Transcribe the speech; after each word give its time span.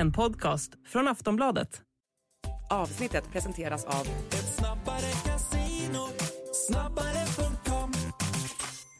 En 0.00 0.12
podcast 0.12 0.72
från 0.88 1.08
Aftonbladet. 1.08 1.82
Avsnittet 2.70 3.24
presenteras 3.32 3.84
av 3.84 4.06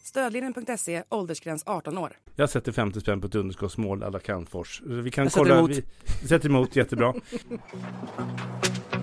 Stödlinjen.se, 0.04 1.02
åldersgräns 1.08 1.62
18 1.66 1.98
år. 1.98 2.17
Jag 2.36 2.50
sätter 2.50 2.72
50 2.72 3.00
spänn 3.00 3.21
på 3.21 3.26
ett 3.26 3.35
underskottsmål 3.35 4.03
alla 4.03 4.18
Calmfors. 4.18 4.82
Vi 4.86 5.10
kan 5.10 5.24
Jag 5.24 5.32
sätter 5.32 5.44
kolla. 5.44 5.58
emot. 5.58 5.71
Vi 6.22 6.28
sätter 6.28 6.49
emot, 6.49 6.76
jättebra. 6.76 7.14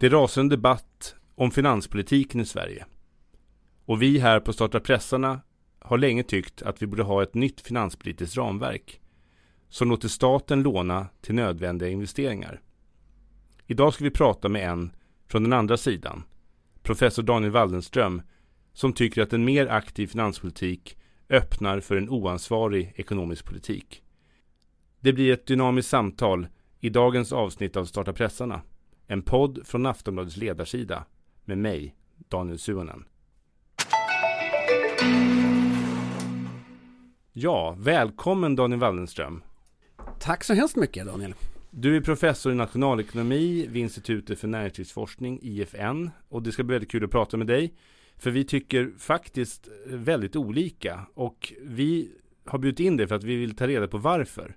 Det 0.00 0.08
rasar 0.08 0.40
en 0.40 0.48
debatt 0.48 1.14
om 1.34 1.50
finanspolitiken 1.50 2.40
i 2.40 2.44
Sverige. 2.44 2.86
Och 3.84 4.02
vi 4.02 4.18
här 4.18 4.40
på 4.40 4.52
Starta 4.52 4.80
pressarna 4.80 5.40
har 5.78 5.98
länge 5.98 6.22
tyckt 6.22 6.62
att 6.62 6.82
vi 6.82 6.86
borde 6.86 7.02
ha 7.02 7.22
ett 7.22 7.34
nytt 7.34 7.60
finanspolitiskt 7.60 8.36
ramverk 8.36 9.00
som 9.68 9.88
låter 9.88 10.08
staten 10.08 10.62
låna 10.62 11.06
till 11.20 11.34
nödvändiga 11.34 11.88
investeringar. 11.88 12.60
Idag 13.66 13.94
ska 13.94 14.04
vi 14.04 14.10
prata 14.10 14.48
med 14.48 14.70
en 14.70 14.90
från 15.28 15.42
den 15.42 15.52
andra 15.52 15.76
sidan, 15.76 16.22
professor 16.82 17.22
Daniel 17.22 17.52
Waldenström, 17.52 18.22
som 18.72 18.92
tycker 18.92 19.22
att 19.22 19.32
en 19.32 19.44
mer 19.44 19.66
aktiv 19.66 20.06
finanspolitik 20.06 20.98
öppnar 21.28 21.80
för 21.80 21.96
en 21.96 22.08
oansvarig 22.08 22.92
ekonomisk 22.96 23.44
politik. 23.44 24.02
Det 25.00 25.12
blir 25.12 25.32
ett 25.32 25.46
dynamiskt 25.46 25.90
samtal 25.90 26.46
i 26.80 26.88
dagens 26.88 27.32
avsnitt 27.32 27.76
av 27.76 27.84
Starta 27.84 28.12
pressarna, 28.12 28.60
en 29.10 29.22
podd 29.22 29.66
från 29.66 29.86
Aftonbladets 29.86 30.36
ledarsida 30.36 31.04
med 31.44 31.58
mig, 31.58 31.94
Daniel 32.28 32.58
Suonen. 32.58 33.04
Ja, 37.32 37.76
välkommen 37.78 38.56
Daniel 38.56 38.80
Waldenström. 38.80 39.42
Tack 40.20 40.44
så 40.44 40.54
hemskt 40.54 40.76
mycket 40.76 41.06
Daniel. 41.06 41.34
Du 41.70 41.96
är 41.96 42.00
professor 42.00 42.52
i 42.52 42.54
nationalekonomi 42.54 43.66
vid 43.66 43.82
Institutet 43.82 44.38
för 44.38 44.48
näringslivsforskning, 44.48 45.38
IFN. 45.42 46.10
Och 46.28 46.42
det 46.42 46.52
ska 46.52 46.62
bli 46.62 46.74
väldigt 46.74 46.90
kul 46.90 47.04
att 47.04 47.10
prata 47.10 47.36
med 47.36 47.46
dig. 47.46 47.74
För 48.16 48.30
vi 48.30 48.44
tycker 48.44 48.92
faktiskt 48.98 49.68
väldigt 49.86 50.36
olika. 50.36 51.06
Och 51.14 51.52
vi 51.62 52.10
har 52.44 52.58
bjudit 52.58 52.80
in 52.80 52.96
dig 52.96 53.06
för 53.06 53.14
att 53.14 53.24
vi 53.24 53.36
vill 53.36 53.56
ta 53.56 53.66
reda 53.66 53.88
på 53.88 53.98
varför. 53.98 54.56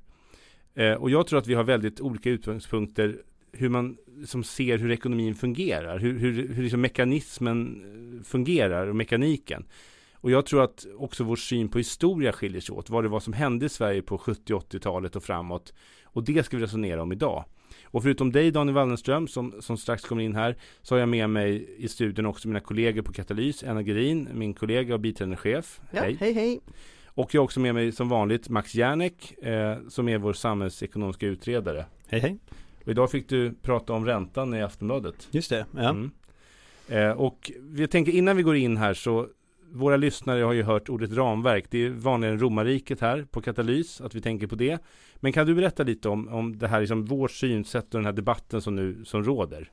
Eh, 0.73 0.93
och 0.93 1.09
jag 1.09 1.27
tror 1.27 1.39
att 1.39 1.47
vi 1.47 1.53
har 1.53 1.63
väldigt 1.63 2.02
olika 2.02 2.30
utgångspunkter 2.30 3.21
hur 3.52 3.69
man 3.69 3.97
som 4.25 4.44
ser 4.44 4.77
hur 4.77 4.91
ekonomin 4.91 5.35
fungerar. 5.35 5.99
Hur, 5.99 6.19
hur, 6.19 6.53
hur 6.53 6.63
liksom 6.63 6.81
mekanismen 6.81 7.83
eh, 8.17 8.23
fungerar 8.23 8.88
och 8.88 8.95
mekaniken. 8.95 9.66
Och 10.13 10.31
jag 10.31 10.45
tror 10.45 10.63
att 10.63 10.85
också 10.97 11.23
vår 11.23 11.35
syn 11.35 11.69
på 11.69 11.77
historia 11.77 12.31
skiljer 12.31 12.61
sig 12.61 12.75
åt. 12.75 12.89
Vad 12.89 13.03
det 13.03 13.09
var 13.09 13.19
som 13.19 13.33
hände 13.33 13.66
i 13.66 13.69
Sverige 13.69 14.02
på 14.02 14.17
70 14.17 14.53
80-talet 14.53 15.16
och 15.16 15.23
framåt. 15.23 15.73
Och 16.03 16.23
det 16.23 16.43
ska 16.43 16.58
vi 16.58 16.63
resonera 16.63 17.02
om 17.02 17.11
idag. 17.11 17.45
Och 17.83 18.03
förutom 18.03 18.31
dig 18.31 18.52
Daniel 18.52 18.75
Wallenström 18.75 19.27
som, 19.27 19.61
som 19.61 19.77
strax 19.77 20.05
kommer 20.05 20.23
in 20.23 20.36
här 20.36 20.55
så 20.81 20.95
har 20.95 20.99
jag 20.99 21.09
med 21.09 21.30
mig 21.30 21.75
i 21.77 21.88
studion 21.88 22.25
också 22.25 22.47
mina 22.47 22.59
kollegor 22.59 23.02
på 23.02 23.13
Katalys, 23.13 23.63
Anna 23.63 23.81
Gerin, 23.81 24.30
min 24.33 24.53
kollega 24.53 24.93
och 24.93 24.99
biträdande 24.99 25.38
chef. 25.38 25.81
Ja, 25.91 26.02
hej. 26.02 26.17
hej 26.19 26.33
hej. 26.33 26.59
Och 27.05 27.33
jag 27.33 27.41
har 27.41 27.43
också 27.43 27.59
med 27.59 27.73
mig 27.73 27.91
som 27.91 28.09
vanligt 28.09 28.49
Max 28.49 28.75
Järnek 28.75 29.43
eh, 29.43 29.77
som 29.89 30.09
är 30.09 30.17
vår 30.17 30.33
samhällsekonomiska 30.33 31.27
utredare. 31.27 31.86
Hej 32.08 32.19
hej. 32.19 32.38
Och 32.83 32.87
idag 32.87 33.11
fick 33.11 33.29
du 33.29 33.53
prata 33.53 33.93
om 33.93 34.05
räntan 34.05 34.53
i 34.53 34.61
Aftonbladet. 34.61 35.27
Just 35.31 35.49
det, 35.49 35.65
ja. 35.75 35.89
Mm. 35.89 36.11
Eh, 36.87 37.11
och 37.11 37.51
vi 37.61 37.87
tänker 37.87 38.11
innan 38.11 38.37
vi 38.37 38.43
går 38.43 38.55
in 38.55 38.77
här 38.77 38.93
så 38.93 39.27
våra 39.71 39.97
lyssnare 39.97 40.43
har 40.43 40.53
ju 40.53 40.64
hört 40.64 40.89
ordet 40.89 41.14
ramverk. 41.14 41.65
Det 41.70 41.86
är 41.86 41.89
vanligare 41.89 42.33
än 42.33 42.39
romarriket 42.39 43.02
här 43.02 43.25
på 43.31 43.41
Katalys, 43.41 44.02
att 44.02 44.15
vi 44.15 44.21
tänker 44.21 44.47
på 44.47 44.55
det. 44.55 44.80
Men 45.15 45.33
kan 45.33 45.47
du 45.47 45.55
berätta 45.55 45.83
lite 45.83 46.09
om, 46.09 46.27
om 46.27 46.58
det 46.58 46.67
här, 46.67 46.80
liksom 46.80 47.05
vårt 47.05 47.31
synsätt 47.31 47.86
och 47.86 47.99
den 47.99 48.05
här 48.05 48.14
debatten 48.14 48.61
som 48.61 48.75
nu 48.75 49.05
som 49.05 49.23
råder? 49.23 49.71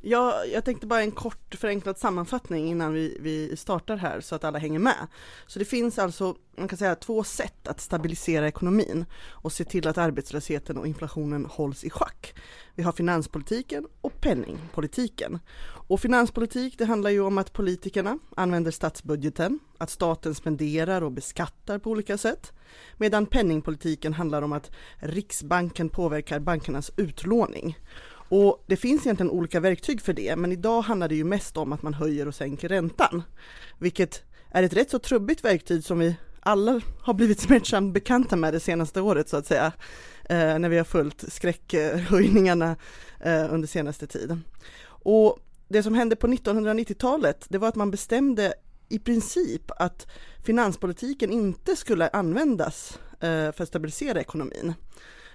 Ja, 0.00 0.44
jag 0.44 0.64
tänkte 0.64 0.86
bara 0.86 1.02
en 1.02 1.10
kort 1.10 1.54
förenklad 1.54 1.98
sammanfattning 1.98 2.70
innan 2.70 2.92
vi, 2.92 3.16
vi 3.20 3.56
startar 3.56 3.96
här 3.96 4.20
så 4.20 4.34
att 4.34 4.44
alla 4.44 4.58
hänger 4.58 4.78
med. 4.78 5.06
Så 5.46 5.58
det 5.58 5.64
finns 5.64 5.98
alltså, 5.98 6.34
man 6.56 6.68
kan 6.68 6.78
säga 6.78 6.94
två 6.94 7.24
sätt 7.24 7.68
att 7.68 7.80
stabilisera 7.80 8.48
ekonomin 8.48 9.04
och 9.28 9.52
se 9.52 9.64
till 9.64 9.88
att 9.88 9.98
arbetslösheten 9.98 10.78
och 10.78 10.86
inflationen 10.86 11.46
hålls 11.46 11.84
i 11.84 11.90
schack. 11.90 12.34
Vi 12.74 12.82
har 12.82 12.92
finanspolitiken 12.92 13.86
och 14.00 14.20
penningpolitiken. 14.20 15.38
Och 15.64 16.00
finanspolitik, 16.00 16.78
det 16.78 16.84
handlar 16.84 17.10
ju 17.10 17.20
om 17.20 17.38
att 17.38 17.52
politikerna 17.52 18.18
använder 18.36 18.70
statsbudgeten, 18.70 19.58
att 19.78 19.90
staten 19.90 20.34
spenderar 20.34 21.02
och 21.02 21.12
beskattar 21.12 21.78
på 21.78 21.90
olika 21.90 22.18
sätt. 22.18 22.52
Medan 22.96 23.26
penningpolitiken 23.26 24.12
handlar 24.12 24.42
om 24.42 24.52
att 24.52 24.70
Riksbanken 24.96 25.88
påverkar 25.88 26.40
bankernas 26.40 26.90
utlåning. 26.96 27.78
Och 28.28 28.64
det 28.66 28.76
finns 28.76 29.06
egentligen 29.06 29.30
olika 29.30 29.60
verktyg 29.60 30.00
för 30.00 30.12
det, 30.12 30.36
men 30.36 30.52
idag 30.52 30.82
handlar 30.82 31.08
det 31.08 31.14
ju 31.14 31.24
mest 31.24 31.56
om 31.56 31.72
att 31.72 31.82
man 31.82 31.94
höjer 31.94 32.28
och 32.28 32.34
sänker 32.34 32.68
räntan. 32.68 33.22
Vilket 33.78 34.22
är 34.50 34.62
ett 34.62 34.72
rätt 34.72 34.90
så 34.90 34.98
trubbigt 34.98 35.44
verktyg 35.44 35.84
som 35.84 35.98
vi 35.98 36.16
alla 36.40 36.80
har 37.00 37.14
blivit 37.14 37.40
smärtsamt 37.40 37.94
bekanta 37.94 38.36
med 38.36 38.54
det 38.54 38.60
senaste 38.60 39.00
året 39.00 39.28
så 39.28 39.36
att 39.36 39.46
säga. 39.46 39.72
Eh, 40.24 40.58
när 40.58 40.68
vi 40.68 40.76
har 40.76 40.84
följt 40.84 41.32
skräckhöjningarna 41.32 42.76
eh, 43.20 43.54
under 43.54 43.68
senaste 43.68 44.06
tiden. 44.06 44.44
Och 44.84 45.38
det 45.68 45.82
som 45.82 45.94
hände 45.94 46.16
på 46.16 46.26
1990-talet, 46.26 47.46
det 47.48 47.58
var 47.58 47.68
att 47.68 47.74
man 47.74 47.90
bestämde 47.90 48.54
i 48.88 48.98
princip 48.98 49.70
att 49.76 50.06
finanspolitiken 50.44 51.32
inte 51.32 51.76
skulle 51.76 52.08
användas 52.08 52.98
eh, 53.12 53.52
för 53.52 53.62
att 53.62 53.68
stabilisera 53.68 54.20
ekonomin. 54.20 54.74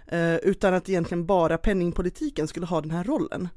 Eh, 0.07 0.35
utan 0.35 0.73
att 0.73 0.89
egentligen 0.89 1.25
bara 1.25 1.57
penningpolitiken 1.57 2.47
skulle 2.47 2.65
ha 2.65 2.81
den 2.81 2.91
här 2.91 3.03
rollen. 3.03 3.49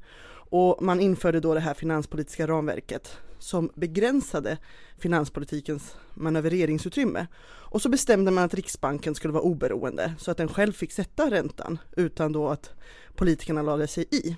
Och 0.49 0.81
man 0.81 0.99
införde 0.99 1.39
då 1.39 1.53
det 1.53 1.59
här 1.59 1.73
finanspolitiska 1.73 2.47
ramverket 2.47 3.17
som 3.39 3.69
begränsade 3.75 4.57
finanspolitikens 4.97 5.95
manövreringsutrymme. 6.13 7.27
Och 7.47 7.81
så 7.81 7.89
bestämde 7.89 8.31
man 8.31 8.43
att 8.43 8.53
Riksbanken 8.53 9.15
skulle 9.15 9.33
vara 9.33 9.43
oberoende 9.43 10.13
så 10.19 10.31
att 10.31 10.37
den 10.37 10.47
själv 10.47 10.73
fick 10.73 10.91
sätta 10.91 11.31
räntan 11.31 11.79
utan 11.95 12.31
då 12.31 12.49
att 12.49 12.69
politikerna 13.15 13.61
lade 13.61 13.87
sig 13.87 14.05
i. 14.11 14.35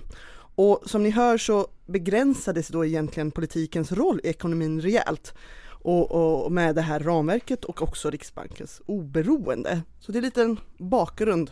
Och 0.56 0.82
som 0.86 1.04
ni 1.04 1.10
hör 1.10 1.38
så 1.38 1.68
begränsades 1.86 2.68
då 2.68 2.86
egentligen 2.86 3.32
politikens 3.32 3.92
roll 3.92 4.20
i 4.24 4.28
ekonomin 4.28 4.82
rejält 4.82 5.34
och, 5.82 6.12
och 6.12 6.52
med 6.52 6.76
det 6.76 6.82
här 6.82 7.00
ramverket 7.00 7.66
och 7.66 7.82
också 7.82 8.10
Riksbankens 8.10 8.82
oberoende. 8.86 9.82
Så 10.00 10.12
det 10.12 10.20
är 10.20 10.22
lite 10.22 10.42
en 10.42 10.60
bakgrund 10.78 11.52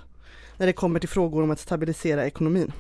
när 0.58 0.68
det 0.68 0.74
kommer 0.74 1.00
till 1.00 1.10
frågor 1.10 1.44
om 1.44 1.52
att 1.52 1.60
stabilisera 1.60 2.26
ekonomin. 2.26 2.72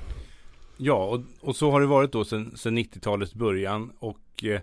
Ja, 0.78 1.06
och, 1.06 1.22
och 1.42 1.56
så 1.56 1.72
har 1.72 1.82
det 1.82 1.88
varit 1.88 2.12
då 2.12 2.26
sedan 2.26 2.52
90-talets 2.56 3.34
början 3.34 3.92
och 4.00 4.44
eh, 4.44 4.62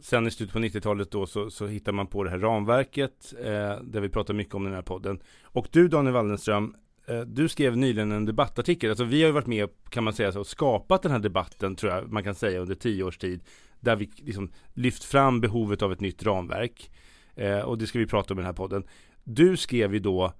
sen 0.00 0.26
i 0.26 0.30
slutet 0.30 0.52
på 0.52 0.58
90-talet 0.58 1.10
då 1.10 1.26
så, 1.26 1.50
så 1.50 1.66
hittar 1.66 1.92
man 1.92 2.06
på 2.06 2.24
det 2.24 2.30
här 2.30 2.38
ramverket 2.38 3.34
eh, 3.38 3.80
där 3.82 4.00
vi 4.00 4.08
pratar 4.08 4.34
mycket 4.34 4.54
om 4.54 4.64
den 4.64 4.74
här 4.74 4.82
podden. 4.82 5.20
Och 5.42 5.68
du 5.70 5.88
Daniel 5.88 6.14
Wallenström, 6.14 6.74
eh, 7.06 7.20
du 7.20 7.48
skrev 7.48 7.76
nyligen 7.76 8.12
en 8.12 8.24
debattartikel. 8.24 8.90
Alltså 8.90 9.04
vi 9.04 9.20
har 9.20 9.26
ju 9.26 9.32
varit 9.32 9.46
med 9.46 9.68
kan 9.90 10.04
man 10.04 10.12
säga 10.12 10.32
så, 10.32 10.40
och 10.40 10.46
skapat 10.46 11.02
den 11.02 11.12
här 11.12 11.18
debatten 11.18 11.76
tror 11.76 11.92
jag 11.92 12.12
man 12.12 12.24
kan 12.24 12.34
säga 12.34 12.60
under 12.60 12.74
tio 12.74 13.04
års 13.04 13.18
tid. 13.18 13.40
Där 13.80 13.96
vi 13.96 14.10
liksom 14.16 14.52
lyft 14.74 15.04
fram 15.04 15.40
behovet 15.40 15.82
av 15.82 15.92
ett 15.92 16.00
nytt 16.00 16.22
ramverk. 16.22 16.90
Eh, 17.34 17.60
och 17.60 17.78
det 17.78 17.86
ska 17.86 17.98
vi 17.98 18.06
prata 18.06 18.34
om 18.34 18.38
i 18.38 18.42
den 18.42 18.46
här 18.46 18.52
podden. 18.52 18.84
Du 19.24 19.56
skrev 19.56 19.94
ju 19.94 20.00
då 20.00 20.32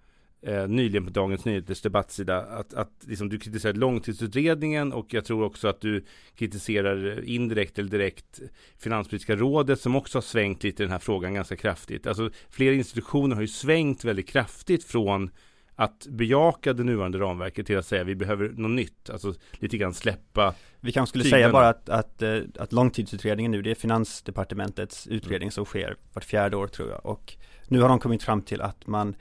eh, 0.42 0.68
nyligen 0.68 1.04
på 1.04 1.10
Dagens 1.10 1.44
Nyheters 1.44 1.80
debattsida 1.80 2.38
att, 2.38 2.74
att 2.74 2.90
liksom, 3.06 3.28
du 3.28 3.38
kritiserar 3.38 3.74
långtidsutredningen 3.74 4.92
och 4.92 5.14
jag 5.14 5.24
tror 5.24 5.42
också 5.42 5.68
att 5.68 5.80
du 5.80 6.04
kritiserar 6.36 7.24
indirekt 7.24 7.78
eller 7.78 7.90
direkt 7.90 8.40
Finanspolitiska 8.78 9.36
rådet 9.36 9.80
som 9.80 9.96
också 9.96 10.18
har 10.18 10.22
svängt 10.22 10.64
lite 10.64 10.82
i 10.82 10.86
den 10.86 10.92
här 10.92 10.98
frågan 10.98 11.34
ganska 11.34 11.56
kraftigt. 11.56 12.06
Alltså 12.06 12.30
flera 12.50 12.74
institutioner 12.74 13.34
har 13.34 13.42
ju 13.42 13.48
svängt 13.48 14.04
väldigt 14.04 14.28
kraftigt 14.28 14.84
från 14.84 15.30
att 15.74 16.06
bejaka 16.10 16.72
det 16.72 16.84
nuvarande 16.84 17.18
ramverket 17.18 17.66
till 17.66 17.78
att 17.78 17.86
säga 17.86 18.04
vi 18.04 18.14
behöver 18.14 18.48
något 18.48 18.70
nytt, 18.70 19.10
alltså 19.10 19.34
lite 19.52 19.76
grann 19.76 19.94
släppa 19.94 20.54
Vi 20.80 20.92
kanske 20.92 21.10
skulle 21.10 21.24
tyglarna. 21.24 21.42
säga 21.42 21.52
bara 21.52 21.68
att, 21.68 21.88
att, 21.88 22.22
eh, 22.22 22.40
att 22.58 22.72
långtidsutredningen 22.72 23.52
nu, 23.52 23.62
det 23.62 23.70
är 23.70 23.74
Finansdepartementets 23.74 25.06
utredning 25.06 25.50
som 25.50 25.64
sker 25.64 25.96
vart 26.12 26.24
fjärde 26.24 26.56
år 26.56 26.66
tror 26.66 26.88
jag 26.88 27.06
och 27.06 27.36
nu 27.68 27.80
har 27.80 27.88
de 27.88 27.98
kommit 27.98 28.22
fram 28.22 28.42
till 28.42 28.60
att 28.60 28.86
man 28.86 29.14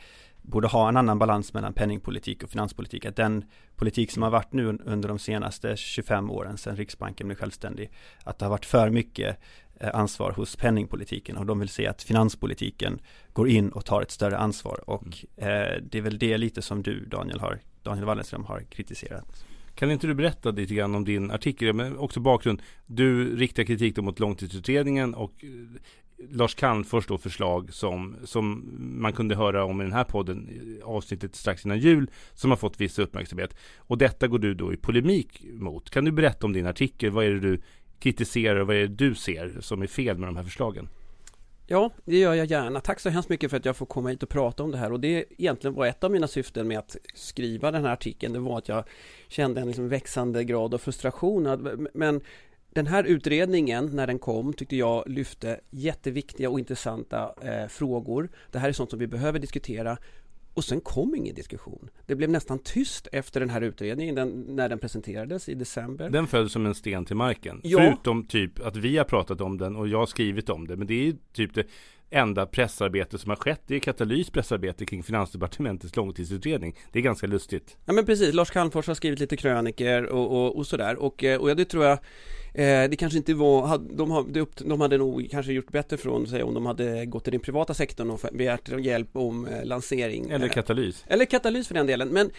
borde 0.48 0.68
ha 0.68 0.90
en 0.90 0.98
annan 0.98 1.20
balans 1.20 1.54
mellan 1.54 1.74
penningpolitik 1.74 2.44
och 2.44 2.50
finanspolitik. 2.50 3.06
Att 3.06 3.16
den 3.16 3.46
politik 3.76 4.12
som 4.12 4.24
har 4.24 4.30
varit 4.30 4.54
nu 4.54 4.80
under 4.86 5.10
de 5.10 5.20
senaste 5.20 5.78
25 5.78 6.32
åren 6.32 6.58
sedan 6.58 6.76
Riksbanken 6.76 7.28
blev 7.28 7.38
självständig, 7.38 7.92
att 8.24 8.40
det 8.40 8.46
har 8.46 8.50
varit 8.50 8.66
för 8.66 8.90
mycket 8.90 9.38
eh, 9.80 9.90
ansvar 9.94 10.32
hos 10.32 10.56
penningpolitiken 10.56 11.38
och 11.38 11.46
de 11.46 11.60
vill 11.60 11.70
se 11.70 11.88
att 11.88 12.04
finanspolitiken 12.04 13.00
går 13.34 13.50
in 13.50 13.70
och 13.70 13.86
tar 13.86 14.02
ett 14.02 14.12
större 14.12 14.38
ansvar 14.38 14.90
och 14.90 15.26
eh, 15.36 15.82
det 15.82 15.98
är 15.98 16.02
väl 16.02 16.20
det 16.20 16.38
lite 16.38 16.62
som 16.62 16.84
du 16.84 17.06
Daniel 17.06 17.40
har, 17.40 17.60
Daniel 17.84 18.06
Wallenström 18.06 18.46
har 18.46 18.62
kritiserat. 18.70 19.46
Kan 19.76 19.92
inte 19.92 20.08
du 20.08 20.14
berätta 20.14 20.52
lite 20.52 20.74
grann 20.74 20.96
om 20.96 21.06
din 21.06 21.32
artikel, 21.32 21.74
men 21.74 21.98
också 21.98 22.20
bakgrund. 22.20 22.62
Du 22.86 23.36
riktar 23.36 23.64
kritik 23.64 23.96
då 23.96 24.02
mot 24.02 24.20
långtidsutredningen 24.20 25.14
och 25.14 25.46
Lars 26.30 26.56
Calmfors 26.56 27.08
då 27.08 27.18
förslag 27.18 27.74
som, 27.74 28.16
som 28.24 28.74
man 29.02 29.14
kunde 29.14 29.36
höra 29.36 29.64
om 29.66 29.82
i 29.82 29.84
den 29.84 29.94
här 29.94 30.04
podden, 30.04 30.50
avsnittet 30.84 31.36
strax 31.36 31.66
innan 31.66 31.80
jul, 31.80 32.12
som 32.34 32.50
har 32.50 32.58
fått 32.58 32.82
viss 32.82 33.00
uppmärksamhet. 33.00 33.56
Och 33.78 33.98
detta 33.98 34.28
går 34.28 34.40
du 34.40 34.54
då 34.54 34.74
i 34.74 34.78
polemik 34.78 35.44
mot. 35.54 35.90
Kan 35.90 36.06
du 36.06 36.12
berätta 36.12 36.46
om 36.46 36.54
din 36.54 36.68
artikel? 36.68 37.12
Vad 37.12 37.26
är 37.26 37.30
det 37.30 37.40
du 37.40 37.62
kritiserar 38.00 38.60
och 38.60 38.68
vad 38.68 38.76
är 38.76 38.80
det 38.80 38.88
du 38.88 39.16
ser 39.16 39.58
som 39.60 39.82
är 39.82 39.88
fel 39.88 40.18
med 40.18 40.28
de 40.28 40.36
här 40.36 40.44
förslagen? 40.44 40.90
Ja, 41.70 41.92
det 42.06 42.18
gör 42.18 42.34
jag 42.34 42.46
gärna. 42.46 42.80
Tack 42.80 43.00
så 43.00 43.10
hemskt 43.10 43.30
mycket 43.30 43.50
för 43.50 43.58
att 43.58 43.66
jag 43.66 43.78
får 43.78 43.86
komma 43.86 44.10
hit 44.10 44.24
och 44.24 44.30
prata 44.30 44.64
om 44.64 44.72
det 44.72 44.78
här 44.78 44.92
och 44.92 45.00
det 45.00 45.26
egentligen 45.38 45.74
var 45.74 45.86
ett 45.86 46.04
av 46.04 46.12
mina 46.12 46.28
syften 46.28 46.68
med 46.68 46.80
att 46.80 46.96
skriva 47.14 47.72
den 47.72 47.86
här 47.86 47.94
artikeln. 47.94 48.34
Det 48.34 48.40
var 48.40 48.58
att 48.58 48.70
jag 48.70 48.84
kände 49.28 49.62
en 49.62 49.68
liksom 49.68 49.90
växande 49.90 50.44
grad 50.44 50.74
av 50.74 50.78
frustration. 50.78 51.88
Men 51.94 52.22
den 52.78 52.88
här 52.88 53.04
utredningen, 53.04 53.86
när 53.86 54.08
den 54.08 54.20
kom, 54.20 54.54
tyckte 54.54 54.76
jag 54.76 55.04
lyfte 55.08 55.60
jätteviktiga 55.70 56.50
och 56.50 56.60
intressanta 56.60 57.34
eh, 57.42 57.68
frågor. 57.68 58.30
Det 58.52 58.60
här 58.60 58.70
är 58.70 58.74
sånt 58.74 58.90
som 58.90 59.00
vi 59.00 59.08
behöver 59.08 59.40
diskutera. 59.40 59.98
Och 60.54 60.64
sen 60.64 60.82
kom 60.82 61.16
ingen 61.16 61.36
diskussion. 61.36 61.90
Det 62.06 62.16
blev 62.16 62.30
nästan 62.30 62.60
tyst 62.60 63.08
efter 63.12 63.40
den 63.40 63.50
här 63.50 63.62
utredningen 63.62 64.16
den, 64.16 64.30
när 64.30 64.70
den 64.70 64.80
presenterades 64.80 65.50
i 65.50 65.54
december. 65.54 66.10
Den 66.10 66.28
föll 66.28 66.50
som 66.50 66.66
en 66.66 66.76
sten 66.76 67.06
till 67.06 67.16
marken. 67.16 67.62
Ja. 67.64 67.80
Förutom 67.80 68.26
typ 68.26 68.66
att 68.66 68.76
vi 68.76 68.98
har 68.98 69.06
pratat 69.06 69.42
om 69.42 69.58
den 69.58 69.76
och 69.76 69.88
jag 69.88 70.00
har 70.00 70.06
skrivit 70.06 70.50
om 70.50 70.68
det. 70.68 70.76
Men 70.76 70.88
det 70.88 71.08
är 71.08 71.16
typ 71.34 71.54
det 71.54 71.68
enda 72.10 72.46
pressarbete 72.46 73.18
som 73.18 73.30
har 73.30 73.36
skett. 73.36 73.62
Det 73.68 73.76
är 73.76 73.80
Katalys 73.80 74.30
pressarbete 74.30 74.86
kring 74.86 75.04
Finansdepartementets 75.04 75.96
långtidsutredning. 75.96 76.76
Det 76.92 77.00
är 77.00 77.04
ganska 77.04 77.28
lustigt. 77.28 77.78
Ja 77.86 77.94
men 77.94 78.06
precis, 78.06 78.34
Lars 78.34 78.50
Calmfors 78.50 78.88
har 78.88 78.96
skrivit 78.96 79.20
lite 79.20 79.38
kröniker 79.38 80.06
och, 80.06 80.32
och, 80.32 80.58
och 80.58 80.68
sådär 80.68 80.96
och, 80.96 81.24
eh, 81.24 81.40
och 81.40 81.56
det 81.56 81.66
tror 81.66 81.86
jag 81.86 82.00
eh, 82.58 82.90
det 82.90 82.96
kanske 83.00 83.18
inte 83.18 83.34
var, 83.34 83.78
de, 83.78 84.12
hade, 84.12 84.46
de 84.58 84.82
hade 84.82 84.98
nog 84.98 85.28
kanske 85.32 85.54
gjort 85.54 85.72
bättre 85.72 85.98
från 85.98 86.28
sig 86.28 86.44
om 86.44 86.54
de 86.54 86.66
hade 86.66 87.06
gått 87.06 87.24
till 87.24 87.34
den 87.34 87.42
privata 87.42 87.74
sektorn 87.74 88.12
och 88.12 88.20
begärt 88.32 88.80
hjälp 88.80 89.10
om 89.14 89.48
eh, 89.48 89.66
lansering. 89.66 90.30
Eller 90.30 90.48
Katalys. 90.48 91.06
Eller 91.08 91.26
Katalys 91.26 91.68
för 91.68 91.76
den 91.76 91.88
delen, 91.88 92.10
men 92.10 92.32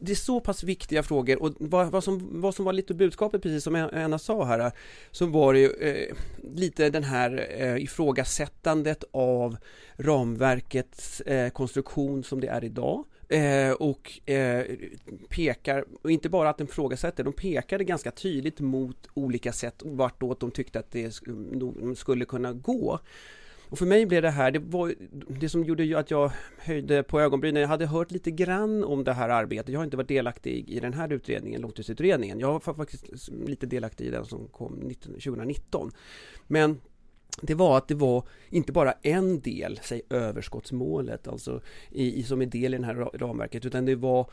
det 0.00 0.12
är 0.12 0.16
så 0.16 0.40
pass 0.40 0.62
viktiga 0.62 1.02
frågor 1.02 1.42
och 1.42 1.52
vad, 1.58 1.90
vad, 1.90 2.04
som, 2.04 2.40
vad 2.40 2.54
som 2.54 2.64
var 2.64 2.72
lite 2.72 2.94
budskapet 2.94 3.42
precis 3.42 3.64
som 3.64 3.88
Anna 3.92 4.18
sa 4.18 4.44
här 4.44 4.72
så 5.10 5.26
var 5.26 5.52
det 5.52 5.58
ju 5.58 5.70
eh, 5.70 6.14
lite 6.54 6.90
den 6.90 7.04
här 7.04 7.46
eh, 7.58 7.82
ifrågasättandet 7.82 9.04
av 9.10 9.56
ramverkets 9.96 11.20
eh, 11.20 11.50
konstruktion 11.50 12.24
som 12.24 12.40
det 12.40 12.46
är 12.46 12.64
idag 12.64 13.04
eh, 13.28 13.72
och 13.72 14.28
eh, 14.28 14.64
pekar, 15.28 15.84
och 16.02 16.10
inte 16.10 16.28
bara 16.28 16.50
att 16.50 16.58
den 16.58 16.66
ifrågasätter, 16.66 17.24
de 17.24 17.32
pekade 17.32 17.84
ganska 17.84 18.10
tydligt 18.10 18.60
mot 18.60 19.08
olika 19.14 19.52
sätt 19.52 19.82
vartåt 19.84 20.40
de 20.40 20.50
tyckte 20.50 20.78
att 20.78 20.90
det 20.90 21.14
skulle 21.94 22.24
kunna 22.24 22.52
gå 22.52 23.00
och 23.70 23.78
för 23.78 23.86
mig 23.86 24.06
blev 24.06 24.22
det 24.22 24.30
här, 24.30 24.50
det 24.50 24.58
var 24.58 24.94
det 25.40 25.48
som 25.48 25.64
gjorde 25.64 25.98
att 25.98 26.10
jag 26.10 26.32
höjde 26.58 27.02
på 27.02 27.20
ögonbrynen. 27.20 27.62
Jag 27.62 27.68
hade 27.68 27.86
hört 27.86 28.10
lite 28.10 28.30
grann 28.30 28.84
om 28.84 29.04
det 29.04 29.12
här 29.12 29.28
arbetet. 29.28 29.68
Jag 29.68 29.80
har 29.80 29.84
inte 29.84 29.96
varit 29.96 30.08
delaktig 30.08 30.70
i 30.70 30.80
den 30.80 30.92
här 30.92 31.12
utredningen, 31.12 31.60
långtidsutredningen. 31.60 32.40
Jag 32.40 32.52
var 32.52 32.74
faktiskt 32.74 33.28
lite 33.46 33.66
delaktig 33.66 34.06
i 34.06 34.10
den 34.10 34.24
som 34.24 34.48
kom 34.48 34.94
2019. 35.02 35.90
Men 36.46 36.80
det 37.42 37.54
var 37.54 37.78
att 37.78 37.88
det 37.88 37.94
var 37.94 38.22
inte 38.50 38.72
bara 38.72 38.92
en 38.92 39.40
del, 39.40 39.80
säg 39.82 40.02
överskottsmålet, 40.10 41.28
alltså 41.28 41.60
i, 41.90 42.18
i, 42.18 42.22
som 42.22 42.42
är 42.42 42.46
del 42.46 42.74
i 42.74 42.78
det 42.78 42.86
här 42.86 42.94
ramverket, 42.94 43.66
utan 43.66 43.84
det 43.84 43.96
var 43.96 44.30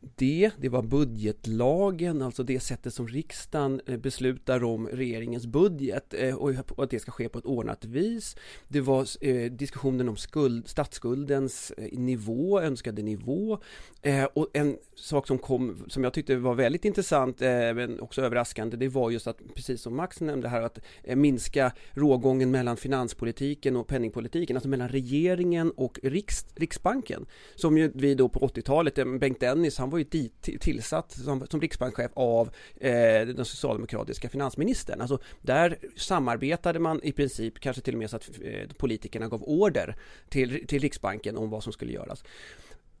det, 0.00 0.50
det 0.58 0.68
var 0.68 0.82
budgetlagen, 0.82 2.22
alltså 2.22 2.42
det 2.42 2.60
sättet 2.60 2.94
som 2.94 3.08
riksdagen 3.08 3.80
eh, 3.86 3.96
beslutar 3.96 4.64
om 4.64 4.88
regeringens 4.88 5.46
budget 5.46 6.14
eh, 6.14 6.34
och 6.34 6.50
att 6.84 6.90
det 6.90 7.00
ska 7.00 7.12
ske 7.12 7.28
på 7.28 7.38
ett 7.38 7.44
ordnat 7.44 7.84
vis. 7.84 8.36
Det 8.68 8.80
var 8.80 9.06
eh, 9.20 9.52
diskussionen 9.52 10.08
om 10.08 10.16
skuld, 10.16 10.68
statsskuldens 10.68 11.72
nivå, 11.92 12.60
önskade 12.60 13.02
nivå 13.02 13.58
och 14.34 14.48
en 14.52 14.76
sak 14.94 15.26
som 15.26 15.38
kom, 15.38 15.84
som 15.88 16.04
jag 16.04 16.12
tyckte 16.12 16.36
var 16.36 16.54
väldigt 16.54 16.84
intressant 16.84 17.40
men 17.40 18.00
också 18.00 18.22
överraskande, 18.22 18.76
det 18.76 18.88
var 18.88 19.10
just 19.10 19.26
att, 19.26 19.40
precis 19.54 19.82
som 19.82 19.96
Max 19.96 20.20
nämnde 20.20 20.48
här, 20.48 20.62
att 20.62 20.78
minska 21.14 21.72
rågången 21.90 22.50
mellan 22.50 22.76
finanspolitiken 22.76 23.76
och 23.76 23.86
penningpolitiken, 23.86 24.56
alltså 24.56 24.68
mellan 24.68 24.88
regeringen 24.88 25.70
och 25.70 26.00
Riks, 26.02 26.46
Riksbanken, 26.54 27.26
som 27.54 27.78
ju 27.78 27.92
vi 27.94 28.14
då 28.14 28.28
på 28.28 28.40
80-talet, 28.40 28.94
Bengt 28.94 29.40
Dennis, 29.40 29.78
han 29.78 29.89
var 29.90 29.98
ju 29.98 30.04
dit, 30.04 30.48
tillsatt 30.60 31.12
som, 31.12 31.46
som 31.46 31.60
riksbankschef 31.60 32.10
av 32.14 32.50
eh, 32.80 33.26
den 33.26 33.44
socialdemokratiska 33.44 34.28
finansministern. 34.28 35.00
Alltså 35.00 35.18
där 35.40 35.78
samarbetade 35.96 36.78
man 36.78 37.00
i 37.02 37.12
princip, 37.12 37.60
kanske 37.60 37.82
till 37.82 37.94
och 37.94 37.98
med 37.98 38.10
så 38.10 38.16
att 38.16 38.30
eh, 38.42 38.68
politikerna 38.76 39.28
gav 39.28 39.42
order 39.42 39.96
till, 40.28 40.66
till 40.66 40.82
Riksbanken 40.82 41.36
om 41.36 41.50
vad 41.50 41.62
som 41.62 41.72
skulle 41.72 41.92
göras 41.92 42.24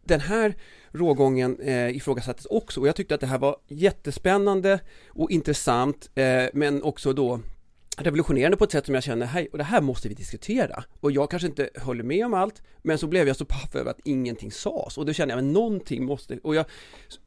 den 0.04 0.20
här 0.20 0.54
rågången 0.90 1.60
eh, 1.60 1.96
ifrågasattes 1.96 2.46
också 2.46 2.80
och 2.80 2.88
jag 2.88 2.96
tyckte 2.96 3.14
att 3.14 3.20
det 3.20 3.26
här 3.26 3.38
var 3.38 3.56
jättespännande 3.68 4.80
och 5.08 5.30
intressant 5.30 6.10
eh, 6.14 6.44
men 6.52 6.82
också 6.82 7.12
då 7.12 7.40
revolutionerande 8.02 8.56
på 8.56 8.64
ett 8.64 8.72
sätt 8.72 8.86
som 8.86 8.94
jag 8.94 9.04
känner, 9.04 9.26
hej, 9.26 9.48
och 9.52 9.58
det 9.58 9.64
här 9.64 9.80
måste 9.80 10.08
vi 10.08 10.14
diskutera. 10.14 10.84
Och 11.00 11.12
jag 11.12 11.30
kanske 11.30 11.48
inte 11.48 11.70
håller 11.78 12.04
med 12.04 12.26
om 12.26 12.34
allt, 12.34 12.62
men 12.82 12.98
så 12.98 13.06
blev 13.06 13.26
jag 13.26 13.36
så 13.36 13.44
paff 13.44 13.74
över 13.74 13.90
att 13.90 14.00
ingenting 14.04 14.52
sades. 14.52 14.98
Och 14.98 15.06
då 15.06 15.12
kände 15.12 15.34
jag, 15.34 15.44
men 15.44 15.52
någonting 15.52 16.04
måste, 16.04 16.38
och 16.42 16.54
jag 16.54 16.64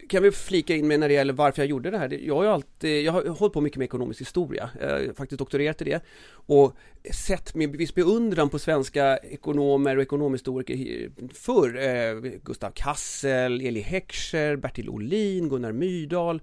kan 0.10 0.24
vi 0.24 0.32
flika 0.32 0.76
in 0.76 0.88
med 0.88 1.00
när 1.00 1.08
det 1.08 1.14
gäller 1.14 1.34
varför 1.34 1.62
jag 1.62 1.70
gjorde 1.70 1.92
det 1.92 1.98
här. 1.98 2.10
Jag 2.10 2.36
har 2.36 2.44
ju 2.44 2.50
alltid, 2.50 3.04
jag 3.04 3.12
har 3.12 3.28
hållit 3.28 3.54
på 3.54 3.62
mycket 3.62 3.78
med 3.78 3.86
ekonomisk 3.86 4.22
historia, 4.22 4.70
jag 4.82 5.16
faktiskt 5.18 5.40
doktorerat 5.40 5.82
i 5.82 5.86
det. 5.86 6.04
Och 6.46 6.78
sett 7.12 7.56
med 7.56 7.76
viss 7.76 7.96
beundran 7.96 8.50
på 8.50 8.60
svenska 8.60 9.18
ekonomer 9.18 9.98
och 9.98 10.04
ekonomhistoriker 10.04 11.10
förr. 11.34 11.78
Eh, 11.78 12.32
Gustav 12.44 12.72
Kassel, 12.72 13.62
Eli 13.62 13.82
Heckscher, 13.82 14.56
Bertil 14.56 14.90
Olin, 14.90 15.50
Gunnar 15.50 15.72
Myrdal, 15.72 16.42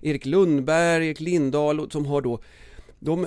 Erik 0.00 0.26
Lundberg, 0.26 1.06
Erik 1.06 1.20
Lindahl, 1.20 1.90
som 1.90 2.06
har 2.06 2.20
då 2.20 2.40
de 2.98 3.26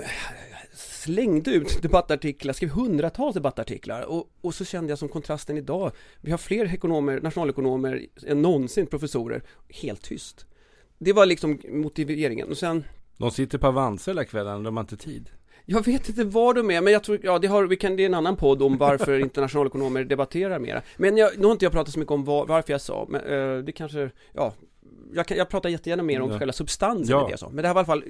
slängde 0.74 1.52
ut 1.52 1.82
debattartiklar, 1.82 2.54
skrev 2.54 2.70
hundratals 2.70 3.34
debattartiklar 3.34 4.02
och, 4.02 4.30
och 4.42 4.54
så 4.54 4.66
kände 4.66 4.92
jag 4.92 5.00
som 5.00 5.10
kontrasten 5.10 5.58
idag, 5.58 5.92
vi 6.22 6.32
har 6.32 6.38
fler 6.38 6.74
ekonomer, 6.74 7.22
nationalekonomer 7.22 8.08
än 8.28 8.42
någonsin, 8.42 8.88
professorer, 8.88 9.44
helt 9.70 10.02
tyst. 10.02 10.46
Det 10.98 11.14
var 11.14 11.26
liksom 11.26 11.60
motiveringen 11.70 12.50
och 12.50 12.58
sen 12.58 12.84
De 13.18 13.32
sitter 13.32 13.58
på 13.58 13.68
Avanza 13.68 14.12
hela 14.12 14.26
kvällen, 14.26 14.64
de 14.64 14.78
har 14.78 14.84
inte 14.84 14.98
tid. 14.98 15.30
Jag 15.66 15.86
vet 15.86 16.10
inte 16.10 16.24
var 16.24 16.54
de 16.54 16.72
är, 16.72 16.82
men 16.82 16.94
jag 16.94 17.04
tror, 17.04 17.20
ja 17.24 17.40
det 17.40 17.48
har, 17.48 17.64
vi 17.64 17.76
kan, 17.76 17.96
det 17.96 18.04
är 18.04 18.06
en 18.06 18.14
annan 18.14 18.36
podd 18.36 18.62
om 18.62 18.78
varför 18.78 19.20
internationalekonomer 19.20 20.04
debatterar 20.04 20.60
mera. 20.60 20.82
Men 20.98 21.18
jag, 21.18 21.32
nu 21.38 21.46
har 21.46 21.52
inte 21.52 21.66
jag 21.66 21.72
pratat 21.72 21.94
så 21.94 22.00
mycket 22.00 22.12
om 22.12 22.24
var, 22.24 22.46
varför 22.46 22.74
jag 22.74 22.82
sa, 22.82 23.06
men 23.10 23.22
uh, 23.22 23.64
det 23.64 23.72
kanske, 23.72 24.12
ja, 24.34 24.54
jag, 25.14 25.26
kan, 25.26 25.38
jag 25.38 25.50
pratar 25.50 25.70
jättegärna 25.70 26.04
mer 26.04 26.22
om 26.22 26.32
ja. 26.32 26.40
själva 26.40 26.54
substansen 26.54 27.18
ja. 27.18 27.28
i 27.28 27.32
det 27.32 27.38
så. 27.38 27.50
Men 27.50 27.62
det 27.62 27.68
här 27.68 27.76
var 27.76 27.82
i 27.82 27.86
alla 27.86 27.86
fall 27.86 28.04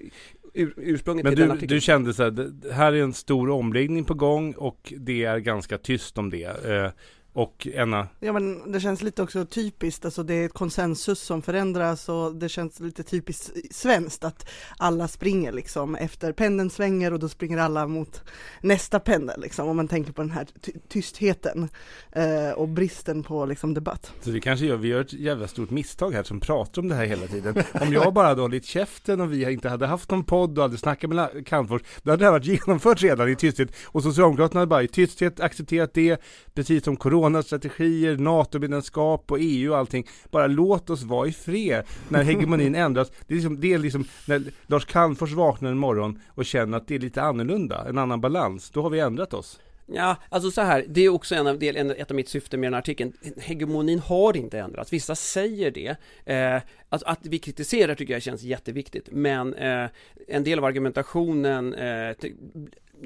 ur, 0.54 0.74
ursprunget 0.78 1.24
Men 1.24 1.32
till 1.32 1.40
du, 1.40 1.48
den 1.48 1.52
artikeln. 1.52 1.76
du 1.76 1.82
kände 1.82 2.14
så 2.14 2.24
här, 2.24 2.32
det 2.32 2.74
här 2.74 2.94
är 2.94 3.04
en 3.04 3.14
stor 3.14 3.50
omläggning 3.50 4.06
på 4.06 4.14
gång 4.14 4.54
och 4.54 4.94
det 4.98 5.24
är 5.24 5.38
ganska 5.38 5.78
tyst 5.78 6.18
om 6.18 6.30
det. 6.30 6.66
Eh, 6.66 6.92
och 7.34 7.68
Enna? 7.74 8.08
Ja 8.20 8.34
men 8.34 8.72
det 8.72 8.80
känns 8.80 9.02
lite 9.02 9.24
också 9.24 9.46
typiskt, 9.46 10.06
alltså 10.06 10.24
det 10.24 10.34
är 10.34 10.46
ett 10.46 10.54
konsensus 10.54 11.20
som 11.20 11.42
förändras 11.42 12.10
och 12.10 12.36
det 12.36 12.50
känns 12.50 12.80
lite 12.80 13.04
typiskt 13.04 13.76
svenskt 13.76 14.24
att 14.24 14.50
alla 14.78 15.08
springer 15.08 15.52
liksom 15.52 15.96
efter 15.96 16.34
pendeln 16.34 16.70
svänger 16.70 17.14
och 17.14 17.20
då 17.20 17.30
springer 17.30 17.58
alla 17.58 17.88
mot 17.88 18.22
nästa 18.62 19.00
pendel 19.00 19.42
liksom 19.42 19.68
om 19.68 19.76
man 19.76 19.88
tänker 19.88 20.14
på 20.14 20.22
den 20.22 20.32
här 20.32 20.48
tystheten 20.88 21.70
eh, 22.12 22.52
och 22.56 22.68
bristen 22.68 23.24
på 23.24 23.46
liksom 23.46 23.74
debatt. 23.74 24.14
Så 24.22 24.32
vi 24.32 24.42
kanske 24.42 24.66
gör, 24.66 24.78
vi 24.78 24.88
gör 24.88 25.02
ett 25.02 25.14
jävla 25.14 25.48
stort 25.48 25.70
misstag 25.70 26.12
här 26.12 26.24
som 26.24 26.40
pratar 26.40 26.82
om 26.82 26.88
det 26.88 26.96
här 26.96 27.06
hela 27.06 27.28
tiden. 27.28 27.64
Om 27.82 27.94
jag 27.94 28.14
bara 28.14 28.28
hade 28.28 28.42
hållit 28.42 28.66
käften 28.66 29.22
och 29.22 29.34
vi 29.34 29.52
inte 29.52 29.70
hade 29.70 29.88
haft 29.88 30.12
någon 30.12 30.24
podd 30.24 30.58
och 30.58 30.64
hade 30.64 30.78
snackat 30.78 31.10
med 31.10 31.48
Calmfors, 31.48 31.82
då 32.04 32.12
hade 32.12 32.22
det 32.22 32.26
här 32.26 32.32
varit 32.32 32.46
genomfört 32.68 33.02
redan 33.02 33.30
i 33.30 33.36
tysthet 33.36 33.70
och 33.86 34.04
Socialdemokraterna 34.04 34.60
hade 34.60 34.70
bara 34.70 34.84
i 34.84 34.88
tysthet 34.88 35.40
accepterat 35.40 35.94
det, 35.94 36.22
precis 36.54 36.84
som 36.84 36.98
corona 36.98 37.21
coronastrategier, 37.22 38.18
NATO-medlemskap 38.18 39.32
och 39.32 39.38
EU 39.42 39.72
och 39.72 39.78
allting. 39.78 40.08
Bara 40.32 40.48
låt 40.48 40.90
oss 40.90 41.04
vara 41.04 41.28
i 41.28 41.32
fred 41.32 41.84
när 42.10 42.24
hegemonin 42.24 42.76
ändras. 42.86 43.12
Det 43.28 43.34
är 43.34 43.36
liksom, 43.36 43.62
det 43.62 43.74
är 43.74 43.78
liksom 43.78 44.06
när 44.26 44.44
Lars 44.68 44.86
Calmfors 44.86 45.32
vaknar 45.32 45.72
en 45.72 45.78
morgon 45.78 46.20
och 46.28 46.46
känner 46.46 46.78
att 46.78 46.88
det 46.88 46.96
är 46.96 47.00
lite 47.00 47.22
annorlunda, 47.22 47.86
en 47.90 47.98
annan 47.98 48.22
balans. 48.22 48.70
Då 48.70 48.82
har 48.82 48.90
vi 48.90 49.00
ändrat 49.00 49.34
oss. 49.34 49.60
Ja, 49.94 50.16
alltså 50.30 50.52
så 50.52 50.62
här, 50.62 50.86
det 50.88 51.02
är 51.02 51.10
också 51.10 51.36
en 51.36 51.48
av 51.48 51.60
del, 51.60 51.78
en, 51.78 51.92
ett 51.92 52.12
av 52.12 52.16
mitt 52.16 52.30
syften 52.30 52.60
med 52.60 52.68
den 52.68 52.74
här 52.74 52.80
artikeln. 52.80 53.14
Hegemonin 53.38 54.00
har 54.00 54.38
inte 54.38 54.60
ändrats, 54.60 54.94
vissa 54.94 55.16
säger 55.16 55.72
det. 55.72 55.96
Eh, 56.26 56.62
att, 56.90 57.04
att 57.04 57.20
vi 57.22 57.40
kritiserar 57.40 57.96
tycker 57.96 58.14
jag 58.14 58.22
känns 58.22 58.44
jätteviktigt, 58.44 59.10
men 59.12 59.54
eh, 59.54 59.90
en 60.28 60.44
del 60.44 60.60
av 60.60 60.66
argumentationen 60.66 61.74
eh, 61.74 62.16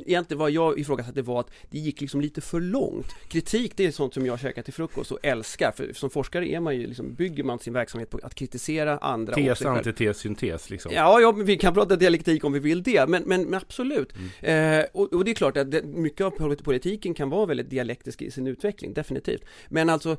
egentligen 0.05 0.39
vad 0.39 0.51
jag 0.51 0.79
ifrågasatte 0.79 1.21
var 1.21 1.39
att 1.39 1.51
det 1.69 1.77
gick 1.79 2.01
liksom 2.01 2.21
lite 2.21 2.41
för 2.41 2.59
långt. 2.59 3.07
Kritik 3.27 3.73
det 3.75 3.85
är 3.85 3.91
sånt 3.91 4.13
som 4.13 4.25
jag 4.25 4.39
käkar 4.39 4.61
till 4.61 4.73
frukost 4.73 5.11
och 5.11 5.19
älskar, 5.23 5.71
för 5.71 5.93
som 5.93 6.09
forskare 6.09 6.49
är 6.49 6.59
man 6.59 6.75
ju 6.75 6.87
liksom, 6.87 7.13
bygger 7.13 7.43
man 7.43 7.59
sin 7.59 7.73
verksamhet 7.73 8.09
på 8.09 8.19
att 8.23 8.35
kritisera 8.35 8.97
andra 8.97 9.33
Tes, 9.33 9.61
antites, 9.61 10.17
syntes 10.17 10.69
liksom. 10.69 10.91
Ja, 10.95 11.19
ja, 11.19 11.31
vi 11.31 11.57
kan 11.57 11.73
prata 11.73 11.95
dialektik 11.95 12.43
om 12.43 12.53
vi 12.53 12.59
vill 12.59 12.83
det, 12.83 13.09
men, 13.09 13.23
men, 13.23 13.43
men 13.43 13.53
absolut. 13.53 14.13
Mm. 14.41 14.79
Eh, 14.79 14.85
och, 14.93 15.13
och 15.13 15.25
det 15.25 15.31
är 15.31 15.35
klart 15.35 15.57
att 15.57 15.71
det, 15.71 15.83
mycket 15.83 16.25
av 16.25 16.31
polit- 16.31 16.63
politiken 16.63 17.13
kan 17.13 17.29
vara 17.29 17.45
väldigt 17.45 17.69
dialektisk 17.69 18.21
i 18.21 18.31
sin 18.31 18.47
utveckling, 18.47 18.93
definitivt. 18.93 19.45
Men 19.69 19.89
alltså, 19.89 20.17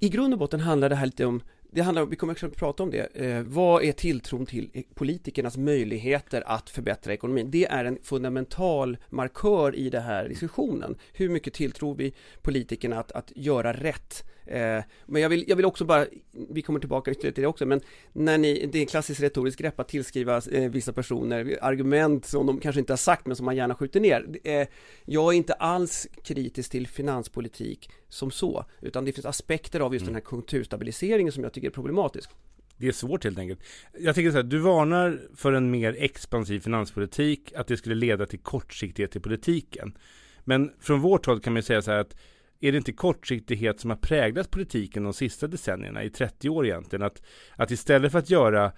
i 0.00 0.08
grund 0.08 0.34
och 0.34 0.38
botten 0.38 0.60
handlar 0.60 0.88
det 0.88 0.96
här 0.96 1.06
lite 1.06 1.26
om 1.26 1.42
det 1.74 1.82
handlar 1.82 2.02
om, 2.02 2.10
vi 2.10 2.16
kommer 2.16 2.32
också 2.32 2.46
att 2.46 2.56
prata 2.56 2.82
om 2.82 2.90
det, 2.90 3.16
eh, 3.16 3.42
vad 3.42 3.82
är 3.82 3.92
tilltron 3.92 4.46
till 4.46 4.84
politikernas 4.94 5.56
möjligheter 5.56 6.42
att 6.46 6.70
förbättra 6.70 7.12
ekonomin? 7.12 7.50
Det 7.50 7.66
är 7.66 7.84
en 7.84 7.98
fundamental 8.02 8.96
markör 9.10 9.76
i 9.76 9.90
den 9.90 10.02
här 10.02 10.28
diskussionen. 10.28 10.96
Hur 11.12 11.28
mycket 11.28 11.54
tilltror 11.54 11.94
vi 11.94 12.14
politikerna 12.42 13.00
att, 13.00 13.12
att 13.12 13.32
göra 13.34 13.72
rätt? 13.72 14.24
Eh, 14.46 14.82
men 15.06 15.22
jag 15.22 15.28
vill, 15.28 15.44
jag 15.48 15.56
vill 15.56 15.64
också 15.64 15.84
bara, 15.84 16.06
vi 16.50 16.62
kommer 16.62 16.80
tillbaka 16.80 17.10
ytterligare 17.10 17.34
till 17.34 17.42
det 17.42 17.48
också, 17.48 17.66
men 17.66 17.80
när 18.12 18.38
ni, 18.38 18.66
det 18.72 18.78
är 18.78 18.80
en 18.80 18.86
klassisk 18.86 19.20
retorisk 19.20 19.58
grepp 19.58 19.80
att 19.80 19.88
tillskriva 19.88 20.40
eh, 20.52 20.70
vissa 20.70 20.92
personer 20.92 21.58
argument 21.62 22.26
som 22.26 22.46
de 22.46 22.60
kanske 22.60 22.80
inte 22.80 22.92
har 22.92 22.98
sagt 22.98 23.26
men 23.26 23.36
som 23.36 23.44
man 23.44 23.56
gärna 23.56 23.74
skjuter 23.74 24.00
ner. 24.00 24.26
Eh, 24.44 24.66
jag 25.04 25.32
är 25.32 25.36
inte 25.36 25.52
alls 25.52 26.08
kritisk 26.22 26.70
till 26.70 26.86
finanspolitik 26.86 27.90
som 28.08 28.30
så, 28.30 28.64
utan 28.80 29.04
det 29.04 29.12
finns 29.12 29.26
aspekter 29.26 29.80
av 29.80 29.94
just 29.94 30.06
den 30.06 30.14
här 30.14 30.22
konjunkturstabiliseringen 30.22 31.32
som 31.32 31.42
jag 31.42 31.52
tycker 31.52 31.68
är 31.68 31.72
problematisk. 31.72 32.30
Det 32.76 32.88
är 32.88 32.92
svårt 32.92 33.24
helt 33.24 33.38
enkelt. 33.38 33.60
Jag 33.98 34.14
tycker 34.14 34.30
så 34.30 34.36
här, 34.36 34.42
du 34.42 34.58
varnar 34.58 35.20
för 35.34 35.52
en 35.52 35.70
mer 35.70 35.96
expansiv 35.98 36.60
finanspolitik, 36.60 37.52
att 37.56 37.66
det 37.66 37.76
skulle 37.76 37.94
leda 37.94 38.26
till 38.26 38.38
kortsiktighet 38.38 39.16
i 39.16 39.20
politiken. 39.20 39.98
Men 40.44 40.72
från 40.80 41.00
vårt 41.00 41.26
håll 41.26 41.40
kan 41.40 41.52
man 41.52 41.58
ju 41.58 41.62
säga 41.62 41.82
så 41.82 41.90
här 41.90 41.98
att 41.98 42.16
är 42.64 42.72
det 42.72 42.78
inte 42.78 42.92
kortsiktighet 42.92 43.80
som 43.80 43.90
har 43.90 43.96
präglat 43.96 44.50
politiken 44.50 45.04
de 45.04 45.12
sista 45.12 45.46
decennierna, 45.46 46.04
i 46.04 46.10
30 46.10 46.48
år 46.48 46.66
egentligen? 46.66 47.02
Att, 47.02 47.22
att 47.56 47.70
istället 47.70 48.12
för 48.12 48.18
att 48.18 48.30
göra 48.30 48.72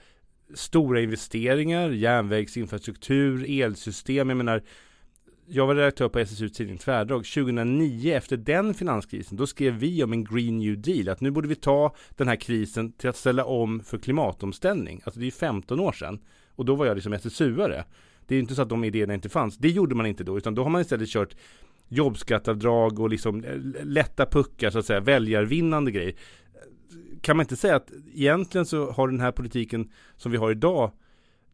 stora 0.54 1.00
investeringar, 1.00 1.90
järnvägsinfrastruktur, 1.90 3.62
elsystem, 3.62 4.28
jag 4.28 4.36
menar 4.36 4.62
jag 5.48 5.66
var 5.66 5.74
redaktör 5.74 6.08
på 6.08 6.18
SSU 6.18 6.48
tidning 6.48 6.78
Tvärdrag 6.78 7.24
2009 7.24 8.14
efter 8.14 8.36
den 8.36 8.74
finanskrisen. 8.74 9.36
Då 9.36 9.46
skrev 9.46 9.74
vi 9.74 10.04
om 10.04 10.12
en 10.12 10.24
Green 10.24 10.58
New 10.58 10.80
Deal. 10.80 11.08
Att 11.08 11.20
nu 11.20 11.30
borde 11.30 11.48
vi 11.48 11.54
ta 11.54 11.94
den 12.16 12.28
här 12.28 12.36
krisen 12.36 12.92
till 12.92 13.10
att 13.10 13.16
ställa 13.16 13.44
om 13.44 13.80
för 13.80 13.98
klimatomställning. 13.98 15.00
Alltså 15.04 15.20
det 15.20 15.26
är 15.26 15.30
15 15.30 15.80
år 15.80 15.92
sedan. 15.92 16.18
Och 16.54 16.64
då 16.64 16.74
var 16.74 16.86
jag 16.86 16.94
liksom 16.94 17.12
SSU-are. 17.12 17.84
Det 18.26 18.34
är 18.34 18.38
inte 18.38 18.54
så 18.54 18.62
att 18.62 18.68
de 18.68 18.84
idéerna 18.84 19.14
inte 19.14 19.28
fanns. 19.28 19.56
Det 19.56 19.68
gjorde 19.68 19.94
man 19.94 20.06
inte 20.06 20.24
då. 20.24 20.38
Utan 20.38 20.54
då 20.54 20.62
har 20.62 20.70
man 20.70 20.80
istället 20.80 21.08
kört 21.08 21.36
jobbskattavdrag 21.88 23.00
och 23.00 23.10
liksom 23.10 23.44
eh, 23.44 23.56
lätta 23.84 24.26
puckar 24.26 24.70
så 24.70 24.78
att 24.78 24.86
säga. 24.86 25.00
Väljarvinnande 25.00 25.90
grejer. 25.90 26.14
Kan 27.20 27.36
man 27.36 27.44
inte 27.44 27.56
säga 27.56 27.76
att 27.76 27.90
egentligen 28.14 28.66
så 28.66 28.90
har 28.90 29.08
den 29.08 29.20
här 29.20 29.32
politiken 29.32 29.90
som 30.16 30.32
vi 30.32 30.38
har 30.38 30.50
idag 30.50 30.92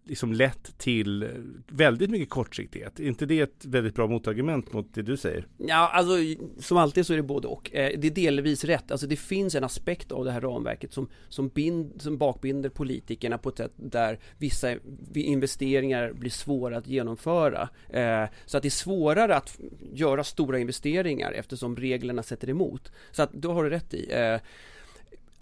liksom 0.04 0.32
lett 0.32 0.78
till 0.78 1.28
väldigt 1.68 2.10
mycket 2.10 2.30
kortsiktighet. 2.30 3.00
Är 3.00 3.04
inte 3.04 3.26
det 3.26 3.40
ett 3.40 3.64
väldigt 3.64 3.94
bra 3.94 4.06
motargument 4.06 4.72
mot 4.72 4.94
det 4.94 5.02
du 5.02 5.16
säger? 5.16 5.46
Ja, 5.56 5.90
alltså 5.92 6.14
som 6.58 6.76
alltid 6.76 7.06
så 7.06 7.12
är 7.12 7.16
det 7.16 7.22
både 7.22 7.48
och. 7.48 7.74
Eh, 7.74 7.98
det 7.98 8.06
är 8.06 8.10
delvis 8.10 8.64
rätt. 8.64 8.90
Alltså 8.90 9.06
det 9.06 9.16
finns 9.16 9.54
en 9.54 9.64
aspekt 9.64 10.12
av 10.12 10.24
det 10.24 10.30
här 10.30 10.40
ramverket 10.40 10.92
som, 10.92 11.08
som, 11.28 11.48
bind, 11.48 12.02
som 12.02 12.18
bakbinder 12.18 12.68
politikerna 12.68 13.38
på 13.38 13.48
ett 13.48 13.56
sätt 13.56 13.72
där 13.76 14.18
vissa 14.38 14.74
investeringar 15.14 16.12
blir 16.12 16.30
svåra 16.30 16.76
att 16.76 16.86
genomföra. 16.86 17.68
Eh, 17.90 18.24
så 18.46 18.56
att 18.56 18.62
det 18.62 18.68
är 18.68 18.70
svårare 18.70 19.36
att 19.36 19.60
göra 19.92 20.24
stora 20.24 20.58
investeringar 20.58 21.32
eftersom 21.32 21.76
reglerna 21.76 22.22
sätter 22.22 22.50
emot. 22.50 22.92
Så 23.10 23.22
att 23.22 23.32
då 23.32 23.52
har 23.52 23.64
du 23.64 23.70
rätt 23.70 23.94
i. 23.94 24.12
Eh, 24.12 24.40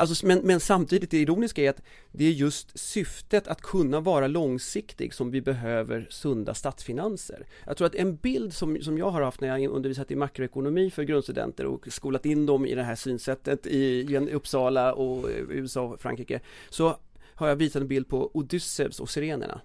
Alltså, 0.01 0.27
men, 0.27 0.39
men, 0.39 0.61
samtidigt, 0.61 1.11
det 1.11 1.19
ironiska 1.19 1.63
är 1.63 1.71
att 1.71 1.83
det 2.13 2.25
är 2.25 2.31
just 2.31 2.79
syftet 2.79 3.49
att 3.49 3.63
kunna 3.63 4.01
vara 4.01 4.27
långsiktig 4.27 5.15
som 5.15 5.31
vi 5.31 5.41
behöver 5.41 6.07
sunda 6.11 6.55
statsfinanser. 6.55 7.47
Jag 7.67 7.77
tror 7.77 7.87
att 7.87 7.95
en 7.95 8.17
bild 8.17 8.55
som, 8.55 8.83
som 8.83 8.99
jag 8.99 9.11
har 9.11 9.23
haft 9.23 9.41
när 9.41 9.59
jag 9.59 9.71
undervisat 9.71 10.11
i 10.11 10.17
makroekonomi 10.17 10.91
för 10.91 11.03
grundstudenter 11.03 11.67
och 11.67 11.89
skolat 11.93 12.27
in 12.27 12.47
dem 12.47 12.67
i 12.67 12.75
det 12.75 12.83
här 12.83 12.95
synsättet 12.95 13.67
i, 13.67 13.79
i 13.79 14.17
Uppsala 14.17 14.93
och 14.93 15.31
eh, 15.31 15.45
USA 15.49 15.81
och 15.83 16.01
Frankrike, 16.01 16.41
så 16.71 16.97
har 17.35 17.49
jag 17.49 17.57
visat 17.57 17.83
en 17.83 17.89
bild 17.89 18.09
på 18.09 18.31
Odysseus 18.35 19.01
och 19.01 19.11
sirenerna. 19.11 19.61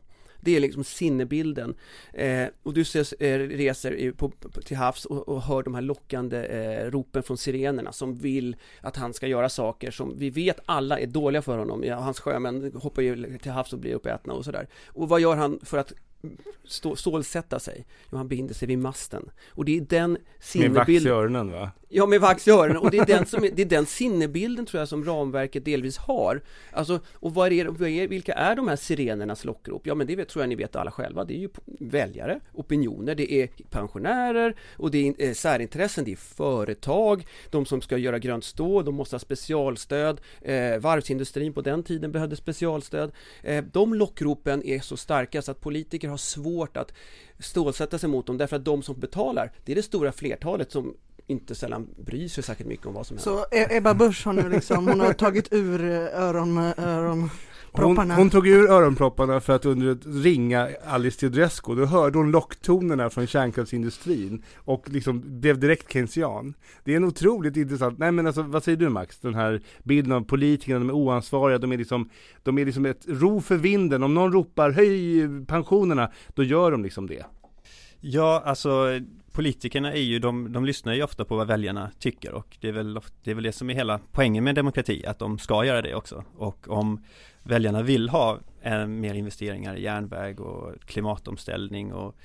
Det 0.46 0.56
är 0.56 0.60
liksom 0.60 0.84
sinnebilden. 0.84 1.76
Eh, 2.14 2.48
Odysseus 2.64 3.14
eh, 3.14 3.40
reser 3.40 4.12
på, 4.12 4.30
på, 4.30 4.50
till 4.50 4.78
havs 4.78 5.06
och, 5.06 5.30
och, 5.30 5.42
hör 5.42 5.64
de 5.64 5.76
här 5.76 5.82
lockande 5.82 6.46
eh, 6.46 6.92
ropen 6.92 7.24
från 7.24 7.38
sirenerna 7.38 7.92
som 7.92 8.16
vill 8.16 8.56
att 8.82 8.96
han 8.96 9.14
ska 9.14 9.28
göra 9.28 9.50
saker 9.50 9.92
som 9.92 10.18
vi 10.18 10.30
vet 10.30 10.60
alla 10.66 11.00
är 11.00 11.08
dåliga 11.08 11.42
för 11.42 11.58
honom. 11.58 11.84
Ja, 11.84 11.96
hans 11.96 12.20
sjömän 12.20 12.72
hoppar 12.76 13.02
ju 13.02 13.38
till 13.38 13.52
havs 13.52 13.74
och 13.74 13.80
blir 13.80 13.94
uppätna 13.94 14.34
och 14.34 14.46
sådär. 14.46 14.68
Och 14.88 15.10
vad 15.10 15.22
gör 15.22 15.36
han 15.36 15.60
för 15.64 15.78
att 15.78 15.94
stå, 16.64 16.96
stålsätta 16.96 17.60
sig? 17.60 17.86
Jo, 18.12 18.18
han 18.18 18.28
binder 18.28 18.54
sig 18.54 18.68
vid 18.68 18.80
masten. 18.80 19.30
Och 19.50 19.66
det 19.66 19.78
är 19.78 19.82
den 19.82 20.18
sinnebilden. 20.40 20.74
Med 20.74 20.88
vax 20.88 21.06
i 21.06 21.10
öronen 21.10 21.52
va? 21.52 21.72
Ja, 21.90 22.06
med 22.06 22.22
vax 22.22 22.48
i 22.48 22.52
öronen. 22.52 22.78
Och 22.78 22.92
det 22.92 22.98
är, 22.98 23.06
den 23.06 23.26
som 23.26 23.44
är, 23.44 23.52
det 23.56 23.62
är 23.62 23.66
den 23.66 23.86
sinnebilden 23.86 24.66
tror 24.66 24.80
jag 24.80 24.88
som 24.88 25.06
ramverket 25.06 25.66
delvis 25.66 25.98
har. 25.98 26.42
Alltså, 26.72 27.00
och 27.14 27.34
vad 27.34 27.54
är, 27.54 27.66
vad 27.66 27.90
är, 27.90 28.08
vilka 28.08 28.34
är 28.34 28.56
de 28.56 28.68
här 28.68 28.76
sirenernas 28.76 29.46
lockrop? 29.46 29.88
Ja, 29.88 29.96
men 29.96 30.08
det 30.08 30.16
vet, 30.16 30.30
tror 30.30 30.44
jag 30.44 30.50
ni 30.50 30.56
vet 30.56 30.76
alla 30.76 30.92
själva. 30.92 31.26
Det 31.26 31.34
är 31.34 31.40
ju 31.40 31.50
väljare, 31.66 32.40
opinioner, 32.54 33.16
det 33.16 33.34
är 33.34 33.50
pensionärer 33.70 34.56
och 34.78 34.92
det 34.92 35.14
är 35.18 35.34
särintressen, 35.34 36.06
det 36.06 36.12
är 36.12 36.16
företag, 36.16 37.28
de 37.50 37.66
som 37.66 37.82
ska 37.82 37.98
göra 37.98 38.20
grönt 38.20 38.44
stål, 38.44 38.86
de 38.86 38.96
måste 38.96 39.16
ha 39.16 39.20
specialstöd. 39.20 40.22
Eh, 40.42 40.78
varvsindustrin 40.80 41.54
på 41.54 41.62
den 41.62 41.84
tiden 41.84 42.12
behövde 42.12 42.36
specialstöd. 42.36 43.12
Eh, 43.44 43.64
de 43.72 43.94
lockropen 43.94 44.64
är 44.64 44.80
så 44.80 44.98
starka 44.98 45.42
så 45.42 45.52
att 45.52 45.62
politiker 45.62 46.08
har 46.16 46.18
svårt 46.18 46.78
att 46.78 46.94
stålsätta 47.40 48.00
sig 48.00 48.10
mot 48.10 48.28
dem 48.28 48.38
därför 48.38 48.56
att 48.56 48.66
de 48.66 48.84
som 48.84 49.00
betalar, 49.00 49.52
det 49.66 49.72
är 49.72 49.76
det 49.76 49.84
stora 49.84 50.12
flertalet 50.12 50.72
som 50.72 50.94
inte 51.28 51.56
sällan 51.56 51.88
bryr 52.06 52.28
sig 52.28 52.44
särskilt 52.44 52.70
mycket 52.70 52.86
om 52.86 52.94
vad 52.94 53.08
som 53.08 53.18
händer. 53.18 53.32
Så 53.32 53.56
e- 53.56 53.78
Ebba 53.78 53.94
Busch 53.94 54.26
har 54.26 54.34
nu 54.34 54.50
liksom, 54.50 54.88
hon 54.88 55.00
har 55.00 55.14
tagit 55.14 55.54
ur 55.54 55.84
eh, 55.84 56.22
öron, 56.22 56.58
eh, 56.58 56.74
öron 56.78 57.30
hon, 57.78 58.12
hon, 58.12 58.30
tog 58.30 58.48
ur 58.48 58.70
öronpropparna 58.70 59.40
för 59.40 59.54
att 59.54 59.66
under 59.66 60.22
ringa 60.24 60.70
Alice 60.88 61.20
Teodorescu, 61.20 61.76
då 61.76 61.86
hörde 61.86 62.18
hon 62.18 62.32
locktonerna 62.32 63.10
från 63.10 63.28
kärnkraftsindustrin 63.28 64.44
och 64.56 64.90
liksom 64.90 65.40
blev 65.40 65.60
direkt 65.60 65.94
keynesian. 65.94 66.54
Det 66.84 66.92
är 66.92 66.98
en 66.98 67.04
otroligt 67.04 67.58
intressant, 67.58 68.00
nej 68.00 68.12
men 68.12 68.28
alltså 68.28 68.42
vad 68.42 68.64
säger 68.64 68.78
du 68.78 68.90
Max? 68.90 69.20
Den 69.20 69.36
här 69.36 69.62
bilden 69.84 70.12
av 70.12 70.22
politikerna, 70.22 70.80
de 70.80 70.90
är 70.90 70.94
oansvariga, 70.94 71.58
de 71.58 71.72
är 71.72 71.78
liksom, 71.78 72.10
de 72.44 72.58
är 72.58 72.66
liksom 72.66 72.86
ett 72.86 73.06
ro 73.08 73.42
för 73.42 73.58
vinden. 73.58 74.04
Om 74.04 74.14
någon 74.14 74.34
ropar 74.34 74.72
höj 74.72 75.46
pensionerna, 75.46 76.12
då 76.34 76.44
gör 76.44 76.72
de 76.72 76.84
liksom 76.84 77.08
det. 77.08 77.26
Ja, 78.00 78.44
alltså 78.46 79.00
politikerna 79.36 79.94
är 79.94 80.02
ju, 80.02 80.20
de, 80.20 80.52
de 80.52 80.66
lyssnar 80.66 80.94
ju 80.94 81.04
ofta 81.04 81.26
på 81.26 81.36
vad 81.36 81.48
väljarna 81.48 81.92
tycker 82.00 82.34
och 82.34 82.58
det 82.62 82.68
är, 82.68 82.72
väl, 82.72 83.00
det 83.24 83.32
är 83.32 83.36
väl 83.36 83.44
det 83.44 83.52
som 83.52 83.70
är 83.70 83.74
hela 83.74 84.00
poängen 84.12 84.44
med 84.44 84.56
demokrati, 84.56 85.06
att 85.06 85.20
de 85.20 85.40
ska 85.40 85.66
göra 85.66 85.82
det 85.82 85.96
också. 85.96 86.24
Och 86.38 86.70
om 86.70 87.04
väljarna 87.46 87.82
vill 87.82 88.10
ha 88.10 88.40
eh, 88.62 88.88
mer 88.88 89.14
investeringar 89.14 89.76
i 89.76 89.84
järnväg 89.84 90.40
och 90.40 90.82
klimatomställning 90.82 91.94
och 91.94 92.16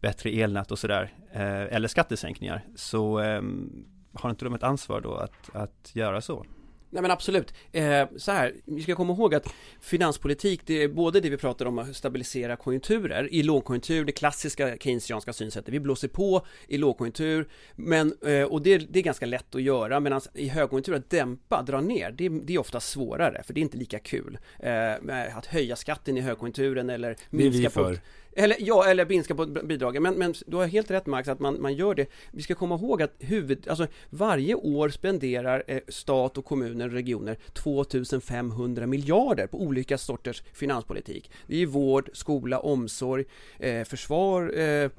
bättre 0.00 0.30
elnät 0.30 0.70
och 0.70 0.78
sådär, 0.78 1.12
eh, 1.32 1.74
eller 1.74 1.88
skattesänkningar, 1.88 2.64
så 2.74 3.18
ehm, 3.18 3.84
har 4.12 4.30
inte 4.30 4.44
de 4.44 4.54
ett 4.54 4.62
ansvar 4.62 5.00
då 5.00 5.14
att, 5.14 5.56
att 5.56 5.90
göra 5.94 6.20
så? 6.20 6.44
Nej 6.90 7.02
men 7.02 7.10
absolut. 7.10 7.54
Eh, 7.72 8.06
så 8.16 8.32
här, 8.32 8.54
vi 8.64 8.82
ska 8.82 8.94
komma 8.94 9.12
ihåg 9.12 9.34
att 9.34 9.54
finanspolitik, 9.80 10.60
det 10.64 10.82
är 10.82 10.88
både 10.88 11.20
det 11.20 11.30
vi 11.30 11.36
pratar 11.36 11.66
om 11.66 11.78
att 11.78 11.96
stabilisera 11.96 12.56
konjunkturer 12.56 13.34
i 13.34 13.42
lågkonjunktur, 13.42 14.04
det 14.04 14.12
klassiska 14.12 14.76
keynesianska 14.76 15.32
synsättet. 15.32 15.74
Vi 15.74 15.80
blåser 15.80 16.08
på 16.08 16.46
i 16.68 16.78
lågkonjunktur, 16.78 17.48
men, 17.76 18.14
eh, 18.26 18.42
och 18.42 18.62
det, 18.62 18.78
det, 18.78 18.98
är 18.98 19.02
ganska 19.02 19.26
lätt 19.26 19.54
att 19.54 19.62
göra, 19.62 20.00
medan 20.00 20.20
i 20.34 20.48
högkonjunktur 20.48 20.94
att 20.94 21.10
dämpa, 21.10 21.62
dra 21.62 21.80
ner, 21.80 22.10
det, 22.10 22.28
det, 22.28 22.54
är 22.54 22.58
ofta 22.58 22.80
svårare, 22.80 23.42
för 23.42 23.54
det 23.54 23.60
är 23.60 23.62
inte 23.62 23.78
lika 23.78 23.98
kul. 23.98 24.38
Eh, 24.58 25.36
att 25.36 25.46
höja 25.46 25.76
skatten 25.76 26.16
i 26.16 26.20
högkonjunkturen 26.20 26.90
eller 26.90 27.16
minska 27.30 27.70
på 27.70 27.94
eller, 28.38 28.56
ja, 28.60 28.84
eller 28.84 29.06
minska 29.06 29.34
på 29.34 29.46
bidragen. 29.46 30.02
Men, 30.02 30.14
men 30.14 30.34
du 30.46 30.56
har 30.56 30.66
helt 30.66 30.90
rätt 30.90 31.06
Max, 31.06 31.28
att 31.28 31.40
man, 31.40 31.62
man 31.62 31.74
gör 31.74 31.94
det. 31.94 32.06
Vi 32.32 32.42
ska 32.42 32.54
komma 32.54 32.74
ihåg 32.74 33.02
att 33.02 33.14
huvud, 33.18 33.68
alltså 33.68 33.86
varje 34.10 34.54
år 34.54 34.88
spenderar 34.88 35.62
eh, 35.66 35.80
stat 35.88 36.38
och 36.38 36.44
kommuner 36.44 36.86
och 36.86 36.92
regioner 36.92 37.38
2500 37.52 38.86
miljarder 38.86 39.46
på 39.46 39.62
olika 39.62 39.98
sorters 39.98 40.42
finanspolitik. 40.52 41.30
Det 41.46 41.62
är 41.62 41.66
vård, 41.66 42.10
skola, 42.12 42.58
omsorg, 42.58 43.24
eh, 43.58 43.84
försvar, 43.84 44.58
eh, 44.58 44.90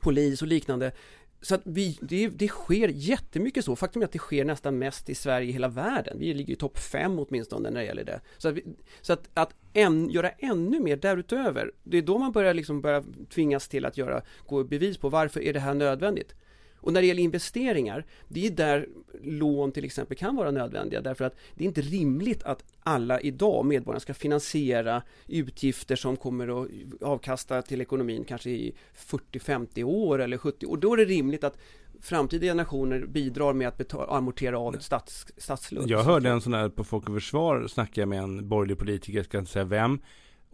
polis 0.00 0.42
och 0.42 0.48
liknande 0.48 0.92
så 1.44 1.54
att 1.54 1.60
vi, 1.64 1.98
det, 2.00 2.28
det 2.28 2.48
sker 2.48 2.88
jättemycket 2.88 3.64
så. 3.64 3.76
Faktum 3.76 4.02
är 4.02 4.06
att 4.06 4.12
det 4.12 4.18
sker 4.18 4.44
nästan 4.44 4.78
mest 4.78 5.08
i 5.08 5.14
Sverige 5.14 5.48
i 5.48 5.52
hela 5.52 5.68
världen. 5.68 6.18
Vi 6.18 6.34
ligger 6.34 6.52
i 6.52 6.56
topp 6.56 6.78
fem 6.78 7.18
åtminstone 7.18 7.70
när 7.70 7.80
det 7.80 7.86
gäller 7.86 8.04
det. 8.04 8.20
Så 8.38 8.48
att, 8.48 8.54
vi, 8.54 8.64
så 9.00 9.12
att, 9.12 9.28
att 9.34 9.54
än, 9.72 10.10
göra 10.10 10.30
ännu 10.30 10.80
mer 10.80 10.96
därutöver, 10.96 11.72
det 11.82 11.98
är 11.98 12.02
då 12.02 12.18
man 12.18 12.32
börjar 12.32 12.54
liksom 12.54 12.80
börja 12.80 13.04
tvingas 13.34 13.68
till 13.68 13.84
att 13.84 13.96
göra, 13.96 14.22
gå 14.46 14.64
bevis 14.64 14.98
på 14.98 15.08
varför 15.08 15.40
är 15.40 15.52
det 15.52 15.60
här 15.60 15.74
nödvändigt. 15.74 16.34
Och 16.84 16.92
när 16.92 17.00
det 17.00 17.06
gäller 17.06 17.22
investeringar, 17.22 18.04
det 18.28 18.46
är 18.46 18.50
där 18.50 18.88
lån 19.22 19.72
till 19.72 19.84
exempel 19.84 20.16
kan 20.16 20.36
vara 20.36 20.50
nödvändiga 20.50 21.00
därför 21.00 21.24
att 21.24 21.36
det 21.54 21.64
är 21.64 21.68
inte 21.68 21.80
rimligt 21.80 22.42
att 22.42 22.64
alla 22.82 23.20
idag, 23.20 23.64
medborgarna, 23.64 24.00
ska 24.00 24.14
finansiera 24.14 25.02
utgifter 25.28 25.96
som 25.96 26.16
kommer 26.16 26.62
att 26.62 26.68
avkasta 27.02 27.62
till 27.62 27.80
ekonomin 27.80 28.24
kanske 28.24 28.50
i 28.50 28.74
40-50 28.96 29.84
år 29.84 30.18
eller 30.18 30.38
70 30.38 30.66
år. 30.66 30.76
Då 30.76 30.92
är 30.92 30.96
det 30.96 31.04
rimligt 31.04 31.44
att 31.44 31.58
framtida 32.00 32.46
generationer 32.46 33.06
bidrar 33.06 33.52
med 33.52 33.68
att 33.68 33.78
betala, 33.78 34.06
amortera 34.06 34.58
av 34.58 34.74
ett 34.74 34.82
stats, 34.82 35.26
statslån. 35.36 35.88
Jag 35.88 36.02
hörde 36.02 36.28
en 36.28 36.40
sån 36.40 36.54
här 36.54 36.68
på 36.68 36.84
Folk 36.84 37.08
och 37.08 37.14
Försvar 37.14 37.66
snacka 37.68 38.06
med 38.06 38.18
en 38.18 38.48
borgerlig 38.48 38.78
politiker, 38.78 39.18
jag 39.18 39.26
ska 39.26 39.38
inte 39.38 39.52
säga 39.52 39.64
vem. 39.64 39.98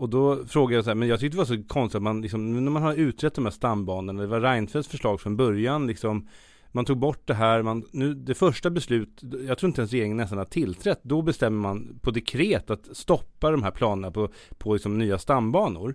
Och 0.00 0.08
då 0.08 0.46
frågade 0.46 0.74
jag 0.74 0.84
så 0.84 0.90
här, 0.90 0.94
men 0.94 1.08
jag 1.08 1.20
tyckte 1.20 1.36
det 1.36 1.38
var 1.38 1.56
så 1.56 1.62
konstigt 1.68 1.96
att 1.96 2.02
man 2.02 2.22
liksom, 2.22 2.64
när 2.64 2.70
man 2.70 2.82
har 2.82 2.94
utrett 2.94 3.34
de 3.34 3.44
här 3.44 3.52
stambanorna, 3.52 4.20
det 4.20 4.26
var 4.26 4.40
Reinfeldts 4.40 4.88
förslag 4.88 5.20
från 5.20 5.36
början 5.36 5.86
liksom 5.86 6.28
man 6.72 6.84
tog 6.84 6.98
bort 6.98 7.26
det 7.26 7.34
här, 7.34 7.62
man, 7.62 7.84
nu, 7.92 8.14
det 8.14 8.34
första 8.34 8.70
beslut, 8.70 9.22
jag 9.46 9.58
tror 9.58 9.68
inte 9.68 9.80
ens 9.80 9.92
regeringen 9.92 10.16
nästan 10.16 10.38
har 10.38 10.44
tillträtt, 10.44 11.00
då 11.02 11.22
bestämmer 11.22 11.60
man 11.60 11.98
på 12.02 12.10
dekret 12.10 12.70
att 12.70 12.96
stoppa 12.96 13.50
de 13.50 13.62
här 13.62 13.70
planerna 13.70 14.10
på, 14.10 14.28
på 14.58 14.72
liksom 14.72 14.98
nya 14.98 15.18
stambanor. 15.18 15.94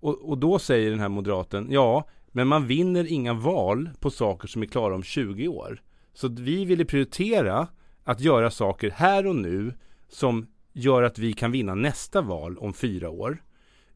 Och, 0.00 0.30
och 0.30 0.38
då 0.38 0.58
säger 0.58 0.90
den 0.90 1.00
här 1.00 1.08
moderaten, 1.08 1.66
ja, 1.70 2.08
men 2.26 2.48
man 2.48 2.66
vinner 2.66 3.12
inga 3.12 3.34
val 3.34 3.90
på 4.00 4.10
saker 4.10 4.48
som 4.48 4.62
är 4.62 4.66
klara 4.66 4.94
om 4.94 5.02
20 5.02 5.48
år. 5.48 5.82
Så 6.14 6.28
vi 6.28 6.64
ville 6.64 6.84
prioritera 6.84 7.68
att 8.04 8.20
göra 8.20 8.50
saker 8.50 8.90
här 8.90 9.26
och 9.26 9.36
nu 9.36 9.74
som 10.08 10.46
gör 10.72 11.02
att 11.02 11.18
vi 11.18 11.32
kan 11.32 11.52
vinna 11.52 11.74
nästa 11.74 12.20
val 12.20 12.58
om 12.58 12.72
fyra 12.72 13.10
år. 13.10 13.42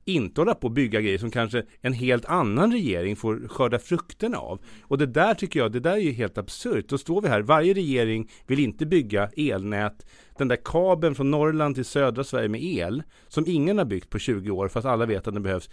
Inte 0.05 0.41
hålla 0.41 0.55
på 0.55 0.67
och 0.67 0.73
bygga 0.73 1.01
grejer 1.01 1.19
som 1.19 1.31
kanske 1.31 1.65
en 1.81 1.93
helt 1.93 2.25
annan 2.25 2.73
regering 2.73 3.17
får 3.17 3.49
skörda 3.49 3.79
frukterna 3.79 4.39
av. 4.39 4.61
Och 4.83 4.99
det 4.99 5.07
där 5.07 5.35
tycker 5.35 5.61
jag, 5.61 5.73
det 5.73 5.81
där 5.81 5.93
är 5.93 5.97
ju 5.97 6.13
helt 6.13 6.39
absurt. 6.39 6.89
Då 6.89 6.99
står 6.99 7.21
vi 7.21 7.29
här, 7.29 7.43
varje 7.43 7.75
regering 7.75 8.31
vill 8.47 8.59
inte 8.59 8.87
bygga 8.87 9.31
elnät. 9.37 10.07
Den 10.39 10.49
där 10.49 10.59
kabeln 10.65 11.15
från 11.15 11.31
Norrland 11.31 11.75
till 11.75 11.85
södra 11.85 12.25
Sverige 12.25 12.49
med 12.49 12.63
el, 12.65 13.03
som 13.29 13.45
ingen 13.47 13.79
har 13.79 13.85
byggt 13.85 14.11
på 14.11 14.19
20 14.19 14.51
år, 14.51 14.69
fast 14.69 14.87
alla 14.87 15.07
vet 15.07 15.29
att 15.29 15.35
den 15.35 15.43
behövs. 15.43 15.71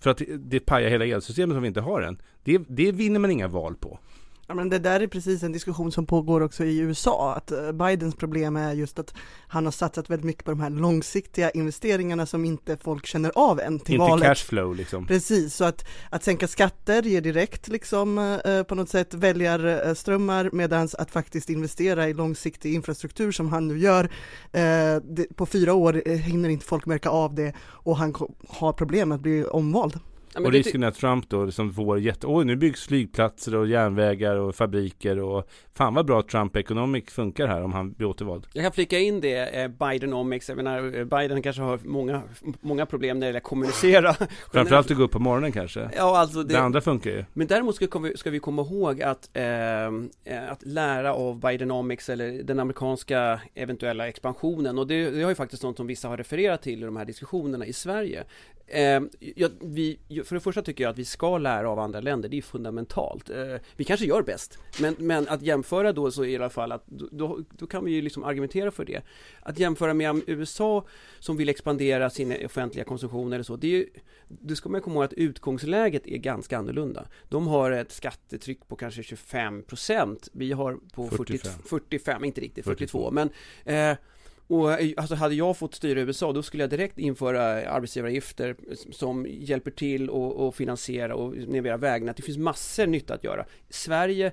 För 0.00 0.10
att 0.10 0.22
det 0.38 0.60
pajar 0.60 0.90
hela 0.90 1.04
elsystemet 1.06 1.56
om 1.56 1.62
vi 1.62 1.68
inte 1.68 1.80
har 1.80 2.00
den. 2.00 2.22
Det, 2.44 2.62
det 2.68 2.92
vinner 2.92 3.20
man 3.20 3.30
inga 3.30 3.48
val 3.48 3.74
på. 3.74 3.98
Ja, 4.46 4.54
men 4.54 4.68
det 4.68 4.78
där 4.78 5.00
är 5.00 5.06
precis 5.06 5.42
en 5.42 5.52
diskussion 5.52 5.92
som 5.92 6.06
pågår 6.06 6.40
också 6.40 6.64
i 6.64 6.78
USA, 6.78 7.34
att 7.34 7.52
eh, 7.52 7.72
Bidens 7.72 8.14
problem 8.14 8.56
är 8.56 8.72
just 8.72 8.98
att 8.98 9.14
han 9.48 9.64
har 9.64 9.72
satsat 9.72 10.10
väldigt 10.10 10.24
mycket 10.24 10.44
på 10.44 10.50
de 10.50 10.60
här 10.60 10.70
långsiktiga 10.70 11.50
investeringarna 11.50 12.26
som 12.26 12.44
inte 12.44 12.76
folk 12.76 13.06
känner 13.06 13.32
av 13.34 13.60
än 13.60 13.78
till 13.78 13.94
inte 13.94 14.00
valet. 14.02 14.26
cashflow 14.26 14.74
liksom. 14.74 15.06
Precis, 15.06 15.54
så 15.54 15.64
att, 15.64 15.84
att 16.10 16.24
sänka 16.24 16.48
skatter 16.48 17.02
ger 17.02 17.20
direkt 17.20 17.68
liksom 17.68 18.18
eh, 18.18 18.62
på 18.62 18.74
något 18.74 18.88
sätt 18.88 19.14
väljarströmmar 19.14 20.50
medan 20.52 20.88
att 20.98 21.10
faktiskt 21.10 21.50
investera 21.50 22.08
i 22.08 22.14
långsiktig 22.14 22.74
infrastruktur 22.74 23.32
som 23.32 23.48
han 23.48 23.68
nu 23.68 23.78
gör, 23.78 24.10
eh, 24.52 25.24
på 25.34 25.46
fyra 25.46 25.74
år 25.74 26.02
eh, 26.06 26.16
hinner 26.16 26.48
inte 26.48 26.66
folk 26.66 26.86
märka 26.86 27.10
av 27.10 27.34
det 27.34 27.54
och 27.60 27.96
han 27.96 28.14
har 28.48 28.72
problem 28.72 29.12
att 29.12 29.20
bli 29.20 29.44
omvald. 29.44 30.00
Och 30.38 30.52
risken 30.52 30.82
är 30.82 30.86
att 30.88 30.94
Trump 30.94 31.28
då 31.28 31.44
liksom 31.44 31.72
får 31.72 31.98
jätte, 32.00 32.26
oj 32.26 32.44
nu 32.44 32.56
byggs 32.56 32.86
flygplatser 32.86 33.54
och 33.54 33.66
järnvägar 33.66 34.36
och 34.36 34.54
fabriker 34.54 35.18
och 35.18 35.48
fan 35.74 35.94
vad 35.94 36.06
bra 36.06 36.22
Trump 36.22 36.56
Economic 36.56 37.04
funkar 37.10 37.46
här 37.46 37.62
om 37.62 37.72
han 37.72 37.92
blir 37.92 38.06
återvald. 38.08 38.46
Jag 38.52 38.64
kan 38.64 38.72
flika 38.72 38.98
in 38.98 39.20
det, 39.20 39.62
eh, 39.62 39.68
Bidenomics, 39.68 40.48
jag 40.48 40.56
menar 40.56 40.98
eh, 40.98 41.04
Biden 41.04 41.42
kanske 41.42 41.62
har 41.62 41.78
många, 41.84 42.22
många 42.60 42.86
problem 42.86 43.18
när 43.18 43.26
det 43.26 43.28
gäller 43.28 43.38
att 43.40 43.44
kommunicera 43.44 44.14
Framförallt 44.52 44.90
att 44.90 44.96
gå 44.96 45.02
upp 45.02 45.10
på 45.12 45.18
morgonen 45.18 45.52
kanske. 45.52 45.90
Ja 45.96 46.18
alltså 46.18 46.42
Det, 46.42 46.54
det, 46.54 46.60
andra 46.60 46.80
funkar 46.80 47.10
ju. 47.10 47.24
men 47.32 47.46
däremot 47.46 47.74
ska, 47.76 47.98
vi- 47.98 48.16
ska 48.16 48.30
vi 48.30 48.38
komma 48.38 48.62
ihåg 48.62 49.02
att, 49.02 49.30
eh, 49.32 49.44
eh, 49.84 50.50
att 50.50 50.62
lära 50.66 51.14
av 51.14 51.40
Bidenomics 51.40 52.08
eller 52.08 52.42
den 52.42 52.60
amerikanska 52.60 53.40
eventuella 53.54 54.08
expansionen 54.08 54.78
och 54.78 54.86
det, 54.86 55.10
det 55.10 55.22
har 55.22 55.30
ju 55.30 55.34
faktiskt 55.34 55.62
något 55.62 55.76
som 55.76 55.86
vissa 55.86 56.08
har 56.08 56.16
refererat 56.16 56.62
till 56.62 56.82
i 56.82 56.86
de 56.86 56.96
här 56.96 57.04
diskussionerna 57.04 57.66
i 57.66 57.72
Sverige. 57.72 58.24
Eh, 58.66 59.00
jag, 59.36 59.50
vi, 59.60 59.98
för 60.24 60.34
det 60.34 60.40
första 60.40 60.62
tycker 60.62 60.84
jag 60.84 60.90
att 60.90 60.98
vi 60.98 61.04
ska 61.04 61.38
lära 61.38 61.70
av 61.70 61.78
andra 61.78 62.00
länder, 62.00 62.28
det 62.28 62.38
är 62.38 62.42
fundamentalt. 62.42 63.30
Eh, 63.30 63.36
vi 63.76 63.84
kanske 63.84 64.06
gör 64.06 64.22
bäst, 64.22 64.58
men, 64.80 64.96
men 64.98 65.28
att 65.28 65.42
jämföra 65.42 65.92
då 65.92 66.10
så 66.10 66.24
i 66.24 66.36
alla 66.36 66.50
fall 66.50 66.72
att 66.72 66.86
då, 66.86 67.40
då 67.50 67.66
kan 67.66 67.84
vi 67.84 67.92
ju 67.92 68.02
liksom 68.02 68.24
argumentera 68.24 68.70
för 68.70 68.84
det. 68.84 69.02
Att 69.40 69.58
jämföra 69.58 69.94
med 69.94 70.22
USA 70.26 70.84
som 71.18 71.36
vill 71.36 71.48
expandera 71.48 72.10
sin 72.10 72.46
offentliga 72.46 72.84
konsumtion 72.84 73.32
eller 73.32 73.44
så, 73.44 73.56
det 73.56 73.66
är 73.66 73.70
ju, 73.70 73.86
det 74.28 74.56
ska 74.56 74.68
man 74.68 74.80
komma 74.80 74.94
ihåg 74.94 75.04
att 75.04 75.12
utgångsläget 75.12 76.06
är 76.06 76.18
ganska 76.18 76.58
annorlunda. 76.58 77.06
De 77.28 77.46
har 77.46 77.70
ett 77.70 77.92
skattetryck 77.92 78.68
på 78.68 78.76
kanske 78.76 79.02
25%, 79.02 80.28
vi 80.32 80.52
har 80.52 80.78
på 80.92 81.08
40, 81.08 81.16
45. 81.38 81.52
45, 81.66 82.24
inte 82.24 82.40
riktigt, 82.40 82.64
42, 82.64 82.98
42. 82.98 83.10
men 83.10 83.30
eh, 83.64 83.96
och 84.46 84.72
eh, 84.72 84.92
alltså 84.96 85.14
hade 85.14 85.34
jag 85.34 85.56
fått 85.56 85.74
styra 85.74 86.00
USA 86.00 86.32
då 86.32 86.42
skulle 86.42 86.62
jag 86.62 86.70
direkt 86.70 86.98
införa 86.98 87.42
arbetsgivaravgifter 87.70 88.56
som 88.92 89.26
hjälper 89.28 89.70
till 89.70 90.10
och, 90.10 90.46
och 90.46 90.54
finansiera 90.54 91.14
och 91.14 91.36
nivera 91.36 91.76
vägnät. 91.76 92.16
Det 92.16 92.22
finns 92.22 92.38
massor 92.38 92.86
nytta 92.86 93.14
att 93.14 93.24
göra. 93.24 93.46
Sverige 93.68 94.32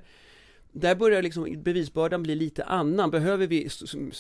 där 0.74 0.96
börjar 0.96 1.22
liksom 1.22 1.64
bevisbördan 1.64 2.24
bli 2.24 2.36
lite 2.36 2.64
annan. 2.64 3.12
Behöver 3.12 3.48
vi 3.48 3.70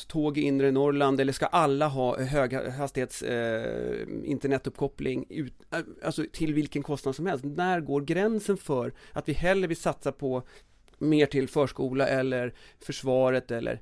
tåg 0.08 0.38
i 0.38 0.42
inre 0.42 0.72
Norrland 0.72 1.22
eller 1.22 1.34
ska 1.34 1.46
alla 1.46 1.88
ha 1.88 2.20
höghastighets 2.20 3.22
eh, 3.22 4.08
internetuppkoppling 4.24 5.26
ut, 5.30 5.54
eh, 5.74 5.80
alltså 6.04 6.26
till 6.34 6.54
vilken 6.54 6.84
kostnad 6.84 7.16
som 7.16 7.26
helst? 7.26 7.46
När 7.46 7.80
går 7.80 8.02
gränsen 8.02 8.58
för 8.58 8.94
att 9.12 9.30
vi 9.30 9.34
hellre 9.34 9.68
vill 9.68 9.78
satsa 9.78 10.12
på 10.12 10.44
mer 10.98 11.26
till 11.26 11.48
förskola 11.48 12.08
eller 12.08 12.54
försvaret 12.80 13.52
eller 13.52 13.82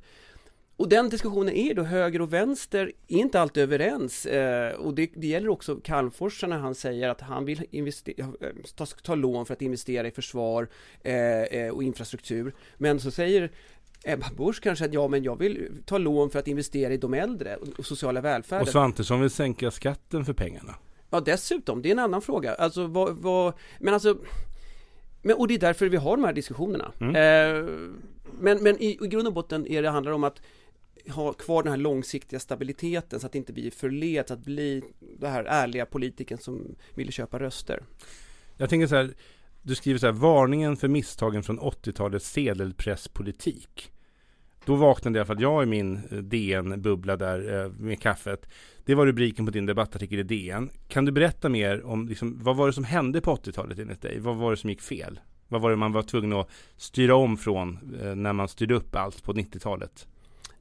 och 0.79 0.89
den 0.89 1.09
diskussionen 1.09 1.55
är 1.55 1.73
då 1.73 1.83
höger 1.83 2.21
och 2.21 2.33
vänster 2.33 2.91
är 3.07 3.17
inte 3.17 3.41
alltid 3.41 3.63
överens 3.63 4.25
eh, 4.25 4.73
och 4.73 4.93
det, 4.93 5.09
det 5.15 5.27
gäller 5.27 5.49
också 5.49 5.75
Calmfors 5.75 6.43
när 6.43 6.57
han 6.57 6.75
säger 6.75 7.09
att 7.09 7.21
han 7.21 7.45
vill 7.45 7.65
investera, 7.71 8.25
eh, 8.41 8.49
ta, 8.75 8.85
ta 8.85 9.15
lån 9.15 9.45
för 9.45 9.53
att 9.53 9.61
investera 9.61 10.07
i 10.07 10.11
försvar 10.11 10.67
eh, 11.03 11.41
eh, 11.41 11.69
och 11.69 11.83
infrastruktur. 11.83 12.53
Men 12.77 12.99
så 12.99 13.11
säger 13.11 13.51
Ebba 14.03 14.27
Busch 14.37 14.61
kanske 14.63 14.85
att 14.85 14.93
ja, 14.93 15.07
men 15.07 15.23
jag 15.23 15.39
vill 15.39 15.67
ta 15.85 15.97
lån 15.97 16.29
för 16.29 16.39
att 16.39 16.47
investera 16.47 16.93
i 16.93 16.97
de 16.97 17.13
äldre 17.13 17.55
och, 17.55 17.67
och 17.79 17.85
sociala 17.85 18.21
välfärden. 18.21 18.61
Och 18.61 18.71
Svantesson 18.71 19.21
vill 19.21 19.29
sänka 19.29 19.71
skatten 19.71 20.25
för 20.25 20.33
pengarna. 20.33 20.75
Ja, 21.09 21.19
dessutom, 21.19 21.81
det 21.81 21.89
är 21.89 21.91
en 21.91 21.99
annan 21.99 22.21
fråga. 22.21 22.53
Alltså, 22.53 22.87
vad, 22.87 23.17
vad 23.17 23.53
men 23.79 23.93
alltså 23.93 24.17
men, 25.21 25.35
och 25.35 25.47
det 25.47 25.53
är 25.53 25.59
därför 25.59 25.89
vi 25.89 25.97
har 25.97 26.17
de 26.17 26.23
här 26.23 26.33
diskussionerna. 26.33 26.91
Mm. 26.99 27.15
Eh, 27.15 27.69
men, 28.39 28.63
men 28.63 28.81
i, 28.81 28.97
i 29.01 29.07
grund 29.07 29.27
och 29.27 29.33
botten 29.33 29.67
är 29.67 29.81
det 29.81 29.89
handlar 29.89 30.11
om 30.11 30.23
att 30.23 30.41
ha 31.07 31.33
kvar 31.33 31.63
den 31.63 31.71
här 31.71 31.77
långsiktiga 31.77 32.39
stabiliteten 32.39 33.19
så 33.19 33.25
att 33.25 33.31
det 33.31 33.37
inte 33.37 33.53
blir 33.53 33.71
förleds 33.71 34.31
att 34.31 34.39
bli 34.39 34.83
den 34.99 35.31
här 35.31 35.43
ärliga 35.43 35.85
politikern 35.85 36.37
som 36.37 36.75
vill 36.93 37.11
köpa 37.11 37.39
röster. 37.39 37.83
Jag 38.57 38.69
tänker 38.69 38.87
så 38.87 38.95
här, 38.95 39.13
du 39.61 39.75
skriver 39.75 39.99
så 39.99 40.05
här, 40.05 40.13
varningen 40.13 40.77
för 40.77 40.87
misstagen 40.87 41.43
från 41.43 41.59
80-talets 41.59 42.31
sedelpresspolitik. 42.31 43.91
Då 44.65 44.75
vaknade 44.75 45.17
i 45.17 45.19
alla 45.19 45.25
fall 45.25 45.41
jag 45.41 45.63
i 45.63 45.65
min 45.65 45.95
eh, 45.95 46.17
DN-bubbla 46.17 47.15
där 47.15 47.63
eh, 47.63 47.71
med 47.71 48.01
kaffet. 48.01 48.49
Det 48.85 48.95
var 48.95 49.05
rubriken 49.05 49.45
på 49.45 49.51
din 49.51 49.65
debattartikel 49.65 50.19
i 50.19 50.23
DN. 50.23 50.69
Kan 50.87 51.05
du 51.05 51.11
berätta 51.11 51.49
mer 51.49 51.85
om, 51.85 52.07
liksom, 52.07 52.39
vad 52.43 52.55
var 52.55 52.67
det 52.67 52.73
som 52.73 52.83
hände 52.83 53.21
på 53.21 53.35
80-talet 53.35 53.79
enligt 53.79 54.01
dig? 54.01 54.19
Vad 54.19 54.35
var 54.35 54.51
det 54.51 54.57
som 54.57 54.69
gick 54.69 54.81
fel? 54.81 55.19
Vad 55.47 55.61
var 55.61 55.69
det 55.69 55.75
man 55.75 55.91
var 55.91 56.03
tvungen 56.03 56.33
att 56.33 56.49
styra 56.77 57.15
om 57.15 57.37
från 57.37 57.95
eh, 58.01 58.15
när 58.15 58.33
man 58.33 58.47
styrde 58.47 58.75
upp 58.75 58.95
allt 58.95 59.23
på 59.23 59.33
90-talet? 59.33 60.07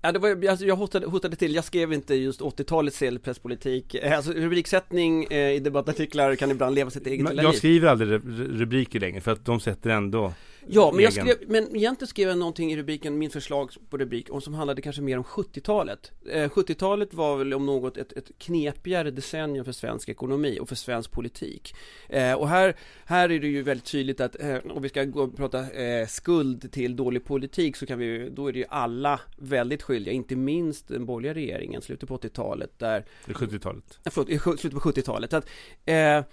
Ja, 0.02 0.12
det 0.12 0.18
var, 0.18 0.46
alltså 0.48 0.66
jag 0.66 0.76
hotade, 0.76 1.06
hotade 1.06 1.36
till, 1.36 1.54
jag 1.54 1.64
skrev 1.64 1.92
inte 1.92 2.14
just 2.14 2.40
80-talets 2.40 2.96
sedelpresspolitik. 2.96 3.94
Eh, 3.94 4.16
Alltså 4.16 4.32
rubriksättning 4.32 5.24
eh, 5.24 5.50
i 5.52 5.58
debattartiklar 5.58 6.34
kan 6.36 6.50
ibland 6.50 6.74
leva 6.74 6.90
sitt 6.90 7.06
eget 7.06 7.22
Men 7.24 7.30
lilla 7.30 7.42
Jag 7.42 7.50
liv. 7.52 7.58
skriver 7.58 7.88
aldrig 7.88 8.08
ru- 8.10 8.58
rubriker 8.58 9.00
längre 9.00 9.20
för 9.20 9.32
att 9.32 9.44
de 9.44 9.60
sätter 9.60 9.90
ändå 9.90 10.32
Ja, 10.70 10.92
men 10.92 11.04
jag 11.04 11.12
skrev, 11.12 11.36
men 11.46 11.76
egentligen 11.76 12.08
skrev 12.08 12.28
jag 12.28 12.38
någonting 12.38 12.72
i 12.72 12.76
rubriken, 12.76 13.18
min 13.18 13.30
förslag 13.30 13.70
på 13.90 13.98
rubrik, 13.98 14.32
om 14.32 14.40
som 14.40 14.54
handlade 14.54 14.82
kanske 14.82 15.02
mer 15.02 15.18
om 15.18 15.24
70-talet. 15.24 16.12
Eh, 16.30 16.50
70-talet 16.50 17.14
var 17.14 17.36
väl 17.36 17.54
om 17.54 17.66
något 17.66 17.96
ett, 17.96 18.12
ett 18.12 18.30
knepigare 18.38 19.10
decennium 19.10 19.64
för 19.64 19.72
svensk 19.72 20.08
ekonomi 20.08 20.58
och 20.60 20.68
för 20.68 20.76
svensk 20.76 21.10
politik. 21.10 21.74
Eh, 22.08 22.32
och 22.32 22.48
här, 22.48 22.76
här 23.04 23.30
är 23.30 23.38
det 23.38 23.46
ju 23.46 23.62
väldigt 23.62 23.86
tydligt 23.86 24.20
att, 24.20 24.40
eh, 24.40 24.56
om 24.70 24.82
vi 24.82 24.88
ska 24.88 25.04
gå 25.04 25.22
och 25.22 25.36
prata 25.36 25.70
eh, 25.70 26.06
skuld 26.06 26.72
till 26.72 26.96
dålig 26.96 27.24
politik 27.24 27.76
så 27.76 27.86
kan 27.86 27.98
vi 27.98 28.30
då 28.30 28.46
är 28.46 28.52
det 28.52 28.58
ju 28.58 28.66
alla 28.68 29.20
väldigt 29.36 29.82
skyldiga, 29.82 30.14
inte 30.14 30.36
minst 30.36 30.88
den 30.88 31.06
borgerliga 31.06 31.34
regeringen, 31.34 31.82
slutet 31.82 32.08
på 32.08 32.16
80-talet, 32.16 32.78
där 32.78 33.04
det 33.26 33.32
70-talet. 33.32 33.98
Eh, 34.04 34.12
förlåt, 34.12 34.60
slutet 34.60 34.82
på 34.82 34.90
70-talet. 34.90 35.30
Så 35.30 35.36
Att, 35.36 35.48
eh, 35.84 36.24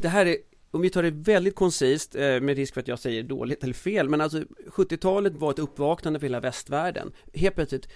det 0.00 0.08
här 0.08 0.26
är 0.26 0.36
om 0.70 0.80
vi 0.80 0.90
tar 0.90 1.02
det 1.02 1.10
väldigt 1.10 1.54
koncist, 1.54 2.14
eh, 2.14 2.40
med 2.40 2.56
risk 2.56 2.74
för 2.74 2.80
att 2.80 2.88
jag 2.88 2.98
säger 2.98 3.22
dåligt 3.22 3.64
eller 3.64 3.74
fel, 3.74 4.08
men 4.08 4.20
alltså 4.20 4.44
70-talet 4.66 5.36
var 5.36 5.50
ett 5.50 5.58
uppvaknande 5.58 6.18
för 6.18 6.26
hela 6.26 6.40
västvärlden. 6.40 7.12
Helt 7.34 7.54
plötsligt, 7.54 7.88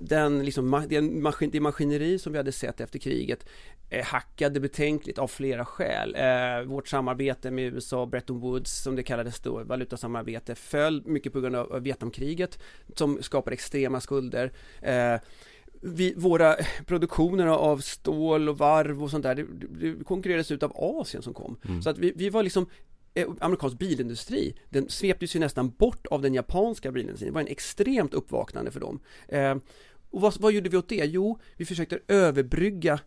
den, 0.00 0.44
liksom, 0.44 0.86
den 0.88 1.22
maskin, 1.22 1.50
det 1.50 1.60
maskineri 1.60 2.18
som 2.18 2.32
vi 2.32 2.38
hade 2.38 2.52
sett 2.52 2.80
efter 2.80 2.98
kriget 2.98 3.46
eh, 3.90 4.04
hackade 4.04 4.60
betänkligt 4.60 5.18
av 5.18 5.28
flera 5.28 5.64
skäl. 5.64 6.14
Eh, 6.14 6.62
vårt 6.66 6.88
samarbete 6.88 7.50
med 7.50 7.74
USA, 7.74 8.06
Bretton 8.06 8.40
Woods 8.40 8.82
som 8.82 8.96
det 8.96 9.02
kallades 9.02 9.40
då, 9.40 9.64
valutasamarbete, 9.64 10.54
föll 10.54 11.02
mycket 11.06 11.32
på 11.32 11.40
grund 11.40 11.56
av 11.56 11.68
av 11.72 11.82
Vietnamkriget 11.82 12.58
som 12.94 13.22
skapade 13.22 13.54
extrema 13.54 14.00
skulder. 14.00 14.52
Eh, 14.82 15.20
vi, 15.80 16.14
våra 16.16 16.56
produktioner 16.86 17.46
av 17.46 17.78
stål 17.78 18.48
och 18.48 18.58
varv 18.58 19.02
och 19.02 19.10
sånt 19.10 19.22
där, 19.22 19.34
det, 19.34 19.46
det 19.80 20.04
konkurrerades 20.04 20.50
ut 20.50 20.62
av 20.62 20.72
Asien 20.74 21.22
som 21.22 21.34
kom. 21.34 21.56
Mm. 21.64 21.82
Så 21.82 21.90
att 21.90 21.98
vi, 21.98 22.12
vi 22.16 22.30
var 22.30 22.42
liksom 22.42 22.66
eh, 23.14 23.28
Amerikansk 23.40 23.78
bilindustri, 23.78 24.54
den 24.70 24.88
sveptes 24.88 25.36
ju 25.36 25.40
nästan 25.40 25.70
bort 25.70 26.06
av 26.06 26.22
den 26.22 26.34
japanska 26.34 26.92
bilindustrin. 26.92 27.28
Det 27.28 27.34
var 27.34 27.40
en 27.40 27.46
extremt 27.46 28.14
uppvaknande 28.14 28.70
för 28.70 28.80
dem. 28.80 29.00
Eh, 29.28 29.56
och 30.10 30.20
vad, 30.20 30.40
vad 30.40 30.52
gjorde 30.52 30.68
vi 30.68 30.76
åt 30.76 30.88
det? 30.88 31.04
Jo, 31.04 31.38
vi 31.56 31.64
försökte 31.64 31.98
överbrygga 32.08 33.00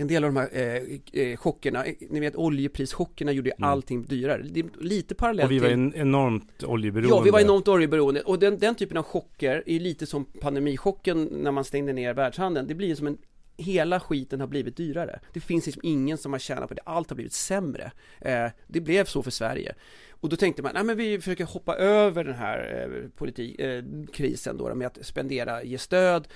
en 0.00 0.06
del 0.08 0.24
av 0.24 0.34
de 0.34 0.36
här 0.40 0.48
eh, 0.52 1.22
eh, 1.22 1.36
chockerna, 1.36 1.86
Eh, 1.86 1.94
ni 2.10 2.20
vet 2.20 2.36
oljeprischockerna 2.36 3.32
gjorde 3.32 3.50
Mm. 3.50 3.70
allting 3.70 4.04
dyrare. 4.04 4.42
Det 4.42 4.60
är 4.60 4.66
lite 4.80 5.14
parallellt 5.14 5.46
Och 5.46 5.52
vi 5.52 5.58
var 5.58 5.68
en, 5.68 5.94
enormt 5.94 6.64
oljeberoende. 6.64 7.16
Ja, 7.16 7.20
vi 7.20 7.30
var 7.30 7.40
enormt 7.40 7.68
oljeberoende 7.68 8.20
och 8.20 8.38
den, 8.38 8.58
den 8.58 8.74
typen 8.74 8.96
av 8.96 9.02
chocker 9.02 9.62
är 9.66 9.80
lite 9.80 10.06
som 10.06 10.24
pandemichocken 10.24 11.24
när 11.24 11.50
man 11.50 11.64
stängde 11.64 11.92
ner 11.92 12.14
världshandeln. 12.14 12.66
Det 12.68 12.74
blir 12.74 12.94
som 12.94 13.06
en 13.06 13.18
Hela 13.60 14.00
skiten 14.00 14.40
har 14.40 14.46
blivit 14.46 14.76
dyrare. 14.76 15.20
Det 15.32 15.40
finns 15.40 15.66
liksom 15.66 15.80
ingen 15.84 16.18
som 16.18 16.32
har 16.32 16.38
tjänat 16.38 16.68
på 16.68 16.74
det. 16.74 16.80
Allt 16.84 17.10
har 17.10 17.14
blivit 17.14 17.32
sämre. 17.32 17.92
Eh, 18.20 18.46
det 18.66 18.80
blev 18.80 19.04
så 19.04 19.22
för 19.22 19.30
Sverige. 19.30 19.74
Och 20.10 20.28
då 20.28 20.36
tänkte 20.36 20.62
man, 20.62 20.72
nej 20.74 20.84
men 20.84 20.96
vi 20.96 21.18
försöker 21.18 21.44
hoppa 21.44 21.76
över 21.76 22.24
den 22.24 22.34
här 22.34 22.88
eh, 22.92 23.10
politik, 23.10 23.60
eh, 23.60 23.84
krisen 24.12 24.56
då 24.56 24.74
med 24.74 24.86
att 24.86 25.06
spendera, 25.06 25.62
ge 25.62 25.78
stöd. 25.78 26.28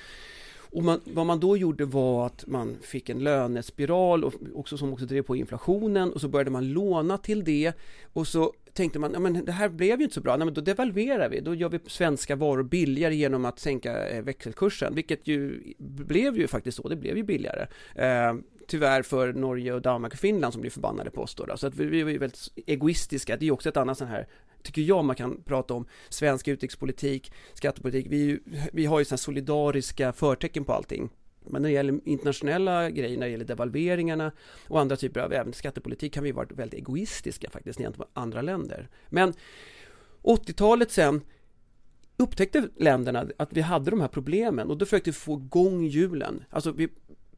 Och 0.73 0.83
man, 0.83 1.01
vad 1.05 1.27
man 1.27 1.41
då 1.41 1.57
gjorde 1.57 1.85
var 1.85 2.27
att 2.27 2.47
man 2.47 2.77
fick 2.83 3.09
en 3.09 3.19
lönespiral 3.19 4.25
och 4.25 4.35
också, 4.55 4.79
som 4.79 4.93
också 4.93 5.07
drev 5.07 5.23
på 5.23 5.37
inflationen 5.37 6.13
och 6.13 6.21
så 6.21 6.29
började 6.29 6.51
man 6.51 6.69
låna 6.69 7.19
till 7.19 7.45
det. 7.45 7.73
Och 8.13 8.27
så 8.27 8.53
tänkte 8.73 8.99
man, 8.99 9.13
ja 9.13 9.19
men 9.21 9.45
det 9.45 9.53
här 9.53 9.69
blev 9.69 9.99
ju 9.99 10.05
inte 10.05 10.15
så 10.15 10.21
bra, 10.21 10.37
nej 10.37 10.45
men 10.45 10.55
då 10.55 10.61
devalverar 10.61 11.29
vi, 11.29 11.41
då 11.41 11.55
gör 11.55 11.69
vi 11.69 11.79
svenska 11.87 12.37
varor 12.37 12.63
billigare 12.63 13.15
genom 13.15 13.45
att 13.45 13.59
sänka 13.59 14.09
eh, 14.09 14.23
växelkursen, 14.23 14.95
vilket 14.95 15.27
ju 15.27 15.63
blev 15.79 16.39
ju 16.39 16.47
faktiskt 16.47 16.77
så, 16.77 16.89
det 16.89 16.97
blev 16.97 17.17
ju 17.17 17.23
billigare. 17.23 17.67
Eh, 17.95 18.35
Tyvärr 18.69 19.03
för 19.03 19.33
Norge 19.33 19.73
och 19.73 19.83
Danmark 19.83 20.13
och 20.13 20.19
Finland 20.19 20.53
som 20.53 20.61
blev 20.61 20.71
förbannade 20.71 21.11
på 21.11 21.23
oss 21.23 21.35
då, 21.35 21.45
då. 21.45 21.57
så 21.57 21.67
att 21.67 21.75
vi, 21.75 21.85
vi 21.85 22.03
var 22.03 22.11
väldigt 22.11 22.49
egoistiska, 22.67 23.37
det 23.37 23.45
är 23.45 23.47
ju 23.47 23.53
också 23.53 23.69
ett 23.69 23.77
annat 23.77 23.99
sån 23.99 24.09
här 24.09 24.27
tycker 24.63 24.83
jag 24.83 25.05
man 25.05 25.17
kan 25.17 25.43
prata 25.43 25.75
om 25.75 25.87
svensk 26.09 26.49
utrikespolitik, 26.49 27.33
skattepolitik, 27.55 28.07
vi, 28.11 28.41
vi 28.73 28.87
har 28.87 28.99
ju 28.99 29.05
sådana 29.05 29.19
solidariska 29.19 30.13
förtecken 30.13 30.65
på 30.65 30.73
allting. 30.73 31.11
Men 31.47 31.63
när 31.63 31.69
det 31.69 31.75
gäller 31.75 32.01
internationella 32.05 32.91
grejer, 32.91 33.19
när 33.19 33.27
det 33.27 33.33
gäller 33.33 33.45
devalveringarna 33.45 34.33
och 34.69 34.81
andra 34.81 34.97
typer 34.97 35.21
av 35.21 35.33
även 35.33 35.53
skattepolitik 35.53 36.15
kan 36.15 36.25
vi 36.25 36.33
vara 36.33 36.47
väldigt 36.51 36.81
egoistiska 36.81 37.51
faktiskt 37.51 37.79
gentemot 37.79 38.11
andra 38.13 38.43
länder. 38.43 38.89
Men 39.09 39.33
80-talet 40.23 40.91
sen 40.91 41.21
upptäckte 42.17 42.69
länderna 42.77 43.27
att 43.39 43.53
vi 43.53 43.61
hade 43.61 43.91
de 43.91 44.01
här 44.01 44.09
problemen 44.09 44.71
och 44.71 44.79
då 44.79 44.85
försökte 44.85 45.11
vi 45.11 45.15
få 45.15 45.35
igång 45.35 45.85
hjulen. 45.85 46.45
Alltså 46.51 46.73
vi 46.73 46.89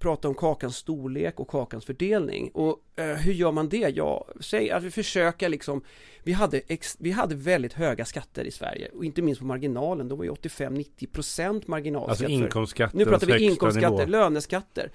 pratar 0.05 0.29
om 0.29 0.35
kakans 0.35 0.77
storlek 0.77 1.41
och 1.41 1.49
kakans 1.49 1.85
fördelning 1.85 2.51
och 2.55 2.79
eh, 2.97 3.05
hur 3.07 3.33
gör 3.33 3.53
man 3.53 3.69
det? 3.69 3.89
Ja, 3.97 4.27
säg 4.41 4.71
att 4.71 4.83
vi 4.83 4.91
försöker 4.91 5.49
liksom 5.49 5.83
vi 6.23 6.33
hade, 6.33 6.61
ex, 6.69 6.97
vi 7.01 7.11
hade 7.11 7.35
väldigt 7.35 7.73
höga 7.73 8.05
skatter 8.05 8.45
i 8.45 8.51
Sverige 8.51 8.89
och 8.89 9.05
inte 9.05 9.23
minst 9.23 9.41
på 9.41 9.47
marginalen, 9.47 10.09
då 10.09 10.17
var 10.17 10.25
ju 10.25 10.31
85-90% 10.31 11.63
marginalskatt 11.67 12.11
Alltså 12.11 12.27
inkomstskatten 12.27 12.99
nu 12.99 13.05
pratar 13.05 13.27
vi 13.27 13.45
inkomstskatter, 13.45 14.07
nivå. 14.07 14.11
löneskatter. 14.11 14.91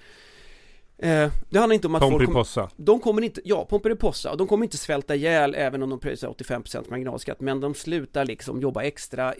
Eh, 0.98 1.32
det 1.50 1.58
handlar 1.58 1.74
inte 1.74 1.86
om 1.86 1.94
att 1.94 2.02
folk... 2.02 2.12
Kom, 2.12 2.18
Pomperipossa. 2.18 2.70
de 2.76 3.00
kommer 3.00 3.22
inte, 3.22 3.40
ja, 3.44 3.64
Pomperipossa, 3.64 4.36
de 4.36 4.46
kommer 4.46 4.64
inte 4.64 4.76
svälta 4.76 5.14
ihjäl 5.14 5.54
även 5.54 5.82
om 5.82 5.90
de 5.90 6.00
pröjsar 6.00 6.28
85% 6.28 6.90
marginalskatt, 6.90 7.40
men 7.40 7.60
de 7.60 7.74
slutar 7.74 8.24
liksom 8.24 8.60
jobba 8.60 8.82
extra, 8.82 9.34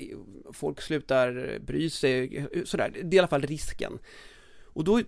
folk 0.53 0.81
slutar 0.81 1.59
bry 1.59 1.91
sig, 1.91 2.47
sådär, 2.65 2.91
det 2.93 3.01
är 3.01 3.15
i 3.15 3.19
alla 3.19 3.29
fall 3.29 3.43
risken. 3.43 3.99
Och 4.73 4.85
då, 4.85 5.01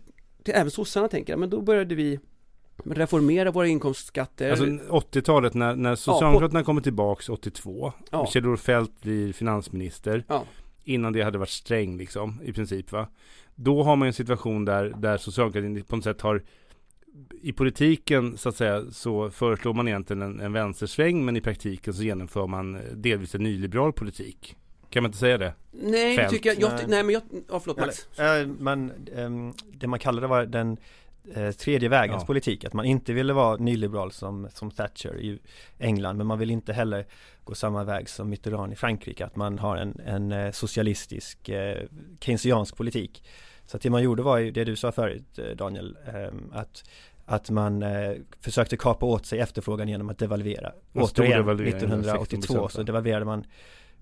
även 0.48 0.70
sossarna 0.70 1.08
tänker, 1.08 1.36
men 1.36 1.50
då 1.50 1.60
började 1.60 1.94
vi 1.94 2.20
reformera 2.84 3.50
våra 3.50 3.66
inkomstskatter. 3.66 4.50
Alltså 4.50 4.64
80-talet 4.64 5.54
när, 5.54 5.76
när 5.76 5.94
Socialdemokraterna 5.94 6.64
kommer 6.64 6.80
tillbaks 6.80 7.28
82. 7.28 7.92
Ja. 8.10 8.26
Kjell-Olof 8.26 8.60
Feldt 8.60 9.00
blir 9.00 9.32
finansminister. 9.32 10.24
Ja. 10.28 10.44
Innan 10.84 11.12
det 11.12 11.22
hade 11.22 11.38
varit 11.38 11.48
sträng 11.48 11.98
liksom, 11.98 12.40
i 12.44 12.52
princip 12.52 12.92
va. 12.92 13.08
Då 13.54 13.82
har 13.82 13.96
man 13.96 14.08
en 14.08 14.14
situation 14.14 14.64
där, 14.64 14.94
där 14.96 15.16
socialdemokratin 15.16 15.84
på 15.84 15.96
något 15.96 16.04
sätt 16.04 16.20
har 16.20 16.42
i 17.42 17.52
politiken 17.52 18.38
så 18.38 18.48
att 18.48 18.56
säga 18.56 18.84
så 18.90 19.30
föreslår 19.30 19.74
man 19.74 19.88
egentligen 19.88 20.22
en, 20.22 20.40
en 20.40 20.52
vänstersväng 20.52 21.24
men 21.24 21.36
i 21.36 21.40
praktiken 21.40 21.94
så 21.94 22.02
genomför 22.02 22.46
man 22.46 22.74
eh, 22.74 22.80
delvis 22.94 23.34
en 23.34 23.42
nyliberal 23.42 23.92
politik. 23.92 24.56
Kan 24.92 25.02
man 25.02 25.08
inte 25.08 25.18
säga 25.18 25.38
det? 25.38 25.54
nej, 25.70 26.16
det 26.16 26.22
Fält. 26.22 26.30
tycker 26.30 26.50
jag, 26.50 26.60
jag, 26.60 26.72
Nej. 26.72 26.84
nej 26.88 27.02
men 27.02 27.12
jag, 27.12 27.22
ja 27.48 27.60
förlåt 27.60 27.78
Max. 27.78 28.06
Eller, 28.16 28.40
eh, 28.40 28.46
man, 28.46 28.92
ehm, 29.16 29.52
det 29.72 29.86
man 29.86 29.98
kallade 29.98 30.26
var 30.26 30.44
den 30.46 30.76
eh, 31.34 31.50
tredje 31.50 31.88
vägens 31.88 32.22
Ja. 32.22 32.26
politik, 32.26 32.64
att 32.64 32.72
man 32.72 32.84
inte 32.84 33.12
ville 33.12 33.32
vara 33.32 33.56
nyliberal 33.56 34.12
som, 34.12 34.48
som 34.54 34.70
Thatcher 34.70 35.20
i 35.20 35.38
England, 35.78 36.16
men 36.16 36.26
man 36.26 36.38
vill 36.38 36.50
inte 36.50 36.72
heller 36.72 37.06
gå 37.44 37.54
samma 37.54 37.84
väg 37.84 38.08
som 38.08 38.30
Mitterrand 38.30 38.72
i 38.72 38.76
Frankrike, 38.76 39.24
att 39.26 39.36
man 39.36 39.58
har 39.58 39.76
en, 39.76 40.00
en 40.06 40.32
eh, 40.32 40.50
socialistisk 40.52 41.48
eh, 41.48 41.82
keynesiansk 42.20 42.76
politik. 42.76 43.24
Så 43.66 43.76
att 43.76 43.82
det 43.82 43.90
man 43.90 44.02
gjorde 44.02 44.22
var 44.22 44.38
ju 44.38 44.50
det 44.50 44.64
du 44.64 44.76
sa 44.76 44.92
förut 44.92 45.38
Daniel, 45.56 45.96
ehm, 46.14 46.50
att 46.52 46.84
att 47.24 47.50
man 47.50 47.82
eh, 47.82 48.12
försökte 48.40 48.76
kapa 48.76 49.06
åt 49.06 49.26
sig 49.26 49.38
efterfrågan 49.40 49.88
genom 49.88 50.10
att 50.10 50.18
devalvera. 50.18 50.72
En 50.92 51.02
Återigen, 51.02 51.38
devalvering, 51.38 51.74
1982 51.76 52.54
16%. 52.54 52.68
så 52.68 52.82
devalverade 52.82 53.24
man 53.24 53.44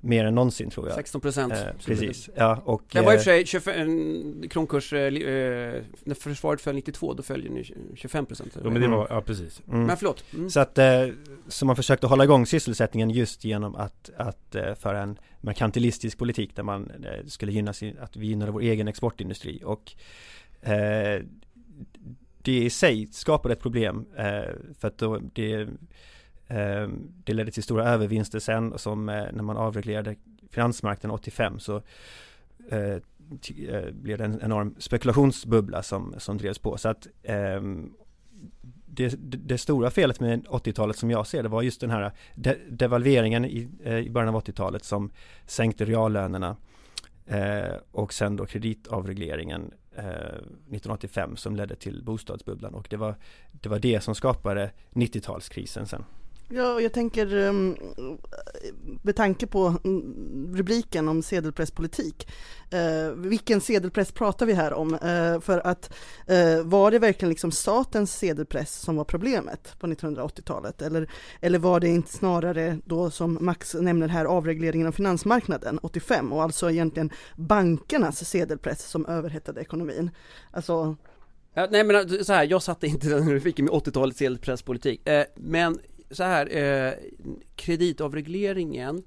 mer 0.00 0.24
än 0.24 0.34
någonsin 0.34 0.70
tror 0.70 0.86
jag. 0.86 0.94
16 0.94 1.20
procent. 1.20 1.52
Eh, 1.52 1.58
precis, 1.84 2.30
ja 2.36 2.62
och 2.64 2.82
Det 2.92 3.00
var 3.00 3.04
i 3.04 3.06
och 3.06 3.12
eh, 3.12 3.18
för 3.18 3.24
sig 3.24 3.46
25, 3.46 4.48
kronkurs, 4.50 4.92
eh, 4.92 5.00
eh, 5.00 5.82
när 6.04 6.14
försvaret 6.14 6.60
föll 6.60 6.74
92 6.74 7.14
då 7.14 7.22
följde 7.22 7.48
ni 7.48 7.74
25 7.94 8.26
procent. 8.26 8.56
Jo 8.64 8.70
men 8.70 8.82
det 8.82 8.88
var, 8.88 9.06
ja 9.10 9.20
precis. 9.20 9.62
mm. 9.68 9.86
Men 9.86 9.96
förlåt. 9.96 10.24
Mm. 10.34 10.50
Så 10.50 10.60
att, 10.60 10.78
eh, 10.78 11.06
så 11.48 11.66
man 11.66 11.76
försökte 11.76 12.06
hålla 12.06 12.24
igång 12.24 12.46
sysselsättningen 12.46 13.10
just 13.10 13.44
genom 13.44 13.74
att, 13.74 14.10
att 14.16 14.54
eh, 14.54 14.74
föra 14.74 15.02
en 15.02 15.18
merkantilistisk 15.40 16.18
politik 16.18 16.56
där 16.56 16.62
man 16.62 16.90
eh, 16.90 17.26
skulle 17.26 17.52
gynna 17.52 17.72
sin, 17.72 17.98
att 17.98 18.16
vi 18.16 18.26
gynnade 18.26 18.52
vår 18.52 18.60
egen 18.60 18.88
exportindustri 18.88 19.62
och 19.64 19.92
eh, 20.62 21.22
det 22.42 22.64
i 22.64 22.70
sig 22.70 23.08
skapade 23.12 23.52
ett 23.54 23.60
problem 23.60 24.06
eh, 24.16 24.24
för 24.78 24.88
att 24.88 24.98
då 24.98 25.18
det, 25.18 25.52
eh, 25.52 25.68
Eh, 26.50 26.88
det 27.24 27.32
ledde 27.32 27.50
till 27.50 27.62
stora 27.62 27.88
övervinster 27.88 28.38
sen 28.38 28.78
som 28.78 29.08
eh, 29.08 29.24
när 29.32 29.42
man 29.42 29.56
avreglerade 29.56 30.16
finansmarknaden 30.50 31.14
85 31.14 31.58
så 31.58 31.76
eh, 32.70 32.96
blev 33.92 34.18
det 34.18 34.24
en 34.24 34.40
enorm 34.42 34.74
spekulationsbubbla 34.78 35.82
som, 35.82 36.14
som 36.18 36.38
drevs 36.38 36.58
på 36.58 36.76
så 36.76 36.88
att 36.88 37.06
ehm, 37.22 37.92
det, 38.86 39.14
det, 39.20 39.58
stora 39.58 39.90
felet 39.90 40.20
med 40.20 40.46
80-talet 40.46 40.96
som 40.96 41.10
jag 41.10 41.26
ser 41.26 41.42
det 41.42 41.48
var 41.48 41.62
just 41.62 41.80
den 41.80 41.90
här 41.90 42.12
de, 42.34 42.54
devalveringen 42.68 43.44
i, 43.44 43.68
i 44.06 44.10
början 44.10 44.34
av 44.34 44.42
80-talet 44.42 44.84
som 44.84 45.10
sänkte 45.46 45.84
reallönerna 45.84 46.56
eh, 47.26 47.74
och 47.90 48.12
sen 48.12 48.36
då 48.36 48.46
kreditavregleringen 48.46 49.72
eh, 49.96 50.04
1985 50.04 51.36
som 51.36 51.56
ledde 51.56 51.76
till 51.76 52.04
bostadsbubblan 52.04 52.74
och 52.74 52.86
det 52.90 52.96
var 52.96 53.14
det 53.52 53.68
var 53.68 53.78
det 53.78 54.00
som 54.00 54.14
skapade 54.14 54.70
90-talskrisen 54.92 55.84
sen. 55.84 56.04
Ja, 56.52 56.74
och 56.74 56.82
jag 56.82 56.92
tänker 56.92 57.34
um, 57.36 57.76
med 59.02 59.16
tanke 59.16 59.46
på 59.46 59.74
mm, 59.84 60.56
rubriken 60.56 61.08
om 61.08 61.22
sedelpresspolitik. 61.22 62.28
Uh, 62.74 63.12
vilken 63.14 63.60
sedelpress 63.60 64.12
pratar 64.12 64.46
vi 64.46 64.52
här 64.52 64.72
om? 64.72 64.94
Eh, 64.94 65.40
för 65.40 65.66
att 65.66 65.94
eh, 66.26 66.62
var 66.62 66.90
det 66.90 66.98
verkligen 66.98 67.28
liksom 67.28 67.52
statens 67.52 68.18
sedelpress 68.18 68.74
som 68.74 68.96
var 68.96 69.04
problemet 69.04 69.74
på 69.78 69.86
1980-talet? 69.86 70.82
Eller, 70.82 71.10
eller 71.40 71.58
var 71.58 71.80
det 71.80 71.88
inte 71.88 72.12
snarare 72.12 72.78
då 72.84 73.10
som 73.10 73.38
Max 73.40 73.74
nämner 73.74 74.08
här 74.08 74.24
avregleringen 74.24 74.86
av 74.86 74.92
finansmarknaden 74.92 75.78
85 75.78 76.32
och 76.32 76.42
alltså 76.42 76.70
egentligen 76.70 77.10
bankernas 77.36 78.28
sedelpress 78.28 78.82
som 78.88 79.06
överhettade 79.06 79.60
ekonomin? 79.60 80.10
Alltså, 80.50 80.96
Ja, 81.54 81.68
nej 81.70 81.84
men 81.84 82.24
så 82.24 82.32
här, 82.32 82.44
jag 82.44 82.62
satte 82.62 82.86
inte 82.86 83.08
den 83.08 83.30
rubriken 83.30 83.64
med 83.64 83.74
80-talets 83.74 84.22
elpresspolitik. 84.22 85.08
Eh, 85.08 85.24
men 85.36 85.78
så 86.10 86.22
här, 86.22 86.56
eh, 86.56 86.94
kreditavregleringen 87.56 89.02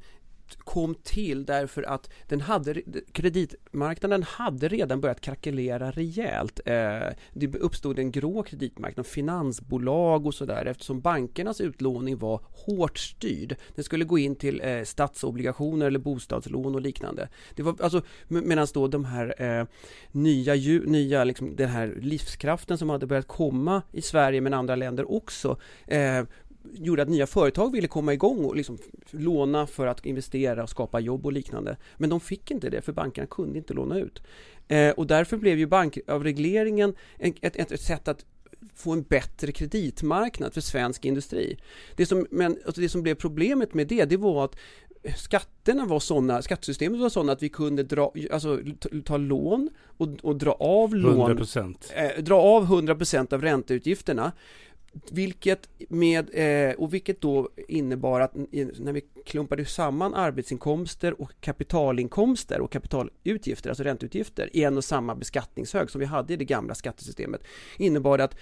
kom 0.58 0.96
till 0.96 1.46
därför 1.46 1.84
att 1.84 2.10
den 2.28 2.42
hade, 2.42 2.82
kreditmarknaden 3.12 4.24
hade 4.24 4.68
redan 4.68 5.02
börjat 5.02 5.22
krackelera 5.22 5.92
rejält. 5.92 6.60
Eh, 6.66 7.00
det 7.34 7.56
uppstod 7.56 8.00
en 8.00 8.12
grå 8.12 8.44
kreditmarknad, 8.44 9.06
finansbolag 9.06 10.26
och 10.26 10.34
sådär 10.34 10.66
eftersom 10.66 11.02
bankernas 11.02 11.62
utlåning 11.62 12.18
var 12.18 12.42
hårt 12.66 12.98
styrd. 12.98 13.56
Den 13.76 13.84
skulle 13.84 14.06
gå 14.06 14.18
in 14.18 14.36
till 14.36 14.62
eh, 14.64 14.84
statsobligationer 14.84 15.86
eller 15.86 16.00
bostadslån 16.00 16.76
och 16.76 16.82
liknande. 16.82 17.30
Det 17.56 17.64
var 17.64 17.76
alltså 17.82 18.02
medan 18.28 18.68
då 18.74 18.88
de 18.88 19.06
här 19.06 19.42
eh, 19.42 19.68
nya, 20.12 20.54
nya 20.86 21.24
liksom, 21.24 21.56
den 21.56 21.70
här 21.70 21.98
livskraften 22.02 22.78
som 22.78 22.90
hade 22.90 23.06
börjat 23.06 23.28
komma 23.28 23.82
i 23.92 24.02
Sverige 24.02 24.42
men 24.42 24.54
andra 24.54 24.76
länder 24.76 25.12
också 25.12 25.58
eh, 25.88 26.24
gjorde 26.72 27.02
att 27.02 27.10
nya 27.10 27.28
företag 27.28 27.72
ville 27.72 27.88
komma 27.88 28.14
igång 28.14 28.46
och 28.46 28.56
liksom 28.56 28.78
låna 29.12 29.68
för 29.68 29.88
att 29.88 30.06
investera 30.06 30.64
och 30.64 30.70
skapa 30.70 31.00
jobb 31.00 31.26
och 31.26 31.34
liknande. 31.34 31.78
Men 31.98 32.10
de 32.10 32.20
fick 32.20 32.52
inte 32.52 32.70
det 32.70 32.82
för 32.82 32.92
bankerna 32.92 33.28
kunde 33.28 33.58
inte 33.58 33.74
låna 33.74 34.00
ut. 34.00 34.24
Eh, 34.68 34.90
och 34.90 35.08
därför 35.08 35.38
blev 35.38 35.60
ju 35.60 35.68
bankavregleringen 35.68 36.96
ett, 37.20 37.56
ett, 37.56 37.72
ett 37.72 37.82
sätt 37.82 38.08
att 38.08 38.26
få 38.76 38.92
en 38.92 39.02
bättre 39.02 39.52
kreditmarknad 39.52 40.54
för 40.54 40.62
svensk 40.62 41.06
industri. 41.06 41.58
Det 41.96 42.06
som, 42.06 42.28
men, 42.32 42.58
alltså 42.66 42.82
det 42.82 42.90
som 42.90 43.04
blev 43.04 43.16
problemet 43.16 43.74
med 43.74 43.88
det, 43.88 44.06
det 44.06 44.18
var 44.18 44.46
att 44.46 44.56
skatterna 45.18 45.86
var 45.86 46.00
sådana, 46.00 46.42
skattesystemet 46.42 47.00
var 47.00 47.10
sådana 47.10 47.32
att 47.32 47.44
vi 47.44 47.50
kunde 47.50 47.84
dra, 47.84 48.14
alltså, 48.32 48.60
ta 49.06 49.18
lån 49.18 49.70
och, 49.98 50.08
och 50.22 50.36
dra 50.36 50.52
av 50.52 50.96
lån, 50.96 51.38
100%. 51.38 51.76
Eh, 51.96 52.24
dra 52.24 52.36
av 52.36 52.66
100% 52.66 53.34
av 53.34 53.42
ränteutgifterna 53.42 54.32
vilket 55.12 55.70
med, 55.90 56.30
eh, 56.34 56.76
och 56.76 56.94
vilket 56.94 57.22
då 57.22 57.50
innebar 57.68 58.22
att 58.22 58.36
när 58.36 58.94
vi 58.94 59.02
klumpade 59.26 59.66
samman 59.66 60.14
arbetsinkomster 60.14 61.22
och 61.22 61.32
kapitalinkomster 61.42 62.62
och 62.62 62.72
kapitalutgifter, 62.72 63.70
alltså 63.70 63.84
ränteutgifter, 63.84 64.50
i 64.54 64.64
en 64.64 64.78
och 64.78 64.84
samma 64.84 65.16
beskattningshög 65.16 65.90
som 65.90 66.00
vi 66.00 66.06
hade 66.06 66.34
i 66.34 66.36
det 66.36 66.46
gamla 66.46 66.76
skattesystemet, 66.76 67.44
innebar 67.78 68.18
det 68.18 68.24
att 68.24 68.36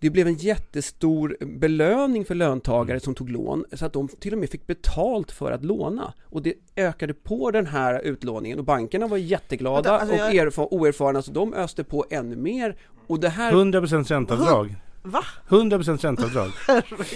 det 0.00 0.10
blev 0.10 0.26
en 0.26 0.34
jättestor 0.34 1.36
belöning 1.40 2.24
för 2.24 2.34
löntagare 2.34 3.00
som 3.00 3.14
tog 3.14 3.30
lån 3.30 3.64
så 3.72 3.86
att 3.86 3.92
de 3.92 4.08
till 4.08 4.32
och 4.32 4.38
med 4.38 4.50
fick 4.50 4.66
betalt 4.66 5.32
för 5.32 5.52
att 5.52 5.64
låna. 5.64 6.14
Och 6.24 6.42
det 6.42 6.54
ökade 6.76 7.14
på 7.14 7.50
den 7.50 7.66
här 7.66 8.00
utlåningen 8.00 8.58
och 8.58 8.64
bankerna 8.64 9.06
var 9.06 9.16
jätteglada 9.16 9.98
alltså, 9.98 10.16
jag... 10.16 10.26
och 10.26 10.34
erfar, 10.34 10.74
oerfarna 10.74 11.22
så 11.22 11.32
de 11.32 11.54
öste 11.54 11.84
på 11.84 12.04
ännu 12.10 12.36
mer. 12.36 12.76
Och 13.06 13.20
det 13.20 13.28
här 13.28 13.52
100% 13.52 14.08
ränteavdrag 14.08 14.76
Va? 15.08 15.24
100% 15.48 15.98
ränteavdrag. 15.98 16.50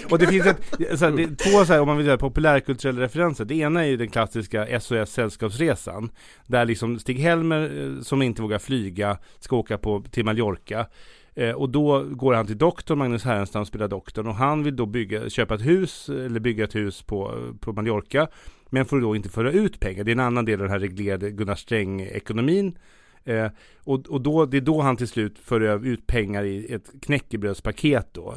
och 0.09 0.19
det 0.19 0.27
finns 0.27 0.45
ett, 0.45 0.99
så 0.99 1.05
här, 1.05 1.11
det, 1.11 1.35
två 1.35 1.65
så 1.65 1.73
här, 1.73 1.81
om 1.81 1.87
man 1.87 1.97
vill 1.97 2.05
säga 2.05 2.17
populärkulturella 2.17 3.01
referenser. 3.01 3.45
Det 3.45 3.55
ena 3.55 3.85
är 3.85 3.87
ju 3.87 3.97
den 3.97 4.09
klassiska 4.09 4.79
SOS 4.79 5.09
Sällskapsresan. 5.09 6.11
Där 6.47 6.65
liksom 6.65 6.99
Stig-Helmer, 6.99 7.95
eh, 7.97 8.01
som 8.01 8.21
inte 8.21 8.41
vågar 8.41 8.59
flyga, 8.59 9.17
ska 9.39 9.55
åka 9.55 9.77
på, 9.77 10.03
till 10.11 10.25
Mallorca. 10.25 10.87
Eh, 11.35 11.51
och 11.51 11.69
då 11.69 12.03
går 12.03 12.33
han 12.33 12.47
till 12.47 12.57
doktorn, 12.57 12.97
Magnus 12.97 13.23
Härenstam 13.23 13.65
spelar 13.65 13.87
doktorn. 13.87 14.27
Och 14.27 14.35
han 14.35 14.63
vill 14.63 14.75
då 14.75 14.85
bygga, 14.85 15.29
köpa 15.29 15.55
ett 15.55 15.65
hus, 15.65 16.09
eller 16.09 16.39
bygga 16.39 16.63
ett 16.63 16.75
hus 16.75 17.01
på, 17.01 17.51
på 17.59 17.73
Mallorca. 17.73 18.27
Men 18.69 18.85
får 18.85 19.01
då 19.01 19.15
inte 19.15 19.29
föra 19.29 19.51
ut 19.51 19.79
pengar. 19.79 20.03
Det 20.03 20.11
är 20.11 20.13
en 20.13 20.19
annan 20.19 20.45
del 20.45 20.59
av 20.59 20.63
den 20.63 20.71
här 20.71 20.79
reglerade 20.79 21.31
Gunnar 21.31 21.55
Sträng-ekonomin. 21.55 22.77
Eh, 23.25 23.47
och, 23.83 24.09
och 24.09 24.21
då, 24.21 24.45
det 24.45 24.57
är 24.57 24.61
då 24.61 24.81
han 24.81 24.97
till 24.97 25.07
slut 25.07 25.39
för 25.39 25.85
ut 25.87 26.07
pengar 26.07 26.43
i 26.43 26.73
ett 26.73 26.91
knäckebrödspaket 27.01 28.07
då. 28.11 28.35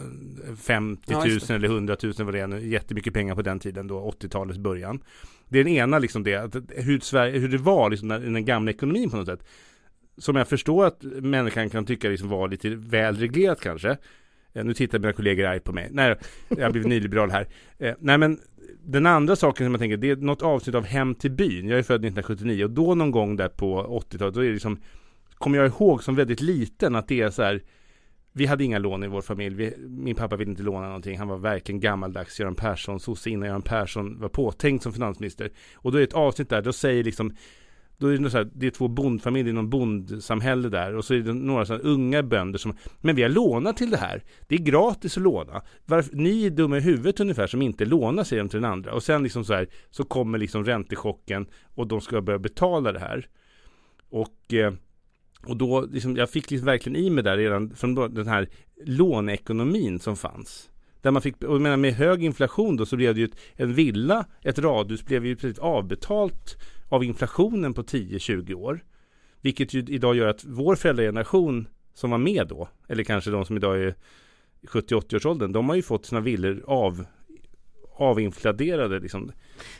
50 0.56 1.12
000 1.12 1.22
ja, 1.48 1.54
eller 1.54 1.68
100 1.68 1.96
000 2.02 2.12
vad 2.18 2.34
det 2.34 2.46
nu. 2.46 2.68
Jättemycket 2.68 3.14
pengar 3.14 3.34
på 3.34 3.42
den 3.42 3.58
tiden 3.58 3.86
då, 3.86 4.10
80-talets 4.20 4.58
början. 4.58 5.02
Det 5.48 5.58
är 5.58 5.64
den 5.64 5.72
ena 5.72 5.98
liksom 5.98 6.22
det, 6.22 6.34
att 6.34 6.56
hur, 6.68 7.00
Sverige, 7.00 7.38
hur 7.38 7.48
det 7.48 7.58
var 7.58 7.90
liksom 7.90 8.12
i 8.12 8.18
den 8.18 8.44
gamla 8.44 8.70
ekonomin 8.70 9.10
på 9.10 9.16
något 9.16 9.26
sätt. 9.26 9.46
Som 10.18 10.36
jag 10.36 10.48
förstår 10.48 10.86
att 10.86 11.02
människan 11.02 11.70
kan 11.70 11.86
tycka 11.86 12.08
liksom 12.08 12.28
var 12.28 12.48
lite 12.48 12.68
väl 12.68 13.16
reglerat 13.16 13.60
kanske. 13.60 13.96
Eh, 14.52 14.64
nu 14.64 14.74
tittar 14.74 14.98
mina 14.98 15.12
kollegor 15.12 15.46
argt 15.46 15.64
på 15.64 15.72
mig. 15.72 15.88
Nej, 15.90 16.16
jag 16.48 16.62
har 16.62 16.70
blivit 16.70 16.88
nyliberal 16.88 17.30
här. 17.30 17.46
Eh, 17.78 17.94
nej 17.98 18.18
men 18.18 18.38
den 18.86 19.06
andra 19.06 19.36
saken 19.36 19.66
som 19.66 19.72
jag 19.72 19.80
tänker, 19.80 19.96
det 19.96 20.10
är 20.10 20.16
något 20.16 20.42
avsnitt 20.42 20.74
av 20.74 20.84
Hem 20.84 21.14
till 21.14 21.30
byn. 21.30 21.68
Jag 21.68 21.78
är 21.78 21.82
född 21.82 22.04
1979 22.04 22.64
och 22.64 22.70
då 22.70 22.94
någon 22.94 23.10
gång 23.10 23.36
där 23.36 23.48
på 23.48 24.02
80-talet, 24.10 24.34
då 24.34 24.40
är 24.40 24.46
det 24.46 24.52
liksom, 24.52 24.80
kommer 25.34 25.58
jag 25.58 25.66
ihåg 25.66 26.02
som 26.02 26.14
väldigt 26.14 26.40
liten 26.40 26.94
att 26.94 27.08
det 27.08 27.20
är 27.20 27.30
så 27.30 27.42
här, 27.42 27.62
vi 28.32 28.46
hade 28.46 28.64
inga 28.64 28.78
lån 28.78 29.04
i 29.04 29.08
vår 29.08 29.20
familj. 29.20 29.54
Vi, 29.56 29.74
min 29.88 30.14
pappa 30.14 30.36
ville 30.36 30.50
inte 30.50 30.62
låna 30.62 30.86
någonting. 30.86 31.18
Han 31.18 31.28
var 31.28 31.36
verkligen 31.36 31.80
gammaldags 31.80 32.40
Göran 32.40 32.54
Persson, 32.54 33.00
sosse 33.00 33.30
innan 33.30 33.48
Göran 33.48 33.62
Persson 33.62 34.20
var 34.20 34.28
påtänkt 34.28 34.82
som 34.82 34.92
finansminister. 34.92 35.50
Och 35.74 35.92
då 35.92 35.98
är 35.98 36.00
det 36.00 36.08
ett 36.08 36.14
avsnitt 36.14 36.48
där, 36.48 36.62
då 36.62 36.72
säger 36.72 37.04
liksom 37.04 37.36
då 37.98 38.06
är 38.06 38.18
det, 38.18 38.30
så 38.30 38.36
här, 38.36 38.50
det 38.54 38.66
är 38.66 38.70
två 38.70 38.88
bondfamiljer 38.88 39.52
i 39.52 39.54
någon 39.54 39.70
bondsamhälle 39.70 40.68
där 40.68 40.94
och 40.94 41.04
så 41.04 41.14
är 41.14 41.18
det 41.18 41.32
några 41.32 41.66
så 41.66 41.74
unga 41.74 42.22
bönder 42.22 42.58
som 42.58 42.76
Men 43.00 43.16
vi 43.16 43.22
har 43.22 43.28
lånat 43.28 43.76
till 43.76 43.90
det 43.90 43.96
här. 43.96 44.22
Det 44.46 44.54
är 44.54 44.58
gratis 44.58 45.16
att 45.16 45.22
låna. 45.22 45.62
Varför, 45.84 46.16
Ni 46.16 46.46
är 46.46 46.50
dumma 46.50 46.76
i 46.76 46.80
huvudet 46.80 47.20
ungefär 47.20 47.46
som 47.46 47.62
inte 47.62 47.84
lånar 47.84 48.24
säger 48.24 48.42
de 48.42 48.48
till 48.48 48.60
den 48.60 48.70
andra. 48.70 48.92
Och 48.92 49.02
sen 49.02 49.22
liksom 49.22 49.44
så 49.44 49.54
här 49.54 49.68
Så 49.90 50.04
kommer 50.04 50.38
liksom 50.38 50.64
räntechocken 50.64 51.46
och 51.74 51.86
de 51.86 52.00
ska 52.00 52.20
börja 52.20 52.38
betala 52.38 52.92
det 52.92 53.00
här. 53.00 53.28
Och 54.10 54.54
eh, 54.54 54.72
och 55.46 55.56
då, 55.56 55.80
liksom, 55.80 56.16
jag 56.16 56.30
fick 56.30 56.50
liksom 56.50 56.66
verkligen 56.66 56.96
i 56.96 57.10
mig 57.10 57.24
där 57.24 57.36
redan 57.36 57.74
från 57.74 57.94
den 57.94 58.26
här 58.26 58.48
låneekonomin 58.84 59.98
som 59.98 60.16
fanns. 60.16 60.70
Där 61.00 61.10
man 61.10 61.22
fick, 61.22 61.44
och 61.44 61.54
jag 61.54 61.62
menar 61.62 61.76
med 61.76 61.94
hög 61.94 62.24
inflation 62.24 62.76
då 62.76 62.86
så 62.86 62.96
blev 62.96 63.14
det 63.14 63.20
ju 63.20 63.26
ett, 63.26 63.38
en 63.54 63.74
villa, 63.74 64.26
ett 64.42 64.58
radhus 64.58 65.04
blev 65.04 65.26
ju 65.26 65.36
precis 65.36 65.58
avbetalt 65.58 66.56
av 66.88 67.04
inflationen 67.04 67.74
på 67.74 67.82
10-20 67.82 68.54
år. 68.54 68.84
Vilket 69.40 69.74
ju 69.74 69.84
idag 69.88 70.16
gör 70.16 70.28
att 70.28 70.44
vår 70.44 70.76
föräldrageneration 70.76 71.68
som 71.94 72.10
var 72.10 72.18
med 72.18 72.46
då, 72.48 72.68
eller 72.88 73.04
kanske 73.04 73.30
de 73.30 73.44
som 73.44 73.56
idag 73.56 73.82
är 73.82 73.94
70-80-årsåldern, 74.66 75.52
de 75.52 75.68
har 75.68 75.76
ju 75.76 75.82
fått 75.82 76.06
sina 76.06 76.20
villor 76.20 76.64
av 76.66 77.04
avinfladerade 77.96 79.00
liksom. 79.00 79.32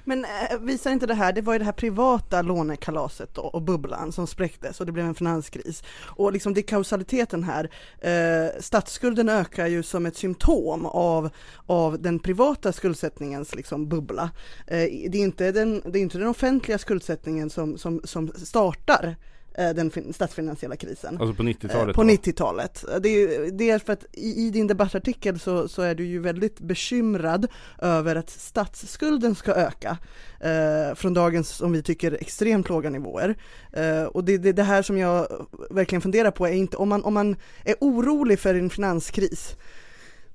Men 0.05 0.25
eh, 0.25 0.59
visar 0.61 0.91
inte 0.91 1.07
det 1.07 1.15
här, 1.15 1.33
det 1.33 1.43
var 1.43 1.53
ju 1.53 1.59
det 1.59 1.65
här 1.65 1.73
privata 1.73 2.43
lånekalaset 2.43 3.35
då, 3.35 3.43
och 3.43 3.63
bubblan 3.63 4.13
som 4.13 4.27
spräcktes 4.27 4.81
och 4.81 4.87
det 4.87 4.93
blev 4.93 5.07
en 5.07 5.15
finanskris. 5.15 5.83
Och 5.99 6.33
liksom 6.33 6.55
det 6.55 6.61
är 6.61 6.63
kausaliteten 6.63 7.45
här, 7.45 7.71
eh, 8.01 8.61
statsskulden 8.61 9.29
ökar 9.29 9.67
ju 9.67 9.83
som 9.83 10.07
ett 10.07 10.17
symptom 10.17 10.87
av, 10.87 11.31
av 11.67 12.03
den 12.03 12.19
privata 12.19 12.73
skuldsättningens 12.73 13.55
liksom 13.55 13.89
bubbla. 13.89 14.31
Eh, 14.67 14.77
det, 15.11 15.19
är 15.19 15.23
inte 15.23 15.53
den, 15.53 15.83
det 15.85 15.99
är 15.99 16.03
inte 16.03 16.19
den 16.19 16.29
offentliga 16.29 16.79
skuldsättningen 16.79 17.51
som, 17.51 17.79
som, 17.79 18.01
som 18.05 18.29
startar 18.29 19.17
Eh, 19.17 19.36
den 19.57 20.13
statsfinansiella 20.15 20.77
krisen. 20.77 21.19
Alltså 21.21 21.35
på 21.35 21.43
90-talet? 21.43 21.97
På 21.97 22.03
90-talet. 22.03 22.85
Det 23.01 23.09
är, 23.09 23.51
det 23.51 23.71
är 23.71 23.79
för 23.79 23.93
att 23.93 24.05
i, 24.13 24.47
i 24.47 24.51
din 24.51 24.67
debattartikel 24.67 25.39
så, 25.39 25.69
så, 25.69 25.83
är 25.83 25.95
du 25.95 26.05
ju 26.05 26.19
väldigt 26.19 26.61
bekymrad 26.61 27.47
över 27.79 28.17
att 28.17 28.31
statsskulden 28.31 29.35
ska 29.35 29.55
öka 29.55 29.99
eh, 30.41 30.95
från 30.95 31.15
dagens, 31.15 31.49
som 31.49 31.73
vi 31.73 31.83
tycker, 31.83 32.13
extremt 32.13 32.69
låga 32.69 32.91
nivåer. 32.91 33.37
Eh, 33.73 34.03
och 34.03 34.25
det, 34.25 34.39
det, 34.39 34.53
det 34.53 34.63
här 34.63 34.83
som 34.83 34.99
jag 34.99 35.47
verkligen 35.71 36.03
funderar 36.03 36.31
på 36.31 36.47
är 36.47 36.53
inte, 36.53 36.77
om 36.77 36.89
man, 36.89 37.05
om 37.05 37.15
man 37.15 37.37
är 37.65 37.75
orolig 37.81 38.39
för 38.39 38.55
en 38.55 38.71
finanskris, 38.71 39.57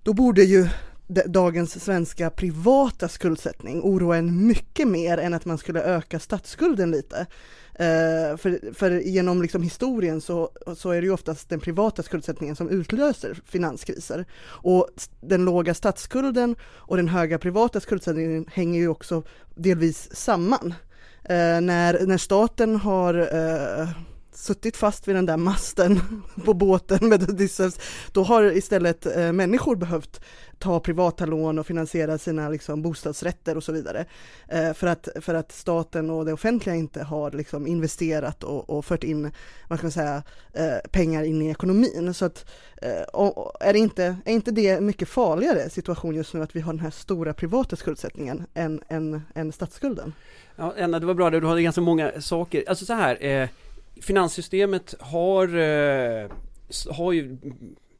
då 0.03 0.13
borde 0.13 0.43
ju 0.43 0.67
dagens 1.25 1.84
svenska 1.84 2.29
privata 2.29 3.07
skuldsättning 3.07 3.81
oroa 3.81 4.17
en 4.17 4.47
mycket 4.47 4.88
mer 4.88 5.17
än 5.17 5.34
att 5.34 5.45
man 5.45 5.57
skulle 5.57 5.84
öka 5.84 6.19
statsskulden 6.19 6.91
lite. 6.91 7.27
Eh, 7.82 8.38
för, 8.38 8.74
för 8.74 8.91
genom 8.91 9.41
liksom 9.41 9.63
historien 9.63 10.22
så, 10.22 10.50
så 10.76 10.89
är 10.89 11.02
det 11.02 11.06
ju 11.06 11.13
oftast 11.13 11.50
den 11.50 11.60
privata 11.60 12.04
skuldsättningen 12.04 12.56
som 12.56 12.70
utlöser 12.70 13.39
finanskriser. 13.46 14.26
Och 14.44 14.89
den 15.22 15.46
låga 15.46 15.74
statsskulden 15.74 16.56
och 16.63 16.98
den 16.98 17.08
höga 17.08 17.38
privata 17.38 17.80
skuldsättningen 17.80 18.46
hänger 18.54 18.80
ju 18.80 18.88
också 18.88 19.24
delvis 19.56 20.15
samman. 20.15 20.74
Eh, 21.24 21.62
när, 21.62 22.06
när 22.06 22.17
staten 22.17 22.76
har 22.76 23.13
eh, 23.13 23.89
suttit 24.36 24.78
fast 24.78 25.08
vid 25.08 25.15
den 25.15 25.26
där 25.26 25.38
masten 25.38 26.00
på 26.46 26.54
båten 26.54 27.10
med 27.10 27.30
Odysseus, 27.30 27.80
då 28.12 28.24
har 28.24 28.44
istället 28.44 29.06
eh, 29.06 29.32
människor 29.32 29.76
behövt 29.76 30.22
ta 30.62 30.80
privata 30.80 31.26
lån 31.26 31.60
och 31.60 31.67
finansiera 31.67 32.17
sina 32.17 32.50
liksom, 32.50 32.82
bostadsrätter 32.82 33.58
och 33.58 33.63
så 33.63 33.72
vidare. 33.72 34.06
Eh, 34.48 34.74
för, 34.74 34.88
att, 34.88 35.08
för 35.22 35.34
att 35.34 35.52
staten 35.52 36.10
och 36.10 36.26
det 36.26 36.34
offentliga 36.34 36.76
inte 36.76 37.04
har 37.04 37.32
liksom, 37.32 37.67
investerat 37.67 38.44
och, 38.44 38.70
och 38.70 38.86
fört 38.86 39.04
in 39.04 39.32
vad 39.67 39.80
ska 39.80 39.86
man 39.86 39.91
säga, 39.91 40.24
eh, 40.54 40.89
pengar 40.91 41.24
in 41.24 41.41
i 41.41 41.50
ekonomin. 41.50 42.13
Så 42.13 42.26
att, 42.26 42.46
eh, 42.82 42.91
är, 43.60 43.74
det 43.74 43.80
inte, 43.80 44.17
är 44.26 44.34
inte 44.34 44.52
det 44.52 44.82
mycket 44.82 45.10
farligare 45.10 45.70
situation 45.70 46.15
just 46.15 46.34
nu 46.34 46.44
att 46.44 46.56
vi 46.56 46.60
har 46.60 46.74
den 46.74 46.80
här 46.80 46.89
stora 46.89 47.34
privata 47.34 47.76
skuldsättningen 47.76 48.46
än, 48.54 48.82
än, 48.88 49.22
än 49.36 49.52
statsskulden? 49.52 50.13
Ja, 50.56 50.74
Anna, 50.80 51.00
det 51.00 51.06
var 51.06 51.13
bra, 51.13 51.30
du 51.30 51.48
hade 51.48 51.62
ganska 51.62 51.82
många 51.82 52.22
saker. 52.22 52.63
Alltså 52.67 52.86
så 52.86 52.94
här, 52.94 53.26
eh, 53.26 53.50
finanssystemet 54.02 54.96
har, 55.00 55.48
eh, 55.48 56.32
har 56.90 57.12
ju 57.12 57.38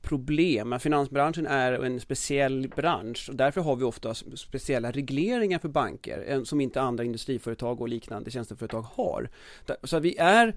problem. 0.02 0.80
Finansbranschen 0.80 1.48
är 1.48 1.72
en 1.72 2.00
speciell 2.00 2.72
bransch 2.76 3.30
och 3.30 3.36
därför 3.36 3.62
har 3.62 3.76
vi 3.76 3.84
ofta 3.84 4.14
speciella 4.36 4.92
regleringar 4.92 5.60
för 5.60 5.70
banker 5.70 6.26
eh, 6.28 6.44
som 6.44 6.62
inte 6.62 6.82
andra 6.82 7.04
industriföretag 7.04 7.82
och 7.82 7.90
liknande 7.90 8.32
tjänsteföretag 8.32 8.82
har. 8.82 9.30
Så 9.84 10.00
vi 10.00 10.18
är 10.18 10.56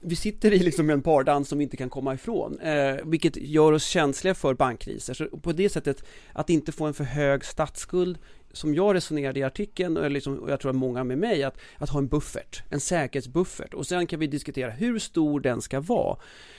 vi 0.00 0.16
sitter 0.16 0.52
i 0.52 0.58
liksom 0.58 0.90
en 0.90 1.02
pardans 1.02 1.48
som 1.48 1.58
vi 1.58 1.64
inte 1.64 1.76
kan 1.76 1.90
komma 1.90 2.14
ifrån, 2.14 2.60
eh, 2.60 2.96
vilket 3.04 3.36
gör 3.36 3.72
oss 3.72 3.84
känsliga 3.84 4.34
för 4.34 4.54
bankkriser. 4.54 5.14
Så 5.14 5.26
på 5.26 5.52
det 5.52 5.68
sättet, 5.68 6.04
att 6.32 6.50
inte 6.50 6.72
få 6.72 6.84
en 6.84 6.94
för 6.94 7.04
hög 7.04 7.44
statsskuld 7.44 8.18
som 8.56 8.74
jag 8.74 8.94
resonerade 8.94 9.40
i 9.40 9.42
artikeln, 9.42 9.96
och, 9.96 10.10
liksom, 10.10 10.38
och 10.38 10.50
jag 10.50 10.60
tror 10.60 10.70
att 10.70 10.76
många 10.76 11.04
med 11.04 11.18
mig, 11.18 11.42
att, 11.42 11.58
att 11.78 11.90
ha 11.90 11.98
en 11.98 12.08
buffert, 12.08 12.62
en 12.70 12.80
säkerhetsbuffert. 12.80 13.74
Och 13.74 13.86
sen 13.86 14.06
kan 14.06 14.20
vi 14.20 14.26
diskutera 14.26 14.70
hur 14.70 14.98
stor 14.98 15.40
den 15.40 15.62
ska 15.62 15.80
vara. 15.80 16.16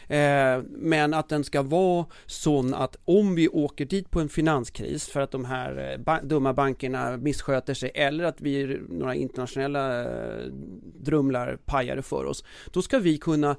Eh, 0.08 0.62
men 0.70 1.14
att 1.14 1.30
den 1.30 1.44
ska 1.44 1.62
vara 1.62 2.06
sån 2.26 2.74
att 2.74 2.98
om 3.06 3.36
vi 3.36 3.48
åker 3.48 3.86
dit 3.86 4.10
på 4.10 4.20
en 4.20 4.30
finanskris 4.30 5.10
för 5.10 5.22
att 5.22 5.32
de 5.32 5.46
här 5.46 5.92
eh, 5.92 6.04
ba 6.04 6.22
dumma 6.22 6.54
bankerna 6.54 7.18
missköter 7.18 7.74
sig 7.74 7.92
eller 7.96 8.24
att 8.24 8.42
vi 8.42 8.82
några 8.90 9.16
internationella 9.16 10.02
eh, 10.02 10.46
drumlar 11.00 11.58
pajar 11.66 12.02
för 12.02 12.26
oss, 12.26 12.44
då 12.72 12.82
ska 12.82 13.00
vi 13.00 13.18
kunna 13.18 13.56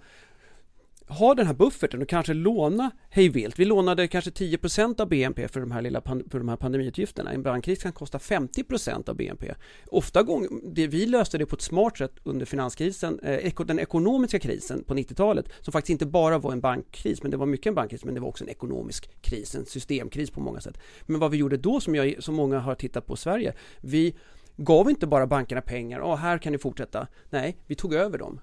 ha 1.08 1.34
den 1.34 1.46
här 1.46 1.54
bufferten 1.54 2.02
och 2.02 2.08
kanske 2.08 2.34
låna 2.34 2.90
hej 3.10 3.28
vilt. 3.28 3.58
Vi 3.58 3.64
lånade 3.64 4.08
kanske 4.08 4.30
10% 4.30 5.00
av 5.00 5.08
BNP 5.08 5.48
för 5.48 5.60
de 5.60 5.70
här, 5.70 5.82
lilla 5.82 6.00
för 6.02 6.38
de 6.38 6.48
här 6.48 6.56
pandemiutgifterna. 6.56 7.32
En 7.32 7.42
bankkris 7.42 7.82
kan 7.82 7.92
kosta 7.92 8.18
50% 8.18 9.08
av 9.10 9.16
BNP. 9.16 9.54
Ofta 9.86 10.22
gång, 10.22 10.48
det, 10.74 10.86
vi 10.86 11.06
löste 11.06 11.38
det 11.38 11.46
på 11.46 11.56
ett 11.56 11.62
smart 11.62 11.98
sätt 11.98 12.12
under 12.22 12.46
finanskrisen, 12.46 13.20
eh, 13.20 13.64
den 13.66 13.78
ekonomiska 13.78 14.38
krisen 14.38 14.84
på 14.84 14.94
90-talet, 14.94 15.48
som 15.60 15.72
faktiskt 15.72 15.90
inte 15.90 16.06
bara 16.06 16.38
var 16.38 16.52
en 16.52 16.60
bankkris, 16.60 17.22
men 17.22 17.30
det 17.30 17.36
var 17.36 17.46
mycket 17.46 17.66
en 17.66 17.74
bankkris, 17.74 18.04
men 18.04 18.14
det 18.14 18.20
var 18.20 18.28
också 18.28 18.44
en 18.44 18.50
ekonomisk 18.50 19.10
kris, 19.20 19.54
en 19.54 19.66
systemkris 19.66 20.30
på 20.30 20.40
många 20.40 20.60
sätt. 20.60 20.78
Men 21.06 21.20
vad 21.20 21.30
vi 21.30 21.36
gjorde 21.36 21.56
då, 21.56 21.80
som, 21.80 21.94
jag, 21.94 22.22
som 22.22 22.34
många 22.34 22.58
har 22.58 22.74
tittat 22.74 23.06
på 23.06 23.14
i 23.14 23.16
Sverige, 23.16 23.54
vi 23.80 24.14
gav 24.56 24.90
inte 24.90 25.06
bara 25.06 25.26
bankerna 25.26 25.60
pengar, 25.60 25.98
och 25.98 26.18
här 26.18 26.38
kan 26.38 26.52
ni 26.52 26.58
fortsätta. 26.58 27.06
Nej, 27.30 27.56
vi 27.66 27.74
tog 27.74 27.94
över 27.94 28.18
dem. 28.18 28.40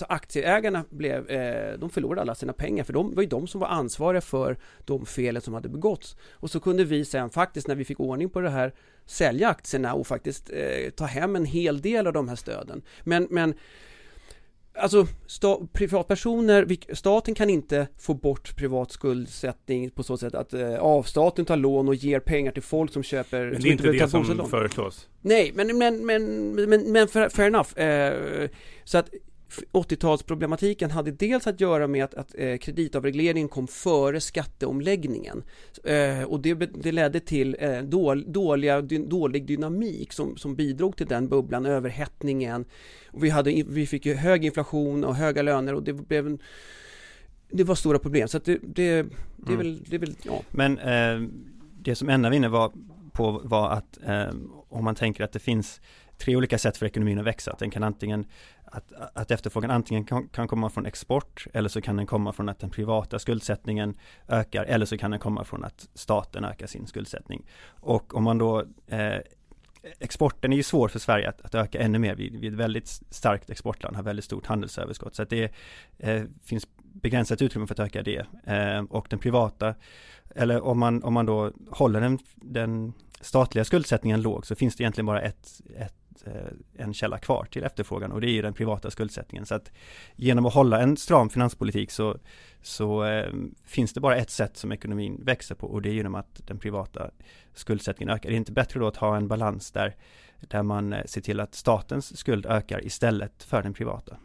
Så 0.00 0.06
aktieägarna 0.08 0.84
blev, 0.90 1.30
eh, 1.30 1.78
de 1.78 1.90
förlorade 1.90 2.20
alla 2.20 2.34
sina 2.34 2.52
pengar 2.52 2.84
för 2.84 2.92
de 2.92 3.14
var 3.14 3.22
ju 3.22 3.28
de 3.28 3.46
som 3.46 3.60
var 3.60 3.68
ansvariga 3.68 4.20
för 4.20 4.58
de 4.84 5.06
felen 5.06 5.42
som 5.42 5.54
hade 5.54 5.68
begåtts. 5.68 6.16
Och 6.32 6.50
så 6.50 6.60
kunde 6.60 6.84
vi 6.84 7.04
sen 7.04 7.30
faktiskt 7.30 7.68
när 7.68 7.74
vi 7.74 7.84
fick 7.84 8.00
ordning 8.00 8.30
på 8.30 8.40
det 8.40 8.50
här 8.50 8.74
sälja 9.06 9.48
aktierna 9.48 9.94
och 9.94 10.06
faktiskt 10.06 10.50
eh, 10.50 10.90
ta 10.90 11.04
hem 11.04 11.36
en 11.36 11.44
hel 11.44 11.80
del 11.80 12.06
av 12.06 12.12
de 12.12 12.28
här 12.28 12.36
stöden. 12.36 12.82
Men, 13.04 13.26
men 13.30 13.54
Alltså 14.74 15.06
sta, 15.26 15.60
privatpersoner, 15.72 16.94
staten 16.94 17.34
kan 17.34 17.50
inte 17.50 17.88
få 17.98 18.14
bort 18.14 18.56
privat 18.56 18.92
skuldsättning 18.92 19.90
på 19.90 20.02
så 20.02 20.16
sätt 20.16 20.34
att 20.34 20.52
eh, 20.52 20.78
av 20.78 21.02
staten 21.02 21.44
tar 21.44 21.56
lån 21.56 21.88
och 21.88 21.94
ger 21.94 22.20
pengar 22.20 22.52
till 22.52 22.62
folk 22.62 22.92
som 22.92 23.02
köper 23.02 23.50
Men 23.50 23.62
det 23.62 23.68
är 23.68 23.72
inte 23.72 23.92
det 23.92 24.08
som 24.08 24.48
föreslås? 24.50 25.08
Nej, 25.20 25.52
men, 25.54 25.78
men, 25.78 26.06
men, 26.06 26.52
men, 26.54 26.92
men 26.92 27.08
fair 27.08 27.46
enough. 27.46 27.78
Eh, 27.78 28.48
så 28.84 28.98
att 28.98 29.10
80-talsproblematiken 29.72 30.90
hade 30.90 31.10
dels 31.10 31.46
att 31.46 31.60
göra 31.60 31.86
med 31.86 32.04
att, 32.04 32.14
att 32.14 32.34
eh, 32.38 32.56
kreditavregleringen 32.56 33.48
kom 33.48 33.66
före 33.66 34.20
skatteomläggningen 34.20 35.42
eh, 35.84 36.22
och 36.22 36.40
det, 36.40 36.54
det 36.54 36.92
ledde 36.92 37.20
till 37.20 37.56
eh, 37.60 37.78
dål, 37.78 38.32
dåliga, 38.32 38.80
dy, 38.80 38.98
dålig 38.98 39.46
dynamik 39.46 40.12
som, 40.12 40.36
som 40.36 40.56
bidrog 40.56 40.96
till 40.96 41.06
den 41.06 41.28
bubblan, 41.28 41.66
överhettningen. 41.66 42.64
Och 43.06 43.24
vi, 43.24 43.30
hade, 43.30 43.64
vi 43.68 43.86
fick 43.86 44.06
ju 44.06 44.14
hög 44.14 44.44
inflation 44.44 45.04
och 45.04 45.16
höga 45.16 45.42
löner 45.42 45.74
och 45.74 45.82
det 45.82 45.92
blev 45.92 46.26
en, 46.26 46.38
det 47.50 47.64
var 47.64 47.74
stora 47.74 47.98
problem 47.98 48.28
så 48.28 48.36
att 48.36 48.44
det, 48.44 48.58
det, 48.62 49.02
det, 49.36 49.52
är, 49.52 49.54
mm. 49.54 49.58
väl, 49.58 49.82
det 49.86 49.96
är 49.96 50.00
väl, 50.00 50.14
ja. 50.22 50.42
Men 50.50 50.78
eh, 50.78 51.30
det 51.82 51.94
som 51.94 52.08
Enna 52.08 52.28
var 52.28 52.36
inne 52.36 52.48
var 52.48 52.72
på 53.12 53.40
var 53.44 53.70
att 53.70 53.98
eh, 54.06 54.34
om 54.68 54.84
man 54.84 54.94
tänker 54.94 55.24
att 55.24 55.32
det 55.32 55.38
finns 55.38 55.80
tre 56.20 56.36
olika 56.36 56.58
sätt 56.58 56.76
för 56.76 56.86
ekonomin 56.86 57.18
att 57.18 57.24
växa. 57.24 57.52
Att 57.52 57.58
den 57.58 57.70
kan 57.70 57.82
antingen 57.82 58.24
att, 58.70 58.92
att 59.14 59.30
efterfrågan 59.30 59.70
antingen 59.70 60.04
kan, 60.04 60.28
kan, 60.28 60.48
komma 60.48 60.70
från 60.70 60.86
export 60.86 61.46
eller 61.52 61.68
så 61.68 61.80
kan 61.80 61.96
den 61.96 62.06
komma 62.06 62.32
från 62.32 62.48
att 62.48 62.58
den 62.58 62.70
privata 62.70 63.18
skuldsättningen 63.18 63.94
ökar 64.28 64.64
eller 64.64 64.86
så 64.86 64.98
kan 64.98 65.10
den 65.10 65.20
komma 65.20 65.44
från 65.44 65.64
att 65.64 65.88
staten 65.94 66.44
ökar 66.44 66.66
sin 66.66 66.86
skuldsättning. 66.86 67.46
Och 67.68 68.14
om 68.14 68.24
man 68.24 68.38
då 68.38 68.64
eh, 68.86 69.18
Exporten 69.98 70.52
är 70.52 70.56
ju 70.56 70.62
svår 70.62 70.88
för 70.88 70.98
Sverige 70.98 71.28
att, 71.28 71.40
att 71.40 71.54
öka 71.54 71.78
ännu 71.78 71.98
mer. 71.98 72.14
Vi, 72.14 72.28
vi, 72.28 72.46
är 72.46 72.50
ett 72.50 72.58
väldigt 72.58 72.88
starkt 73.10 73.50
exportland, 73.50 73.96
har 73.96 74.02
väldigt 74.02 74.24
stort 74.24 74.46
handelsöverskott. 74.46 75.14
Så 75.14 75.22
att 75.22 75.30
det 75.30 75.52
eh, 75.98 76.22
finns 76.44 76.68
begränsat 76.78 77.42
utrymme 77.42 77.66
för 77.66 77.74
att 77.74 77.80
öka 77.80 78.02
det. 78.02 78.26
Eh, 78.46 78.84
och 78.90 79.06
den 79.10 79.18
privata, 79.18 79.74
eller 80.34 80.60
om 80.60 80.78
man, 80.78 81.02
om 81.02 81.14
man 81.14 81.26
då 81.26 81.52
håller 81.70 82.00
den, 82.00 82.18
den 82.34 82.92
statliga 83.20 83.64
skuldsättningen 83.64 84.22
låg 84.22 84.46
så 84.46 84.54
finns 84.54 84.76
det 84.76 84.82
egentligen 84.82 85.06
bara 85.06 85.22
ett, 85.22 85.60
ett 85.76 85.99
Eh, 86.26 86.82
en 86.84 86.94
källa 86.94 87.18
kvar 87.18 87.44
till 87.50 87.64
efterfrågan 87.64 88.12
och 88.12 88.20
det 88.20 88.30
är 88.30 88.32
ju 88.32 88.42
den 88.42 88.54
privata 88.54 88.90
skuldsättningen. 88.90 89.46
Så 89.46 89.54
att 89.54 89.72
genom 90.16 90.46
att 90.46 90.54
hålla 90.54 90.80
en 90.80 90.96
stram 90.96 91.30
finanspolitik 91.30 91.90
så, 91.90 92.18
så 92.62 93.04
eh, 93.04 93.32
finns 93.64 93.92
det 93.92 94.00
bara 94.00 94.16
ett 94.16 94.30
sätt 94.30 94.56
som 94.56 94.72
ekonomin 94.72 95.20
växer 95.24 95.54
på 95.54 95.66
och 95.66 95.82
det 95.82 95.88
är 95.88 95.92
genom 95.92 96.14
att 96.14 96.46
den 96.46 96.58
privata 96.58 97.10
skuldsättningen 97.54 98.14
ökar. 98.14 98.28
Det 98.28 98.34
är 98.34 98.36
inte 98.36 98.52
bättre 98.52 98.80
då 98.80 98.86
att 98.86 98.96
ha 98.96 99.16
en 99.16 99.28
balans 99.28 99.70
där, 99.70 99.96
där 100.40 100.62
man 100.62 100.92
eh, 100.92 101.04
ser 101.04 101.20
till 101.20 101.40
att 101.40 101.54
statens 101.54 102.18
skuld 102.18 102.46
ökar 102.46 102.86
istället 102.86 103.42
för 103.42 103.62
den 103.62 103.74
privata? 103.74 104.16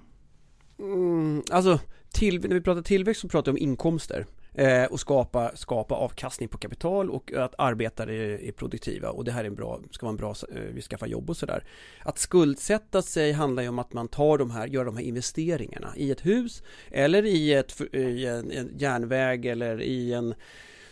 Mm, 0.79 1.43
alltså, 1.51 1.79
till, 2.11 2.41
när 2.41 2.55
vi 2.55 2.61
pratar 2.61 2.81
tillväxt 2.81 3.21
så 3.21 3.29
pratar 3.29 3.51
vi 3.51 3.59
om 3.59 3.63
inkomster 3.69 4.25
eh, 4.55 4.83
och 4.83 4.99
skapa, 4.99 5.51
skapa 5.55 5.95
avkastning 5.95 6.49
på 6.49 6.57
kapital 6.57 7.09
och 7.09 7.33
att 7.33 7.55
arbetare 7.57 8.15
är, 8.15 8.51
produktiva 8.51 9.09
och 9.09 9.23
det 9.23 9.31
här 9.31 9.43
är 9.43 9.47
en 9.47 9.55
bra, 9.55 9.79
ska 9.91 10.05
vara 10.05 10.11
en 10.11 10.17
bra, 10.17 10.35
eh, 10.55 10.61
vi 10.73 10.81
skaffar 10.81 11.07
jobb 11.07 11.29
och 11.29 11.37
sådär. 11.37 11.63
Att 12.03 12.17
skuldsätta 12.17 13.01
sig 13.01 13.31
handlar 13.31 13.63
ju 13.63 13.69
om 13.69 13.79
att 13.79 13.93
man 13.93 14.07
tar 14.07 14.37
de 14.37 14.51
här, 14.51 14.67
gör 14.67 14.85
de 14.85 14.97
här 14.97 15.03
investeringarna 15.03 15.93
i 15.95 16.11
ett 16.11 16.25
hus 16.25 16.63
eller 16.91 17.25
i, 17.25 17.53
ett, 17.53 17.81
i 17.93 18.25
en, 18.25 18.51
en 18.51 18.71
järnväg 18.77 19.45
eller 19.45 19.81
i 19.81 20.13
en 20.13 20.35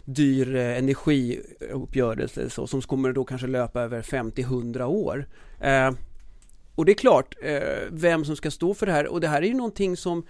dyr 0.06 0.56
eh, 0.56 0.78
energiuppgörelse 0.78 2.50
så, 2.50 2.68
som 2.68 2.82
kommer 2.82 3.12
då 3.12 3.24
kanske 3.24 3.48
löpa 3.48 3.82
över 3.82 4.02
50-100 4.02 4.84
år. 4.84 5.28
Eh, 5.60 5.92
och 6.76 6.86
det 6.86 6.92
är 6.92 6.96
klart 6.96 7.36
eh, 7.42 7.62
vem 7.90 8.26
som 8.26 8.36
ska 8.36 8.52
stå 8.52 8.74
för 8.74 8.86
det 8.86 8.92
här 8.92 9.08
och 9.08 9.22
det 9.22 9.28
här 9.28 9.42
är 9.42 9.48
ju 9.48 9.54
någonting 9.54 9.98
som 9.98 10.26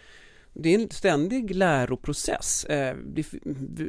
det 0.54 0.70
är 0.70 0.80
en 0.80 0.90
ständig 0.90 1.56
läroprocess. 1.56 2.66
Eh, 2.66 2.96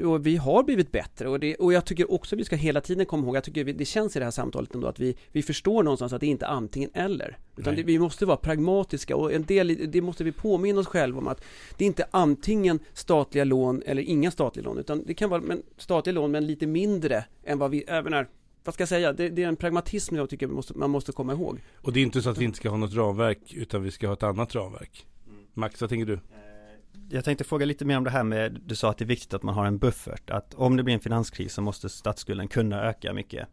och 0.06 0.26
vi 0.26 0.36
har 0.36 0.62
blivit 0.62 0.92
bättre 0.92 1.28
och, 1.28 1.40
det, 1.40 1.54
och 1.54 1.72
jag 1.72 1.84
tycker 1.84 2.12
också 2.12 2.36
vi 2.36 2.44
ska 2.44 2.56
hela 2.56 2.80
tiden 2.80 3.06
komma 3.06 3.26
ihåg, 3.26 3.36
jag 3.36 3.44
tycker 3.44 3.64
det 3.64 3.84
känns 3.84 4.16
i 4.16 4.18
det 4.18 4.24
här 4.24 4.30
samtalet 4.30 4.74
ändå 4.74 4.86
att 4.86 5.00
vi, 5.00 5.16
vi 5.32 5.42
förstår 5.42 5.82
någonstans 5.82 6.12
att 6.12 6.20
det 6.20 6.26
inte 6.26 6.44
är 6.44 6.50
antingen 6.50 6.90
eller. 6.94 7.38
Utan 7.56 7.76
det, 7.76 7.82
vi 7.82 7.98
måste 7.98 8.26
vara 8.26 8.36
pragmatiska 8.36 9.16
och 9.16 9.32
en 9.32 9.44
del, 9.44 9.90
det 9.90 10.00
måste 10.00 10.24
vi 10.24 10.32
påminna 10.32 10.80
oss 10.80 10.86
själva 10.86 11.18
om 11.18 11.28
att 11.28 11.44
det 11.78 11.84
är 11.84 11.86
inte 11.86 12.06
antingen 12.10 12.78
statliga 12.92 13.44
lån 13.44 13.82
eller 13.86 14.02
inga 14.02 14.30
statliga 14.30 14.64
lån, 14.64 14.78
utan 14.78 15.04
det 15.06 15.14
kan 15.14 15.30
vara 15.30 15.40
men, 15.40 15.62
statliga 15.76 16.14
lån 16.14 16.30
men 16.30 16.46
lite 16.46 16.66
mindre 16.66 17.24
än 17.44 17.58
vad 17.58 17.70
vi, 17.70 17.84
även 17.86 18.14
är 18.14 18.28
vad 18.64 18.74
ska 18.74 18.82
jag 18.82 18.88
säga, 18.88 19.12
det, 19.12 19.28
det, 19.28 19.42
är 19.42 19.48
en 19.48 19.56
pragmatism 19.56 20.16
jag 20.16 20.30
tycker 20.30 20.46
måste, 20.46 20.78
man 20.78 20.90
måste 20.90 21.12
komma 21.12 21.32
ihåg. 21.32 21.60
Och 21.82 21.92
det 21.92 22.00
är 22.00 22.02
inte 22.02 22.22
så 22.22 22.30
att 22.30 22.38
vi 22.38 22.44
inte 22.44 22.56
ska 22.56 22.68
ha 22.68 22.76
något 22.76 22.94
ramverk, 22.94 23.54
utan 23.54 23.82
vi 23.82 23.90
ska 23.90 24.06
ha 24.06 24.14
ett 24.14 24.22
annat 24.22 24.54
ramverk. 24.54 25.06
Max, 25.54 25.80
vad 25.80 25.90
tänker 25.90 26.06
du? 26.06 26.18
Jag 27.14 27.24
tänkte 27.24 27.44
fråga 27.44 27.66
lite 27.66 27.84
mer 27.84 27.96
om 27.96 28.04
det 28.04 28.10
här 28.10 28.24
med, 28.24 28.60
du 28.66 28.76
sa 28.76 28.90
att 28.90 28.98
det 28.98 29.04
är 29.04 29.06
viktigt 29.06 29.34
att 29.34 29.42
man 29.42 29.54
har 29.54 29.66
en 29.66 29.78
buffert, 29.78 30.30
att 30.30 30.54
om 30.54 30.76
det 30.76 30.82
blir 30.82 30.94
en 30.94 31.00
finanskris 31.00 31.54
så 31.54 31.62
måste 31.62 31.88
statsskulden 31.88 32.48
kunna 32.48 32.82
öka 32.82 33.12
mycket. 33.12 33.48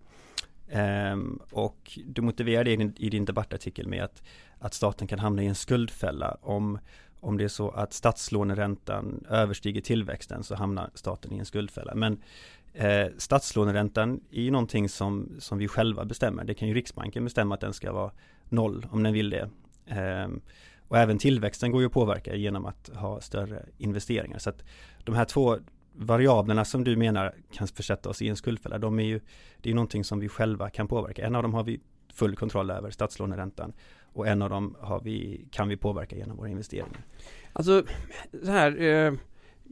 Um, 1.14 1.40
och 1.52 2.00
du 2.06 2.22
motiverar 2.22 2.64
det 2.64 2.72
i 2.72 2.76
din, 2.76 2.94
i 2.98 3.10
din 3.10 3.26
debattartikel 3.26 3.88
med 3.88 4.04
att, 4.04 4.24
att 4.60 4.74
staten 4.74 5.08
kan 5.08 5.20
hamna 5.20 5.44
i 5.44 5.48
en 5.48 5.56
skuldfälla 5.56 6.38
om, 6.42 6.80
om 7.20 7.38
det 7.38 7.44
är 7.44 7.48
så 7.48 7.70
att 7.70 7.94
statslåneräntan 7.94 9.26
överstiger 9.30 9.82
tillväxten 9.82 10.44
så 10.44 10.56
hamnar 10.56 10.90
staten 10.94 11.34
i 11.34 11.38
en 11.38 11.46
skuldfälla. 11.46 11.96
Men 11.96 12.22
eh, 12.74 13.08
statslåneräntan 13.18 14.22
är 14.32 14.42
ju 14.42 14.52
någonting 14.52 14.90
som, 14.90 15.30
som 15.40 15.58
vi 15.58 15.68
själva 15.68 16.06
bestämmer. 16.06 16.44
Det 16.44 16.54
kan 16.54 16.68
ju 16.68 16.74
Riksbanken 16.74 17.24
bestämma 17.24 17.56
att 17.56 17.62
den 17.62 17.74
ska 17.74 17.94
vara 17.94 18.12
noll 18.50 18.88
om 18.92 19.04
den 19.04 19.14
vill 19.14 19.30
det. 19.30 19.50
Um, 20.24 20.42
och 20.92 20.98
även 20.98 21.18
tillväxten 21.18 21.72
går 21.72 21.82
ju 21.82 21.88
att 21.88 21.94
påverka 21.94 22.36
genom 22.36 22.66
att 22.66 22.90
ha 22.96 23.22
större 23.22 23.66
investeringar. 23.78 24.38
Så 24.38 24.50
att 24.50 24.64
de 25.04 25.16
här 25.16 25.26
två 25.26 25.58
variablerna 25.94 26.66
som 26.66 26.84
du 26.84 26.96
menar 26.96 27.36
kan 27.54 27.68
försätta 27.68 28.10
oss 28.10 28.22
i 28.22 28.28
en 28.28 28.36
skuldfälla, 28.36 28.78
de 28.78 29.00
är 29.00 29.04
ju, 29.04 29.20
det 29.62 29.70
är 29.70 29.74
någonting 29.74 30.04
som 30.04 30.20
vi 30.20 30.30
själva 30.30 30.70
kan 30.70 30.88
påverka. 30.88 31.26
En 31.26 31.36
av 31.36 31.44
dem 31.44 31.54
har 31.54 31.64
vi 31.64 31.80
full 32.14 32.36
kontroll 32.36 32.72
över, 32.72 32.90
statslåneräntan. 32.90 33.74
Och 34.14 34.28
en 34.28 34.42
av 34.42 34.50
dem 34.50 34.76
har 34.80 35.00
vi, 35.00 35.48
kan 35.52 35.68
vi 35.68 35.78
påverka 35.78 36.16
genom 36.16 36.38
våra 36.38 36.50
investeringar. 36.50 37.06
Alltså, 37.54 37.84
så 38.44 38.52
här, 38.52 38.82
eh, 38.82 39.14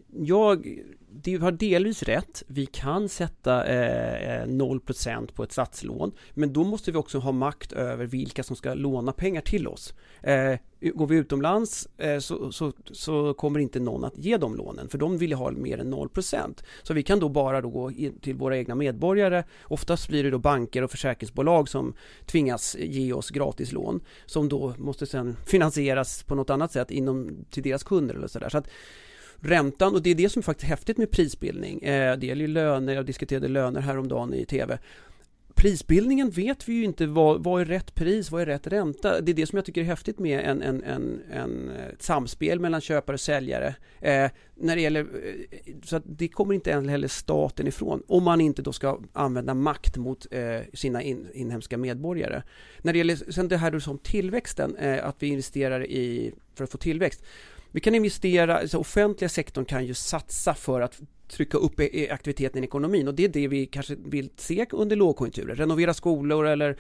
jag, 0.08 0.80
du 1.10 1.40
har 1.40 1.52
delvis 1.52 2.04
rätt. 2.04 2.44
Vi 2.48 2.66
kan 2.66 3.10
sätta 3.10 3.66
eh, 3.66 4.42
eh 4.42 4.48
0% 4.48 5.32
på 5.34 5.44
ett 5.44 5.52
statslån, 5.52 6.12
men 6.34 6.54
då 6.54 6.64
måste 6.64 6.92
vi 6.92 6.98
också 6.98 7.20
ha 7.20 7.32
makt 7.32 7.72
över 7.72 8.06
vilka 8.06 8.44
som 8.44 8.56
ska 8.56 8.74
låna 8.74 9.12
pengar 9.12 9.42
till 9.42 9.68
oss. 9.68 9.94
Eh, 10.22 10.56
går 10.80 11.08
vi 11.08 11.16
utomlands 11.16 11.88
eh, 11.98 12.20
så, 12.20 12.52
så, 12.52 12.74
så, 12.92 13.34
kommer 13.34 13.60
inte 13.60 13.80
någon 13.80 14.04
att 14.04 14.18
ge 14.18 14.38
dem 14.38 14.56
lånen, 14.56 14.90
för 14.90 14.98
de 14.98 15.18
vill 15.18 15.34
ha 15.34 15.52
mer 15.52 15.78
än 15.78 15.94
0%. 15.94 16.64
Så 16.84 16.94
vi 16.94 17.04
kan 17.04 17.20
då 17.20 17.30
bara 17.30 17.62
då 17.62 17.70
gå 17.70 17.92
till 18.22 18.36
våra 18.36 18.58
egna 18.58 18.76
medborgare. 18.76 19.44
Oftast 19.64 20.10
blir 20.10 20.24
det 20.24 20.30
då 20.30 20.38
banker 20.38 20.84
och 20.84 20.92
försäkringsbolag 20.92 21.70
som 21.70 21.94
tvingas 22.26 22.76
ge 22.80 23.14
oss 23.14 23.30
gratislån, 23.30 24.02
som 24.26 24.50
då 24.50 24.74
måste 24.78 25.06
sedan 25.06 25.38
finansieras 25.46 26.24
på 26.24 26.36
något 26.36 26.50
annat 26.50 26.72
sätt 26.72 26.92
inom 26.92 27.46
till 27.50 27.64
deras 27.64 27.84
kunder 27.84 28.16
eller 28.16 28.28
sådär. 28.28 28.50
Så 28.50 28.58
att 28.58 28.70
räntan, 29.42 29.96
och 29.96 30.02
det 30.02 30.10
är 30.10 30.16
det 30.16 30.30
som 30.30 30.40
är 30.40 30.44
faktiskt 30.44 30.70
häftigt 30.70 30.98
med 30.98 31.12
prisbildning. 31.12 31.82
Eh, 31.82 32.18
det 32.18 32.28
gäller 32.28 32.42
ju 32.42 32.48
löner, 32.48 32.94
jag 32.94 33.06
diskuterade 33.06 33.48
löner 33.48 33.82
häromdagen 33.82 34.34
i 34.34 34.46
tv. 34.46 34.80
Prisbildningen 35.60 36.30
vet 36.30 36.70
vi 36.70 36.74
ju 36.74 36.84
inte 36.84 37.08
vad, 37.08 37.44
vad 37.44 37.62
är 37.62 37.66
rätt 37.66 37.96
pris, 37.96 38.32
vad 38.32 38.42
är 38.42 38.46
rätt 38.46 38.68
ränta? 38.68 39.22
Det 39.22 39.32
är 39.32 39.34
det 39.34 39.46
som 39.46 39.56
jag 39.56 39.66
tycker 39.66 39.82
är 39.82 39.86
häftigt 39.86 40.20
med 40.20 40.40
en, 40.40 40.62
en, 40.62 40.84
en, 40.84 41.22
en 41.32 41.70
ett 41.70 42.02
samspel 42.02 42.60
mellan 42.60 42.82
köpare 42.82 43.14
och 43.14 43.20
säljare. 43.20 43.76
Eh, 44.00 44.32
när 44.56 44.76
det 44.76 44.82
gäller, 44.82 45.00
eh, 45.00 45.74
så 45.84 45.96
att 45.96 46.04
det 46.06 46.28
kommer 46.28 46.54
inte 46.54 46.72
heller 46.72 47.08
staten 47.08 47.68
ifrån, 47.68 48.04
om 48.08 48.24
man 48.24 48.42
inte 48.42 48.62
då 48.62 48.74
ska 48.74 49.00
använda 49.14 49.54
makt 49.54 49.98
mot 49.98 50.28
eh, 50.32 50.60
sina 50.74 51.02
in, 51.02 51.28
inhemska 51.34 51.78
medborgare. 51.78 52.44
När 52.82 52.94
det 52.94 52.98
gäller 52.98 53.32
sen 53.32 53.48
det 53.48 53.58
här 53.58 53.80
som 53.80 53.98
tillväxten, 53.98 54.76
eh, 54.76 55.06
att 55.06 55.16
vi 55.20 55.28
investerar 55.28 55.86
i, 55.86 56.34
för 56.56 56.64
att 56.64 56.72
få 56.72 56.78
tillväxt. 56.78 57.24
Vi 57.72 57.80
kan 57.80 57.96
investera, 57.96 58.60
alltså 58.60 58.78
offentliga 58.78 59.30
sektorn 59.30 59.66
kan 59.66 59.86
ju 59.86 59.94
satsa 59.94 60.54
för 60.54 60.82
att 60.82 61.02
trycka 61.28 61.58
upp 61.58 61.80
e, 61.80 61.90
e, 61.94 62.10
aktiviteten 62.10 62.64
i 62.64 62.68
ekonomin 62.68 63.08
och 63.08 63.14
det 63.14 63.24
är 63.24 63.30
det 63.30 63.48
vi 63.48 63.66
kanske 63.66 63.96
vill 63.96 64.30
se 64.36 64.66
under 64.72 64.96
lågkonjunkturer. 64.96 65.56
Renovera 65.56 65.94
skolor 65.94 66.48
eller 66.48 66.78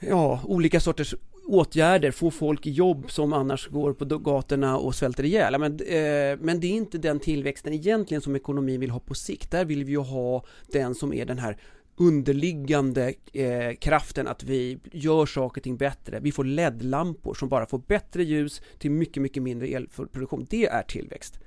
ja, 0.00 0.40
olika 0.44 0.80
sorters 0.80 1.14
åtgärder, 1.48 2.10
få 2.10 2.30
folk 2.30 2.66
i 2.66 2.70
jobb 2.70 3.10
som 3.10 3.32
annars 3.32 3.68
går 3.68 3.92
på 3.92 4.04
gatorna 4.04 4.78
och 4.78 4.94
svälter 4.94 5.24
ihjäl. 5.24 5.58
Men, 5.58 5.72
eh, 5.72 6.38
men 6.40 6.60
det 6.60 6.66
är 6.66 6.72
inte 6.72 6.98
den 6.98 7.20
tillväxten 7.20 7.72
egentligen 7.72 8.20
som 8.20 8.36
ekonomin 8.36 8.80
vill 8.80 8.90
ha 8.90 9.00
på 9.00 9.14
sikt. 9.14 9.50
Där 9.50 9.64
vill 9.64 9.84
vi 9.84 9.92
ju 9.92 9.98
ha 9.98 10.44
den 10.66 10.94
som 10.94 11.12
är 11.12 11.24
den 11.24 11.38
här 11.38 11.58
underliggande 11.98 13.14
eh, 13.32 13.74
kraften 13.80 14.26
att 14.26 14.42
vi 14.42 14.78
gör 14.92 15.26
saker 15.26 15.60
och 15.60 15.64
ting 15.64 15.76
bättre. 15.76 16.20
Vi 16.20 16.32
får 16.32 16.44
LED-lampor 16.44 17.34
som 17.34 17.48
bara 17.48 17.66
får 17.66 17.78
bättre 17.78 18.24
ljus 18.24 18.62
till 18.78 18.90
mycket, 18.90 19.22
mycket 19.22 19.42
mindre 19.42 19.68
elproduktion. 19.68 20.46
Det 20.50 20.66
är 20.66 20.82
tillväxt. 20.82 21.40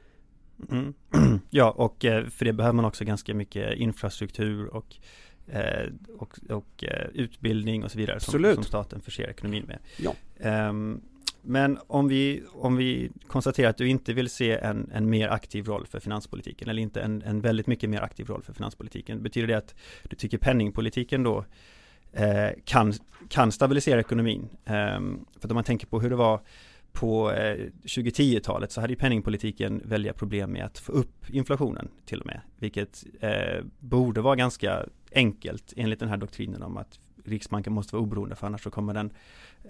Mm. 0.71 0.93
Ja, 1.49 1.71
och 1.71 2.05
eh, 2.05 2.25
för 2.25 2.45
det 2.45 2.53
behöver 2.53 2.73
man 2.73 2.85
också 2.85 3.05
ganska 3.05 3.33
mycket 3.33 3.77
infrastruktur 3.77 4.67
och 4.67 4.95
eh, 5.47 5.89
och, 6.17 6.39
och 6.49 6.83
eh, 6.83 7.07
utbildning 7.13 7.83
och 7.83 7.91
så 7.91 7.97
vidare 7.97 8.19
som, 8.19 8.43
som, 8.53 8.63
staten 8.63 9.01
förser 9.01 9.29
ekonomin 9.29 9.63
med. 9.67 9.79
Ja. 9.97 10.15
Um, 10.69 11.01
men 11.41 11.79
om 11.87 12.07
vi, 12.07 12.43
om 12.53 12.75
vi 12.75 13.11
konstaterar 13.27 13.69
att 13.69 13.77
du 13.77 13.87
inte 13.87 14.13
vill 14.13 14.29
se 14.29 14.51
en, 14.51 14.91
en 14.93 15.09
mer 15.09 15.29
aktiv 15.29 15.65
roll 15.65 15.87
för 15.87 15.99
finanspolitiken 15.99 16.69
eller 16.69 16.81
inte 16.81 17.01
en, 17.01 17.21
en 17.21 17.41
väldigt 17.41 17.67
mycket 17.67 17.89
mer 17.89 18.01
aktiv 18.01 18.27
roll 18.27 18.43
för 18.43 18.53
finanspolitiken. 18.53 19.23
Betyder 19.23 19.47
det 19.47 19.57
att 19.57 19.75
du 20.03 20.15
tycker 20.15 20.37
penningpolitiken 20.37 21.23
då 21.23 21.45
eh, 22.11 22.49
kan, 22.65 22.93
kan 23.29 23.51
stabilisera 23.51 23.99
ekonomin? 23.99 24.49
Eh, 24.65 24.99
för 25.39 25.49
om 25.49 25.55
man 25.55 25.63
tänker 25.63 25.87
på 25.87 25.99
hur 25.99 26.09
det 26.09 26.15
var 26.15 26.41
på 26.91 27.31
eh, 27.31 27.57
2010-talet 27.83 28.71
så 28.71 28.81
hade 28.81 28.93
ju 28.93 28.99
penningpolitiken 28.99 29.81
välja 29.85 30.13
problem 30.13 30.51
med 30.51 30.65
att 30.65 30.79
få 30.79 30.91
upp 30.91 31.29
inflationen 31.29 31.87
till 32.05 32.19
och 32.19 32.25
med. 32.25 32.41
Vilket 32.59 33.03
eh, 33.19 33.65
borde 33.79 34.21
vara 34.21 34.35
ganska 34.35 34.85
enkelt 35.11 35.73
enligt 35.77 35.99
den 35.99 36.09
här 36.09 36.17
doktrinen 36.17 36.63
om 36.63 36.77
att 36.77 36.99
Riksbanken 37.25 37.73
måste 37.73 37.95
vara 37.95 38.03
oberoende 38.03 38.35
för 38.35 38.47
annars 38.47 38.63
så 38.63 38.69
kommer 38.69 38.93
den 38.93 39.13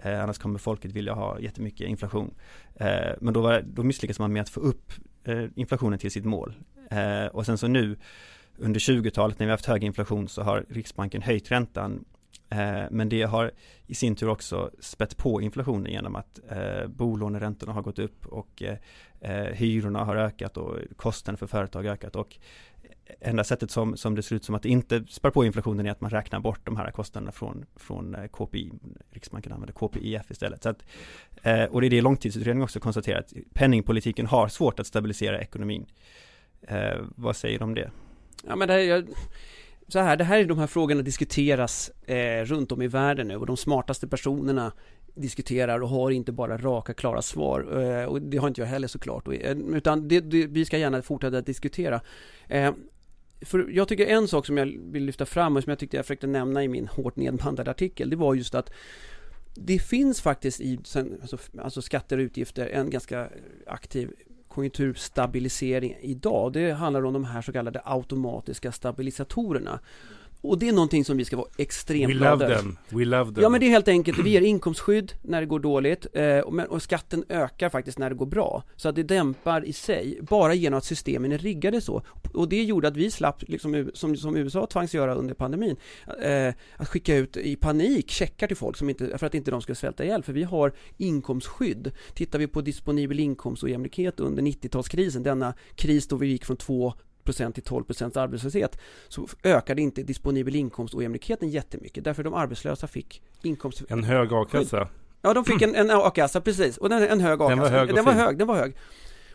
eh, 0.04 0.24
annars 0.24 0.38
kommer 0.38 0.60
folket 0.60 0.92
vilja 0.92 1.14
ha 1.14 1.40
jättemycket 1.40 1.88
inflation. 1.88 2.34
Eh, 2.76 3.12
men 3.20 3.34
då, 3.34 3.42
var, 3.42 3.62
då 3.62 3.84
misslyckas 3.84 4.20
man 4.20 4.34
med 4.34 4.42
att 4.42 4.50
få 4.50 4.60
upp 4.60 4.92
eh, 5.24 5.46
inflationen 5.56 6.00
till 6.00 6.12
sitt 6.12 6.26
mål. 6.26 6.54
Eh, 6.92 7.26
och 7.26 7.46
sen 7.46 7.58
så 7.58 7.68
nu 7.68 7.98
under 8.58 8.80
20-talet 8.80 9.40
när 9.40 9.46
vi 9.46 9.52
haft 9.52 9.66
hög 9.66 9.84
inflation 9.84 10.28
så 10.28 10.42
har 10.42 10.66
Riksbanken 10.70 11.22
höjt 11.22 11.52
räntan 11.52 12.06
eh, 12.50 12.84
men 12.92 13.10
det 13.10 13.24
har 13.24 13.52
i 13.88 13.96
sin 13.96 14.16
tur 14.16 14.30
också 14.30 14.72
spett 14.80 15.18
på 15.18 15.42
inflationen 15.42 15.92
genom 15.92 16.16
att 16.16 16.40
eh, 16.50 16.88
bolåneräntorna 16.88 17.74
har 17.74 17.82
gått 17.82 18.00
upp 18.00 18.26
och 18.26 18.64
eh, 18.64 18.78
eh 19.22 19.54
hyrorna 19.54 20.04
har 20.04 20.16
ökat 20.16 20.58
och 20.58 20.78
kostnaden 20.96 21.38
för 21.38 21.48
företag 21.48 21.86
ökat 21.86 22.16
och 22.16 22.38
enda 23.20 23.44
sättet 23.44 23.72
som, 23.72 23.98
som 23.98 24.16
det 24.16 24.24
ser 24.24 24.36
ut 24.36 24.44
som 24.44 24.56
att 24.56 24.64
det 24.64 24.70
inte 24.70 25.04
spär 25.10 25.30
på 25.30 25.46
inflationen 25.46 25.86
är 25.86 25.92
att 25.92 26.02
man 26.02 26.10
räknar 26.10 26.40
bort 26.40 26.60
de 26.64 26.78
här 26.78 26.92
kostnaderna 26.92 27.32
från, 27.32 27.66
från 27.76 28.16
eh, 28.16 28.28
KPI. 28.28 28.72
Riksbanken 29.12 29.52
använder 29.52 29.74
KPIF 29.74 30.32
istället. 30.32 30.64
Så 30.64 30.70
att, 30.70 30.84
eh, 31.42 31.64
och 31.64 31.82
det 31.82 31.88
är 31.88 31.90
det 31.90 32.02
långtidsutredningen 32.02 32.64
också 32.64 32.80
konstaterar 32.80 33.20
att 33.20 33.34
penningpolitiken 33.54 34.26
har 34.26 34.48
svårt 34.48 34.80
att 34.80 34.88
stabilisera 34.88 35.42
ekonomin. 35.42 35.86
Eh, 36.62 37.00
vad 37.16 37.36
säger 37.36 37.60
du 37.60 37.66
om 37.66 37.76
det? 37.76 37.92
Ja 38.48 38.56
men 38.56 38.68
det 38.68 38.74
här, 38.74 39.06
så 39.88 40.00
här, 40.00 40.18
det 40.18 40.24
här 40.24 40.40
är 40.40 40.46
de 40.46 40.60
här 40.60 40.68
frågorna 40.68 41.02
diskuteras 41.02 41.90
eh, 41.90 42.46
runt 42.46 42.72
om 42.72 42.82
i 42.82 42.88
världen 42.88 43.28
nu 43.28 43.36
och 43.36 43.46
de 43.46 43.58
smartaste 43.58 44.08
personerna 44.08 44.72
diskuterar 45.16 45.84
och 45.84 45.90
har 45.90 46.12
inte 46.12 46.32
bara 46.32 46.58
raka, 46.58 46.94
klara 46.94 47.22
svar. 47.22 47.82
Eh, 47.82 48.06
och 48.06 48.22
det 48.22 48.38
har 48.38 48.48
inte 48.48 48.62
jag 48.62 48.68
heller 48.68 48.88
såklart. 48.88 49.28
Utan 49.28 50.08
det, 50.08 50.20
det, 50.20 50.48
vi 50.48 50.66
ska 50.66 50.78
gärna 50.78 51.02
fortsätta 51.02 51.38
att 51.38 51.46
diskutera. 51.46 52.02
Eh, 52.48 52.72
för 53.46 53.70
jag 53.72 53.88
tycker 53.88 54.08
en 54.08 54.28
sak 54.28 54.46
som 54.46 54.58
jag 54.58 54.66
vill 54.66 55.06
lyfta 55.06 55.26
fram 55.26 55.58
och 55.58 55.64
som 55.64 55.70
jag 55.70 55.80
tyckte 55.80 55.98
jag 55.98 56.06
försökte 56.06 56.28
nämna 56.28 56.64
i 56.64 56.68
min 56.68 56.88
hårt 56.88 57.16
nedbandade 57.16 57.72
artikel, 57.72 58.10
det 58.10 58.16
var 58.16 58.36
just 58.36 58.56
att 58.56 58.72
det 59.54 59.80
finns 59.80 60.22
faktiskt 60.22 60.62
i 60.62 60.78
alltså, 61.22 61.38
alltså 61.62 61.82
skatter 61.82 62.18
och 62.18 62.22
utgifter 62.22 62.68
en 62.68 62.90
ganska 62.90 63.30
aktiv 63.68 64.12
konjunkturstabilisering 64.48 65.98
idag. 66.02 66.54
Det 66.54 66.72
handlar 66.72 67.06
om 67.06 67.14
de 67.14 67.26
här 67.26 67.42
så 67.42 67.52
kallade 67.52 67.82
automatiska 67.86 68.72
stabilisatorerna. 68.72 69.80
Och 70.42 70.60
det 70.60 70.68
är 70.68 70.74
någonting 70.74 71.06
som 71.06 71.18
vi 71.18 71.26
ska 71.26 71.38
vara 71.38 71.48
extremt 71.58 72.16
We 72.16 72.30
love 72.30 72.56
them, 72.56 72.78
we 72.90 73.06
love 73.06 73.34
them. 73.34 73.44
Ja 73.44 73.50
men 73.50 73.60
det 73.60 73.66
är 73.66 73.70
helt 73.70 73.88
enkelt, 73.88 74.20
vi 74.20 74.30
ger 74.30 74.42
inkomstskydd 74.42 75.14
när 75.22 75.42
det 75.42 75.48
går 75.48 75.60
dåligt 75.60 76.08
eh, 76.14 76.40
och 76.40 76.82
skatten 76.82 77.26
ökar 77.30 77.70
faktiskt 77.70 77.98
när 77.98 78.10
det 78.10 78.16
går 78.16 78.26
bra. 78.26 78.64
Så 78.76 78.90
att 78.90 78.96
det 78.96 79.04
dämpar 79.04 79.66
i 79.66 79.74
sig, 79.74 80.20
bara 80.22 80.54
genom 80.54 80.78
att 80.78 80.86
systemen 80.86 81.32
är 81.32 81.38
riggade 81.38 81.82
så. 81.82 82.04
Och 82.34 82.50
det 82.50 82.64
gjorde 82.64 82.88
att 82.88 82.98
vi 82.98 83.12
slapp, 83.12 83.44
liksom, 83.48 83.92
som, 83.94 84.18
som 84.18 84.38
USA 84.38 84.68
tvangs 84.68 84.94
göra 84.94 85.16
under 85.16 85.34
pandemin 85.34 85.76
eh, 86.24 86.54
Att 86.78 86.88
skicka 86.88 87.16
ut 87.16 87.38
i 87.38 87.56
panik 87.56 88.12
checkar 88.12 88.48
till 88.48 88.58
folk 88.58 88.78
som 88.78 88.90
inte, 88.90 89.18
för 89.18 89.26
att 89.26 89.36
inte 89.36 89.52
de 89.52 89.62
ska 89.62 89.76
svälta 89.76 90.04
ihjäl. 90.04 90.24
För 90.24 90.34
vi 90.34 90.44
har 90.44 90.74
inkomstskydd. 90.98 91.92
Tittar 92.14 92.40
vi 92.40 92.48
på 92.48 92.62
disponibel 92.62 93.20
inkomstojämlikhet 93.20 94.20
under 94.20 94.44
90-talskrisen, 94.44 95.24
denna 95.24 95.54
kris 95.76 96.08
då 96.08 96.16
vi 96.16 96.28
gick 96.28 96.46
från 96.46 96.58
2 96.58 96.94
till 97.26 97.64
12% 97.64 98.20
arbetslöshet 98.20 98.80
så 99.08 99.28
ökade 99.44 99.82
inte 99.82 100.04
disponibel 100.04 100.56
inkomst 100.56 100.94
ojämlikheten 100.94 101.50
jättemycket. 101.50 102.04
Därför 102.04 102.24
de 102.24 102.34
arbetslösa 102.34 102.88
fick 102.88 103.22
inkomst 103.44 103.84
En 103.90 104.04
hög 104.04 104.34
a-kassa. 104.34 104.88
Ja 105.22 105.34
de 105.34 105.46
fick 105.46 105.62
en, 105.62 105.76
en 105.76 105.92
a-kassa 105.92 106.42
precis. 106.42 106.78
Och 106.78 106.90
den, 106.90 107.04
en 107.04 107.22
hög 107.22 107.42
a-kassa 107.42 107.56
Den 107.56 107.60
var 107.60 107.80
hög 107.80 107.96
Den 107.96 108.06
var 108.06 108.14
hög, 108.14 108.38
den 108.38 108.48
var 108.48 108.56
hög. 108.56 108.76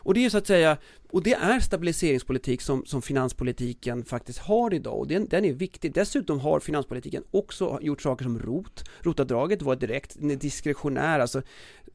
Och 0.06 0.14
det 0.14 0.24
är 0.24 0.30
så 0.30 0.38
att 0.38 0.46
säga, 0.46 0.76
och 1.10 1.22
det 1.22 1.34
är 1.34 1.60
stabiliseringspolitik 1.60 2.62
som, 2.62 2.84
som 2.86 3.02
finanspolitiken 3.02 4.04
faktiskt 4.04 4.38
har 4.38 4.74
idag. 4.74 4.98
Och 4.98 5.06
den, 5.06 5.28
den 5.28 5.44
är 5.44 5.52
viktig. 5.52 5.94
Dessutom 5.94 6.40
har 6.40 6.60
finanspolitiken 6.60 7.22
också 7.30 7.78
gjort 7.82 8.02
saker 8.02 8.24
som 8.24 8.38
ROT. 8.38 8.84
ROT-avdraget 9.00 9.62
var 9.62 9.76
direkt 9.76 10.16
diskretionär, 10.20 11.20
alltså 11.20 11.42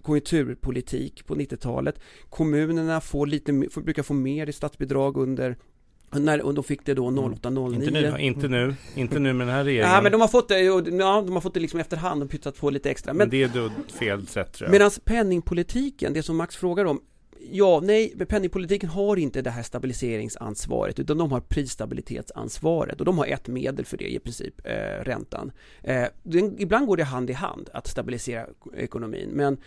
konjunkturpolitik 0.01 1.25
på 1.25 1.35
90-talet. 1.35 1.99
Kommunerna 2.29 3.01
får 3.01 3.27
lite, 3.27 3.53
brukar 3.75 4.03
få 4.03 4.13
mer 4.13 4.49
i 4.49 4.53
statsbidrag 4.53 5.17
under 5.17 5.57
när, 6.19 6.41
och 6.41 6.53
då 6.53 6.63
fick 6.63 6.85
det 6.85 6.93
då 6.93 7.07
0809 7.07 7.75
Inte 7.75 7.91
nu, 7.91 8.17
inte 8.19 8.47
nu, 8.47 8.75
inte 8.95 9.19
nu 9.19 9.33
med 9.33 9.47
den 9.47 9.55
här 9.55 9.63
regeringen. 9.63 9.95
Ja 9.95 10.01
men 10.01 10.11
de 10.11 10.21
har 10.21 10.27
fått 10.27 10.47
det, 10.47 10.59
ja 10.59 10.81
de 10.81 11.31
har 11.33 11.41
fått 11.41 11.53
det 11.53 11.59
liksom 11.59 11.79
efterhand 11.79 12.23
och 12.23 12.29
pytsat 12.29 12.57
på 12.57 12.69
lite 12.69 12.89
extra. 12.91 13.13
Men, 13.13 13.17
men 13.17 13.29
det 13.29 13.43
är 13.43 13.47
då 13.47 13.69
fel 13.99 14.27
sätt 14.27 14.53
tror 14.53 14.67
jag. 14.67 14.71
Medan 14.71 14.91
penningpolitiken, 15.03 16.13
det 16.13 16.23
som 16.23 16.37
Max 16.37 16.55
frågar 16.55 16.85
om 16.85 17.01
Ja, 17.53 17.79
nej, 17.83 18.13
penningpolitiken 18.27 18.89
har 18.89 19.17
inte 19.17 19.41
det 19.41 19.49
här 19.49 19.63
stabiliseringsansvaret 19.63 20.99
utan 20.99 21.17
de 21.17 21.31
har 21.31 21.39
prisstabilitetsansvaret 21.39 22.99
och 22.99 23.05
de 23.05 23.17
har 23.17 23.25
ett 23.25 23.47
medel 23.47 23.85
för 23.85 23.97
det 23.97 24.13
i 24.13 24.19
princip, 24.19 24.61
eh, 24.67 25.03
räntan. 25.03 25.51
Eh, 25.83 26.05
den, 26.23 26.55
ibland 26.59 26.87
går 26.87 26.97
det 26.97 27.03
hand 27.03 27.29
i 27.29 27.33
hand 27.33 27.69
att 27.73 27.87
stabilisera 27.87 28.45
ekonomin 28.77 29.29
men 29.29 29.57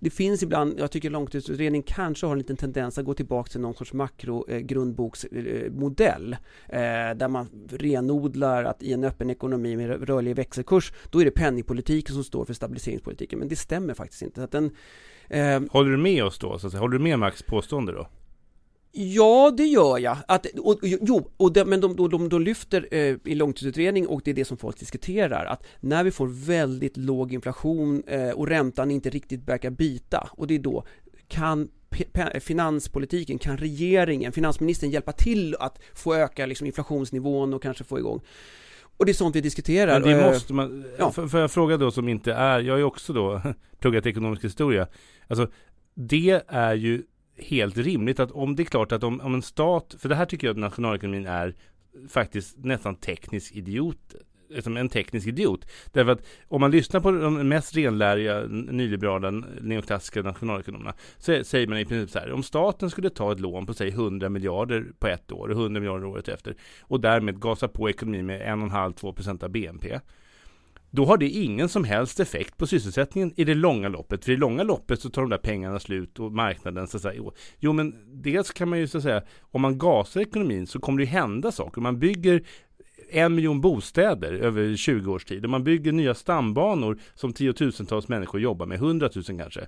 det 0.00 0.10
finns 0.10 0.42
ibland, 0.42 0.74
jag 0.78 0.90
tycker 0.90 1.10
långtidsutredning 1.10 1.82
kanske 1.82 2.26
har 2.26 2.32
en 2.32 2.38
liten 2.38 2.56
tendens 2.56 2.98
att 2.98 3.04
gå 3.04 3.14
tillbaka 3.14 3.50
till 3.50 3.60
någon 3.60 3.74
sorts 3.74 3.92
makrogrundboksmodell 3.92 6.36
eh, 6.68 7.08
eh, 7.08 7.16
där 7.16 7.28
man 7.28 7.66
renodlar 7.70 8.64
att 8.64 8.82
i 8.82 8.92
en 8.92 9.04
öppen 9.04 9.30
ekonomi 9.30 9.76
med 9.76 10.08
rörlig 10.08 10.36
växelkurs 10.36 10.92
då 11.10 11.20
är 11.20 11.24
det 11.24 11.30
penningpolitiken 11.30 12.14
som 12.14 12.24
står 12.24 12.44
för 12.44 12.54
stabiliseringspolitiken 12.54 13.38
men 13.38 13.48
det 13.48 13.56
stämmer 13.56 13.94
faktiskt 13.94 14.22
inte. 14.22 14.44
Att 14.44 14.52
den, 14.52 14.70
eh, 15.28 15.60
Håller 15.70 15.90
du 15.90 15.96
med 15.96 16.24
oss 16.24 16.38
då? 16.38 16.58
Så 16.58 16.66
att, 16.66 16.74
håller 16.74 16.98
du 16.98 17.04
med 17.04 17.18
Max 17.18 17.42
påstående 17.42 17.92
då? 17.92 18.08
Ja, 18.92 19.54
det 19.56 19.64
gör 19.64 19.98
jag. 19.98 20.16
Att, 20.28 20.46
och, 20.46 20.66
och, 20.66 20.78
jo, 20.82 21.30
och 21.36 21.52
de, 21.52 21.64
men 21.64 21.80
de, 21.80 21.96
de, 21.96 22.10
de, 22.10 22.28
de 22.28 22.42
lyfter 22.42 22.88
eh, 22.90 23.16
i 23.24 23.34
långtidsutredning 23.34 24.06
och 24.06 24.20
det 24.24 24.30
är 24.30 24.34
det 24.34 24.44
som 24.44 24.56
folk 24.56 24.78
diskuterar 24.78 25.44
att 25.44 25.66
när 25.80 26.04
vi 26.04 26.10
får 26.10 26.26
väldigt 26.46 26.96
låg 26.96 27.32
inflation 27.32 28.02
eh, 28.06 28.30
och 28.30 28.48
räntan 28.48 28.90
inte 28.90 29.10
riktigt 29.10 29.48
verkar 29.48 29.70
bita 29.70 30.28
och 30.32 30.46
det 30.46 30.54
är 30.54 30.58
då 30.58 30.84
kan 31.28 31.68
finanspolitiken, 32.40 33.38
kan 33.38 33.58
regeringen, 33.58 34.32
finansministern 34.32 34.90
hjälpa 34.90 35.12
till 35.12 35.56
att 35.60 35.78
få 35.94 36.14
öka 36.14 36.46
liksom 36.46 36.66
inflationsnivån 36.66 37.54
och 37.54 37.62
kanske 37.62 37.84
få 37.84 37.98
igång 37.98 38.20
och 39.00 39.06
det 39.06 39.12
är 39.12 39.14
sånt 39.14 39.36
vi 39.36 39.40
diskuterar. 39.40 40.00
Men 40.00 40.08
det 40.08 40.30
måste 40.32 40.52
man, 40.52 40.84
ja. 40.98 41.12
för, 41.12 41.26
för 41.28 41.40
jag 41.40 41.50
fråga 41.50 41.76
då 41.76 41.90
som 41.90 42.08
inte 42.08 42.32
är, 42.32 42.60
jag 42.60 42.74
har 42.74 42.78
ju 42.78 42.84
också 42.84 43.12
då 43.12 43.42
pluggat 43.78 44.06
ekonomisk 44.06 44.44
historia. 44.44 44.86
Alltså 45.28 45.50
det 45.94 46.42
är 46.48 46.74
ju 46.74 47.02
helt 47.42 47.76
rimligt 47.76 48.20
att 48.20 48.30
om 48.30 48.56
det 48.56 48.62
är 48.62 48.64
klart 48.64 48.92
att 48.92 49.04
om, 49.04 49.20
om 49.20 49.34
en 49.34 49.42
stat, 49.42 49.94
för 49.98 50.08
det 50.08 50.14
här 50.14 50.26
tycker 50.26 50.46
jag 50.46 50.54
att 50.54 50.60
nationalekonomin 50.60 51.26
är 51.26 51.54
faktiskt 52.08 52.56
nästan 52.58 52.96
teknisk 52.96 53.52
idiot 53.56 54.14
som 54.62 54.76
en 54.76 54.88
teknisk 54.88 55.26
idiot. 55.26 55.66
Därför 55.92 56.12
att 56.12 56.26
om 56.48 56.60
man 56.60 56.70
lyssnar 56.70 57.00
på 57.00 57.10
de 57.10 57.48
mest 57.48 57.76
renläriga 57.76 58.40
nyliberala 58.48 59.30
neoklassiska 59.60 60.22
nationalekonomerna 60.22 60.94
så 61.18 61.44
säger 61.44 61.66
man 61.66 61.78
i 61.78 61.84
princip 61.84 62.10
så 62.10 62.18
här. 62.18 62.32
Om 62.32 62.42
staten 62.42 62.90
skulle 62.90 63.10
ta 63.10 63.32
ett 63.32 63.40
lån 63.40 63.66
på 63.66 63.74
säg 63.74 63.88
100 63.88 64.28
miljarder 64.28 64.86
på 64.98 65.06
ett 65.06 65.32
år 65.32 65.48
och 65.48 65.60
100 65.60 65.80
miljarder 65.80 66.06
året 66.06 66.28
efter 66.28 66.54
och 66.82 67.00
därmed 67.00 67.40
gasa 67.40 67.68
på 67.68 67.90
ekonomin 67.90 68.26
med 68.26 68.42
1,5-2 68.42 69.12
procent 69.12 69.42
av 69.42 69.50
BNP 69.50 70.00
då 70.90 71.04
har 71.04 71.16
det 71.16 71.28
ingen 71.28 71.68
som 71.68 71.84
helst 71.84 72.20
effekt 72.20 72.56
på 72.56 72.66
sysselsättningen 72.66 73.32
i 73.36 73.44
det 73.44 73.54
långa 73.54 73.88
loppet. 73.88 74.24
För 74.24 74.32
i 74.32 74.34
det 74.34 74.40
långa 74.40 74.62
loppet 74.62 75.00
så 75.00 75.10
tar 75.10 75.22
de 75.22 75.30
där 75.30 75.38
pengarna 75.38 75.78
slut 75.80 76.18
och 76.18 76.32
marknaden 76.32 76.86
så 76.86 76.96
att 76.96 77.02
säga. 77.02 77.22
Jo 77.58 77.72
men 77.72 77.94
dels 78.22 78.50
kan 78.50 78.68
man 78.68 78.78
ju 78.78 78.88
så 78.88 78.98
att 78.98 79.04
säga, 79.04 79.22
om 79.40 79.60
man 79.62 79.78
gasar 79.78 80.20
ekonomin 80.20 80.66
så 80.66 80.80
kommer 80.80 80.98
det 80.98 81.04
ju 81.04 81.10
hända 81.10 81.52
saker. 81.52 81.80
Man 81.80 81.98
bygger 81.98 82.42
en 83.10 83.34
miljon 83.34 83.60
bostäder 83.60 84.32
över 84.32 84.76
20 84.76 85.12
års 85.12 85.24
tid 85.24 85.44
och 85.44 85.50
man 85.50 85.64
bygger 85.64 85.92
nya 85.92 86.14
stambanor 86.14 86.98
som 87.14 87.32
tiotusentals 87.32 88.08
människor 88.08 88.40
jobbar 88.40 88.66
med, 88.66 88.78
hundratusen 88.78 89.38
kanske. 89.38 89.66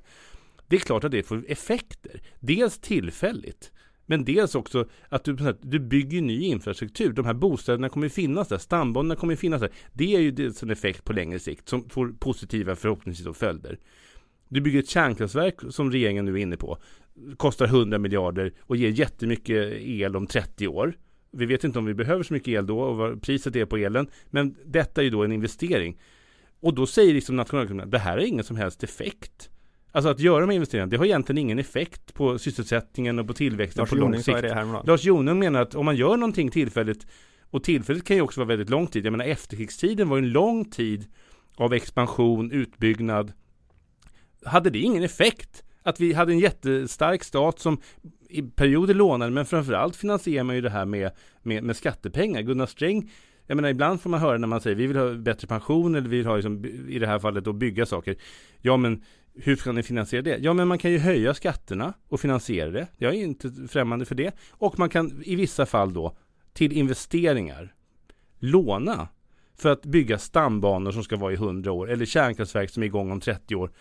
Det 0.69 0.77
är 0.77 0.81
klart 0.81 1.05
att 1.05 1.11
det 1.11 1.23
får 1.23 1.45
effekter. 1.49 2.23
Dels 2.41 2.79
tillfälligt. 2.79 3.73
Men 4.07 4.25
dels 4.25 4.55
också 4.55 4.89
att 5.09 5.25
du, 5.25 5.37
du 5.63 5.79
bygger 5.79 6.23
ny 6.23 6.43
infrastruktur. 6.43 7.13
De 7.13 7.25
här 7.27 7.35
bostäderna 7.35 7.89
kommer 7.89 8.07
att 8.07 8.13
finnas 8.13 8.49
där, 8.49 8.59
stambanorna 8.59 9.17
kommer 9.17 9.33
att 9.33 9.41
finnas 9.41 9.61
där. 9.61 9.71
Det 9.93 10.15
är 10.15 10.21
ju 10.21 10.31
dels 10.31 10.63
en 10.63 10.71
effekt 10.71 11.05
på 11.05 11.13
längre 11.13 11.39
sikt 11.39 11.69
som 11.69 11.89
får 11.89 12.15
positiva 12.19 12.77
förhoppningsvis 12.77 13.37
följder. 13.37 13.79
Du 14.49 14.61
bygger 14.61 14.79
ett 14.79 14.89
kärnkraftverk 14.89 15.55
som 15.71 15.91
regeringen 15.91 16.25
nu 16.25 16.33
är 16.33 16.43
inne 16.43 16.57
på. 16.57 16.79
Kostar 17.37 17.67
100 17.67 17.99
miljarder 17.99 18.53
och 18.61 18.77
ger 18.77 18.89
jättemycket 18.89 19.73
el 19.81 20.17
om 20.17 20.27
30 20.27 20.69
år. 20.69 20.97
Vi 21.31 21.47
vet 21.47 21.65
inte 21.65 21.79
om 21.79 21.85
vi 21.85 21.95
behöver 21.95 22.23
så 22.23 22.35
mycket 22.35 22.49
el 22.49 22.67
då 22.67 22.81
och 22.81 22.97
vad 22.97 23.23
priset 23.23 23.57
är 23.57 23.65
på 23.65 23.77
elen. 23.77 24.07
Men 24.31 24.57
detta 24.65 25.01
är 25.01 25.05
ju 25.05 25.11
då 25.11 25.25
en 25.25 25.33
investering. 25.33 26.01
Och 26.61 26.75
då 26.75 26.87
säger 26.87 27.15
liksom 27.15 27.37
nationalekonomerna, 27.37 27.91
det 27.91 27.99
här 27.99 28.13
har 28.13 28.25
ingen 28.25 28.45
som 28.45 28.57
helst 28.57 28.83
effekt. 28.83 29.51
Alltså 29.93 30.09
att 30.09 30.21
göra 30.21 30.41
de 30.41 30.47
här 30.47 30.55
investeringarna, 30.55 30.91
det 30.91 30.97
har 30.97 31.05
egentligen 31.05 31.39
ingen 31.39 31.59
effekt 31.59 32.15
på 32.15 32.39
sysselsättningen 32.39 33.19
och 33.19 33.27
på 33.27 33.33
tillväxten 33.33 33.81
Lars 33.81 33.91
på 33.91 33.97
lång 33.97 34.23
sikt. 34.23 34.43
Det 34.43 34.55
här 34.55 34.87
Lars 34.87 35.05
Jonung 35.05 35.39
menar 35.39 35.63
att 35.63 35.75
om 35.75 35.85
man 35.85 35.97
gör 35.97 36.17
någonting 36.17 36.51
tillfälligt, 36.51 37.07
och 37.51 37.65
tillfälligt 37.65 38.05
kan 38.05 38.17
ju 38.17 38.23
också 38.23 38.41
vara 38.41 38.49
väldigt 38.49 38.71
lång 38.71 38.87
tid. 38.87 39.07
Jag 39.07 39.11
menar 39.11 39.25
efterkrigstiden 39.25 40.09
var 40.09 40.17
ju 40.17 40.23
en 40.23 40.31
lång 40.31 40.65
tid 40.65 41.07
av 41.57 41.75
expansion, 41.75 42.53
utbyggnad. 42.53 43.33
Hade 44.45 44.71
det 44.71 44.79
ingen 44.79 45.03
effekt? 45.03 45.65
Att 45.83 46.01
vi 46.01 46.13
hade 46.13 46.33
en 46.33 46.39
jättestark 46.39 47.25
stat 47.25 47.59
som 47.59 47.81
i 48.29 48.43
perioder 48.43 48.95
lånade, 48.95 49.31
men 49.31 49.47
framförallt 49.47 49.97
finansierar 49.97 50.45
man 50.45 50.55
ju 50.55 50.61
det 50.61 50.71
här 50.71 50.85
med, 50.85 51.11
med, 51.43 51.65
med 51.65 51.77
skattepengar. 51.77 52.43
Gunnar 52.43 52.67
Sträng 52.67 53.11
jag 53.47 53.57
menar 53.57 53.69
ibland 53.69 54.01
får 54.01 54.11
man 54.11 54.21
höra 54.21 54.39
när 54.39 54.49
man 54.49 54.61
säger 54.61 54.77
vi 54.77 54.87
vill 54.87 54.97
ha 54.97 55.15
bättre 55.15 55.47
pension 55.47 55.95
eller 55.95 56.09
vi 56.09 56.17
vill 56.17 56.27
ha 56.27 56.37
liksom, 56.37 56.65
i 56.89 56.99
det 56.99 57.07
här 57.07 57.19
fallet 57.19 57.45
då 57.45 57.53
bygga 57.53 57.87
saker. 57.87 58.17
Ja 58.61 58.77
men 58.77 59.03
hur 59.35 59.57
ska 59.57 59.73
ni 59.73 59.83
finansiera 59.83 60.23
det? 60.23 60.39
Ja, 60.39 60.53
men 60.53 60.69
man 60.69 60.79
kan 60.79 60.91
ju 60.91 60.99
höja 60.99 61.35
skatterna 61.35 61.95
och 62.09 62.21
finansiera 62.21 62.71
det. 62.71 62.87
Jag 62.97 63.15
är 63.15 63.19
inte 63.19 63.53
främmande 63.69 64.05
för 64.05 64.15
det. 64.15 64.35
Och 64.51 64.79
man 64.79 64.89
kan 64.89 65.23
i 65.25 65.37
vissa 65.37 65.67
fall 65.67 65.93
då 65.93 66.17
till 66.53 66.73
investeringar 66.73 67.75
låna 68.39 69.09
för 69.57 69.73
att 69.73 69.83
bygga 69.83 70.19
stambanor 70.19 70.93
som 70.93 71.05
ska 71.05 71.17
vara 71.17 71.33
i 71.33 71.37
100 71.37 71.73
år 71.73 71.91
eller 71.91 72.05
kärnkraftverk 72.05 72.71
som 72.71 72.83
är 72.83 72.87
igång 72.87 73.11
om 73.11 73.21
30 73.21 73.55
år. 73.55 73.73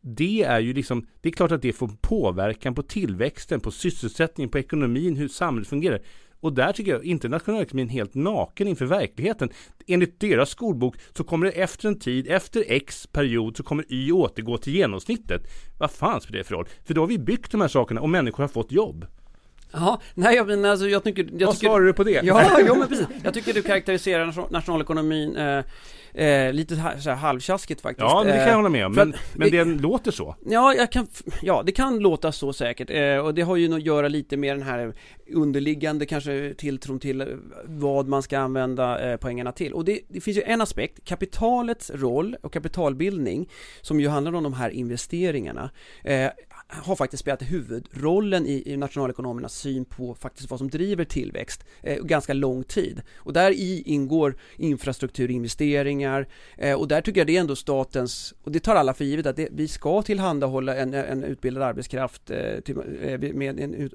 Det 0.00 0.42
är 0.42 0.60
ju 0.60 0.74
liksom, 0.74 1.06
det 1.20 1.28
är 1.28 1.32
klart 1.32 1.52
att 1.52 1.62
det 1.62 1.72
får 1.72 1.90
påverkan 2.00 2.74
på 2.74 2.82
tillväxten, 2.82 3.60
på 3.60 3.70
sysselsättningen, 3.70 4.50
på 4.50 4.58
ekonomin, 4.58 5.16
hur 5.16 5.28
samhället 5.28 5.68
fungerar. 5.68 6.00
Och 6.40 6.52
där 6.52 6.72
tycker 6.72 6.92
jag 6.92 7.04
inte 7.04 7.28
nationalekonomin 7.28 7.88
helt 7.88 8.14
naken 8.14 8.68
inför 8.68 8.86
verkligheten. 8.86 9.50
Enligt 9.86 10.20
deras 10.20 10.50
skolbok 10.50 10.96
så 11.16 11.24
kommer 11.24 11.46
det 11.46 11.52
efter 11.52 11.88
en 11.88 11.98
tid, 11.98 12.26
efter 12.28 12.64
X 12.68 13.06
period, 13.12 13.56
så 13.56 13.62
kommer 13.62 13.84
Y 13.88 14.12
återgå 14.12 14.58
till 14.58 14.72
genomsnittet. 14.72 15.42
Vad 15.78 15.90
fan 15.90 16.20
spelar 16.20 16.38
det 16.38 16.44
för 16.44 16.54
roll? 16.54 16.68
För 16.84 16.94
då 16.94 17.02
har 17.02 17.06
vi 17.06 17.18
byggt 17.18 17.52
de 17.52 17.60
här 17.60 17.68
sakerna 17.68 18.00
och 18.00 18.08
människor 18.08 18.42
har 18.42 18.48
fått 18.48 18.72
jobb. 18.72 19.06
Ja, 19.72 20.00
nej 20.14 20.44
men 20.44 20.64
alltså 20.64 20.88
jag 20.88 21.04
tycker... 21.04 21.28
Jag 21.38 21.46
Vad 21.46 21.54
tycker, 21.54 21.68
svarar 21.68 21.84
du 21.84 21.92
på 21.92 22.04
det? 22.04 22.20
Ja, 22.24 22.58
jo 22.66 22.74
men 22.74 22.88
precis. 22.88 23.06
Jag 23.24 23.34
tycker 23.34 23.52
du 23.52 23.62
karaktäriserar 23.62 24.52
nationalekonomin 24.52 25.36
eh, 25.36 25.64
Eh, 26.14 26.52
lite 26.52 26.76
så 26.76 27.10
här 27.10 27.14
halvtjaskigt 27.14 27.80
faktiskt. 27.80 28.10
Ja, 28.10 28.24
det 28.24 28.32
kan 28.32 28.48
jag 28.48 28.56
hålla 28.56 28.68
med 28.68 28.86
om. 28.86 28.92
Men, 28.92 29.14
men 29.34 29.50
det 29.50 29.64
låter 29.64 30.10
så. 30.10 30.36
Ja, 30.46 30.74
jag 30.74 30.92
kan, 30.92 31.06
ja, 31.42 31.62
det 31.66 31.72
kan 31.72 31.98
låta 31.98 32.32
så 32.32 32.52
säkert. 32.52 32.90
Eh, 32.90 33.16
och 33.16 33.34
det 33.34 33.42
har 33.42 33.56
ju 33.56 33.74
att 33.74 33.82
göra 33.82 34.08
lite 34.08 34.36
med 34.36 34.56
den 34.56 34.66
här 34.66 34.94
underliggande 35.32 36.06
kanske 36.06 36.54
tilltron 36.54 37.00
till 37.00 37.38
vad 37.64 38.08
man 38.08 38.22
ska 38.22 38.38
använda 38.38 39.10
eh, 39.10 39.16
pengarna 39.16 39.52
till. 39.52 39.72
Och 39.72 39.84
det, 39.84 40.00
det 40.08 40.20
finns 40.20 40.36
ju 40.36 40.42
en 40.42 40.60
aspekt, 40.60 41.04
kapitalets 41.04 41.90
roll 41.94 42.36
och 42.42 42.52
kapitalbildning, 42.52 43.48
som 43.80 44.00
ju 44.00 44.08
handlar 44.08 44.34
om 44.34 44.42
de 44.42 44.52
här 44.52 44.70
investeringarna. 44.70 45.70
Har 46.72 46.96
faktiskt 46.96 47.20
spelat 47.20 47.42
huvudrollen 47.42 48.46
i, 48.46 48.62
i 48.66 48.76
nationalekonomernas 48.76 49.54
syn 49.54 49.84
på 49.84 50.14
faktiskt 50.14 50.50
vad 50.50 50.58
som 50.58 50.70
driver 50.70 51.04
tillväxt 51.04 51.64
eh, 51.82 51.96
ganska 52.02 52.32
lång 52.32 52.64
tid. 52.64 53.02
Och 53.16 53.32
där 53.32 53.50
i 53.50 53.82
ingår 53.86 54.36
infrastrukturinvesteringar 54.56 56.26
eh, 56.56 56.74
och 56.74 56.88
där 56.88 57.00
tycker 57.00 57.20
jag 57.20 57.26
det 57.26 57.36
är 57.36 57.40
ändå 57.40 57.56
statens, 57.56 58.34
och 58.42 58.52
det 58.52 58.60
tar 58.60 58.76
alla 58.76 58.94
för 58.94 59.04
givet 59.04 59.26
att 59.26 59.36
det, 59.36 59.48
vi 59.52 59.68
ska 59.68 60.02
tillhandahålla 60.02 60.76
en, 60.76 60.94
en 60.94 61.24
utbildad 61.24 61.62
arbetskraft 61.62 62.30
eh, 62.30 62.60
till, 62.60 62.76
eh, 63.02 63.18
med 63.34 63.60
en 63.60 63.74
ut, 63.74 63.94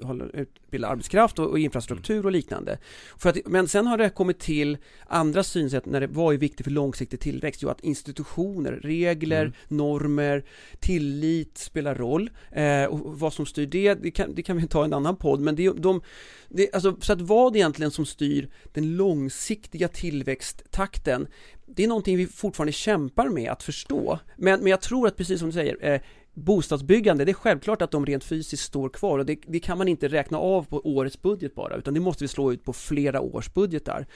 utbildad 0.66 0.90
arbetskraft 0.90 1.38
och, 1.38 1.50
och, 1.50 1.58
infrastruktur 1.58 2.26
och 2.26 2.32
liknande. 2.32 2.78
För 3.18 3.30
att, 3.30 3.36
men 3.46 3.68
sen 3.68 3.86
har 3.86 3.98
det 3.98 4.10
kommit 4.10 4.38
till 4.38 4.78
andra 5.06 5.42
synsätt 5.42 5.86
när 5.86 6.00
det 6.00 6.06
var 6.06 6.32
ju 6.32 6.38
viktigt 6.38 6.64
för 6.64 6.70
långsiktig 6.70 7.20
tillväxt, 7.20 7.62
ju 7.62 7.70
att 7.70 7.80
institutioner, 7.80 8.72
regler, 8.72 9.40
mm. 9.40 9.52
normer, 9.68 10.44
tillit 10.80 11.58
spelar 11.58 11.94
roll. 11.94 12.30
Eh, 12.52 12.84
och 12.84 13.20
vad 13.20 13.32
som 13.32 13.46
styr 13.46 13.66
det, 13.66 13.94
det 13.94 14.10
kan, 14.10 14.34
det 14.34 14.42
kan 14.42 14.56
vi 14.56 14.66
ta 14.66 14.82
i 14.82 14.84
en 14.84 14.92
annan 14.92 15.16
podd, 15.16 15.40
men 15.40 15.56
det, 15.56 15.72
de, 15.72 16.00
det, 16.48 16.74
alltså, 16.74 16.96
så 17.00 17.12
att 17.12 17.20
vad 17.20 17.56
egentligen 17.56 17.90
som 17.90 18.06
styr 18.06 18.48
den 18.72 18.96
långsiktiga 18.96 19.88
tillväxttakten, 19.88 21.26
det 21.66 21.84
är 21.84 21.88
någonting 21.88 22.16
vi 22.16 22.26
fortfarande 22.26 22.72
kämpar 22.72 23.28
med 23.28 23.50
att 23.50 23.62
förstå. 23.62 24.18
Men, 24.36 24.60
men 24.60 24.70
jag 24.70 24.80
tror 24.80 25.06
att 25.06 25.16
precis 25.16 25.38
som 25.38 25.48
du 25.48 25.52
säger, 25.52 25.92
eh, 25.92 26.00
bostadsbyggande, 26.36 27.24
det 27.24 27.32
är 27.32 27.34
självklart 27.34 27.82
att 27.82 27.90
de 27.90 28.06
rent 28.06 28.24
fysiskt 28.24 28.62
står 28.62 28.88
kvar 28.88 29.18
och 29.18 29.26
det, 29.26 29.38
det, 29.46 29.60
kan 29.60 29.78
man 29.78 29.88
inte 29.88 30.08
räkna 30.08 30.38
av 30.38 30.62
på 30.62 30.80
årets 30.84 31.22
budget 31.22 31.54
bara, 31.54 31.76
utan 31.76 31.94
det 31.94 32.00
måste 32.00 32.24
vi 32.24 32.28
slå 32.28 32.52
ut 32.52 32.64
på 32.64 32.72
flera 32.72 33.20
års 33.20 33.54
budgetar. 33.54 34.06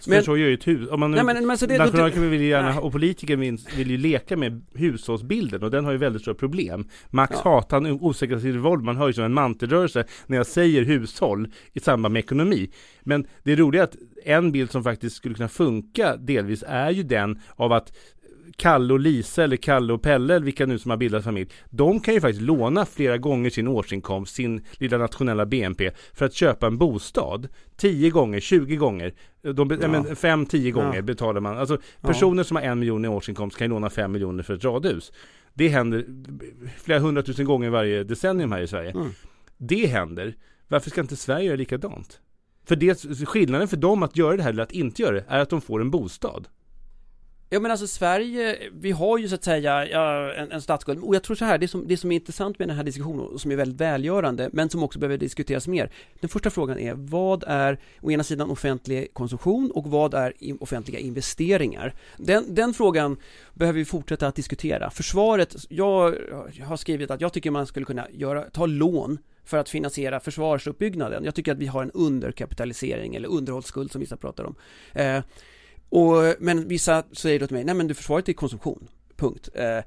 Så 0.00 0.10
men, 0.10 0.22
så 0.22 0.36
gör 0.36 0.48
ju 0.48 0.54
ett 0.54 0.66
hus, 0.66 0.90
om 0.90 1.00
man 1.00 1.10
nu, 1.10 1.16
nej, 1.16 1.24
men, 1.24 1.46
men, 1.46 1.58
så 1.58 1.66
det, 1.66 1.78
nationalekonomi 1.78 2.30
vill 2.30 2.40
ju 2.40 2.48
gärna, 2.48 2.68
nej. 2.68 2.78
och 2.78 2.92
politiker 2.92 3.36
vill, 3.36 3.58
vill 3.76 3.90
ju 3.90 3.96
leka 3.96 4.36
med 4.36 4.64
hushållsbilden 4.74 5.62
och 5.62 5.70
den 5.70 5.84
har 5.84 5.92
ju 5.92 5.98
väldigt 5.98 6.22
stora 6.22 6.34
problem. 6.34 6.88
Max 7.10 7.36
ja. 7.44 7.50
hat, 7.50 7.72
han 7.72 7.86
osäkerhet 7.86 8.54
våld, 8.54 8.84
man 8.84 8.96
hör 8.96 9.06
ju 9.06 9.12
som 9.12 9.24
en 9.24 9.34
mantelrörelse 9.34 10.04
när 10.26 10.36
jag 10.36 10.46
säger 10.46 10.82
hushåll 10.82 11.52
i 11.72 11.80
samband 11.80 12.12
med 12.12 12.20
ekonomi. 12.20 12.70
Men 13.00 13.26
det 13.42 13.56
roliga 13.56 13.82
är 13.82 13.84
att 13.84 13.96
en 14.24 14.52
bild 14.52 14.70
som 14.70 14.84
faktiskt 14.84 15.16
skulle 15.16 15.34
kunna 15.34 15.48
funka 15.48 16.16
delvis 16.16 16.64
är 16.66 16.90
ju 16.90 17.02
den 17.02 17.40
av 17.56 17.72
att 17.72 17.96
Kalle 18.56 18.92
och 18.92 19.00
Lisa 19.00 19.44
eller 19.44 19.56
Kalle 19.56 19.92
och 19.92 20.02
Pelle, 20.02 20.34
eller 20.34 20.44
vilka 20.44 20.66
nu 20.66 20.78
som 20.78 20.90
har 20.90 20.98
bildat 20.98 21.24
familj, 21.24 21.50
de 21.70 22.00
kan 22.00 22.14
ju 22.14 22.20
faktiskt 22.20 22.42
låna 22.42 22.86
flera 22.86 23.18
gånger 23.18 23.50
sin 23.50 23.68
årsinkomst, 23.68 24.34
sin 24.34 24.64
lilla 24.72 24.98
nationella 24.98 25.46
BNP, 25.46 25.90
för 26.14 26.26
att 26.26 26.34
köpa 26.34 26.66
en 26.66 26.78
bostad. 26.78 27.48
10 27.76 28.10
gånger, 28.10 28.40
20 28.40 28.76
gånger, 28.76 29.14
de, 29.42 29.70
ja. 29.70 29.76
5-10 29.76 30.70
gånger 30.70 30.96
ja. 30.96 31.02
betalar 31.02 31.40
man. 31.40 31.58
Alltså 31.58 31.78
personer 32.00 32.40
ja. 32.40 32.44
som 32.44 32.56
har 32.56 32.64
en 32.64 32.78
miljon 32.78 33.04
i 33.04 33.08
årsinkomst 33.08 33.58
kan 33.58 33.64
ju 33.64 33.68
låna 33.68 33.90
5 33.90 34.12
miljoner 34.12 34.42
för 34.42 34.54
ett 34.54 34.64
radhus. 34.64 35.12
Det 35.54 35.68
händer 35.68 36.04
flera 36.82 36.98
hundratusen 36.98 37.46
gånger 37.46 37.70
varje 37.70 38.04
decennium 38.04 38.52
här 38.52 38.60
i 38.60 38.66
Sverige. 38.66 38.90
Mm. 38.90 39.10
Det 39.56 39.86
händer. 39.86 40.36
Varför 40.68 40.90
ska 40.90 41.00
inte 41.00 41.16
Sverige 41.16 41.46
göra 41.46 41.56
likadant? 41.56 42.20
För 42.64 42.76
det, 42.76 43.26
skillnaden 43.28 43.68
för 43.68 43.76
dem 43.76 44.02
att 44.02 44.16
göra 44.16 44.36
det 44.36 44.42
här 44.42 44.50
eller 44.50 44.62
att 44.62 44.72
inte 44.72 45.02
göra 45.02 45.14
det 45.14 45.24
är 45.28 45.40
att 45.40 45.50
de 45.50 45.60
får 45.60 45.80
en 45.80 45.90
bostad. 45.90 46.48
Ja 47.48 47.60
men 47.60 47.70
alltså 47.70 47.86
Sverige, 47.86 48.58
vi 48.72 48.90
har 48.90 49.18
ju 49.18 49.28
så 49.28 49.34
att 49.34 49.44
säga 49.44 49.86
ja, 49.86 50.32
en, 50.32 50.52
en 50.52 50.62
statsskuld 50.62 51.04
och 51.04 51.14
jag 51.14 51.22
tror 51.22 51.36
så 51.36 51.44
här, 51.44 51.58
det 51.58 51.68
som, 51.68 51.88
det 51.88 51.96
som 51.96 52.12
är 52.12 52.16
intressant 52.16 52.58
med 52.58 52.68
den 52.68 52.76
här 52.76 52.84
diskussionen 52.84 53.20
och 53.20 53.40
som 53.40 53.50
är 53.50 53.56
väldigt 53.56 53.80
välgörande 53.80 54.50
men 54.52 54.70
som 54.70 54.82
också 54.82 54.98
behöver 54.98 55.18
diskuteras 55.18 55.68
mer. 55.68 55.90
Den 56.20 56.28
första 56.28 56.50
frågan 56.50 56.78
är 56.78 56.94
vad 56.94 57.44
är 57.46 57.78
å 58.00 58.10
ena 58.10 58.24
sidan 58.24 58.50
offentlig 58.50 59.14
konsumtion 59.14 59.70
och 59.70 59.86
vad 59.86 60.14
är 60.14 60.32
offentliga 60.60 60.98
investeringar? 60.98 61.94
Den, 62.16 62.54
den 62.54 62.74
frågan 62.74 63.16
behöver 63.54 63.78
vi 63.78 63.84
fortsätta 63.84 64.26
att 64.26 64.34
diskutera. 64.34 64.90
Försvaret, 64.90 65.56
jag 65.68 66.16
har 66.64 66.76
skrivit 66.76 67.10
att 67.10 67.20
jag 67.20 67.32
tycker 67.32 67.50
man 67.50 67.66
skulle 67.66 67.86
kunna 67.86 68.06
göra, 68.10 68.42
ta 68.42 68.66
lån 68.66 69.18
för 69.44 69.58
att 69.58 69.68
finansiera 69.68 70.20
försvarsuppbyggnaden. 70.20 71.24
Jag 71.24 71.34
tycker 71.34 71.52
att 71.52 71.58
vi 71.58 71.66
har 71.66 71.82
en 71.82 71.90
underkapitalisering 71.90 73.14
eller 73.14 73.28
underhållsskuld 73.28 73.92
som 73.92 74.00
vissa 74.00 74.16
pratar 74.16 74.44
om. 74.44 74.54
Eh, 74.92 75.20
och, 75.88 76.34
men 76.38 76.68
vissa 76.68 77.02
säger 77.12 77.40
då 77.40 77.46
till 77.46 77.56
mig, 77.56 77.64
nej 77.64 77.74
men 77.74 77.88
du 77.88 77.94
försvaret 77.94 78.28
är 78.28 78.32
konsumtion. 78.32 78.88
Punkt. 79.16 79.48
Eh, 79.54 79.78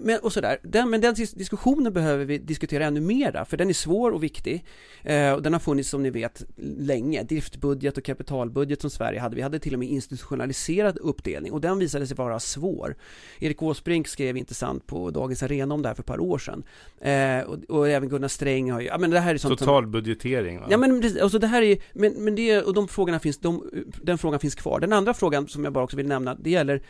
men, 0.00 0.18
och 0.20 0.32
sådär. 0.32 0.58
Den, 0.62 0.90
men 0.90 1.00
den 1.00 1.14
diskussionen 1.14 1.92
behöver 1.92 2.24
vi 2.24 2.38
diskutera 2.38 2.84
ännu 2.84 3.00
mera, 3.00 3.44
för 3.44 3.56
den 3.56 3.68
är 3.68 3.72
svår 3.72 4.10
och 4.10 4.22
viktig. 4.22 4.64
Eh, 5.02 5.32
och 5.32 5.42
den 5.42 5.52
har 5.52 5.60
funnits, 5.60 5.88
som 5.90 6.02
ni 6.02 6.10
vet, 6.10 6.42
länge. 6.78 7.22
Driftbudget 7.22 7.98
och 7.98 8.04
kapitalbudget 8.04 8.80
som 8.80 8.90
Sverige 8.90 9.20
hade. 9.20 9.36
Vi 9.36 9.42
hade 9.42 9.58
till 9.58 9.72
och 9.72 9.78
med 9.78 9.88
institutionaliserad 9.88 10.98
uppdelning 10.98 11.52
och 11.52 11.60
den 11.60 11.78
visade 11.78 12.06
sig 12.06 12.16
vara 12.16 12.40
svår. 12.40 12.96
Erik 13.38 13.62
Åsbrink 13.62 14.08
skrev 14.08 14.36
intressant 14.36 14.86
på 14.86 15.10
Dagens 15.10 15.42
Arena 15.42 15.74
om 15.74 15.82
det 15.82 15.88
här 15.88 15.94
för 15.94 16.02
ett 16.02 16.06
par 16.06 16.20
år 16.20 16.38
sedan. 16.38 16.62
Eh, 17.00 17.40
och, 17.40 17.76
och, 17.78 17.88
även 17.88 18.08
Gunnar 18.08 18.28
Sträng 18.28 18.72
har 18.72 18.80
ju, 18.80 18.86
ja 18.86 18.98
men 18.98 19.10
det 19.10 19.20
här 19.20 19.34
är 19.34 19.38
sånt 19.38 19.58
Totalbudgetering 19.58 20.60
va? 20.60 20.66
Ja 20.70 20.76
men 20.76 21.02
alltså 21.22 21.38
det 21.38 21.46
här 21.46 21.62
är, 21.62 21.78
men, 21.92 22.12
men 22.12 22.34
det, 22.34 22.62
och 22.62 22.74
de 22.74 22.88
frågorna 22.88 23.18
finns, 23.18 23.38
de, 23.38 23.70
den 24.02 24.18
frågan 24.18 24.40
finns 24.40 24.54
kvar. 24.54 24.80
Den 24.80 24.92
andra 24.92 25.14
frågan 25.14 25.48
som 25.48 25.64
jag 25.64 25.72
bara 25.72 25.84
också 25.84 25.96
vill 25.96 26.08
nämna, 26.08 26.34
det 26.34 26.50
gäller 26.50 26.82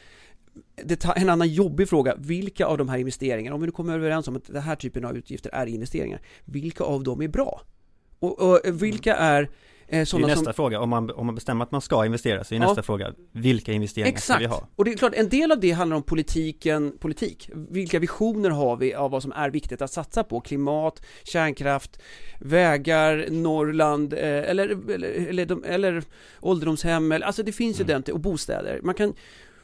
en 1.17 1.29
annan 1.29 1.49
jobbig 1.49 1.89
fråga, 1.89 2.15
vilka 2.19 2.67
av 2.67 2.79
de 2.79 2.89
här 2.89 2.99
investeringarna, 2.99 3.55
om 3.55 3.61
vi 3.61 3.67
nu 3.67 3.73
kommer 3.73 3.95
överens 3.95 4.29
om 4.29 4.37
att 4.37 4.47
den 4.47 4.63
här 4.63 4.77
typen 4.77 5.05
av 5.05 5.17
utgifter 5.17 5.51
är 5.55 5.67
investeringar, 5.67 6.21
vilka 6.45 6.85
av 6.85 7.03
dem 7.03 7.23
är 7.23 7.29
bra? 7.29 7.61
Och, 8.19 8.41
och 8.41 8.61
vilka 8.65 9.17
är 9.17 9.51
eh, 9.89 10.05
sådana 10.05 10.27
Det 10.27 10.33
är 10.33 10.37
nästa 10.37 10.45
som... 10.45 10.55
fråga, 10.55 10.81
om 10.81 10.89
man, 10.89 11.11
om 11.11 11.27
man 11.27 11.35
bestämmer 11.35 11.65
att 11.65 11.73
man 11.73 11.81
ska 11.81 12.07
investera 12.07 12.45
så 12.45 12.55
är 12.55 12.59
ja. 12.59 12.67
nästa 12.67 12.83
fråga, 12.83 13.13
vilka 13.33 13.73
investeringar 13.73 14.09
Exakt. 14.09 14.25
ska 14.25 14.39
vi 14.39 14.47
ha? 14.47 14.69
och 14.77 14.85
det 14.85 14.93
är 14.93 14.97
klart, 14.97 15.15
en 15.15 15.29
del 15.29 15.53
av 15.53 15.61
det 15.61 15.71
handlar 15.71 15.97
om 15.97 16.03
politiken, 16.03 16.99
politik. 16.99 17.51
Vilka 17.55 17.99
visioner 17.99 18.51
har 18.51 18.77
vi 18.77 18.95
av 18.95 19.11
vad 19.11 19.23
som 19.23 19.33
är 19.33 19.51
viktigt 19.51 19.83
att 19.83 19.93
satsa 19.93 20.25
på? 20.25 20.41
Klimat, 20.41 21.03
kärnkraft, 21.25 22.03
vägar, 22.41 23.27
Norrland, 23.31 24.13
eh, 24.13 24.21
eller, 24.21 24.91
eller, 24.91 25.09
eller, 25.29 25.65
eller 25.65 26.05
ålderdomshem, 26.41 27.13
alltså 27.13 27.43
det 27.43 27.53
finns 27.53 27.81
ju 27.81 27.85
mm. 27.85 28.03
den, 28.03 28.15
och 28.15 28.21
bostäder. 28.21 28.81
Man 28.83 28.95
kan 28.95 29.15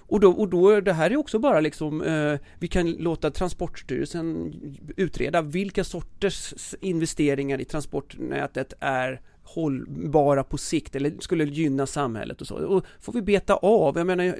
och 0.08 0.20
då, 0.20 0.30
och 0.30 0.48
då, 0.48 0.80
det 0.80 0.92
här 0.92 1.10
är 1.10 1.16
också 1.16 1.38
bara 1.38 1.60
liksom, 1.60 2.02
eh, 2.02 2.38
vi 2.58 2.68
kan 2.68 2.90
låta 2.90 3.30
Transportstyrelsen 3.30 4.52
utreda 4.96 5.42
vilka 5.42 5.84
sorters 5.84 6.74
investeringar 6.80 7.60
i 7.60 7.64
transportnätet 7.64 8.72
är 8.80 9.20
hållbara 9.46 10.44
på 10.44 10.58
sikt 10.58 10.96
eller 10.96 11.12
skulle 11.20 11.44
gynna 11.44 11.86
samhället 11.86 12.40
och 12.40 12.46
så. 12.46 12.54
Och 12.56 12.84
får 13.00 13.12
vi 13.12 13.22
beta 13.22 13.54
av, 13.54 13.98
jag 13.98 14.06
menar 14.06 14.24
eh, 14.24 14.32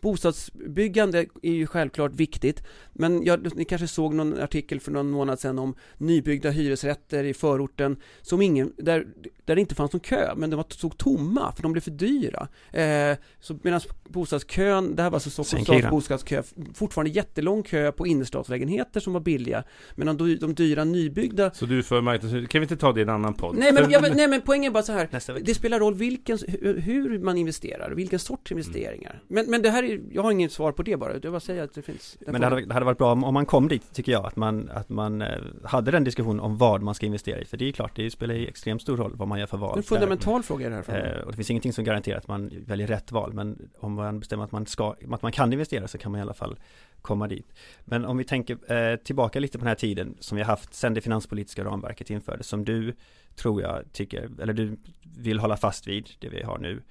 bostadsbyggande 0.00 1.26
är 1.42 1.52
ju 1.52 1.66
självklart 1.66 2.12
viktigt 2.12 2.62
men 2.92 3.24
jag, 3.24 3.56
ni 3.56 3.64
kanske 3.64 3.88
såg 3.88 4.14
någon 4.14 4.40
artikel 4.40 4.80
för 4.80 4.92
någon 4.92 5.10
månad 5.10 5.40
sedan 5.40 5.58
om 5.58 5.74
nybyggda 5.98 6.50
hyresrätter 6.50 7.24
i 7.24 7.34
förorten 7.34 7.96
som 8.22 8.42
ingen, 8.42 8.72
där, 8.76 9.06
där 9.44 9.54
det 9.54 9.60
inte 9.60 9.74
fanns 9.74 9.92
någon 9.92 10.00
kö 10.00 10.34
men 10.36 10.50
de 10.50 10.56
var, 10.56 10.66
stod 10.68 10.98
tomma 10.98 11.52
för 11.52 11.62
de 11.62 11.72
blev 11.72 11.82
för 11.82 11.90
dyra. 11.90 12.48
Eh, 12.72 13.16
så 13.40 13.58
medan 13.62 13.80
bostadskön, 14.08 14.96
det 14.96 15.02
här 15.02 15.10
var 15.10 15.16
alltså 15.16 15.30
Stockholms 15.30 15.64
stads 15.66 15.90
bostadskö, 15.90 16.42
fortfarande 16.74 17.10
jättelång 17.10 17.62
kö 17.62 17.92
på 17.92 18.06
innerstadslägenheter 18.06 19.00
som 19.00 19.12
var 19.12 19.20
billiga 19.20 19.64
medan 19.94 20.16
de, 20.16 20.36
de 20.36 20.54
dyra 20.54 20.84
nybyggda 20.84 21.50
Så 21.50 21.66
du 21.66 21.82
för 21.82 22.00
marknadshyror, 22.00 22.46
kan 22.46 22.60
vi 22.60 22.64
inte 22.64 22.76
ta 22.76 22.92
det 22.92 23.00
i 23.00 23.02
en 23.02 23.08
annan 23.08 23.34
podd? 23.34 23.56
Nej 23.58 23.72
men, 23.72 23.90
jag, 23.90 24.16
nej, 24.16 24.28
men 24.28 24.40
poängen 24.50 24.70
är 24.70 24.74
bara 24.74 24.82
så 24.82 24.92
här. 24.92 25.40
Det 25.40 25.54
spelar 25.54 25.78
roll 25.78 25.94
vilken, 25.94 26.38
hur 26.62 27.18
man 27.18 27.38
investerar, 27.38 27.90
vilken 27.90 28.18
sorts 28.18 28.52
investeringar. 28.52 29.10
Mm. 29.10 29.22
Men, 29.28 29.50
men 29.50 29.62
det 29.62 29.70
här 29.70 29.82
är, 29.82 30.00
jag 30.10 30.22
har 30.22 30.32
inget 30.32 30.52
svar 30.52 30.72
på 30.72 30.82
det 30.82 30.96
bara, 30.96 31.12
jag 31.22 31.32
bara 31.32 31.40
säger 31.40 31.62
att 31.62 31.74
det 31.74 31.82
finns 31.82 32.18
Men 32.26 32.40
det 32.40 32.46
hade, 32.46 32.66
det 32.66 32.74
hade, 32.74 32.86
varit 32.86 32.98
bra 32.98 33.12
om 33.12 33.34
man 33.34 33.46
kom 33.46 33.68
dit, 33.68 33.94
tycker 33.94 34.12
jag, 34.12 34.26
att 34.26 34.36
man, 34.36 34.70
att 34.74 34.88
man 34.88 35.22
eh, 35.22 35.28
hade 35.64 35.90
den 35.90 36.04
diskussionen 36.04 36.40
om 36.40 36.58
vad 36.58 36.82
man 36.82 36.94
ska 36.94 37.06
investera 37.06 37.40
i. 37.40 37.44
För 37.44 37.56
det 37.56 37.68
är 37.68 37.72
klart, 37.72 37.96
det 37.96 38.10
spelar 38.10 38.34
ju 38.34 38.46
extremt 38.46 38.82
stor 38.82 38.96
roll 38.96 39.12
vad 39.16 39.28
man 39.28 39.38
gör 39.40 39.46
för 39.46 39.56
val. 39.56 39.78
En 39.78 39.82
fundamental 39.82 40.40
där. 40.40 40.46
fråga 40.46 40.66
i 40.66 40.68
det 40.68 40.76
här 40.76 40.82
fallet. 40.82 41.16
Eh, 41.16 41.22
och 41.22 41.30
det 41.30 41.36
finns 41.36 41.50
ingenting 41.50 41.72
som 41.72 41.84
garanterar 41.84 42.18
att 42.18 42.28
man 42.28 42.50
väljer 42.66 42.86
rätt 42.86 43.12
val, 43.12 43.32
men 43.32 43.68
om 43.78 43.92
man 43.92 44.20
bestämmer 44.20 44.44
att 44.44 44.52
man 44.52 44.66
ska, 44.66 44.94
att 45.10 45.22
man 45.22 45.32
kan 45.32 45.52
investera 45.52 45.88
så 45.88 45.98
kan 45.98 46.12
man 46.12 46.18
i 46.18 46.22
alla 46.22 46.34
fall 46.34 46.58
komma 47.02 47.28
dit. 47.28 47.52
Men 47.84 48.04
om 48.04 48.16
vi 48.16 48.24
tänker 48.24 48.72
eh, 48.72 48.96
tillbaka 48.96 49.40
lite 49.40 49.58
på 49.58 49.64
den 49.64 49.68
här 49.68 49.74
tiden 49.74 50.16
som 50.20 50.36
vi 50.36 50.42
har 50.42 50.50
haft 50.50 50.74
sedan 50.74 50.94
det 50.94 51.00
finanspolitiska 51.00 51.64
ramverket 51.64 52.10
infördes, 52.10 52.46
som 52.46 52.64
du 52.64 52.94
tror 53.36 53.62
jag 53.62 53.92
tycker, 53.92 54.30
eller 54.40 54.52
du 54.52 54.76
vill 55.16 55.38
hålla 55.38 55.56
fast 55.56 55.86
vid 55.86 56.10
det 56.18 56.28
vi 56.28 56.42
har 56.42 56.58
nu. 56.58 56.82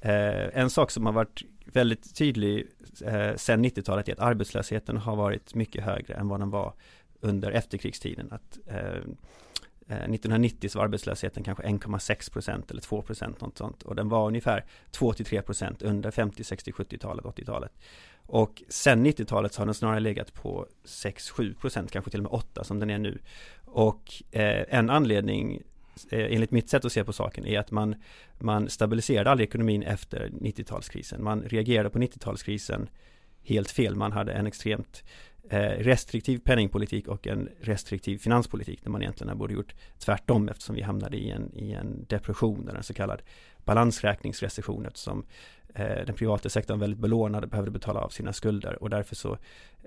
Eh, 0.00 0.58
en 0.58 0.70
sak 0.70 0.90
som 0.90 1.06
har 1.06 1.12
varit 1.12 1.42
väldigt 1.64 2.16
tydlig 2.16 2.66
eh, 3.04 3.36
sedan 3.36 3.64
90-talet 3.64 4.08
är 4.08 4.12
att 4.12 4.20
arbetslösheten 4.20 4.96
har 4.96 5.16
varit 5.16 5.54
mycket 5.54 5.84
högre 5.84 6.14
än 6.14 6.28
vad 6.28 6.40
den 6.40 6.50
var 6.50 6.74
under 7.20 7.50
efterkrigstiden. 7.50 8.32
Att, 8.32 8.58
eh, 8.66 8.76
eh 9.88 10.08
1990 10.10 10.68
så 10.68 10.78
var 10.78 10.84
arbetslösheten 10.84 11.44
kanske 11.44 11.64
1,6 11.64 12.32
procent 12.32 12.70
eller 12.70 12.80
2 12.80 13.02
procent 13.02 13.40
något 13.40 13.58
sånt 13.58 13.82
och 13.82 13.94
den 13.94 14.08
var 14.08 14.26
ungefär 14.26 14.64
2 14.90 15.12
till 15.12 15.26
3 15.26 15.42
procent 15.42 15.82
under 15.82 16.10
50, 16.10 16.44
60, 16.44 16.72
70-talet, 16.72 17.24
80-talet. 17.24 17.72
Och 18.32 18.62
sen 18.68 19.06
90-talet 19.06 19.54
så 19.54 19.60
har 19.60 19.66
den 19.66 19.74
snarare 19.74 20.00
legat 20.00 20.34
på 20.34 20.66
6-7 20.84 21.54
procent, 21.54 21.90
kanske 21.90 22.10
till 22.10 22.20
och 22.20 22.24
med 22.24 22.32
8 22.32 22.64
som 22.64 22.78
den 22.78 22.90
är 22.90 22.98
nu. 22.98 23.18
Och 23.64 24.12
eh, 24.30 24.64
en 24.68 24.90
anledning 24.90 25.62
Eh, 26.10 26.34
enligt 26.34 26.50
mitt 26.50 26.70
sätt 26.70 26.84
att 26.84 26.92
se 26.92 27.04
på 27.04 27.12
saken 27.12 27.46
är 27.46 27.58
att 27.58 27.70
man, 27.70 27.94
man 28.38 28.68
stabiliserade 28.68 29.30
aldrig 29.30 29.48
ekonomin 29.48 29.82
efter 29.82 30.28
90-talskrisen. 30.28 31.18
Man 31.18 31.42
reagerade 31.42 31.90
på 31.90 31.98
90-talskrisen 31.98 32.88
helt 33.42 33.70
fel. 33.70 33.96
Man 33.96 34.12
hade 34.12 34.32
en 34.32 34.46
extremt 34.46 35.04
Eh, 35.50 35.78
restriktiv 35.78 36.38
penningpolitik 36.38 37.08
och 37.08 37.26
en 37.26 37.48
restriktiv 37.60 38.18
finanspolitik 38.18 38.84
när 38.84 38.90
man 38.92 39.02
egentligen 39.02 39.38
borde 39.38 39.54
gjort 39.54 39.74
tvärtom 39.98 40.48
eftersom 40.48 40.74
vi 40.74 40.82
hamnade 40.82 41.16
i 41.16 41.30
en, 41.30 41.52
i 41.54 41.72
en 41.72 42.06
depression 42.08 42.68
eller 42.68 42.78
en 42.78 42.82
så 42.82 42.94
kallad 42.94 43.22
balansräkningsrecession 43.64 44.86
eftersom 44.86 45.26
eh, 45.74 46.04
den 46.06 46.14
privata 46.14 46.48
sektorn 46.48 46.78
väldigt 46.78 46.98
belånade 46.98 47.46
behövde 47.46 47.70
betala 47.70 48.00
av 48.00 48.08
sina 48.08 48.32
skulder 48.32 48.82
och 48.82 48.90
därför 48.90 49.14
så 49.16 49.38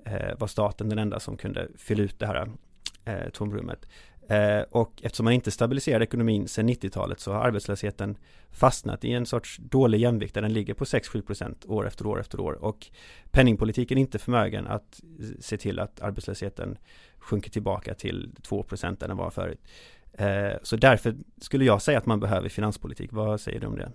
eh, 0.04 0.38
var 0.38 0.46
staten 0.46 0.88
den 0.88 0.98
enda 0.98 1.20
som 1.20 1.36
kunde 1.36 1.68
fylla 1.76 2.02
ut 2.02 2.18
det 2.18 2.26
här 2.26 2.48
eh, 3.04 3.30
tomrummet. 3.32 3.88
Eh, 4.28 4.62
och 4.70 4.92
eftersom 5.02 5.24
man 5.24 5.32
inte 5.32 5.50
stabiliserade 5.50 6.04
ekonomin 6.04 6.48
sedan 6.48 6.68
90-talet 6.68 7.20
så 7.20 7.32
har 7.32 7.40
arbetslösheten 7.40 8.16
fastnat 8.50 9.04
i 9.04 9.12
en 9.12 9.26
sorts 9.26 9.56
dålig 9.56 10.00
jämvikt 10.00 10.34
där 10.34 10.42
den 10.42 10.52
ligger 10.52 10.74
på 10.74 10.84
6-7% 10.84 11.70
år 11.70 11.86
efter 11.86 12.06
år 12.06 12.20
efter 12.20 12.40
år 12.40 12.52
och 12.52 12.86
penningpolitiken 13.30 13.98
är 13.98 14.00
inte 14.00 14.18
förmögen 14.18 14.66
att 14.66 15.00
se 15.40 15.56
till 15.56 15.78
att 15.78 16.00
arbetslösheten 16.00 16.78
sjunker 17.18 17.50
tillbaka 17.50 17.94
till 17.94 18.30
2% 18.42 18.96
där 19.00 19.08
den 19.08 19.16
var 19.16 19.30
förut. 19.30 19.60
Eh, 20.12 20.52
så 20.62 20.76
därför 20.76 21.14
skulle 21.40 21.64
jag 21.64 21.82
säga 21.82 21.98
att 21.98 22.06
man 22.06 22.20
behöver 22.20 22.48
finanspolitik. 22.48 23.12
Vad 23.12 23.40
säger 23.40 23.60
du 23.60 23.66
om 23.66 23.76
det? 23.76 23.92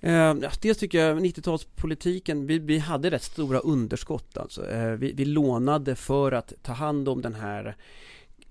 Eh, 0.00 0.34
dels 0.62 0.78
tycker 0.78 0.98
jag 0.98 1.18
90-talspolitiken, 1.18 2.46
vi, 2.46 2.58
vi 2.58 2.78
hade 2.78 3.10
rätt 3.10 3.22
stora 3.22 3.58
underskott 3.58 4.36
alltså. 4.36 4.70
Eh, 4.70 4.92
vi, 4.92 5.12
vi 5.12 5.24
lånade 5.24 5.94
för 5.94 6.32
att 6.32 6.52
ta 6.62 6.72
hand 6.72 7.08
om 7.08 7.22
den 7.22 7.34
här 7.34 7.76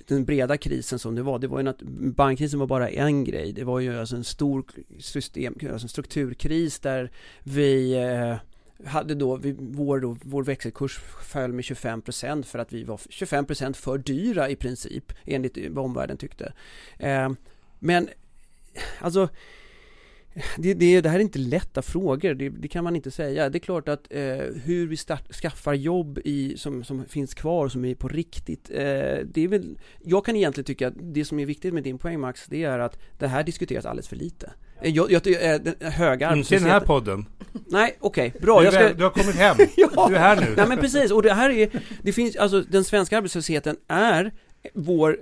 den 0.08 0.26
breda 0.26 0.58
krisen 0.58 0.99
som 0.99 1.16
det 1.16 1.22
var, 1.22 1.39
det 1.39 1.47
var 1.47 1.62
ju 1.62 1.70
att 1.70 1.82
bankkrisen 2.16 2.60
var 2.60 2.68
bara 2.68 2.89
en 2.89 3.24
grej. 3.24 3.54
Det 3.54 3.64
var 3.64 3.80
ju 3.80 3.99
alltså 3.99 4.16
en 4.16 4.24
stor 4.24 4.66
system, 4.99 5.54
alltså 5.54 5.86
en 5.86 5.89
strukturkris 5.89 6.80
där 6.80 7.12
vi 7.43 7.93
eh, 7.93 8.36
hade 8.88 9.16
då, 9.16 9.36
vi, 9.36 9.56
vår, 9.60 9.99
då, 9.99 10.18
vår 10.22 10.43
växelkurs 10.43 10.99
föll 11.24 11.54
med 11.54 11.64
25% 11.64 12.43
för 12.43 12.60
att 12.60 12.74
vi 12.74 12.84
var 12.84 12.97
25% 12.97 13.74
för 13.74 13.97
dyra 13.97 14.49
i 14.49 14.56
princip, 14.56 15.14
enligt 15.26 15.58
vad 15.70 15.86
omvärlden 15.86 16.18
tyckte. 16.18 16.54
Eh, 16.97 17.32
men, 17.80 18.10
alltså 18.99 19.30
det, 20.57 20.73
det, 20.73 21.01
det, 21.01 21.09
här 21.09 21.19
är 21.19 21.23
inte 21.23 21.39
lätta 21.39 21.82
frågor, 21.82 22.34
det, 22.34 22.49
det, 22.49 22.67
kan 22.67 22.84
man 22.84 22.95
inte 22.95 23.11
säga. 23.11 23.49
Det 23.49 23.57
är 23.57 23.59
klart 23.59 23.88
att 23.88 24.07
eh, 24.09 24.21
hur 24.63 24.88
vi 24.88 24.97
start, 24.97 25.34
skaffar 25.34 25.73
jobb 25.73 26.19
i, 26.25 26.57
som, 26.57 26.84
som 26.84 27.05
finns 27.05 27.34
kvar, 27.34 27.67
som 27.67 27.86
är 27.86 27.95
på 27.95 28.07
riktigt, 28.07 28.69
eh, 28.69 28.77
det 29.25 29.38
är 29.38 29.47
väl, 29.47 29.77
jag 30.03 30.25
kan 30.25 30.36
egentligen 30.36 30.65
tycka 30.65 30.88
att 30.88 30.93
det 30.97 31.25
som 31.25 31.39
är 31.39 31.45
viktigt 31.45 31.73
med 31.73 31.84
din 31.84 31.97
poäng 31.97 32.19
Max, 32.19 32.45
det 32.47 32.63
är 32.63 32.79
att 32.79 32.99
det 33.19 33.27
här 33.27 33.43
diskuteras 33.43 33.86
alldeles 33.86 34.07
för 34.07 34.15
lite. 34.15 34.51
Eh, 34.82 34.95
jag, 34.95 35.11
jag, 35.11 35.27
eh, 35.27 35.61
den 35.61 35.91
höga 35.91 36.34
Inte 36.34 36.55
i 36.55 36.59
den 36.59 36.67
här 36.67 36.79
podden. 36.79 37.25
Nej, 37.67 37.97
okej, 37.99 38.27
okay, 38.27 38.41
bra. 38.41 38.59
Du, 38.59 38.65
jag 38.65 38.73
ska... 38.73 38.93
du 38.93 39.03
har 39.03 39.11
kommit 39.11 39.36
hem. 39.36 39.57
ja. 39.75 40.07
Du 40.09 40.15
är 40.15 40.19
här 40.19 40.36
nu. 40.36 40.53
Nej 40.57 40.67
men 40.67 40.77
precis, 40.77 41.11
och 41.11 41.23
det 41.23 41.34
här 41.34 41.49
är, 41.49 41.69
det 42.01 42.13
finns, 42.13 42.36
alltså 42.36 42.61
den 42.61 42.84
svenska 42.84 43.17
arbetslösheten 43.17 43.75
är 43.88 44.32
vår 44.73 45.17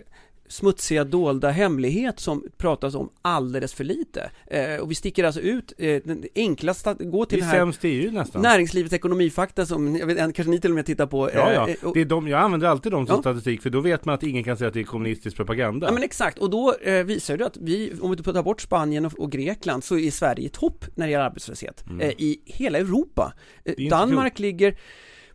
smutsiga 0.50 1.04
dolda 1.04 1.50
hemlighet 1.50 2.20
som 2.20 2.44
pratas 2.58 2.96
om 2.96 3.10
alldeles 3.22 3.74
för 3.74 3.84
lite. 3.84 4.32
Eh, 4.48 4.76
och 4.76 4.92
vi 4.92 4.96
sticker 4.96 5.24
alltså 5.24 5.42
ut 5.42 5.74
eh, 5.78 6.02
den 6.06 6.24
enklaste, 6.36 6.94
gå 7.00 7.26
till 7.26 7.40
är 7.40 7.44
här 7.44 7.54
sämst 7.56 7.86
i 7.86 7.88
EU 7.90 8.12
nästan. 8.12 8.42
Näringslivets 8.42 8.94
ekonomifakta 8.94 9.66
som, 9.66 9.96
jag 9.96 10.06
vet, 10.08 10.18
kanske 10.18 10.44
ni 10.44 10.62
till 10.62 10.72
och 10.72 10.76
med 10.76 10.86
tittar 10.86 11.06
på. 11.08 11.30
Ja, 11.34 11.50
eh, 11.50 11.54
ja. 11.54 11.68
och- 11.88 11.94
Det 11.94 12.02
är 12.02 12.06
de, 12.06 12.28
jag 12.28 12.40
använder 12.42 12.68
alltid 12.68 12.92
dem 12.92 13.08
som 13.08 13.16
Ja. 13.16 13.22
statistik 13.22 13.62
för 13.62 13.70
då 13.70 13.80
vet 13.80 14.06
man 14.06 14.16
att 14.16 14.24
ingen 14.24 14.44
kan 14.44 14.58
säga 14.58 14.68
att 14.68 14.74
det 14.74 14.80
är 14.80 14.84
kommunistisk 14.84 15.36
propaganda. 15.38 15.88
Ja 15.88 15.94
men 15.94 16.04
exakt, 16.04 16.38
och 16.38 16.50
då 16.50 16.76
eh, 16.82 17.04
visar 17.04 17.38
det 17.38 17.46
att 17.46 17.58
vi, 17.58 17.94
om 18.02 18.12
vi 18.12 18.24
tar 18.24 18.44
bort 18.44 18.62
Spanien 18.62 19.06
och, 19.06 19.14
och 19.20 19.32
Grekland 19.32 19.84
så 19.84 19.98
är 19.98 20.12
Sverige 20.12 20.46
i 20.46 20.50
topp 20.50 20.86
när 20.96 21.06
det 21.06 21.12
gäller 21.12 21.26
arbetslöshet 21.26 21.84
Mm. 21.90 22.00
eh, 22.02 22.10
i 22.10 22.42
hela 22.46 22.78
Europa. 22.78 23.34
Eh, 23.66 23.90
Danmark 23.90 24.40
ligger 24.40 24.78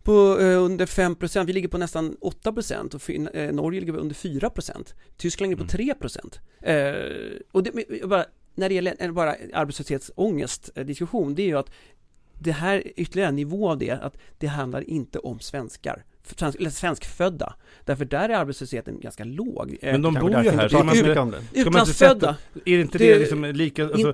på 0.04 0.40
eh, 0.40 0.62
under 0.62 0.86
5%, 0.86 1.46
vi 1.46 1.52
ligger 1.52 1.68
på 1.68 1.78
nästan 1.78 2.16
8% 2.20 2.94
och 2.94 3.02
fin, 3.02 3.28
eh, 3.28 3.52
Norge 3.52 3.80
ligger 3.80 3.92
på 3.92 3.98
under 3.98 4.14
4%. 4.14 4.94
Tyskland 5.16 5.50
ligger 5.50 5.64
på 5.64 5.78
Mm. 5.80 5.96
3%. 5.96 6.40
Eh, 6.60 7.40
och 7.52 7.62
det, 7.62 7.72
bara, 8.06 8.24
när 8.54 8.68
det 8.68 8.74
gäller 8.74 9.12
bara 9.12 9.36
arbetslöshetsångest 9.52 10.70
eh, 10.74 10.86
diskussion, 10.86 11.34
det 11.34 11.42
är 11.42 11.46
ju 11.46 11.58
att 11.58 11.70
det 12.40 12.52
här 12.52 12.76
är 12.76 12.92
ytterligare 12.96 13.28
en 13.28 13.36
nivå 13.36 13.70
av 13.70 13.78
det, 13.78 13.90
att 13.90 14.16
det 14.38 14.46
handlar 14.46 14.90
inte 14.90 15.18
om 15.18 15.40
svenskar, 15.40 16.04
svensk, 16.24 16.60
eller 16.60 16.70
svenskfödda. 16.70 17.54
Därför 17.84 18.04
där 18.04 18.28
är 18.28 18.34
arbetslösheten 18.34 19.00
ganska 19.00 19.24
låg. 19.24 19.76
Eh, 19.82 19.92
Men 19.92 20.02
de 20.02 20.14
Kanske 20.14 20.32
bor 20.34 20.44
ju 20.44 20.50
här. 20.50 20.84
man 20.84 20.96
inte 20.96 21.60
Utlandsfödda, 21.60 22.36
Är 22.64 22.76
det 22.76 22.80
inte 22.82 22.98
Det- 22.98 23.12
det, 23.14 23.18
liksom 23.18 23.44
lika, 23.44 23.84
alltså, 23.84 24.08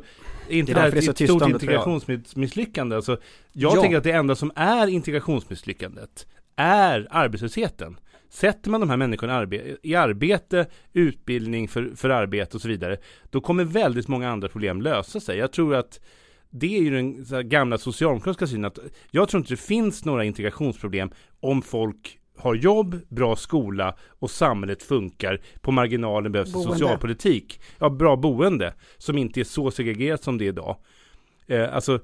är 0.49 0.57
inte 0.59 0.73
Det 0.75 0.81
är 0.81 0.85
det 0.91 1.01
det 1.01 1.09
ett 1.21 1.31
stort 1.31 1.49
integrationsmisslyckande? 1.49 2.97
Alltså, 2.97 3.19
jag 3.53 3.77
Ja. 3.77 3.81
tänker 3.83 3.99
att 3.99 4.05
det 4.05 4.11
enda 4.13 4.35
som 4.35 4.53
är 4.55 4.87
integrationsmisslyckandet 4.87 6.27
är 6.57 7.07
arbetslösheten. 7.11 7.97
Sätter 8.31 8.71
man 8.71 8.81
de 8.81 8.91
här 8.91 8.97
människorna 8.97 9.33
i 9.43 9.47
arbe- 9.47 9.77
i 9.83 9.95
arbete, 9.95 10.67
utbildning 10.93 11.69
för, 11.69 11.91
för 11.97 12.11
arbete 12.11 12.57
och 12.57 12.61
så 12.63 12.69
vidare, 12.69 12.97
då 13.31 13.41
kommer 13.41 13.65
väldigt 13.65 14.09
många 14.09 14.31
andra 14.31 14.49
problem 14.49 14.83
lösa 14.83 15.21
sig. 15.21 15.39
Jag 15.39 15.53
tror 15.53 15.75
att 15.75 16.01
det 16.51 16.77
är 16.77 16.83
ju 16.83 16.91
den 16.91 17.49
gamla 17.49 17.79
socialdemokratiska 17.79 18.47
synen 18.47 18.65
att 18.65 18.79
jag 19.11 19.29
tror 19.29 19.41
inte 19.41 19.53
det 19.53 19.61
finns 19.61 20.05
några 20.05 20.25
integrationsproblem 20.25 21.11
om 21.41 21.63
folk 21.63 22.21
har 22.37 22.55
jobb, 22.55 23.01
bra 23.09 23.37
skola 23.37 23.97
och 24.19 24.31
samhället 24.31 24.83
funkar. 24.83 25.41
På 25.61 25.73
marginalen 25.73 26.33
behövs 26.33 26.53
Boende. 26.53 26.73
socialpolitik. 26.73 27.61
Ja, 27.79 27.91
bra 27.91 28.17
boende 28.17 28.75
som 28.99 29.19
inte 29.19 29.41
är 29.41 29.45
så 29.45 29.71
segregerat 29.71 30.23
som 30.23 30.39
det 30.39 30.45
är 30.45 30.49
idag. 30.49 30.77
Eh, 31.47 31.75
alltså, 31.75 32.01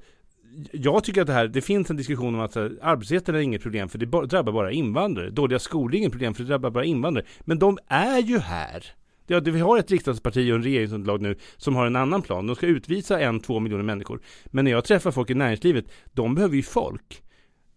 jag 0.71 1.03
tycker 1.03 1.21
att 1.21 1.27
det 1.27 1.33
här, 1.33 1.47
det 1.47 1.61
finns 1.61 1.89
en 1.89 1.97
diskussion 1.97 2.35
om 2.35 2.41
att 2.41 2.55
här, 2.55 2.77
arbetslösheten 2.81 3.35
är 3.35 3.39
inget 3.39 3.61
problem 3.61 3.89
för 3.89 3.97
det 3.97 4.05
drabbar 4.05 4.51
bara 4.51 4.71
invandrare. 4.71 5.29
Dåliga 5.29 5.59
skolor 5.59 5.93
är 5.95 5.97
inget 5.97 6.11
problem 6.11 6.33
för 6.33 6.43
det 6.43 6.49
drabbar 6.49 6.69
bara 6.69 6.85
invandrare. 6.85 7.25
Men 7.39 7.59
de 7.59 7.77
är 7.87 8.19
ju 8.19 8.39
här. 8.39 8.85
Ja, 9.27 9.39
vi 9.39 9.59
har 9.59 9.77
ett 9.77 9.91
riksdagsparti 9.91 10.51
och 10.51 10.55
en 10.55 10.63
regeringsunderlag 10.63 11.21
nu 11.21 11.35
som 11.57 11.75
har 11.75 11.85
en 11.85 11.95
annan 11.95 12.21
plan. 12.21 12.47
De 12.47 12.55
ska 12.55 12.65
utvisa 12.65 13.19
en, 13.19 13.39
två 13.39 13.59
miljoner 13.59 13.83
människor. 13.83 14.21
Men 14.45 14.65
när 14.65 14.71
jag 14.71 14.85
träffar 14.85 15.11
folk 15.11 15.29
i 15.29 15.33
näringslivet, 15.33 15.85
de 16.13 16.35
behöver 16.35 16.55
ju 16.55 16.63
folk. 16.63 17.23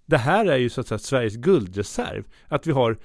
Det 0.06 0.18
här 0.18 0.46
är 0.46 0.56
ju 0.56 0.68
så 0.68 0.80
att 0.80 0.86
säga 0.86 0.98
Sveriges 0.98 1.36
guldreserv. 1.36 2.24
Att 2.48 2.66
vi 2.66 2.72
har 2.72 2.98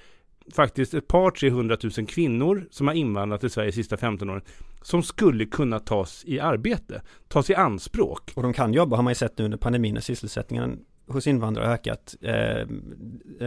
faktiskt 0.54 0.94
ett 0.94 1.08
par, 1.08 1.30
tre 1.30 1.50
hundratusen 1.50 2.06
kvinnor 2.06 2.68
som 2.70 2.86
har 2.86 2.94
invandrat 2.94 3.40
till 3.40 3.50
Sverige 3.50 3.70
de 3.70 3.72
sista 3.72 3.96
15 3.96 4.30
åren. 4.30 4.42
Som 4.82 5.02
skulle 5.02 5.46
kunna 5.46 5.78
tas 5.78 6.24
i 6.26 6.40
arbete, 6.40 7.02
tas 7.28 7.50
i 7.50 7.54
anspråk. 7.54 8.32
Och 8.34 8.42
de 8.42 8.52
kan 8.52 8.72
jobba 8.72 8.96
har 8.96 9.02
man 9.02 9.10
ju 9.10 9.14
sett 9.14 9.38
nu 9.38 9.44
under 9.44 9.58
pandemin 9.58 9.94
när 9.94 10.00
sysselsättningen 10.00 10.78
hos 11.08 11.26
invandrare 11.26 11.66
har 11.66 11.74
ökat 11.74 12.16
eh, 12.20 12.60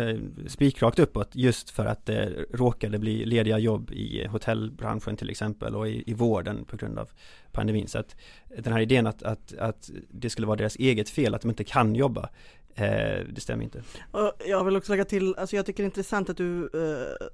eh, 0.02 0.18
spikrakt 0.48 1.00
uppåt 1.00 1.30
just 1.36 1.70
för 1.70 1.86
att 1.86 2.06
det 2.06 2.46
råkade 2.54 3.00
bli 3.00 3.26
lediga 3.26 3.58
jobb 3.58 3.92
i 3.92 4.28
hotellbranschen 4.28 5.18
till 5.18 5.30
exempel 5.30 5.76
och 5.76 5.90
i, 5.90 6.04
i 6.08 6.14
vården 6.14 6.66
på 6.66 6.78
grund 6.78 7.00
av 7.00 7.10
pandemin. 7.52 7.88
Så 7.88 8.00
att 8.00 8.16
den 8.58 8.74
här 8.74 8.82
idén 8.82 9.08
att, 9.08 9.24
att, 9.24 9.54
att 9.58 9.90
det 10.10 10.30
skulle 10.30 10.48
vara 10.48 10.58
deras 10.58 10.76
eget 10.76 11.10
fel 11.10 11.36
att 11.36 11.42
de 11.42 11.50
inte 11.50 11.64
kan 11.64 11.96
jobba, 11.96 12.30
eh, 12.76 13.26
det 13.30 13.42
stämmer 13.42 13.64
inte. 13.64 13.84
Jag 14.48 14.64
vill 14.64 14.76
också 14.76 14.92
lägga 14.92 15.06
till, 15.06 15.36
alltså 15.36 15.56
jag 15.56 15.66
tycker 15.66 15.84
det 15.84 15.86
är 15.86 15.90
intressant 15.90 16.30
att 16.30 16.38
du 16.38 16.64
eh, 16.64 17.28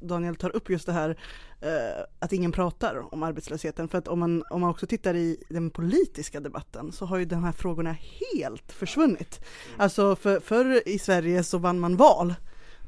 Daniel 0.00 0.36
tar 0.36 0.56
upp 0.56 0.70
just 0.70 0.86
det 0.86 0.92
här 0.92 1.18
eh, 1.60 2.04
att 2.18 2.32
ingen 2.32 2.52
pratar 2.52 3.14
om 3.14 3.22
arbetslösheten. 3.22 3.88
För 3.88 3.98
att 3.98 4.08
om 4.08 4.18
man, 4.18 4.44
om 4.50 4.60
man 4.60 4.70
också 4.70 4.86
tittar 4.86 5.14
i 5.14 5.44
den 5.48 5.70
politiska 5.70 6.40
debatten 6.40 6.92
så 6.92 7.06
har 7.06 7.18
ju 7.18 7.24
de 7.24 7.44
här 7.44 7.52
frågorna 7.52 7.96
helt 8.34 8.72
försvunnit. 8.72 9.40
Alltså 9.76 10.16
för, 10.16 10.40
förr 10.40 10.82
i 10.86 10.98
Sverige 10.98 11.44
så 11.44 11.58
vann 11.58 11.80
man 11.80 11.96
val 11.96 12.34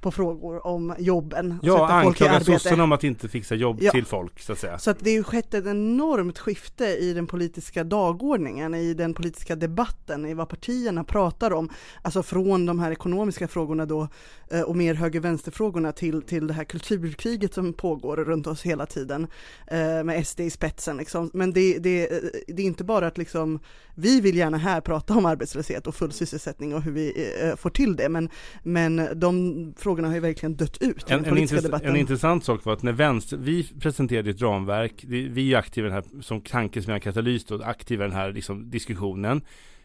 på 0.03 0.11
frågor 0.11 0.67
om 0.67 0.95
jobben, 0.99 1.59
Ja, 1.63 1.89
anklaga 1.89 2.41
sossarna 2.41 2.85
om 2.85 2.93
att 2.93 3.05
inte 3.05 3.29
fixa 3.29 3.55
jobb 3.55 3.79
Ja. 3.81 3.91
till 3.91 4.07
folk, 4.07 4.41
så 4.41 4.53
att 4.53 4.59
säga. 4.59 4.79
Så 4.79 4.91
att 4.91 4.99
det 5.01 5.17
har 5.17 5.23
skett 5.23 5.55
ett 5.55 5.67
enormt 5.67 6.39
skifte 6.39 6.85
i 6.85 7.13
den 7.13 7.27
politiska 7.27 7.85
dagordningen, 7.85 8.75
i 8.75 8.95
den 8.95 9.15
politiska 9.15 9.57
debatten, 9.57 10.27
i 10.27 10.35
vad 10.35 10.49
partierna 10.49 11.05
pratar 11.05 11.53
om. 11.53 11.71
Alltså 12.03 12.23
från 12.23 12.67
de 12.67 12.79
här 12.79 12.91
ekonomiska 12.91 13.49
frågorna 13.49 13.87
då 13.87 14.09
eh, 14.51 14.61
och 14.61 14.77
mer 14.77 14.95
höger-vänster-frågorna 14.95 15.93
till, 15.93 16.23
till 16.23 16.47
det 16.47 16.55
här 16.55 16.65
kulturkriget 16.65 17.55
som 17.55 17.73
pågår 17.73 18.17
runt 18.17 18.47
oss 18.47 18.63
hela 18.63 18.87
tiden 18.87 19.27
eh, 19.67 20.05
med 20.05 20.27
SD 20.27 20.41
i 20.41 20.51
spetsen. 20.51 20.97
Liksom. 20.97 21.31
Men 21.35 21.53
det, 21.53 21.79
det, 21.79 22.13
eh, 22.13 22.19
det 22.47 22.63
är 22.63 22.67
inte 22.67 22.85
bara 22.85 23.07
att 23.07 23.19
liksom, 23.19 23.61
vi 23.95 24.21
vill 24.21 24.37
gärna 24.37 24.59
här 24.59 24.81
prata 24.81 25.15
om 25.15 25.27
arbetslöshet 25.27 25.87
och 25.87 25.95
full 25.95 26.13
sysselsättning 26.13 26.75
och 26.75 26.83
hur 26.83 26.93
vi 26.93 27.33
eh, 27.43 27.57
får 27.57 27.71
till 27.71 27.97
det, 27.97 28.09
men, 28.09 28.29
men 28.63 29.09
de 29.15 29.75
frågorna 29.79 30.09
har 30.09 30.15
ju 30.15 30.21
verkligen 30.21 30.57
dött 30.57 30.79
ut 30.81 31.11
i 31.11 31.13
En, 31.13 31.19
den 31.19 31.25
en, 31.25 31.31
politiska 31.31 31.61
debatten. 31.61 31.91
en 31.91 31.97
intressant 31.97 32.45
sak 32.45 32.65
var 32.65 32.73
att 32.73 32.83
när 32.83 32.93
vänster, 32.93 33.37
vi 33.37 33.69
presenterade 33.81 34.31
ett 34.31 34.41
ramverk, 34.41 35.05
vi, 35.09 35.53
är 35.53 35.59
aktiva 35.59 35.87
i 35.87 35.91
den 35.91 36.05
här, 36.05 36.23
som 36.23 36.41
tankesmedjan 36.41 37.01
Katalys 37.01 37.45
då, 37.45 37.63
aktiva 37.63 38.05
i 38.05 38.09
den 38.09 38.17
här 38.17 38.33
liksom, 38.33 38.71
diskussionen. 38.71 39.43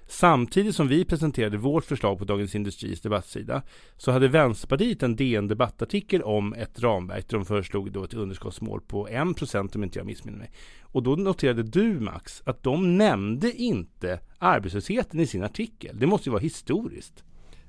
Samtidigt 0.10 0.76
som 0.76 0.88
vi 0.88 1.06
presenterade 1.06 1.58
vårt 1.58 1.86
förslag 1.86 2.20
på 2.20 2.26
Dagens 2.26 2.56
Industris 2.56 3.02
debattsida 3.02 3.62
så 3.98 4.12
hade 4.12 4.28
Vänsterpartiet 4.28 5.04
en 5.04 5.16
DN 5.16 5.48
debattartikel 5.48 6.22
om 6.22 6.54
ett 6.54 6.80
ramverk 6.80 7.30
där 7.30 7.38
de 7.38 7.46
föreslog 7.46 7.92
då 7.92 8.04
ett 8.04 8.14
underskottsmål 8.14 8.82
på 8.82 9.08
1% 9.08 9.76
om 9.76 9.84
inte 9.84 10.00
jag 10.00 10.06
missminner 10.06 10.38
mig. 10.38 10.52
Och 10.98 11.04
då 11.04 11.16
noterade 11.16 11.64
du 11.64 12.00
Max 12.00 12.42
att 12.46 12.64
de 12.64 12.98
nämnde 12.98 13.52
inte 13.52 14.20
arbetslösheten 14.38 15.20
i 15.20 15.28
sin 15.28 15.44
artikel. 15.44 16.00
Det 16.00 16.08
måste 16.08 16.30
ju 16.30 16.32
vara 16.32 16.42
historiskt. 16.42 17.24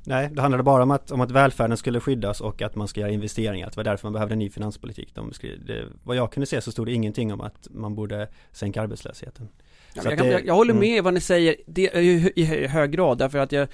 Nej, 0.04 0.30
det 0.32 0.40
handlade 0.40 0.62
bara 0.62 0.82
om 0.82 0.90
att, 0.90 1.10
om 1.10 1.20
att 1.20 1.30
välfärden 1.30 1.76
skulle 1.76 2.00
skyddas 2.00 2.40
och 2.40 2.62
att 2.62 2.76
man 2.76 2.88
ska 2.88 3.00
göra 3.00 3.10
investeringar. 3.10 3.66
Det 3.66 3.76
var 3.76 3.84
därför 3.84 4.06
man 4.06 4.12
behövde 4.12 4.34
en 4.34 4.38
ny 4.38 4.50
finanspolitik. 4.50 5.14
De 5.14 5.32
skrev, 5.32 5.64
det, 5.64 5.84
vad 6.02 6.16
jag 6.16 6.32
kunde 6.32 6.46
se 6.46 6.60
så 6.60 6.72
stod 6.72 6.86
det 6.86 6.92
ingenting 6.92 7.32
om 7.32 7.40
att 7.40 7.68
man 7.70 7.94
borde 7.94 8.28
sänka 8.52 8.82
arbetslösheten. 8.82 9.48
Ja, 9.94 10.02
jag, 10.04 10.18
kan, 10.18 10.26
det- 10.26 10.32
jag, 10.32 10.46
jag 10.46 10.54
håller 10.54 10.74
mm. 10.74 10.80
med 10.80 11.04
vad 11.04 11.14
ni 11.14 11.20
säger, 11.20 11.56
det 11.66 11.96
är 11.96 12.00
ju 12.00 12.32
i 12.36 12.44
hö- 12.44 12.66
hög 12.66 12.90
grad, 12.90 13.18
därför 13.18 13.38
att 13.38 13.52
jag 13.52 13.68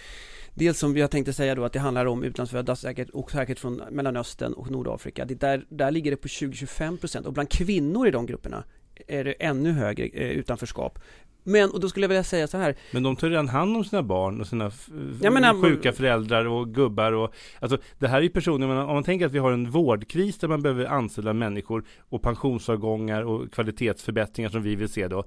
Dels 0.56 0.78
som 0.78 0.96
jag 0.96 1.10
tänkte 1.10 1.32
säga 1.32 1.54
då 1.54 1.64
att 1.64 1.72
det 1.72 1.78
handlar 1.78 2.06
om 2.06 2.24
utlandsfödda 2.24 2.76
säkert 2.76 3.10
och 3.10 3.30
säkert 3.30 3.58
från 3.58 3.82
Mellanöstern 3.90 4.52
och 4.52 4.70
Nordafrika. 4.70 5.24
Det 5.24 5.34
där, 5.34 5.66
där 5.68 5.90
ligger 5.90 6.10
det 6.10 6.16
på 6.16 6.28
20-25% 6.28 7.24
och 7.24 7.32
bland 7.32 7.50
kvinnor 7.50 8.08
i 8.08 8.10
de 8.10 8.26
grupperna 8.26 8.64
är 9.06 9.24
det 9.24 9.32
ännu 9.32 9.72
högre 9.72 10.04
eh, 10.06 10.30
utanförskap. 10.30 10.98
Men, 11.46 11.70
och 11.70 11.80
då 11.80 11.88
skulle 11.88 12.04
jag 12.04 12.08
vilja 12.08 12.24
säga 12.24 12.46
så 12.46 12.58
här, 12.58 12.74
Men 12.90 13.02
de 13.02 13.16
tar 13.16 13.30
redan 13.30 13.48
hand 13.48 13.76
om 13.76 13.84
sina 13.84 14.02
barn 14.02 14.40
och 14.40 14.46
sina 14.46 14.72
menar- 15.20 15.62
sjuka 15.62 15.92
föräldrar 15.92 16.44
och 16.44 16.74
gubbar 16.74 17.12
och 17.12 17.34
Alltså 17.60 17.78
det 17.98 18.08
här 18.08 18.18
är 18.18 18.22
ju 18.22 18.28
personer, 18.28 18.66
men 18.66 18.78
om 18.78 18.94
man 18.94 19.04
tänker 19.04 19.26
att 19.26 19.32
vi 19.32 19.38
har 19.38 19.52
en 19.52 19.70
vårdkris 19.70 20.38
där 20.38 20.48
man 20.48 20.62
behöver 20.62 20.84
anställa 20.84 21.32
människor 21.32 21.84
och 21.98 22.22
pensionsavgångar 22.22 23.22
och 23.22 23.52
kvalitetsförbättringar 23.52 24.50
som 24.50 24.62
vi 24.62 24.74
vill 24.74 24.88
se 24.88 25.08
då 25.08 25.24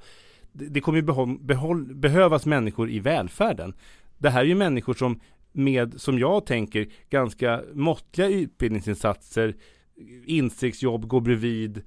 Det, 0.52 0.66
det 0.66 0.82
kommer 0.82 0.98
ju 0.98 1.04
behåll, 1.04 1.38
behåll, 1.40 1.96
behövas 1.96 2.46
människor 2.46 2.90
i 2.90 3.00
välfärden 3.00 3.74
Det 4.18 4.30
här 4.30 4.42
är 4.42 4.46
ju 4.46 4.56
människor 4.56 4.94
som 4.94 5.20
med, 5.52 6.02
som 6.02 6.20
jag 6.20 6.46
tänker, 6.46 6.88
ganska 7.10 7.62
måttliga 7.74 8.28
utbildningsinsatser 8.28 9.56
Instegsjobb, 10.26 11.08
gå 11.08 11.20
bredvid 11.20 11.82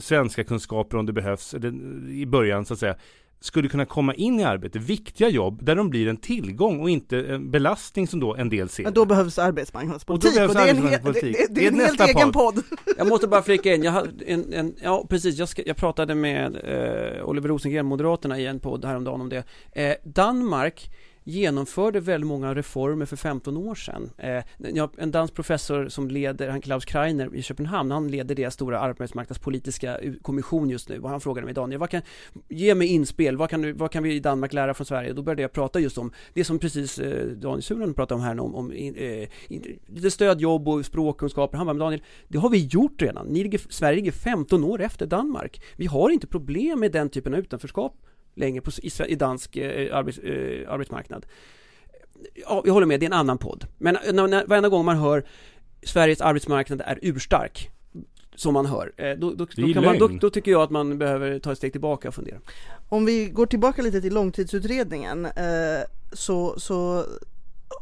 Svenska 0.00 0.44
kunskaper 0.44 0.96
om 0.96 1.06
det 1.06 1.12
behövs, 1.12 1.54
eller 1.54 1.68
i 2.10 2.26
början 2.26 2.64
så 2.64 2.74
att 2.74 2.80
säga 2.80 2.96
skulle 3.40 3.68
kunna 3.68 3.84
komma 3.84 4.14
in 4.14 4.40
i 4.40 4.44
arbete, 4.44 4.78
viktiga 4.78 5.28
jobb 5.28 5.64
där 5.64 5.76
de 5.76 5.90
blir 5.90 6.08
en 6.08 6.16
tillgång 6.16 6.80
och 6.80 6.90
inte 6.90 7.18
en 7.18 7.50
belastning 7.50 8.08
som 8.08 8.20
då 8.20 8.34
en 8.34 8.48
del 8.48 8.68
ser. 8.68 8.84
Men 8.84 8.92
då 8.92 9.04
behövs 9.04 9.38
arbetsmarknadspolitik 9.38 10.28
Och 10.28 10.48
då 10.48 10.54
behövs 10.54 10.54
det 10.54 10.60
är 10.60 10.74
en, 10.74 10.88
hel, 10.88 11.12
det, 11.12 11.20
det, 11.20 11.46
det 11.50 11.66
är 11.66 11.72
en 11.72 11.80
helt 11.80 11.98
nästa 11.98 12.04
egen 12.04 12.32
podd. 12.32 12.62
Jag 12.98 13.08
måste 13.08 13.28
bara 13.28 13.42
flika 13.42 13.74
in, 13.74 13.82
jag 13.82 14.08
en, 14.26 14.52
en 14.52 14.74
ja 14.82 15.06
precis, 15.08 15.38
jag, 15.38 15.48
ska, 15.48 15.62
jag 15.66 15.76
pratade 15.76 16.14
med 16.14 16.56
eh, 16.56 17.28
Oliver 17.28 17.48
Rosengren, 17.48 17.86
Moderaterna 17.86 18.38
i 18.38 18.46
en 18.46 18.60
podd 18.60 18.84
häromdagen 18.84 19.20
om 19.20 19.28
det. 19.28 19.44
Eh, 19.72 19.94
Danmark 20.04 20.90
genomförde 21.28 22.00
väldigt 22.00 22.28
många 22.28 22.54
reformer 22.54 23.06
för 23.06 23.16
15 23.16 23.56
år 23.56 23.74
sedan. 23.74 24.10
Eh, 24.16 24.44
en 24.98 25.10
dansk 25.10 25.34
professor 25.34 25.88
som 25.88 26.10
leder, 26.10 26.48
han 26.48 26.60
Klaus 26.60 26.84
Kreiner 26.84 27.34
i 27.34 27.42
Köpenhamn, 27.42 27.90
han 27.90 28.10
leder 28.10 28.34
deras 28.34 28.54
stora 28.54 28.80
arbetsmarknadspolitiska 28.80 30.00
kommission 30.22 30.70
just 30.70 30.88
nu 30.88 31.00
och 31.00 31.10
han 31.10 31.20
frågade 31.20 31.44
mig 31.44 31.54
Daniel, 31.54 31.80
vad 31.80 31.90
kan, 31.90 32.02
ge 32.48 32.74
mig 32.74 32.88
inspel, 32.88 33.36
vad 33.36 33.50
kan, 33.50 33.62
du, 33.62 33.72
vad 33.72 33.90
kan 33.90 34.02
vi 34.02 34.14
i 34.14 34.20
Danmark 34.20 34.52
lära 34.52 34.74
från 34.74 34.86
Sverige? 34.86 35.12
Då 35.12 35.22
började 35.22 35.42
jag 35.42 35.52
prata 35.52 35.80
just 35.80 35.98
om 35.98 36.12
det 36.34 36.44
som 36.44 36.58
precis 36.58 36.98
eh, 36.98 37.26
Daniel 37.26 37.62
Sulan 37.62 37.94
pratade 37.94 38.14
om 38.14 38.24
här 38.24 38.40
om, 38.40 38.54
om 38.54 38.70
eh, 38.70 39.28
lite 39.86 40.10
stödjobb 40.10 40.68
och 40.68 40.86
språkkunskaper. 40.86 41.58
Han 41.58 41.66
bara, 41.66 41.74
Daniel, 41.74 42.02
det 42.28 42.38
har 42.38 42.50
vi 42.50 42.66
gjort 42.66 43.02
redan. 43.02 43.26
Ni 43.26 43.42
ligger, 43.42 43.60
Sverige 43.68 43.96
ligger 43.96 44.12
15 44.12 44.64
år 44.64 44.80
efter 44.80 45.06
Danmark. 45.06 45.62
Vi 45.76 45.86
har 45.86 46.10
inte 46.10 46.26
problem 46.26 46.80
med 46.80 46.92
den 46.92 47.10
typen 47.10 47.34
av 47.34 47.40
utanförskap 47.40 47.96
längre 48.36 48.60
på, 48.60 48.70
i, 48.82 48.90
i 49.08 49.14
dansk 49.14 49.56
eh, 49.56 49.96
arbets, 49.96 50.18
eh, 50.18 50.72
arbetsmarknad. 50.72 51.26
Ja, 52.34 52.62
jag 52.66 52.72
håller 52.72 52.86
med, 52.86 53.00
det 53.00 53.04
är 53.04 53.08
en 53.08 53.12
annan 53.12 53.38
podd. 53.38 53.66
Men 53.78 53.98
när, 54.12 54.28
när, 54.28 54.46
varenda 54.46 54.68
gång 54.68 54.84
man 54.84 54.96
hör 54.96 55.24
Sveriges 55.82 56.20
arbetsmarknad 56.20 56.82
är 56.84 56.98
urstark, 57.02 57.70
som 58.34 58.54
man 58.54 58.66
hör, 58.66 58.92
eh, 58.96 59.10
då, 59.18 59.30
då, 59.30 59.46
då, 59.56 59.72
kan 59.72 59.84
man, 59.84 59.98
då, 59.98 60.08
då, 60.08 60.30
tycker 60.30 60.50
jag 60.50 60.62
att 60.62 60.70
man 60.70 60.98
behöver 60.98 61.38
ta 61.38 61.52
ett 61.52 61.58
steg 61.58 61.72
tillbaka 61.72 62.08
och 62.08 62.14
fundera. 62.14 62.38
Om 62.88 63.04
vi 63.04 63.28
går 63.28 63.46
tillbaka 63.46 63.82
lite 63.82 64.00
till 64.00 64.14
långtidsutredningen 64.14 65.26
eh, 65.26 65.82
så, 66.12 66.60
så 66.60 67.04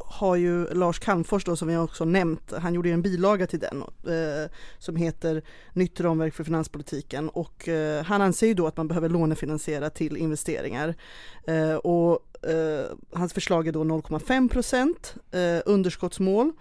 har 0.07 0.37
ju 0.37 0.67
Lars 0.75 0.99
Calmfors 0.99 1.45
då 1.45 1.57
som 1.57 1.69
vi 1.69 1.77
också 1.77 2.05
nämnt, 2.05 2.53
han 2.59 2.75
gjorde 2.75 2.91
en 2.91 3.03
bilaga 3.03 3.47
till 3.47 3.59
den 3.59 3.83
eh, 3.83 4.51
som 4.79 4.97
heter 4.97 5.43
Nytt 5.73 6.01
ramverk 6.01 6.35
för 6.35 6.45
finanspolitiken. 6.45 7.29
Och 7.29 7.69
eh, 7.69 8.05
han 8.05 8.23
anser 8.23 8.47
ju 8.47 8.55
då 8.55 8.67
att 8.67 8.77
man 8.77 8.89
behöver 8.89 9.09
lånefinansiera 9.09 9.91
till 9.91 10.17
investeringar. 10.17 10.95
Eh, 11.47 11.75
och 11.75 12.47
eh, 12.49 12.87
hans 13.13 13.33
förslag 13.33 13.69
är 13.69 13.73
då 13.73 13.85
0,5 13.85 14.49
procent 14.49 15.15
eh, 15.31 15.63
underskottsmål. 15.67 16.53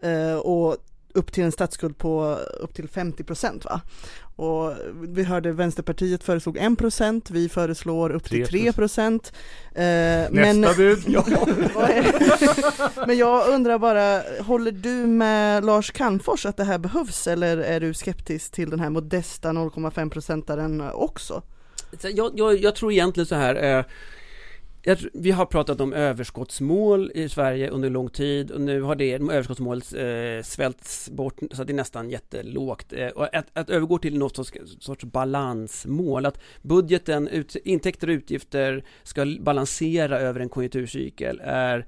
Eh, 0.00 0.36
och 0.36 0.76
upp 1.14 1.32
till 1.32 1.44
en 1.44 1.52
statsskuld 1.52 1.98
på 1.98 2.38
upp 2.60 2.74
till 2.74 2.88
50 2.88 3.24
procent 3.24 3.64
va? 3.64 3.80
Och 4.36 4.72
vi 5.02 5.24
hörde 5.24 5.52
Vänsterpartiet 5.52 6.24
föreslog 6.24 6.56
1 6.56 6.78
procent, 6.78 7.30
vi 7.30 7.48
föreslår 7.48 8.10
upp 8.10 8.24
till 8.24 8.46
3 8.46 8.72
procent. 8.72 9.32
Eh, 9.74 9.84
Nästa 10.30 10.74
bud! 10.74 10.98
ja. 11.06 11.24
men 13.06 13.18
jag 13.18 13.48
undrar 13.48 13.78
bara, 13.78 14.22
håller 14.42 14.72
du 14.72 14.90
med 15.06 15.64
Lars 15.64 15.90
Calmfors 15.90 16.46
att 16.46 16.56
det 16.56 16.64
här 16.64 16.78
behövs 16.78 17.26
eller 17.26 17.58
är 17.58 17.80
du 17.80 17.94
skeptisk 17.94 18.52
till 18.52 18.70
den 18.70 18.80
här 18.80 18.90
modesta 18.90 19.48
0,5 19.48 20.10
procentaren 20.10 20.80
också? 20.92 21.42
Jag, 22.02 22.32
jag, 22.38 22.60
jag 22.60 22.74
tror 22.74 22.92
egentligen 22.92 23.26
så 23.26 23.34
här, 23.34 23.78
eh, 23.78 23.84
jag, 24.88 24.98
vi 25.12 25.30
har 25.30 25.46
pratat 25.46 25.80
om 25.80 25.92
överskottsmål 25.92 27.10
i 27.14 27.28
Sverige 27.28 27.70
under 27.70 27.90
lång 27.90 28.08
tid 28.08 28.50
och 28.50 28.60
nu 28.60 28.82
har 28.82 28.94
det 28.94 29.12
överskottsmålet 29.12 29.94
eh, 29.94 30.44
svälts 30.44 31.10
bort 31.10 31.38
så 31.50 31.62
att 31.62 31.68
det 31.68 31.72
är 31.72 31.74
nästan 31.74 32.10
jättelågt. 32.10 32.92
Eh, 32.92 33.08
och 33.08 33.36
att, 33.36 33.46
att 33.52 33.70
övergå 33.70 33.98
till 33.98 34.18
något 34.18 34.36
sorts, 34.36 34.52
sorts 34.80 35.04
balansmål, 35.04 36.26
att 36.26 36.40
budgeten, 36.62 37.28
ut, 37.28 37.56
intäkter 37.56 38.08
och 38.08 38.12
utgifter 38.12 38.84
ska 39.02 39.36
balansera 39.40 40.18
över 40.18 40.40
en 40.40 40.48
konjunkturcykel 40.48 41.40
är 41.44 41.86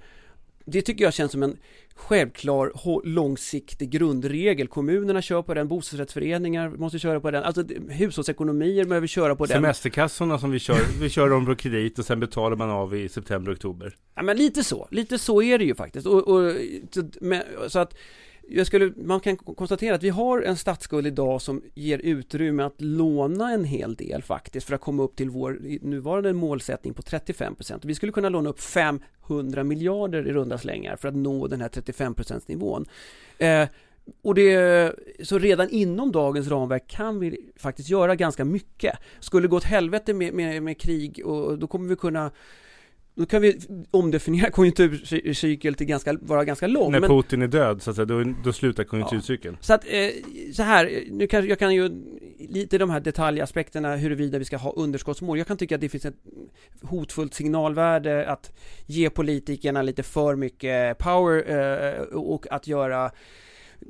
det 0.64 0.82
tycker 0.82 1.05
jag 1.05 1.14
känns 1.14 1.32
som 1.32 1.42
en 1.42 1.57
självklar 2.01 2.72
långsiktig 3.05 3.90
grundregel. 3.90 4.68
Kommunerna 4.68 5.22
kör 5.22 5.42
på 5.42 5.55
den, 5.55 5.68
bostadsrättsföreningar 5.68 6.68
måste 6.68 6.98
köra 6.98 7.20
på 7.20 7.30
den, 7.30 7.44
alltså 7.44 7.64
hushållsekonomier 7.88 8.84
behöver 8.84 9.07
köra 9.07 9.36
på 9.36 9.46
den. 9.46 9.55
Semesterkassorna 9.55 10.38
som 10.38 10.51
vi 10.51 10.59
kör, 10.59 10.78
vi 11.01 11.11
kör 11.11 11.30
dem 11.30 11.46
på 11.46 11.55
kredit 11.55 11.98
och 11.98 12.05
sen 12.05 12.20
betalar 12.20 12.57
man 12.57 12.70
av 12.70 12.96
i 12.96 13.09
september, 13.09 13.53
oktober. 13.53 13.96
Ja 14.14 14.22
men 14.22 14.36
lite 14.36 14.64
så, 14.64 14.88
lite 14.90 15.18
så 15.18 15.42
är 15.42 15.59
det 15.59 15.64
ju 15.64 15.74
faktiskt. 15.74 16.07
Och, 16.07 16.28
och 16.28 16.55
så, 16.90 17.11
med, 17.20 17.44
så 17.68 17.78
att 17.78 17.94
jag 18.51 18.66
skulle, 18.66 18.92
man 18.96 19.20
kan 19.20 19.36
konstatera 19.36 19.94
att 19.94 20.03
vi 20.03 20.09
har 20.09 20.42
en 20.42 20.57
statsskuld 20.57 21.07
idag 21.07 21.42
som 21.42 21.62
ger 21.74 21.98
utrymme 21.98 22.62
att 22.62 22.80
låna 22.80 23.53
en 23.53 23.64
hel 23.64 23.94
del 23.94 24.22
faktiskt 24.22 24.66
för 24.66 24.74
att 24.74 24.80
komma 24.80 25.03
upp 25.03 25.16
till 25.16 25.30
vår 25.30 25.59
nuvarande 25.82 26.32
målsättning 26.32 26.94
på 26.94 27.03
35% 27.03 27.80
Vi 27.82 27.94
skulle 27.94 28.12
kunna 28.12 28.28
låna 28.28 28.51
upp 28.51 28.61
500 28.61 29.64
miljarder 29.64 30.28
i 30.28 30.32
runda 30.32 30.59
slängar 30.59 30.96
för 30.96 31.09
att 31.09 31.14
nå 31.14 31.46
den 31.46 31.61
här 31.61 31.68
35 31.68 32.14
nivån. 32.46 32.86
Eh, 33.38 33.68
och 34.22 34.34
det, 34.34 34.94
så 35.22 35.38
redan 35.38 35.68
inom 35.68 36.12
dagens 36.12 36.48
ramverk 36.48 36.88
kan 36.88 37.20
vi 37.20 37.51
faktiskt 37.57 37.88
göra 37.88 38.16
ganska 38.16 38.44
mycket. 38.44 38.98
Skulle 39.20 39.46
det 39.46 39.51
gå 39.51 39.57
åt 39.57 39.64
helvete 39.64 40.14
med, 40.14 40.34
med, 40.34 40.62
med 40.62 40.80
krig 40.80 41.26
och 41.26 41.59
då 41.59 41.66
kommer 41.66 41.88
vi 41.88 41.96
kunna 41.96 42.30
då 43.14 43.26
kan 43.26 43.42
vi 43.42 43.61
omdefiniera 43.90 44.50
konjunkturcykel 44.50 45.74
till 45.74 45.86
ganska, 45.86 46.18
vara 46.22 46.44
ganska 46.44 46.66
lång. 46.66 46.92
När 46.92 47.00
men, 47.00 47.11
Putin 47.11 47.42
är 47.42 47.48
död 47.48 47.82
så 47.82 47.90
att 47.90 47.96
säga, 47.96 48.06
då, 48.06 48.24
då 48.44 48.52
slutar 48.52 48.84
konjunkturcykeln. 48.84 49.56
Ja. 49.61 49.64
Så 49.64 49.74
att, 49.74 49.84
eh, 49.84 50.08
så 50.54 50.62
här, 50.62 51.04
nu 51.11 51.26
kan 51.26 51.48
jag 51.48 51.58
kan 51.58 51.74
ju 51.74 51.90
lite 52.38 52.78
de 52.78 52.90
här 52.90 53.00
detaljaspekterna 53.00 53.96
huruvida 53.96 54.38
vi 54.38 54.44
ska 54.44 54.56
ha 54.56 54.72
underskottsmål. 54.72 55.38
Jag 55.38 55.46
kan 55.46 55.56
tycka 55.56 55.74
att 55.74 55.80
det 55.80 55.88
finns 55.88 56.04
ett 56.04 56.18
hotfullt 56.82 57.34
signalvärde 57.34 58.26
att 58.26 58.52
ge 58.86 59.11
politikerna 59.11 59.82
lite 59.82 60.02
för 60.02 60.36
mycket 60.36 60.98
power 60.98 61.50
eh, 61.50 62.02
och 62.02 62.46
att 62.50 62.66
göra 62.66 63.11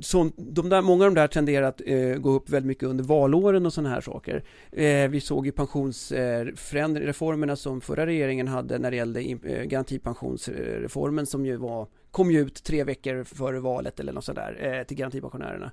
så, 0.00 0.30
de 0.36 0.68
där, 0.68 0.82
många 0.82 1.04
av 1.04 1.14
de 1.14 1.20
där 1.20 1.28
tenderar 1.28 1.66
att 1.66 1.80
eh, 1.86 2.14
gå 2.14 2.30
upp 2.30 2.50
väldigt 2.50 2.66
mycket 2.66 2.84
under 2.84 3.04
valåren 3.04 3.66
och 3.66 3.72
sådana 3.72 3.94
här 3.94 4.00
saker. 4.00 4.44
Eh, 4.72 5.08
vi 5.08 5.20
såg 5.20 5.46
ju 5.46 5.52
pensionsreformerna 5.52 7.52
eh, 7.52 7.56
som 7.56 7.80
förra 7.80 8.06
regeringen 8.06 8.48
hade 8.48 8.78
när 8.78 8.90
det 8.90 8.96
gällde 8.96 9.20
eh, 9.20 9.64
garantipensionsreformen 9.64 11.26
som 11.26 11.46
ju 11.46 11.56
var 11.56 11.88
kom 12.10 12.30
ju 12.30 12.40
ut 12.40 12.64
tre 12.64 12.84
veckor 12.84 13.24
före 13.24 13.60
valet 13.60 14.00
eller 14.00 14.12
något 14.12 14.24
sådär 14.24 14.56
eh, 14.60 14.86
till 14.86 14.96
garantipensionärerna. 14.96 15.70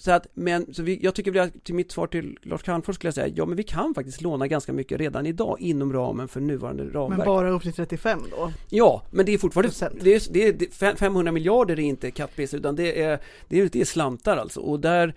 Så 0.00 0.10
att, 0.10 0.26
men, 0.34 0.74
så 0.74 0.82
vi, 0.82 0.98
jag 1.02 1.14
tycker 1.14 1.30
vi 1.30 1.50
till 1.50 1.74
mitt 1.74 1.92
svar 1.92 2.06
till 2.06 2.38
Lars 2.42 2.62
Calmfors 2.62 2.94
skulle 2.94 3.08
jag 3.08 3.14
säga, 3.14 3.28
ja 3.36 3.46
men 3.46 3.56
vi 3.56 3.62
kan 3.62 3.94
faktiskt 3.94 4.20
låna 4.20 4.46
ganska 4.46 4.72
mycket 4.72 4.98
redan 5.00 5.26
idag 5.26 5.56
inom 5.60 5.92
ramen 5.92 6.28
för 6.28 6.40
nuvarande 6.40 6.84
ramverk. 6.84 7.18
Men 7.18 7.26
bara 7.26 7.50
upp 7.50 7.62
till 7.62 7.72
35 7.72 8.20
då? 8.30 8.52
Ja, 8.68 9.02
men 9.10 9.26
det 9.26 9.34
är 9.34 9.38
fortfarande, 9.38 9.72
det 10.00 10.14
är, 10.14 10.52
det 10.52 10.62
är, 10.82 10.96
500 10.96 11.32
miljarder 11.32 11.78
är 11.78 11.82
inte 11.82 12.10
kattpiss 12.10 12.54
utan 12.54 12.76
det 12.76 13.02
är, 13.02 13.18
det 13.48 13.60
är, 13.60 13.68
det 13.72 13.80
är 13.80 13.84
slantar 13.84 14.36
alltså 14.36 14.60
och 14.60 14.80
där 14.80 15.14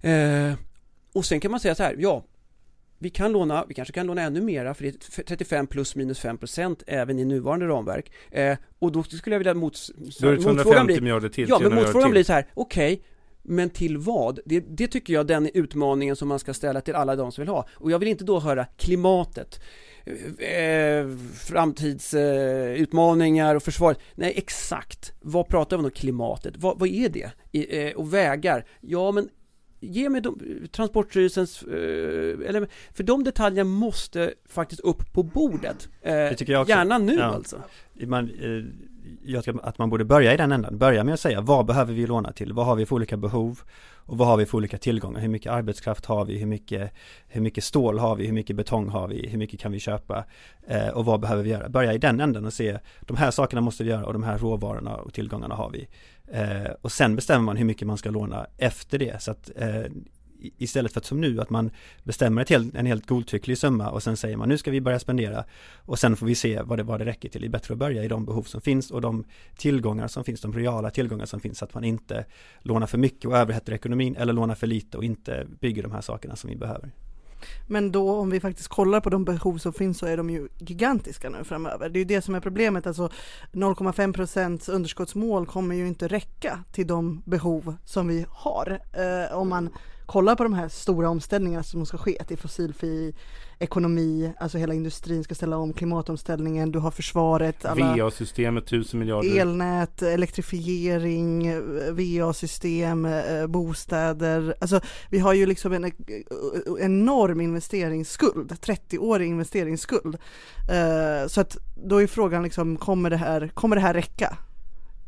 eh, 0.00 0.52
och 1.12 1.24
sen 1.24 1.40
kan 1.40 1.50
man 1.50 1.60
säga 1.60 1.74
så 1.74 1.82
här, 1.82 1.96
ja 1.98 2.24
vi 2.98 3.10
kan 3.10 3.32
låna, 3.32 3.64
vi 3.68 3.74
kanske 3.74 3.92
kan 3.92 4.06
låna 4.06 4.22
ännu 4.22 4.40
mera 4.40 4.74
för 4.74 4.84
det 4.84 5.18
är 5.18 5.22
35 5.22 5.66
plus 5.66 5.96
minus 5.96 6.20
5 6.20 6.38
procent 6.38 6.82
även 6.86 7.18
i 7.18 7.24
nuvarande 7.24 7.66
ramverk. 7.66 8.12
Eh, 8.30 8.56
och 8.78 8.92
då 8.92 9.02
skulle 9.02 9.34
jag 9.34 9.38
vilja 9.38 9.54
mot, 9.54 9.78
Då 10.20 10.28
är 10.28 10.36
det 10.36 10.42
250 10.42 11.00
miljarder 11.00 11.28
till. 11.28 11.48
Ja, 11.48 11.58
men 11.58 11.74
motfrågan 11.74 12.10
blir 12.10 12.24
så 12.24 12.32
här, 12.32 12.46
okej, 12.54 12.92
okay, 12.92 13.04
men 13.42 13.70
till 13.70 13.98
vad? 13.98 14.40
Det, 14.44 14.60
det 14.60 14.88
tycker 14.88 15.12
jag 15.12 15.20
är 15.20 15.24
den 15.24 15.50
utmaningen 15.54 16.16
som 16.16 16.28
man 16.28 16.38
ska 16.38 16.54
ställa 16.54 16.80
till 16.80 16.94
alla 16.94 17.16
de 17.16 17.32
som 17.32 17.42
vill 17.42 17.48
ha. 17.48 17.66
Och 17.74 17.90
jag 17.90 17.98
vill 17.98 18.08
inte 18.08 18.24
då 18.24 18.40
höra 18.40 18.64
klimatet, 18.64 19.60
eh, 20.38 21.06
framtidsutmaningar 21.34 23.50
eh, 23.50 23.56
och 23.56 23.62
försvaret. 23.62 23.98
Nej, 24.14 24.32
exakt. 24.36 25.12
Vad 25.20 25.48
pratar 25.48 25.78
vi 25.78 25.84
om 25.84 25.90
klimatet? 25.90 26.54
Vad, 26.56 26.78
vad 26.78 26.88
är 26.88 27.08
det? 27.08 27.30
I, 27.52 27.86
eh, 27.86 27.92
och 27.92 28.14
vägar? 28.14 28.66
Ja, 28.80 29.12
men 29.12 29.28
ge 29.80 30.08
mig 30.08 30.20
de, 30.20 30.40
Transportstyrelsens, 30.72 31.62
eh, 31.62 32.48
eller, 32.48 32.68
för 32.94 33.02
de 33.02 33.24
detaljerna 33.24 33.70
måste 33.70 34.34
faktiskt 34.48 34.80
upp 34.80 35.12
på 35.12 35.22
bordet. 35.22 35.88
Eh, 36.02 36.12
gärna 36.12 36.98
nu 36.98 37.14
ja. 37.14 37.24
alltså. 37.24 37.62
Man, 38.06 38.30
eh, 38.30 38.64
jag 39.24 39.44
tycker 39.44 39.66
att 39.66 39.78
man 39.78 39.90
borde 39.90 40.04
börja 40.04 40.34
i 40.34 40.36
den 40.36 40.52
änden. 40.52 40.78
Börja 40.78 41.04
med 41.04 41.14
att 41.14 41.20
säga 41.20 41.40
vad 41.40 41.66
behöver 41.66 41.94
vi 41.94 42.06
låna 42.06 42.32
till? 42.32 42.52
Vad 42.52 42.66
har 42.66 42.76
vi 42.76 42.86
för 42.86 42.96
olika 42.96 43.16
behov? 43.16 43.60
Och 44.04 44.18
vad 44.18 44.28
har 44.28 44.36
vi 44.36 44.46
för 44.46 44.58
olika 44.58 44.78
tillgångar? 44.78 45.20
Hur 45.20 45.28
mycket 45.28 45.52
arbetskraft 45.52 46.06
har 46.06 46.24
vi? 46.24 46.38
Hur 46.38 46.46
mycket, 46.46 46.92
hur 47.28 47.40
mycket 47.40 47.64
stål 47.64 47.98
har 47.98 48.16
vi? 48.16 48.26
Hur 48.26 48.32
mycket 48.32 48.56
betong 48.56 48.88
har 48.88 49.08
vi? 49.08 49.28
Hur 49.28 49.38
mycket 49.38 49.60
kan 49.60 49.72
vi 49.72 49.80
köpa? 49.80 50.24
Eh, 50.66 50.88
och 50.88 51.04
vad 51.04 51.20
behöver 51.20 51.42
vi 51.42 51.50
göra? 51.50 51.68
Börja 51.68 51.92
i 51.92 51.98
den 51.98 52.20
änden 52.20 52.46
och 52.46 52.52
se 52.52 52.78
de 53.00 53.16
här 53.16 53.30
sakerna 53.30 53.60
måste 53.60 53.84
vi 53.84 53.90
göra 53.90 54.06
och 54.06 54.12
de 54.12 54.22
här 54.22 54.38
råvarorna 54.38 54.96
och 54.96 55.14
tillgångarna 55.14 55.54
har 55.54 55.70
vi. 55.70 55.88
Eh, 56.32 56.72
och 56.82 56.92
sen 56.92 57.16
bestämmer 57.16 57.44
man 57.44 57.56
hur 57.56 57.64
mycket 57.64 57.86
man 57.86 57.98
ska 57.98 58.10
låna 58.10 58.46
efter 58.58 58.98
det. 58.98 59.22
Så 59.22 59.30
att 59.30 59.50
eh, 59.56 59.84
istället 60.58 60.92
för 60.92 61.00
att 61.00 61.06
som 61.06 61.20
nu 61.20 61.40
att 61.40 61.50
man 61.50 61.70
bestämmer 62.04 62.42
ett 62.42 62.48
helt, 62.48 62.74
en 62.74 62.86
helt 62.86 63.06
godtycklig 63.06 63.58
summa 63.58 63.90
och 63.90 64.02
sen 64.02 64.16
säger 64.16 64.36
man 64.36 64.48
nu 64.48 64.58
ska 64.58 64.70
vi 64.70 64.80
börja 64.80 64.98
spendera 64.98 65.44
och 65.78 65.98
sen 65.98 66.16
får 66.16 66.26
vi 66.26 66.34
se 66.34 66.62
vad 66.62 66.78
det, 66.78 66.82
vad 66.82 67.00
det 67.00 67.04
räcker 67.04 67.28
till. 67.28 67.40
Det 67.40 67.46
är 67.46 67.50
bättre 67.50 67.74
att 67.74 67.78
börja 67.78 68.04
i 68.04 68.08
de 68.08 68.24
behov 68.24 68.42
som 68.42 68.60
finns 68.60 68.90
och 68.90 69.00
de 69.00 69.24
tillgångar 69.56 70.08
som 70.08 70.24
finns, 70.24 70.40
de 70.40 70.52
reala 70.52 70.90
tillgångar 70.90 71.26
som 71.26 71.40
finns 71.40 71.58
så 71.58 71.64
att 71.64 71.74
man 71.74 71.84
inte 71.84 72.24
lånar 72.60 72.86
för 72.86 72.98
mycket 72.98 73.24
och 73.24 73.36
överhettar 73.36 73.72
ekonomin 73.72 74.16
eller 74.16 74.32
lånar 74.32 74.54
för 74.54 74.66
lite 74.66 74.96
och 74.96 75.04
inte 75.04 75.46
bygger 75.60 75.82
de 75.82 75.92
här 75.92 76.00
sakerna 76.00 76.36
som 76.36 76.50
vi 76.50 76.56
behöver. 76.56 76.92
Men 77.66 77.92
då 77.92 78.10
om 78.10 78.30
vi 78.30 78.40
faktiskt 78.40 78.68
kollar 78.68 79.00
på 79.00 79.10
de 79.10 79.24
behov 79.24 79.58
som 79.58 79.72
finns 79.72 79.98
så 79.98 80.06
är 80.06 80.16
de 80.16 80.30
ju 80.30 80.48
gigantiska 80.58 81.30
nu 81.30 81.44
framöver. 81.44 81.88
Det 81.88 81.98
är 81.98 82.00
ju 82.00 82.04
det 82.04 82.22
som 82.22 82.34
är 82.34 82.40
problemet, 82.40 82.86
alltså 82.86 83.10
0,5 83.52 84.12
procents 84.12 84.68
underskottsmål 84.68 85.46
kommer 85.46 85.74
ju 85.74 85.88
inte 85.88 86.08
räcka 86.08 86.64
till 86.72 86.86
de 86.86 87.22
behov 87.24 87.76
som 87.84 88.08
vi 88.08 88.26
har. 88.28 88.80
Eh, 88.92 89.36
om 89.36 89.48
man 89.48 89.70
kollar 90.06 90.36
på 90.36 90.42
de 90.42 90.54
här 90.54 90.68
stora 90.68 91.08
omställningarna 91.10 91.62
som 91.62 91.86
ska 91.86 91.98
ske 91.98 92.24
till 92.24 92.38
fossilfri 92.38 93.14
ekonomi, 93.58 94.32
alltså 94.40 94.58
hela 94.58 94.74
industrin 94.74 95.24
ska 95.24 95.34
ställa 95.34 95.56
om, 95.56 95.72
klimatomställningen, 95.72 96.72
du 96.72 96.78
har 96.78 96.90
försvaret, 96.90 97.64
VA-systemet, 97.64 98.66
tusen 98.66 99.00
miljarder. 99.00 99.38
elnät, 99.40 100.02
elektrifiering, 100.02 101.52
VA-system, 101.92 103.04
eh, 103.04 103.46
bostäder. 103.46 104.54
Alltså 104.60 104.80
vi 105.10 105.18
har 105.18 105.32
ju 105.32 105.46
liksom 105.46 105.72
en 105.72 105.84
eh, 105.84 105.90
enorm 106.80 107.40
investeringsskuld, 107.40 108.52
30-årig 108.60 109.28
investeringsskuld. 109.28 110.14
Eh, 110.70 111.28
Så 111.28 111.40
att 111.40 111.56
då 111.84 112.02
är 112.02 112.06
frågan 112.06 112.42
liksom, 112.42 112.76
kommer 112.76 113.10
det 113.10 113.16
här, 113.16 113.48
kommer 113.54 113.76
det 113.76 113.82
här 113.82 113.94
räcka? 113.94 114.36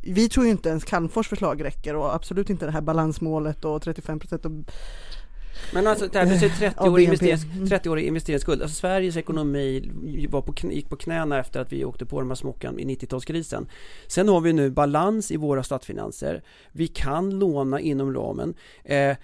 Vi 0.06 0.28
tror 0.28 0.46
ju 0.46 0.52
inte 0.52 0.68
ens 0.68 0.84
Calmfors 0.84 1.28
förslag 1.28 1.64
räcker 1.64 1.96
och 1.96 2.14
absolut 2.14 2.50
inte 2.50 2.66
det 2.66 2.72
här 2.72 2.80
balansmålet 2.80 3.64
och 3.64 3.82
35 3.82 4.18
procent 4.18 4.46
Men 5.72 5.86
alltså 5.86 6.06
det 6.12 6.18
här, 6.18 6.26
du 6.26 6.38
säger 6.38 6.54
30 6.54 6.74
Av 6.80 6.92
år 6.92 6.96
BNP. 6.96 7.04
investerings, 7.04 7.44
Mm. 7.44 7.68
30 7.68 7.90
år 7.90 7.98
investeringsskuld. 7.98 8.62
Alltså 8.62 8.76
Sveriges 8.76 9.16
ekonomi 9.16 9.90
var 10.30 10.42
på, 10.42 10.54
gick 10.70 10.88
på 10.88 10.96
knäna 10.96 11.38
efter 11.40 11.60
att 11.60 11.72
vi 11.72 11.84
åkte 11.84 12.06
på 12.06 12.20
de 12.20 12.30
här 12.30 12.34
smockan 12.34 12.78
i 12.78 12.84
90-talskrisen. 12.84 13.66
Sen 14.06 14.28
har 14.28 14.40
vi 14.40 14.52
nu 14.52 14.70
balans 14.70 15.30
i 15.30 15.36
våra 15.36 15.62
statsfinanser. 15.62 16.42
Vi 16.72 16.86
kan 16.86 17.38
låna 17.38 17.80
inom 17.80 18.14
ramen. 18.14 18.54
Eh, 18.84 19.16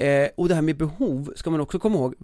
Eh, 0.00 0.28
och 0.36 0.48
det 0.48 0.54
här 0.54 0.62
med 0.62 0.76
behov 0.76 1.32
ska 1.36 1.50
man 1.50 1.60
också 1.60 1.78
komma 1.78 1.96
ihåg. 1.98 2.14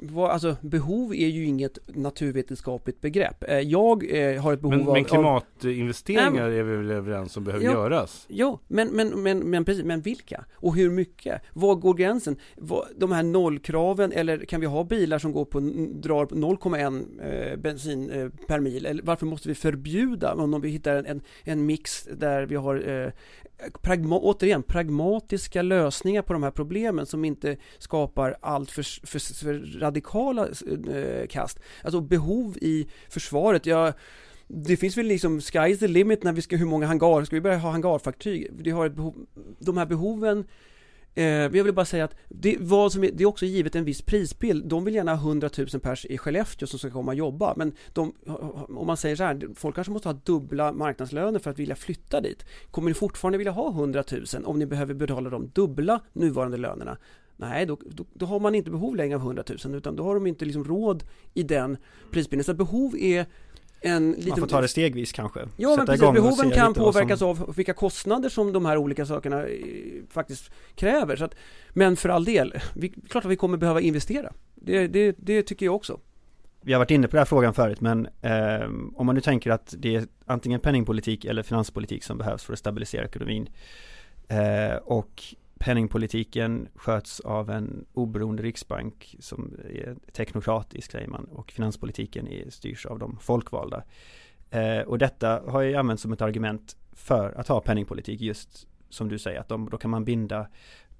Vad- 0.00 0.30
Alltså, 0.30 0.56
behov 0.60 1.12
är 1.14 1.28
ju 1.28 1.44
inget 1.44 1.78
naturvetenskapligt 1.96 3.00
begrepp. 3.00 3.44
Eh, 3.48 3.58
jag 3.58 4.04
eh, 4.34 4.42
har 4.42 4.52
ett 4.52 4.60
behov 4.60 4.76
Men, 4.76 4.88
av... 4.88 4.92
men 4.92 5.02
av 5.02 5.08
klimatinvesteringar 5.08 6.50
är 6.50 6.62
vi 6.62 6.76
väl 6.76 6.90
överens 6.90 7.36
om 7.36 7.44
behöver 7.44 7.64
Ja. 7.64 7.72
göras? 7.72 8.26
Ja, 8.28 8.60
men, 8.68 8.88
men, 8.88 9.08
men, 9.08 9.38
men, 9.38 9.64
precis, 9.64 9.84
men 9.84 10.00
vilka? 10.00 10.44
Och 10.54 10.76
hur 10.76 10.90
mycket? 10.90 11.42
Var 11.52 11.74
går 11.74 11.94
gränsen? 11.94 12.36
Vad, 12.56 12.86
de 12.96 13.12
här 13.12 13.22
nollkraven, 13.22 14.12
eller 14.12 14.38
kan 14.44 14.60
vi 14.60 14.66
ha 14.66 14.84
bilar 14.84 15.18
som 15.18 15.32
går 15.32 15.44
på, 15.44 15.60
drar 16.02 16.26
på 16.26 16.34
0,1 16.34 17.52
eh, 17.52 17.56
bensin 17.56 18.10
eh, 18.10 18.28
per 18.46 18.60
mil? 18.60 18.86
Eller 18.86 19.02
varför 19.02 19.26
måste 19.26 19.48
vi 19.48 19.54
förbjuda 19.54 20.34
om 20.34 20.60
vi 20.60 20.68
hittar 20.68 20.96
en, 20.96 21.06
en, 21.06 21.22
en 21.44 21.66
mix 21.66 22.08
där 22.16 22.46
vi 22.46 22.54
har 22.54 22.88
eh, 23.04 23.10
pragma, 23.82 24.18
återigen, 24.18 24.62
pragmatiska 24.62 25.62
lösningar 25.62 26.22
på 26.22 26.32
de 26.32 26.42
här 26.42 26.50
problemen 26.50 27.06
som 27.06 27.24
inte 27.24 27.56
skapar 27.78 28.36
allt 28.40 28.70
för, 28.70 29.06
för, 29.06 29.34
för 29.34 29.80
radikala 29.80 30.48
eh, 30.92 31.26
kast. 31.26 31.60
Alltså 31.82 32.00
behov 32.00 32.58
i 32.60 32.86
försvaret, 33.08 33.66
jag 33.66 33.92
det 34.46 34.76
finns 34.76 34.96
väl 34.96 35.06
liksom, 35.06 35.40
sky 35.40 35.58
is 35.58 35.78
the 35.78 35.88
limit 35.88 36.22
när 36.22 36.32
vi 36.32 36.42
ska, 36.42 36.56
hur 36.56 36.66
många 36.66 36.86
hangar, 36.86 37.24
ska 37.24 37.36
vi 37.36 37.40
börja 37.40 37.58
ha 37.58 37.70
hangarfartyg? 37.70 38.50
Vi 38.52 38.70
har 38.70 38.86
ett 38.86 38.94
behov, 38.94 39.26
de 39.58 39.76
här 39.76 39.86
behoven 39.86 40.44
Eh, 41.14 41.24
jag 41.24 41.64
vill 41.64 41.74
bara 41.74 41.86
säga 41.86 42.04
att 42.04 42.14
det, 42.28 42.56
vad 42.60 42.92
som 42.92 43.04
är, 43.04 43.10
det 43.12 43.24
är 43.24 43.26
också 43.26 43.46
givet 43.46 43.74
en 43.74 43.84
viss 43.84 44.02
prisbild. 44.02 44.66
De 44.66 44.84
vill 44.84 44.94
gärna 44.94 45.14
ha 45.14 45.28
100 45.28 45.50
000 45.58 45.66
pers 45.66 46.06
i 46.06 46.18
Skellefteå 46.18 46.66
som 46.66 46.78
ska 46.78 46.90
komma 46.90 47.12
och 47.12 47.18
jobba. 47.18 47.54
Men 47.56 47.72
de, 47.92 48.14
om 48.68 48.86
man 48.86 48.96
säger 48.96 49.16
så 49.16 49.24
här, 49.24 49.48
folk 49.54 49.74
kanske 49.74 49.92
måste 49.92 50.08
ha 50.08 50.12
dubbla 50.24 50.72
marknadslöner 50.72 51.38
för 51.38 51.50
att 51.50 51.58
vilja 51.58 51.76
flytta 51.76 52.20
dit. 52.20 52.44
Kommer 52.70 52.90
ni 52.90 52.94
fortfarande 52.94 53.38
vilja 53.38 53.52
ha 53.52 53.68
100 53.70 54.04
000 54.12 54.44
om 54.44 54.58
ni 54.58 54.66
behöver 54.66 54.94
betala 54.94 55.30
de 55.30 55.50
dubbla 55.54 56.00
nuvarande 56.12 56.56
lönerna? 56.56 56.96
Nej, 57.36 57.66
då, 57.66 57.78
då, 57.86 58.04
då 58.12 58.26
har 58.26 58.40
man 58.40 58.54
inte 58.54 58.70
behov 58.70 58.96
längre 58.96 59.16
av 59.16 59.22
100 59.22 59.44
000 59.64 59.74
utan 59.74 59.96
då 59.96 60.04
har 60.04 60.14
de 60.14 60.26
inte 60.26 60.44
liksom 60.44 60.64
råd 60.64 61.04
i 61.34 61.42
den 61.42 61.76
prisbilden. 62.12 62.44
Så 62.44 62.50
att 62.50 62.58
behov 62.58 62.96
är 62.98 63.26
en 63.84 64.12
liten... 64.12 64.28
Man 64.28 64.38
får 64.38 64.46
ta 64.46 64.60
det 64.60 64.68
stegvis 64.68 65.12
kanske. 65.12 65.40
Ja, 65.56 65.76
men 65.76 65.86
precis. 65.86 66.00
Behoven 66.00 66.50
kan 66.50 66.66
vad 66.66 66.76
som- 66.76 66.84
påverkas 66.84 67.22
av 67.22 67.54
vilka 67.56 67.72
kostnader 67.72 68.28
som 68.28 68.52
de 68.52 68.64
här 68.66 68.76
olika 68.76 69.06
sakerna 69.06 69.42
eh, 69.46 69.56
faktiskt 70.10 70.50
kräver. 70.74 71.16
Så 71.16 71.24
att, 71.24 71.34
men 71.70 71.96
för 71.96 72.08
all 72.08 72.24
del, 72.24 72.54
vi, 72.74 72.88
klart 72.88 73.24
att 73.24 73.30
vi 73.30 73.36
kommer 73.36 73.56
behöva 73.58 73.80
investera. 73.80 74.32
Det, 74.54 74.86
det, 74.86 75.16
det 75.18 75.42
tycker 75.42 75.66
jag 75.66 75.74
också. 75.74 76.00
Vi 76.60 76.72
har 76.72 76.78
varit 76.78 76.90
inne 76.90 77.08
på 77.08 77.10
den 77.10 77.18
här 77.18 77.24
frågan 77.24 77.54
förut 77.54 77.80
men 77.80 78.08
eh, 78.22 78.66
om 78.94 79.06
man 79.06 79.14
nu 79.14 79.20
tänker 79.20 79.50
att 79.50 79.74
det 79.78 79.94
är 79.96 80.06
antingen 80.26 80.60
penningpolitik 80.60 81.24
eller 81.24 81.42
finanspolitik 81.42 82.04
som 82.04 82.18
behövs 82.18 82.44
för 82.44 82.52
att 82.52 82.58
stabilisera 82.58 83.04
ekonomin 83.04 83.48
eh, 84.28 84.76
och 84.76 85.22
penningpolitiken 85.58 86.68
sköts 86.74 87.20
av 87.20 87.50
en 87.50 87.86
oberoende 87.92 88.42
riksbank 88.42 89.16
som 89.20 89.56
är 89.64 89.96
teknokratisk 90.12 90.92
säger 90.92 91.08
man 91.08 91.24
och 91.24 91.50
finanspolitiken 91.50 92.28
är, 92.28 92.50
styrs 92.50 92.86
av 92.86 92.98
de 92.98 93.18
folkvalda. 93.20 93.82
Eh, 94.50 94.80
och 94.80 94.98
detta 94.98 95.42
har 95.46 95.60
ju 95.60 95.74
använts 95.74 96.02
som 96.02 96.12
ett 96.12 96.22
argument 96.22 96.76
för 96.92 97.32
att 97.32 97.48
ha 97.48 97.60
penningpolitik 97.60 98.20
just 98.20 98.66
som 98.88 99.08
du 99.08 99.18
säger 99.18 99.40
att 99.40 99.48
de, 99.48 99.70
då 99.70 99.76
kan 99.76 99.90
man 99.90 100.04
binda 100.04 100.46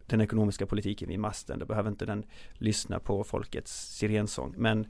den 0.07 0.21
ekonomiska 0.21 0.67
politiken 0.67 1.09
vid 1.09 1.19
masten. 1.19 1.59
Då 1.59 1.67
behöver 1.67 1.91
inte 1.91 2.07
den 2.07 2.25
lyssna 2.53 2.99
på 2.99 3.25
folkets 3.25 3.97
sirensång. 3.97 4.55
Men 4.57 4.87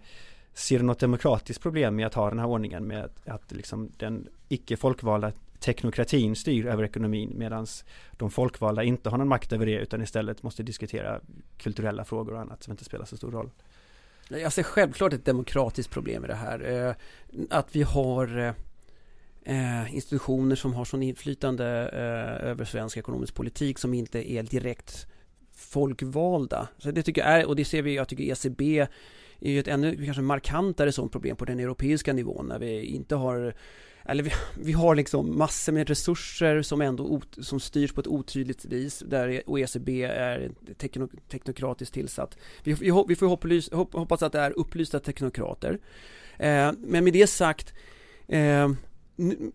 ser 0.52 0.78
du 0.78 0.84
något 0.84 0.98
demokratiskt 0.98 1.62
problem 1.62 1.96
med 1.96 2.06
att 2.06 2.14
ha 2.14 2.30
den 2.30 2.38
här 2.38 2.46
ordningen 2.46 2.86
med 2.86 3.04
att, 3.04 3.28
att 3.28 3.52
liksom 3.52 3.90
den 3.96 4.28
icke 4.48 4.76
folkvalda 4.76 5.32
teknokratin 5.64 6.36
styr 6.36 6.66
över 6.66 6.84
ekonomin 6.84 7.32
medan 7.34 7.66
de 8.12 8.30
folkvalda 8.30 8.82
inte 8.82 9.10
har 9.10 9.18
någon 9.18 9.28
makt 9.28 9.52
över 9.52 9.66
det 9.66 9.78
utan 9.78 10.02
istället 10.02 10.42
måste 10.42 10.62
diskutera 10.62 11.20
kulturella 11.58 12.04
frågor 12.04 12.34
och 12.34 12.40
annat 12.40 12.62
som 12.62 12.70
inte 12.70 12.84
spelar 12.84 13.04
så 13.04 13.16
stor 13.16 13.30
roll. 13.30 13.50
Jag 14.28 14.52
ser 14.52 14.62
självklart 14.62 15.12
ett 15.12 15.24
demokratiskt 15.24 15.90
problem 15.90 16.24
i 16.24 16.28
det 16.28 16.34
här. 16.34 16.86
Eh, 16.88 16.94
att 17.50 17.76
vi 17.76 17.82
har 17.82 18.38
eh, 18.38 19.80
eh, 19.82 19.94
institutioner 19.94 20.56
som 20.56 20.74
har 20.74 20.84
sån 20.84 21.02
inflytande 21.02 21.64
över 21.64 22.64
svensk 22.64 22.96
ekonomisk 22.96 23.34
politik 23.34 23.78
som 23.78 23.94
inte 23.94 24.32
är 24.32 24.42
direkt 24.42 25.06
folkvalda. 25.56 26.68
Så 26.78 26.90
det 26.90 27.02
tycker 27.02 27.20
jag 27.20 27.40
är, 27.40 27.48
och 27.48 27.56
det 27.56 27.64
ser 27.64 27.82
vi, 27.82 27.96
jag 27.96 28.08
tycker 28.08 28.24
ECB 28.24 28.78
är 29.40 29.50
ju 29.50 29.60
ett 29.60 29.68
ännu 29.68 30.04
kanske 30.04 30.22
markantare 30.22 30.92
sådant 30.92 31.12
problem 31.12 31.36
på 31.36 31.44
den 31.44 31.60
europeiska 31.60 32.12
nivån 32.12 32.46
när 32.46 32.58
vi 32.58 32.84
inte 32.84 33.14
har 33.14 33.54
eller 34.04 34.22
vi, 34.22 34.30
vi 34.54 34.72
har 34.72 34.94
liksom 34.94 35.38
massor 35.38 35.72
med 35.72 35.88
resurser 35.88 36.62
som 36.62 36.80
ändå 36.80 37.04
ot, 37.04 37.36
som 37.40 37.60
styrs 37.60 37.92
på 37.92 38.00
ett 38.00 38.06
otydligt 38.06 38.64
vis 38.64 39.02
där 39.06 39.28
e- 39.28 39.42
OECD 39.46 40.02
är 40.02 40.50
tekno, 40.78 41.08
teknokratiskt 41.28 41.94
tillsatt. 41.94 42.38
Vi, 42.62 42.72
vi, 42.72 43.04
vi 43.08 43.16
får 43.16 43.26
hopplys, 43.26 43.70
hoppas 43.72 44.22
att 44.22 44.32
det 44.32 44.40
är 44.40 44.58
upplysta 44.58 45.00
teknokrater. 45.00 45.78
Eh, 46.38 46.72
men 46.78 47.04
med 47.04 47.12
det 47.12 47.26
sagt 47.26 47.74
eh, 48.28 48.68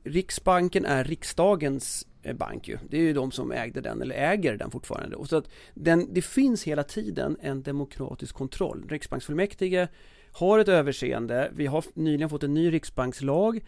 Riksbanken 0.04 0.86
är 0.86 1.04
riksdagens 1.04 2.08
eh, 2.24 2.36
bank 2.36 2.68
ju. 2.68 2.78
Det 2.90 2.98
är 2.98 3.02
ju 3.02 3.14
de 3.14 3.32
som 3.32 3.52
ägde 3.52 3.82
den 3.82 4.02
eller 4.02 4.16
äger 4.16 4.58
den 4.58 4.72
fortfarande. 4.72 5.16
Och 5.16 5.30
så 5.30 5.38
att 5.38 5.50
den, 5.74 6.14
det 6.14 6.22
finns 6.22 6.64
hela 6.64 6.84
tiden 6.84 7.38
en 7.42 7.64
demokratisk 7.64 8.36
kontroll. 8.36 8.86
Riksbanksfullmäktige 8.90 9.88
har 10.32 10.60
ett 10.60 10.68
överseende. 10.68 11.52
Vi 11.56 11.66
har 11.66 11.84
nyligen 11.94 12.30
fått 12.30 12.44
en 12.44 12.54
ny 12.54 12.74
riksbankslag. 12.74 13.60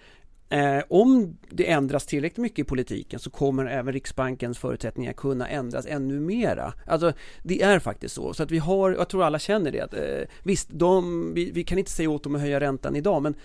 Eh, 0.51 0.83
om 0.89 1.37
det 1.49 1.71
ändras 1.71 2.05
tillräckligt 2.05 2.37
mycket 2.37 2.59
i 2.59 2.63
politiken 2.63 3.19
så 3.19 3.29
kommer 3.29 3.65
även 3.65 3.93
Riksbankens 3.93 4.57
förutsättningar 4.57 5.13
kunna 5.13 5.47
ändras 5.47 5.85
ännu 5.85 6.19
mera. 6.19 6.73
Alltså 6.87 7.13
det 7.43 7.61
är 7.61 7.79
faktiskt 7.79 8.15
så. 8.15 8.33
Så 8.33 8.43
att 8.43 8.51
vi 8.51 8.57
har, 8.57 8.91
jag 8.91 9.09
tror 9.09 9.23
alla 9.23 9.39
känner 9.39 9.71
det 9.71 9.81
att 9.81 9.93
eh, 9.93 10.29
visst, 10.43 10.69
de, 10.71 11.33
vi, 11.33 11.51
vi 11.51 11.63
kan 11.63 11.77
inte 11.77 11.91
säga 11.91 12.09
åt 12.09 12.23
dem 12.23 12.35
att 12.35 12.41
höja 12.41 12.59
räntan 12.59 12.95
idag 12.95 13.21
men 13.21 13.35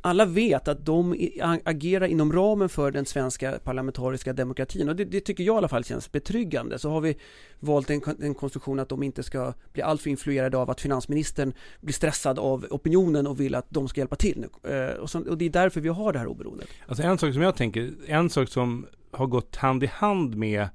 alla 0.00 0.24
vet 0.24 0.68
att 0.68 0.86
de 0.86 1.30
agerar 1.64 2.06
inom 2.06 2.32
ramen 2.32 2.68
för 2.68 2.90
den 2.90 3.06
svenska 3.06 3.58
parlamentariska 3.64 4.32
demokratin 4.32 4.88
och 4.88 4.96
det, 4.96 5.04
det 5.04 5.20
tycker 5.20 5.44
jag 5.44 5.54
i 5.54 5.58
alla 5.58 5.68
fall 5.68 5.84
känns 5.84 6.12
betryggande. 6.12 6.78
Så 6.78 6.90
har 6.90 7.00
vi 7.00 7.16
valt 7.60 7.90
en, 7.90 8.00
en 8.22 8.34
konstruktion 8.34 8.80
att 8.80 8.88
de 8.88 9.02
inte 9.02 9.22
ska 9.22 9.52
bli 9.72 9.82
alltför 9.82 10.10
influerade 10.10 10.58
av 10.58 10.70
att 10.70 10.80
finansministern 10.80 11.52
blir 11.80 11.94
stressad 11.94 12.38
av 12.38 12.66
opinionen 12.70 13.26
och 13.26 13.40
vill 13.40 13.54
att 13.54 13.66
de 13.68 13.88
ska 13.88 14.00
hjälpa 14.00 14.16
till. 14.16 14.46
nu. 14.62 14.70
Eh, 14.74 14.94
och, 14.96 15.10
så, 15.10 15.30
och 15.30 15.38
det 15.38 15.44
är 15.44 15.50
därför 15.50 15.80
vi 15.80 15.88
har 15.88 16.12
det 16.12 16.18
här 16.18 16.26
oberoendet. 16.26 16.68
Alltså 16.86 17.02
en 17.02 17.18
sak 17.18 17.32
som 17.32 17.42
jag 17.42 17.56
tänker, 17.56 17.92
en 18.06 18.30
sak 18.30 18.48
som 18.48 18.86
har 19.10 19.26
gått 19.26 19.56
hand 19.56 19.84
i 19.84 19.86
hand 19.86 20.36
med 20.36 20.68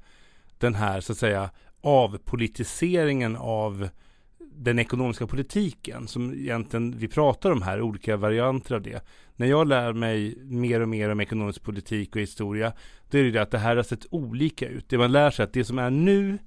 den 0.57 0.75
här 0.75 1.01
så 1.01 1.11
att 1.11 1.17
säga 1.17 1.49
avpolitiseringen 1.81 3.35
av 3.35 3.89
den 4.55 4.79
ekonomiska 4.79 5.27
politiken 5.27 6.07
som 6.07 6.33
egentligen 6.33 6.97
vi 6.97 7.07
pratar 7.07 7.51
om 7.51 7.61
här, 7.61 7.81
olika 7.81 8.17
varianter 8.17 8.75
av 8.75 8.81
det. 8.81 9.05
När 9.35 9.47
jag 9.47 9.67
lär 9.67 9.93
mig 9.93 10.37
mer 10.43 10.81
och 10.81 10.89
mer 10.89 11.09
om 11.09 11.21
ekonomisk 11.21 11.63
politik 11.63 12.15
och 12.15 12.21
historia, 12.21 12.73
då 13.09 13.17
är 13.17 13.23
det 13.23 13.31
det 13.31 13.41
att 13.41 13.51
det 13.51 13.57
här 13.57 13.75
har 13.75 13.83
sett 13.83 14.05
olika 14.11 14.67
ut. 14.67 14.89
Det 14.89 14.97
man 14.97 15.11
lär 15.11 15.31
sig 15.31 15.43
att 15.43 15.53
det 15.53 15.65
som 15.65 15.79
är 15.79 15.89
nu 15.89 16.37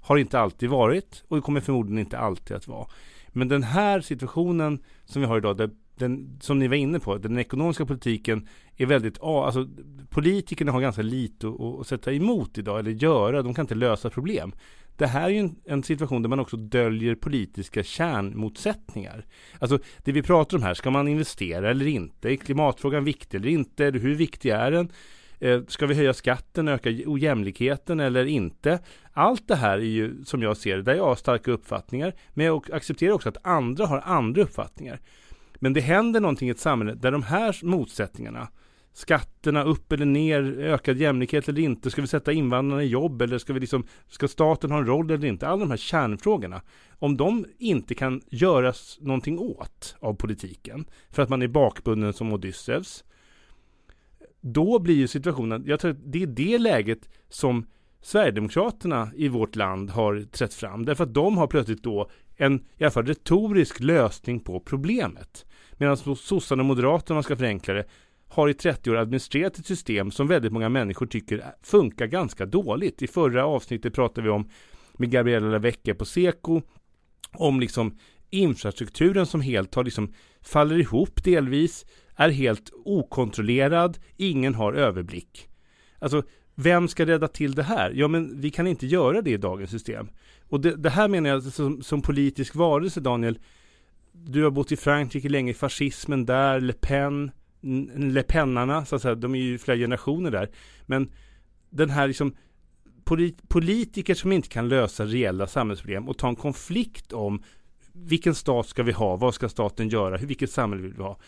har 0.00 0.16
inte 0.16 0.40
alltid 0.40 0.68
varit 0.68 1.24
och 1.28 1.36
det 1.36 1.42
kommer 1.42 1.60
förmodligen 1.60 1.98
inte 1.98 2.18
alltid 2.18 2.56
att 2.56 2.68
vara. 2.68 2.86
Men 3.28 3.48
den 3.48 3.62
här 3.62 4.00
situationen 4.00 4.82
som 5.04 5.22
vi 5.22 5.28
har 5.28 5.38
idag, 5.38 5.56
där 5.56 5.70
den, 6.00 6.38
som 6.40 6.58
ni 6.58 6.68
var 6.68 6.76
inne 6.76 7.00
på, 7.00 7.18
den 7.18 7.38
ekonomiska 7.38 7.86
politiken 7.86 8.48
är 8.76 8.86
väldigt, 8.86 9.22
alltså 9.22 9.68
politikerna 10.08 10.72
har 10.72 10.80
ganska 10.80 11.02
lite 11.02 11.48
att, 11.48 11.60
att 11.60 11.86
sätta 11.86 12.12
emot 12.12 12.58
idag 12.58 12.78
eller 12.78 12.90
göra, 12.90 13.42
de 13.42 13.54
kan 13.54 13.62
inte 13.62 13.74
lösa 13.74 14.10
problem. 14.10 14.52
Det 15.00 15.06
här 15.06 15.24
är 15.24 15.28
ju 15.28 15.38
en, 15.38 15.56
en 15.64 15.82
situation 15.82 16.22
där 16.22 16.28
man 16.28 16.40
också 16.40 16.56
döljer 16.56 17.14
politiska 17.14 17.82
kärnmotsättningar. 17.82 19.26
Alltså 19.58 19.78
det 20.04 20.12
vi 20.12 20.22
pratar 20.22 20.56
om 20.56 20.62
här, 20.62 20.74
ska 20.74 20.90
man 20.90 21.08
investera 21.08 21.70
eller 21.70 21.86
inte? 21.86 22.32
Är 22.32 22.36
klimatfrågan 22.36 23.04
viktig 23.04 23.38
eller 23.38 23.48
inte? 23.48 23.84
Hur 23.84 24.14
viktig 24.14 24.50
är 24.50 24.70
den? 24.70 24.92
Eh, 25.38 25.60
ska 25.68 25.86
vi 25.86 25.94
höja 25.94 26.14
skatten, 26.14 26.68
öka 26.68 26.90
ojämlikheten 27.06 28.00
eller 28.00 28.24
inte? 28.24 28.78
Allt 29.12 29.48
det 29.48 29.56
här 29.56 29.78
är 29.78 29.82
ju, 29.82 30.24
som 30.24 30.42
jag 30.42 30.56
ser 30.56 30.76
det, 30.76 30.82
där 30.82 30.94
jag 30.94 31.04
har 31.04 31.16
starka 31.16 31.50
uppfattningar, 31.50 32.14
men 32.34 32.46
jag 32.46 32.72
accepterar 32.72 33.12
också 33.12 33.28
att 33.28 33.46
andra 33.46 33.86
har 33.86 34.02
andra 34.04 34.42
uppfattningar. 34.42 35.00
Men 35.54 35.72
det 35.72 35.80
händer 35.80 36.20
någonting 36.20 36.48
i 36.48 36.50
ett 36.50 36.60
samhälle 36.60 36.94
där 36.94 37.12
de 37.12 37.22
här 37.22 37.60
motsättningarna, 37.62 38.48
skatterna 38.92 39.62
upp 39.64 39.92
eller 39.92 40.06
ner, 40.06 40.58
ökad 40.58 40.96
jämlikhet 40.96 41.48
eller 41.48 41.62
inte, 41.62 41.90
ska 41.90 42.00
vi 42.00 42.08
sätta 42.08 42.32
invandrarna 42.32 42.82
i 42.82 42.86
jobb 42.86 43.22
eller 43.22 43.38
ska 43.38 43.52
vi 43.52 43.60
liksom, 43.60 43.86
ska 44.08 44.28
staten 44.28 44.70
ha 44.70 44.78
en 44.78 44.86
roll 44.86 45.10
eller 45.10 45.28
inte? 45.28 45.48
Alla 45.48 45.60
de 45.60 45.70
här 45.70 45.76
kärnfrågorna, 45.78 46.62
om 46.98 47.16
de 47.16 47.46
inte 47.58 47.94
kan 47.94 48.20
göras 48.28 48.98
någonting 49.00 49.38
åt 49.38 49.96
av 50.00 50.14
politiken, 50.14 50.84
för 51.10 51.22
att 51.22 51.28
man 51.28 51.42
är 51.42 51.48
bakbunden 51.48 52.12
som 52.12 52.32
Odysseus, 52.32 53.04
då 54.40 54.78
blir 54.78 54.94
ju 54.94 55.08
situationen, 55.08 55.64
jag 55.66 55.80
tror 55.80 55.90
att 55.90 56.12
det 56.12 56.22
är 56.22 56.26
det 56.26 56.58
läget 56.58 57.08
som 57.28 57.66
Sverigedemokraterna 58.02 59.10
i 59.14 59.28
vårt 59.28 59.56
land 59.56 59.90
har 59.90 60.22
trätt 60.22 60.54
fram, 60.54 60.84
därför 60.84 61.04
att 61.04 61.14
de 61.14 61.38
har 61.38 61.46
plötsligt 61.46 61.82
då 61.82 62.10
en, 62.36 62.64
i 62.76 62.84
alla 62.84 62.90
fall 62.90 63.06
retorisk 63.06 63.80
lösning 63.80 64.40
på 64.40 64.60
problemet. 64.60 65.46
Medan 65.72 65.96
sossarna 66.16 66.62
och 66.62 66.66
moderaterna, 66.66 67.14
om 67.14 67.16
man 67.16 67.22
ska 67.22 67.36
förenkla 67.36 67.74
det, 67.74 67.84
har 68.30 68.48
i 68.48 68.54
30 68.54 68.90
år 68.90 68.96
administrerat 68.96 69.58
ett 69.58 69.66
system 69.66 70.10
som 70.10 70.28
väldigt 70.28 70.52
många 70.52 70.68
människor 70.68 71.06
tycker 71.06 71.44
funkar 71.62 72.06
ganska 72.06 72.46
dåligt. 72.46 73.02
I 73.02 73.06
förra 73.06 73.46
avsnittet 73.46 73.94
pratade 73.94 74.22
vi 74.22 74.30
om 74.30 74.48
med 74.92 75.10
Gabriella 75.10 75.48
Lavecchia 75.48 75.94
på 75.94 76.04
Seko 76.04 76.62
om 77.32 77.60
liksom 77.60 77.98
infrastrukturen 78.30 79.26
som 79.26 79.40
helt 79.40 79.74
har 79.74 79.84
liksom 79.84 80.12
faller 80.40 80.78
ihop 80.78 81.24
delvis, 81.24 81.86
är 82.16 82.28
helt 82.28 82.70
okontrollerad, 82.84 83.98
ingen 84.16 84.54
har 84.54 84.72
överblick. 84.72 85.48
Alltså, 85.98 86.22
vem 86.54 86.88
ska 86.88 87.06
rädda 87.06 87.28
till 87.28 87.54
det 87.54 87.62
här? 87.62 87.92
Ja, 87.94 88.08
men 88.08 88.40
vi 88.40 88.50
kan 88.50 88.66
inte 88.66 88.86
göra 88.86 89.22
det 89.22 89.30
i 89.30 89.36
dagens 89.36 89.70
system. 89.70 90.08
Och 90.48 90.60
det, 90.60 90.76
det 90.76 90.90
här 90.90 91.08
menar 91.08 91.28
jag 91.28 91.36
alltså 91.36 91.50
som, 91.50 91.82
som 91.82 92.02
politisk 92.02 92.54
varelse, 92.54 93.00
Daniel. 93.00 93.38
Du 94.12 94.44
har 94.44 94.50
bott 94.50 94.72
i 94.72 94.76
Frankrike 94.76 95.28
länge, 95.28 95.54
fascismen 95.54 96.26
där, 96.26 96.60
Le 96.60 96.72
Pen, 96.72 97.30
Le 97.60 98.22
Penarna, 98.22 98.84
så 98.84 98.96
att 98.96 99.02
säga, 99.02 99.14
de 99.14 99.34
är 99.34 99.38
ju 99.38 99.58
flera 99.58 99.78
generationer 99.78 100.30
där. 100.30 100.50
Men 100.86 101.12
den 101.70 101.90
här 101.90 102.08
liksom 102.08 102.36
polit 103.04 103.48
politiker 103.48 104.14
som 104.14 104.32
inte 104.32 104.48
kan 104.48 104.68
lösa 104.68 105.04
reella 105.04 105.46
samhällsproblem 105.46 106.08
och 106.08 106.18
ta 106.18 106.28
en 106.28 106.36
konflikt 106.36 107.12
om 107.12 107.42
vilken 107.92 108.34
stat 108.34 108.66
ska 108.66 108.82
vi 108.82 108.92
ha, 108.92 109.16
vad 109.16 109.34
ska 109.34 109.48
staten 109.48 109.88
göra, 109.88 110.16
vilket 110.16 110.50
samhälle 110.50 110.82
vill 110.82 110.92
vi 110.92 111.02
ha. 111.02 111.18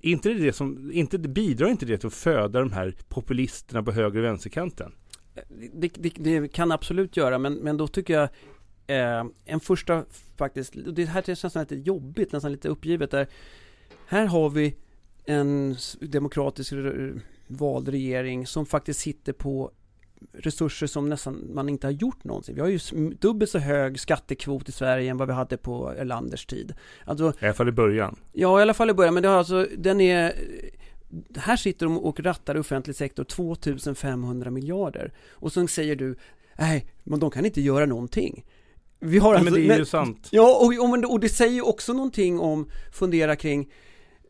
Inte 0.00 0.34
det, 0.34 0.52
som, 0.52 0.90
inte, 0.92 1.18
bidrar 1.18 1.68
inte 1.68 1.86
det 1.86 1.98
till 1.98 2.06
att 2.06 2.14
föda 2.14 2.60
de 2.60 2.72
här 2.72 2.94
populisterna 3.08 3.82
på 3.82 3.92
höger 3.92 4.18
och 4.18 4.24
vänsterkanten? 4.24 4.92
Det, 5.72 5.88
det, 5.88 6.12
det 6.16 6.48
kan 6.48 6.72
absolut 6.72 7.16
göra, 7.16 7.38
men, 7.38 7.54
men 7.54 7.76
då 7.76 7.88
tycker 7.88 8.14
jag 8.14 8.28
eh, 8.86 9.26
en 9.44 9.60
första 9.60 10.04
faktiskt, 10.36 10.74
det 10.92 11.04
här 11.04 11.22
känns 11.22 11.44
nästan 11.44 11.62
lite 11.62 11.76
jobbigt, 11.76 12.32
nästan 12.32 12.52
lite 12.52 12.68
uppgivet 12.68 13.10
där. 13.10 13.26
Här 14.06 14.26
har 14.26 14.50
vi 14.50 14.76
en 15.28 15.76
demokratisk 16.00 16.72
vald 17.46 17.88
regering 17.88 18.46
som 18.46 18.66
faktiskt 18.66 19.00
sitter 19.00 19.32
på 19.32 19.70
resurser 20.32 20.86
som 20.86 21.08
nästan 21.08 21.50
man 21.54 21.68
inte 21.68 21.86
har 21.86 21.92
gjort 21.92 22.24
någonsin. 22.24 22.54
Vi 22.54 22.60
har 22.60 22.68
ju 22.68 22.78
dubbelt 23.20 23.50
så 23.50 23.58
hög 23.58 24.00
skattekvot 24.00 24.68
i 24.68 24.72
Sverige 24.72 25.10
än 25.10 25.16
vad 25.16 25.28
vi 25.28 25.34
hade 25.34 25.56
på 25.56 25.90
Erlanders 25.90 26.46
tid. 26.46 26.74
Alltså, 27.04 27.32
I 27.40 27.44
alla 27.44 27.54
fall 27.54 27.68
i 27.68 27.72
början. 27.72 28.18
Ja, 28.32 28.58
i 28.58 28.62
alla 28.62 28.74
fall 28.74 28.90
i 28.90 28.94
början, 28.94 29.14
men 29.14 29.22
det 29.22 29.28
har 29.28 29.36
alltså, 29.36 29.66
den 29.78 30.00
är 30.00 30.32
här 31.36 31.56
sitter 31.56 31.86
de 31.86 31.98
och 31.98 32.20
rattar 32.20 32.56
offentlig 32.56 32.96
sektor 32.96 33.24
2500 33.24 34.50
miljarder. 34.50 35.12
Och 35.30 35.52
så 35.52 35.66
säger 35.66 35.96
du, 35.96 36.16
nej, 36.58 36.86
men 37.04 37.20
de 37.20 37.30
kan 37.30 37.44
inte 37.44 37.60
göra 37.60 37.86
någonting. 37.86 38.44
Vi 39.00 39.18
har 39.18 39.34
alltså, 39.34 39.44
men 39.44 39.52
det 39.52 39.66
är 39.66 39.68
men, 39.68 39.78
ju 39.78 39.84
sant. 39.84 40.28
Ja, 40.30 40.56
och, 40.56 40.88
och, 40.88 41.12
och 41.12 41.20
det 41.20 41.28
säger 41.28 41.68
också 41.68 41.92
någonting 41.92 42.40
om, 42.40 42.70
fundera 42.92 43.36
kring, 43.36 43.72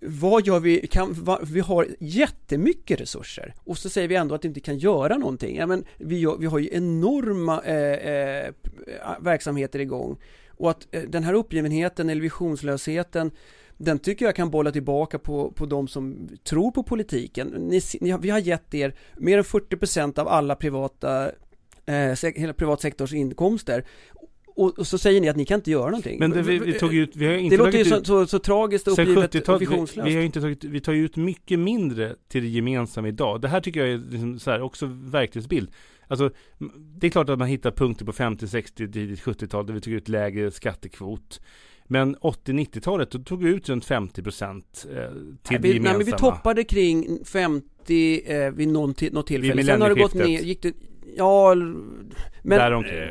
vad 0.00 0.46
gör 0.46 0.60
vi, 0.60 0.86
kan, 0.86 1.12
va, 1.12 1.40
vi 1.42 1.60
har 1.60 1.88
jättemycket 2.00 3.00
resurser 3.00 3.54
och 3.64 3.78
så 3.78 3.88
säger 3.88 4.08
vi 4.08 4.14
ändå 4.14 4.34
att 4.34 4.44
vi 4.44 4.48
inte 4.48 4.60
kan 4.60 4.78
göra 4.78 5.16
någonting. 5.16 5.56
Ja, 5.56 5.66
men 5.66 5.84
vi, 5.96 6.18
gör, 6.18 6.36
vi 6.36 6.46
har 6.46 6.58
ju 6.58 6.68
enorma 6.72 7.62
eh, 7.62 8.12
eh, 8.12 8.52
verksamheter 9.20 9.78
igång 9.78 10.18
och 10.48 10.70
att 10.70 10.86
eh, 10.90 11.02
den 11.02 11.24
här 11.24 11.34
uppgivenheten 11.34 12.10
eller 12.10 12.22
visionslösheten 12.22 13.30
den 13.76 13.98
tycker 13.98 14.24
jag 14.24 14.36
kan 14.36 14.50
bolla 14.50 14.72
tillbaka 14.72 15.18
på, 15.18 15.52
på 15.52 15.66
de 15.66 15.88
som 15.88 16.28
tror 16.44 16.70
på 16.70 16.82
politiken. 16.82 17.48
Ni, 17.48 17.80
ni, 18.00 18.16
vi 18.20 18.30
har 18.30 18.38
gett 18.38 18.74
er 18.74 18.94
mer 19.16 19.38
än 19.38 19.44
40% 19.44 20.18
av 20.18 20.28
alla 20.28 20.54
privata 20.54 21.30
eh, 21.86 22.32
hela 22.34 22.52
privatsektors 22.52 23.12
inkomster 23.12 23.84
och, 24.58 24.78
och, 24.78 24.86
så 24.86 24.98
säger 24.98 25.20
ni 25.20 25.28
att 25.28 25.36
ni 25.36 25.44
kan 25.44 25.54
inte 25.54 25.70
göra 25.70 25.90
någonting. 25.90 26.18
Men 26.18 26.30
det, 26.30 26.42
vi, 26.42 26.58
vi 26.58 26.72
tog 26.72 26.94
ut, 26.94 27.16
vi 27.16 27.26
har 27.26 27.34
inte 27.34 27.56
Det 27.56 27.64
låter 27.64 27.78
ju 27.78 27.84
så, 27.84 28.04
så, 28.04 28.26
så, 28.26 28.38
tragiskt 28.38 28.88
och 28.88 28.92
uppgivet 28.92 29.48
och 29.48 29.62
visionslöst. 29.62 30.06
Vi, 30.06 30.10
vi, 30.10 30.16
har 30.16 30.22
inte 30.22 30.40
tagit, 30.40 30.64
vi 30.64 30.80
tar 30.80 30.92
ut 30.92 31.16
mycket 31.16 31.58
mindre 31.58 32.14
till 32.28 32.42
det 32.42 32.48
gemensamma 32.48 33.08
idag. 33.08 33.40
Det 33.40 33.48
här 33.48 33.60
tycker 33.60 33.80
jag 33.80 33.88
är 33.88 33.98
liksom 33.98 34.38
så 34.38 34.50
här, 34.50 34.62
också 34.62 34.86
verklighetsbild. 34.86 35.70
Alltså, 36.08 36.30
det 36.78 37.06
är 37.06 37.10
klart 37.10 37.28
att 37.28 37.38
man 37.38 37.48
hittar 37.48 37.70
punkter 37.70 38.04
på 38.04 38.12
50, 38.12 38.48
60, 38.48 38.86
70-tal 38.86 39.66
där 39.66 39.74
vi 39.74 39.80
tog 39.80 39.92
ut 39.92 40.08
lägre 40.08 40.50
skattekvot. 40.50 41.40
Men 41.84 42.16
80-90-talet, 42.16 43.10
då 43.10 43.18
tog 43.18 43.44
vi 43.44 43.50
ut 43.50 43.68
runt 43.68 43.84
50 43.84 44.22
procent 44.22 44.86
eh, 44.90 44.92
till 44.92 45.00
nej, 45.50 45.60
vi, 45.60 45.68
gemensamma. 45.68 45.82
Nej, 45.82 45.98
men 45.98 46.06
vi 46.06 46.12
toppade 46.12 46.64
kring 46.64 47.24
50 47.24 48.22
eh, 48.26 48.50
vid 48.50 48.68
någon, 48.68 48.94
något 49.12 49.26
tillfälle. 49.26 49.64
Sen 49.64 49.80
har 49.80 49.88
det 49.88 50.00
gått 50.00 50.14
ner, 50.14 50.40
gick 50.40 50.62
det, 50.62 50.72
ja, 51.16 51.54
men... 51.54 52.58
Däromkring. 52.58 52.98
Eh, 52.98 53.08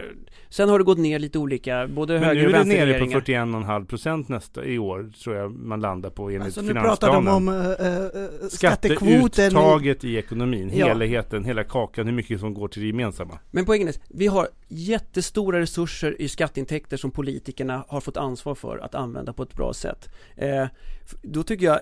Sen 0.49 0.69
har 0.69 0.79
det 0.79 0.85
gått 0.85 0.97
ner 0.97 1.19
lite 1.19 1.39
olika, 1.39 1.87
både 1.87 2.17
höger 2.17 2.47
och 2.47 2.53
vänster 2.53 2.57
Men 2.57 2.67
nu 2.67 2.75
är 2.75 2.85
det 2.85 3.05
nere 3.05 3.21
på 3.21 3.31
41,5 3.31 3.85
procent 3.85 4.29
nästa 4.29 4.65
i 4.65 4.79
år, 4.79 5.11
tror 5.23 5.35
jag 5.35 5.51
man 5.51 5.79
landar 5.79 6.09
på 6.09 6.29
enligt 6.29 6.43
alltså, 6.43 6.61
finansplanen. 6.61 6.83
Nu 6.83 6.89
pratar 6.89 7.13
de 7.13 7.27
om 7.27 7.49
äh, 7.49 8.23
äh, 8.23 8.49
skattekvoten. 8.49 9.51
Skatteuttaget 9.51 10.03
i 10.03 10.17
ekonomin, 10.17 10.71
ja. 10.73 10.87
helheten, 10.87 11.45
hela 11.45 11.63
kakan, 11.63 12.05
hur 12.05 12.13
mycket 12.13 12.39
som 12.39 12.53
går 12.53 12.67
till 12.67 12.81
det 12.81 12.87
gemensamma. 12.87 13.39
Men 13.51 13.65
poängen 13.65 13.87
är, 13.87 13.95
vi 14.09 14.27
har 14.27 14.47
jättestora 14.67 15.59
resurser 15.59 16.21
i 16.21 16.27
skatteintäkter 16.29 16.97
som 16.97 17.11
politikerna 17.11 17.83
har 17.87 18.01
fått 18.01 18.17
ansvar 18.17 18.55
för 18.55 18.77
att 18.77 18.95
använda 18.95 19.33
på 19.33 19.43
ett 19.43 19.53
bra 19.53 19.73
sätt. 19.73 20.09
Eh, 20.35 20.65
då 21.21 21.43
tycker 21.43 21.65
jag 21.65 21.79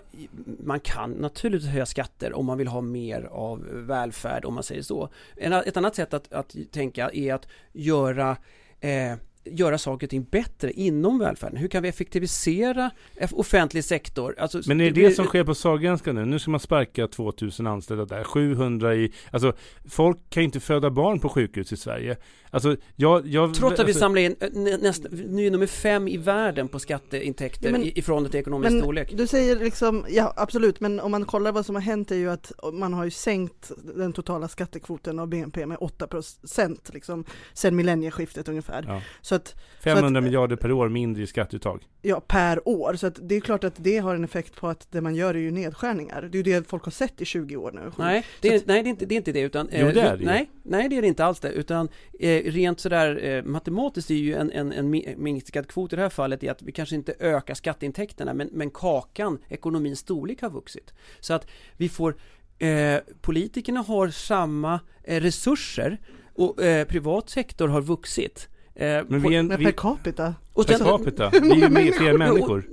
man 0.64 0.80
kan 0.80 1.12
naturligtvis 1.12 1.72
höja 1.72 1.86
skatter 1.86 2.34
om 2.34 2.46
man 2.46 2.58
vill 2.58 2.68
ha 2.68 2.82
mer 2.82 3.22
av 3.32 3.66
välfärd, 3.72 4.46
om 4.46 4.54
man 4.54 4.64
säger 4.64 4.82
så. 4.82 5.10
ett 5.38 5.78
annat 5.78 5.96
sätt 5.96 6.14
att, 6.14 6.34
att 6.34 6.56
tänka 6.72 7.10
är 7.14 7.34
att 7.34 7.48
göra 7.74 8.38
eh, 8.80 9.16
göra 9.46 9.78
saker 9.78 10.08
och 10.08 10.10
ting 10.10 10.24
bättre 10.24 10.72
inom 10.72 11.20
välfärden? 11.20 11.58
Hur 11.58 11.68
kan 11.68 11.84
vi 11.84 11.90
effektivisera 11.90 12.92
offentlig 13.32 13.84
sektor? 13.84 14.36
Alltså, 14.38 14.62
Men 14.66 14.82
är 14.82 14.92
det 14.92 15.02
det 15.02 15.12
som 15.12 15.26
sker 15.26 15.44
på 15.44 15.56
Sahlgrenska 15.56 16.14
nu? 16.14 16.26
Nu 16.26 16.40
ska 16.40 16.52
man 16.52 16.60
sparka 16.60 17.08
2000 17.08 17.68
anställda 17.68 18.06
där, 18.06 18.24
700 18.24 18.96
i... 18.96 19.12
Alltså, 19.32 19.54
folk 19.86 20.18
kan 20.30 20.44
inte 20.44 20.60
föda 20.60 20.90
barn 20.90 21.20
på 21.20 21.30
sjukhus 21.30 21.74
i 21.74 21.78
Sverige. 21.78 22.18
Alltså, 22.56 22.76
jag... 22.96 23.28
jag 23.28 23.54
Trots 23.54 23.74
att 23.74 23.80
alltså, 23.80 23.86
vi 23.86 23.94
samlar 23.94 24.22
in 24.22 24.36
eh, 24.40 24.50
nästa, 24.82 25.10
nu 25.12 25.48
är 25.48 25.52
nummer 25.52 25.68
fem 25.68 26.08
i 26.08 26.18
världen 26.18 26.68
på 26.68 26.80
skatteintäkter 26.80 27.72
men, 27.72 27.84
i, 27.84 28.00
ifrån 28.00 28.26
ett 28.26 28.36
ekonomiskt 28.36 28.72
men 28.72 28.82
storlek. 28.82 29.14
Du 29.14 29.28
säger 29.28 29.56
liksom, 29.56 30.06
ja 30.10 30.34
absolut, 30.36 30.80
men 30.80 31.00
om 31.00 31.12
man 31.12 31.26
kollar 31.26 31.52
vad 31.52 31.66
som 31.66 31.76
har 31.76 31.82
hänt 31.82 32.12
är 32.12 32.16
ju 32.16 32.30
att 32.30 32.52
man 32.74 32.94
har 32.94 33.06
ju 33.06 33.12
sänkt 33.12 33.72
den 33.96 34.14
totala 34.14 34.48
skattekvoten 34.48 35.20
av 35.20 35.28
BNP 35.28 35.66
med 35.66 35.78
8 35.80 36.08
procent 36.08 36.90
liksom, 36.94 37.26
sen 37.54 37.76
millennieskiftet 37.76 38.48
ungefär. 38.48 38.86
Ja. 38.88 39.02
Så 39.22 39.36
att, 39.36 39.56
500 39.80 40.10
så 40.10 40.18
att, 40.18 40.24
miljarder 40.24 40.56
per 40.56 40.72
år 40.72 40.90
mindre 40.90 41.24
i 41.24 41.28
skatteuttag. 41.28 41.84
Ja, 42.02 42.20
per 42.28 42.68
år. 42.68 42.96
Så 42.96 43.08
att 43.08 43.20
det 43.22 43.36
är 43.36 43.42
klart 43.42 43.64
att 43.64 43.74
det 43.78 43.98
har 43.98 44.16
en 44.16 44.24
effekt 44.24 44.56
på 44.56 44.68
att 44.68 44.88
det 44.92 45.02
man 45.02 45.16
gör 45.16 45.36
är 45.36 45.40
ju 45.40 45.52
nedskärningar. 45.52 46.22
Det 46.22 46.38
är 46.38 46.44
ju 46.44 46.54
det 46.54 46.68
folk 46.68 46.84
har 46.84 46.92
sett 46.92 47.22
i 47.22 47.26
20 47.26 47.56
år 47.56 47.72
nu. 47.72 47.92
Nej, 47.98 48.26
det 48.42 48.48
är, 48.48 48.56
att, 48.56 48.66
nej, 48.66 48.84
det 48.84 48.88
är, 48.88 48.92
inte, 48.92 49.06
det 49.06 49.16
är 49.16 49.18
inte 49.18 49.32
det, 49.32 49.40
utan... 49.40 49.70
Jo, 49.72 49.92
det 49.94 50.02
är 50.02 50.18
det 50.18 50.26
nej, 50.26 50.50
nej, 50.64 50.90
det 50.90 50.98
är 50.98 51.02
det 51.02 51.08
inte 51.08 51.26
alls 51.26 51.40
det, 51.40 51.52
utan 51.52 51.90
eh, 52.20 52.45
rent 52.52 52.80
sådär 52.80 53.26
eh, 53.26 53.44
matematiskt 53.44 54.12
är 54.12 54.16
ju 54.16 54.34
en, 54.34 54.52
en, 54.52 54.72
en 54.74 54.90
minskad 55.24 55.68
kvot 55.68 55.94
i 55.94 55.96
det 55.96 56.02
här 56.02 56.10
fallet 56.10 56.44
är 56.44 56.52
att 56.52 56.62
vi 56.62 56.72
kanske 56.72 56.96
inte 56.96 57.16
ökar 57.20 57.54
skatteintäkterna, 57.54 58.34
men, 58.34 58.50
men 58.52 58.70
kakan, 58.70 59.40
ekonomins 59.50 60.00
storlek 60.00 60.42
har 60.42 60.50
vuxit. 60.50 60.94
Så 61.20 61.34
att 61.34 61.48
vi 61.78 61.90
får 61.90 62.16
Eh, 62.60 63.00
politikerna 63.22 63.82
har 63.82 64.08
samma 64.08 64.80
eh, 65.04 65.22
resurser 65.22 65.98
och 66.34 66.64
eh, 66.64 66.88
privat 66.88 67.30
sektor 67.30 67.68
har 67.68 67.82
vuxit. 67.82 68.50
Eh, 68.76 68.88
men, 69.08 69.22
vi 69.22 69.36
är 69.36 69.40
en, 69.40 69.48
men 69.48 69.64
per 69.64 69.72
capita? 69.72 70.36
Och 70.54 70.68
per 70.68 70.78
capita? 70.78 71.30
Vi 71.42 71.52
är 71.52 71.56
ju 71.56 71.70
med 71.70 71.94
fler 71.94 72.18
människor. 72.18 72.66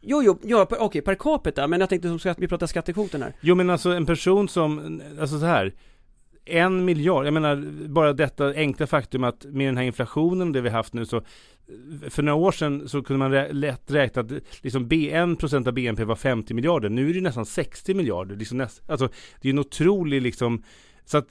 Jo, 0.00 0.22
jo, 0.22 0.38
ja, 0.42 0.62
okej, 0.62 0.78
okay, 0.80 1.02
per 1.02 1.14
capita, 1.14 1.66
men 1.66 1.80
jag 1.80 1.88
tänkte 1.88 2.08
som 2.08 2.18
skatt, 2.18 2.38
vi 2.40 2.48
pratar 2.48 2.66
skattekvoten 2.66 3.22
här. 3.22 3.32
Jo, 3.40 3.54
men 3.54 3.70
alltså 3.70 3.90
en 3.90 4.06
person 4.06 4.48
som, 4.48 5.02
alltså 5.20 5.38
så 5.38 5.46
här, 5.46 5.74
en 6.46 6.84
miljard, 6.84 7.26
jag 7.26 7.34
menar 7.34 7.88
bara 7.88 8.12
detta 8.12 8.46
enkla 8.54 8.86
faktum 8.86 9.24
att 9.24 9.44
med 9.44 9.68
den 9.68 9.76
här 9.76 9.84
inflationen, 9.84 10.52
det 10.52 10.60
vi 10.60 10.68
haft 10.68 10.94
nu 10.94 11.06
så 11.06 11.22
för 12.08 12.22
några 12.22 12.36
år 12.36 12.52
sedan 12.52 12.88
så 12.88 13.02
kunde 13.02 13.18
man 13.18 13.30
rä 13.30 13.52
lätt 13.52 13.90
räkna 13.90 14.22
att 14.22 14.30
liksom 14.60 14.88
B1% 14.88 15.68
av 15.68 15.74
BNP 15.74 16.04
var 16.04 16.16
50 16.16 16.54
miljarder. 16.54 16.88
Nu 16.88 17.10
är 17.10 17.14
det 17.14 17.20
nästan 17.20 17.46
60 17.46 17.94
miljarder. 17.94 18.36
Liksom 18.36 18.58
näst, 18.58 18.82
alltså, 18.86 19.08
det 19.40 19.48
är 19.48 19.52
en 19.52 19.58
otrolig 19.58 20.22
liksom 20.22 20.62
Så 21.04 21.18
att 21.18 21.28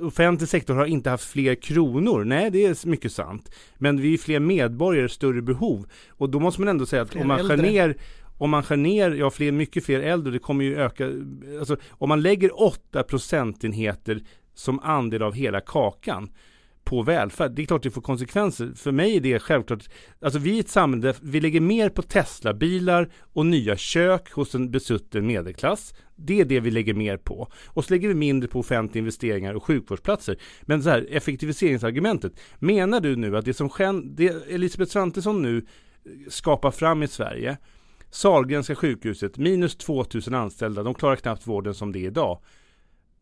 offentlig 0.00 0.48
sektor 0.48 0.74
har 0.74 0.86
inte 0.86 1.10
haft 1.10 1.24
fler 1.24 1.54
kronor. 1.54 2.24
Nej, 2.24 2.50
det 2.50 2.64
är 2.64 2.88
mycket 2.88 3.12
sant. 3.12 3.50
Men 3.78 4.00
vi 4.00 4.14
är 4.14 4.18
fler 4.18 4.40
medborgare, 4.40 5.08
större 5.08 5.42
behov. 5.42 5.86
Och 6.08 6.30
då 6.30 6.40
måste 6.40 6.60
man 6.60 6.68
ändå 6.68 6.86
säga 6.86 7.02
att 7.02 7.10
Fler 7.10 7.22
om 7.22 7.28
man 7.28 7.38
skär 7.38 7.50
äldre. 7.50 7.70
ner 7.70 7.96
om 8.38 8.50
man 8.50 8.62
skär 8.62 8.76
ner, 8.76 9.10
ja 9.10 9.30
fler, 9.30 9.52
mycket 9.52 9.84
fler 9.84 10.00
äldre, 10.00 10.32
det 10.32 10.38
kommer 10.38 10.64
ju 10.64 10.76
öka, 10.76 11.12
alltså 11.58 11.76
om 11.90 12.08
man 12.08 12.22
lägger 12.22 12.62
8 12.62 13.02
procentenheter 13.02 14.22
som 14.54 14.80
andel 14.80 15.22
av 15.22 15.34
hela 15.34 15.60
kakan 15.60 16.30
på 16.84 17.02
välfärd, 17.02 17.52
det 17.52 17.62
är 17.62 17.66
klart 17.66 17.82
det 17.82 17.90
får 17.90 18.02
konsekvenser. 18.02 18.72
För 18.76 18.92
mig 18.92 19.16
är 19.16 19.20
det 19.20 19.38
självklart, 19.38 19.88
alltså 20.20 20.38
vi 20.38 20.56
är 20.56 20.60
ett 20.60 20.68
samhälle 20.68 21.02
där 21.02 21.16
vi 21.22 21.40
lägger 21.40 21.60
mer 21.60 21.88
på 21.88 22.02
Tesla-bilar 22.02 23.10
och 23.32 23.46
nya 23.46 23.76
kök 23.76 24.32
hos 24.32 24.54
en 24.54 24.70
besutten 24.70 25.26
medelklass. 25.26 25.94
Det 26.16 26.40
är 26.40 26.44
det 26.44 26.60
vi 26.60 26.70
lägger 26.70 26.94
mer 26.94 27.16
på. 27.16 27.48
Och 27.66 27.84
så 27.84 27.92
lägger 27.94 28.08
vi 28.08 28.14
mindre 28.14 28.48
på 28.48 28.58
offentliga 28.58 29.00
investeringar 29.00 29.54
och 29.54 29.64
sjukvårdsplatser. 29.64 30.36
Men 30.62 30.82
så 30.82 30.90
här, 30.90 31.06
effektiviseringsargumentet. 31.10 32.40
Menar 32.58 33.00
du 33.00 33.16
nu 33.16 33.36
att 33.36 33.44
det 33.44 33.54
som 33.54 33.70
det 34.04 34.50
Elisabeth 34.50 34.92
Svantesson 34.92 35.42
nu 35.42 35.66
skapar 36.28 36.70
fram 36.70 37.02
i 37.02 37.08
Sverige, 37.08 37.56
Sahlgrenska 38.10 38.74
sjukhuset, 38.74 39.36
minus 39.38 39.76
2000 39.76 40.34
anställda, 40.34 40.82
de 40.82 40.94
klarar 40.94 41.16
knappt 41.16 41.46
vården 41.46 41.74
som 41.74 41.92
det 41.92 41.98
är 41.98 42.06
idag. 42.06 42.38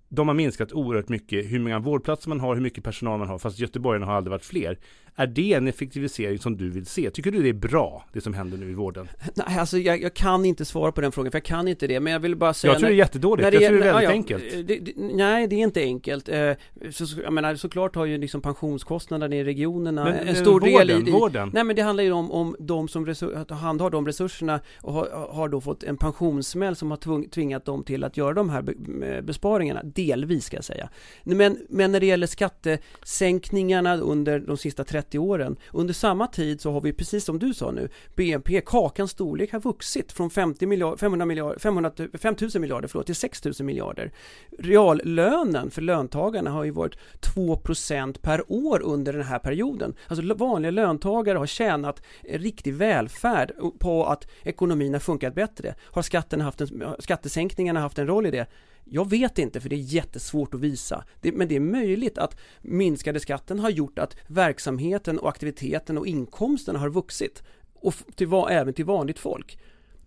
De 0.09 0.29
har 0.29 0.35
minskat 0.35 0.73
oerhört 0.73 1.09
mycket 1.09 1.53
hur 1.53 1.59
många 1.59 1.79
vårdplatser 1.79 2.29
man 2.29 2.41
har, 2.41 2.55
hur 2.55 2.63
mycket 2.63 2.85
personal 2.85 3.19
man 3.19 3.29
har, 3.29 3.39
fast 3.39 3.59
göteborgarna 3.59 4.07
har 4.07 4.15
aldrig 4.15 4.31
varit 4.31 4.45
fler. 4.45 4.79
Är 5.19 5.27
det 5.27 5.53
en 5.53 5.69
effektivisering 5.69 6.39
som 6.39 6.57
du 6.57 6.71
vill 6.71 6.87
se? 6.87 7.11
Tycker 7.11 7.33
du 7.33 7.43
det 7.43 7.49
är 7.49 7.53
bra, 7.53 8.05
det 8.13 8.21
som 8.21 8.35
händer 8.35 8.59
nu 8.59 8.71
i 8.71 8.75
vården? 8.75 9.09
Nej, 9.35 9.59
alltså 9.59 9.79
jag, 9.79 10.03
jag 10.03 10.15
kan 10.15 10.45
inte 10.45 10.65
svara 10.65 10.93
på 10.93 11.01
den 11.01 11.13
frågan, 11.13 11.33
för 11.33 11.37
jag 11.37 11.45
kan 11.45 11.69
inte 11.69 11.87
det, 11.87 12.01
men 12.01 12.13
jag 12.13 12.21
vill 12.21 12.37
bara 12.37 12.55
säga 12.55 12.73
Jag 12.73 12.79
tror 12.81 12.89
det 12.89 12.95
är 12.95 12.99
jättedåligt, 12.99 13.53
jag 13.53 13.63
tror 13.63 13.79
det 13.79 13.89
är 13.89 13.93
väldigt 13.93 14.03
ja, 14.03 14.11
enkelt. 14.11 14.45
Det, 14.67 14.79
det, 14.79 14.93
nej, 14.97 15.47
det 15.47 15.57
är 15.57 15.61
inte 15.61 15.81
enkelt. 15.81 16.29
Eh, 16.29 16.53
Så, 16.91 17.21
jag 17.23 17.33
menar, 17.33 17.55
såklart 17.55 17.97
har 17.97 18.05
ju 18.05 18.19
liksom 18.19 18.41
pensionskostnaderna 18.41 19.37
i 19.37 19.45
regionerna 19.45 20.05
Men, 20.05 20.15
en 20.15 20.29
eh, 20.29 20.35
stor 20.35 20.61
vården, 20.61 20.87
del 20.87 20.91
i, 20.91 21.09
i 21.09 21.13
vården. 21.13 21.51
Nej 21.55 21.65
men 21.65 21.77
det 21.77 21.83
handlar 21.83 22.05
ju 22.05 22.13
om, 22.13 22.33
om 22.33 22.57
de 22.59 22.89
som 22.89 23.07
resur, 23.07 23.35
att 23.35 23.51
handhar 23.51 23.91
de 23.91 24.07
resurserna 24.07 24.61
och 24.81 24.93
har, 24.93 25.29
har 25.31 25.49
då 25.49 25.61
fått 25.61 25.83
en 25.83 25.97
pensionssmäll 25.97 26.77
som 26.77 26.91
har 26.91 26.99
tvung, 26.99 27.29
tvingat 27.29 27.65
dem 27.65 27.85
till 27.85 28.05
att 28.05 28.17
göra 28.17 28.35
de 28.35 28.51
här 28.51 28.63
be, 28.63 29.23
besparingarna, 29.23 29.83
delvis 29.97 30.45
ska 30.45 30.57
jag 30.57 30.65
säga. 30.65 30.89
Men, 31.25 31.59
men 31.69 31.93
när 31.93 32.01
det 32.01 32.07
gäller 32.07 32.27
skattesänkningarna 32.27 33.97
under 33.97 34.39
de 34.39 34.57
sista 34.57 34.85
30 34.85 35.19
åren, 35.19 35.57
under 35.73 35.95
samma 35.95 36.27
tid 36.27 36.61
så 36.61 36.73
har 36.73 36.81
vi 36.81 36.93
precis 36.93 37.25
som 37.25 37.39
du 37.39 37.55
sa 37.55 37.71
nu, 37.71 37.89
BNP, 38.17 38.61
kakans 38.67 39.11
storlek 39.11 39.53
har 39.53 39.61
vuxit 39.61 40.13
från 40.13 40.31
50 40.31 40.67
miljarder, 40.67 40.97
500 40.97 41.27
miljarder, 41.27 41.59
500, 41.59 41.93
5000 42.19 42.61
miljarder 42.61 42.89
förlåt, 42.89 43.07
till 43.07 43.15
6000 43.15 43.67
miljarder. 43.67 44.13
Reallönen 44.59 45.71
för 45.71 45.83
löntagarna 45.83 46.51
har 46.51 46.65
ju 46.65 46.71
varit 46.71 46.99
2% 47.35 48.19
per 48.21 48.53
år 48.53 48.83
under 48.83 49.13
den 49.13 49.23
här 49.23 49.39
perioden. 49.39 49.95
Alltså 50.09 50.35
vanliga 50.35 50.71
löntagare 50.71 51.39
har 51.39 51.47
tjänat 51.47 52.03
riktig 52.23 52.75
välfärd 52.75 53.53
på 53.79 54.07
att 54.07 54.29
ekonomin 54.43 54.93
har 54.93 55.01
funkat 55.01 55.35
bättre. 55.35 55.75
Har 55.81 56.03
skatten 56.03 56.41
haft 56.41 56.61
en, 56.61 56.85
skattesänkningarna 56.99 57.81
haft 57.81 57.99
en 57.99 58.07
roll 58.07 58.27
i 58.27 58.31
det? 58.31 58.47
Jag 58.91 59.11
vet 59.11 59.39
inte 59.39 59.61
för 59.61 59.69
det 59.69 59.77
är 59.77 59.95
jättesvårt 59.95 60.55
att 60.55 60.61
visa. 60.61 61.05
Det, 61.21 61.33
men 61.33 61.49
det 61.49 61.57
är 61.57 61.61
möjligt 61.61 62.19
att 62.19 62.37
minskade 62.63 63.21
skatten 63.21 63.59
har 63.59 63.71
gjort 63.71 63.99
att 63.99 64.17
verksamheten 64.27 65.19
och 65.19 65.29
aktiviteten 65.29 65.99
och 65.99 66.07
inkomsten 66.07 66.77
har 66.77 66.89
vuxit. 66.89 67.43
Och 67.75 67.95
till, 68.15 68.29
även 68.51 68.75
till 68.75 68.85
vanligt 68.85 69.19
folk. 69.19 69.59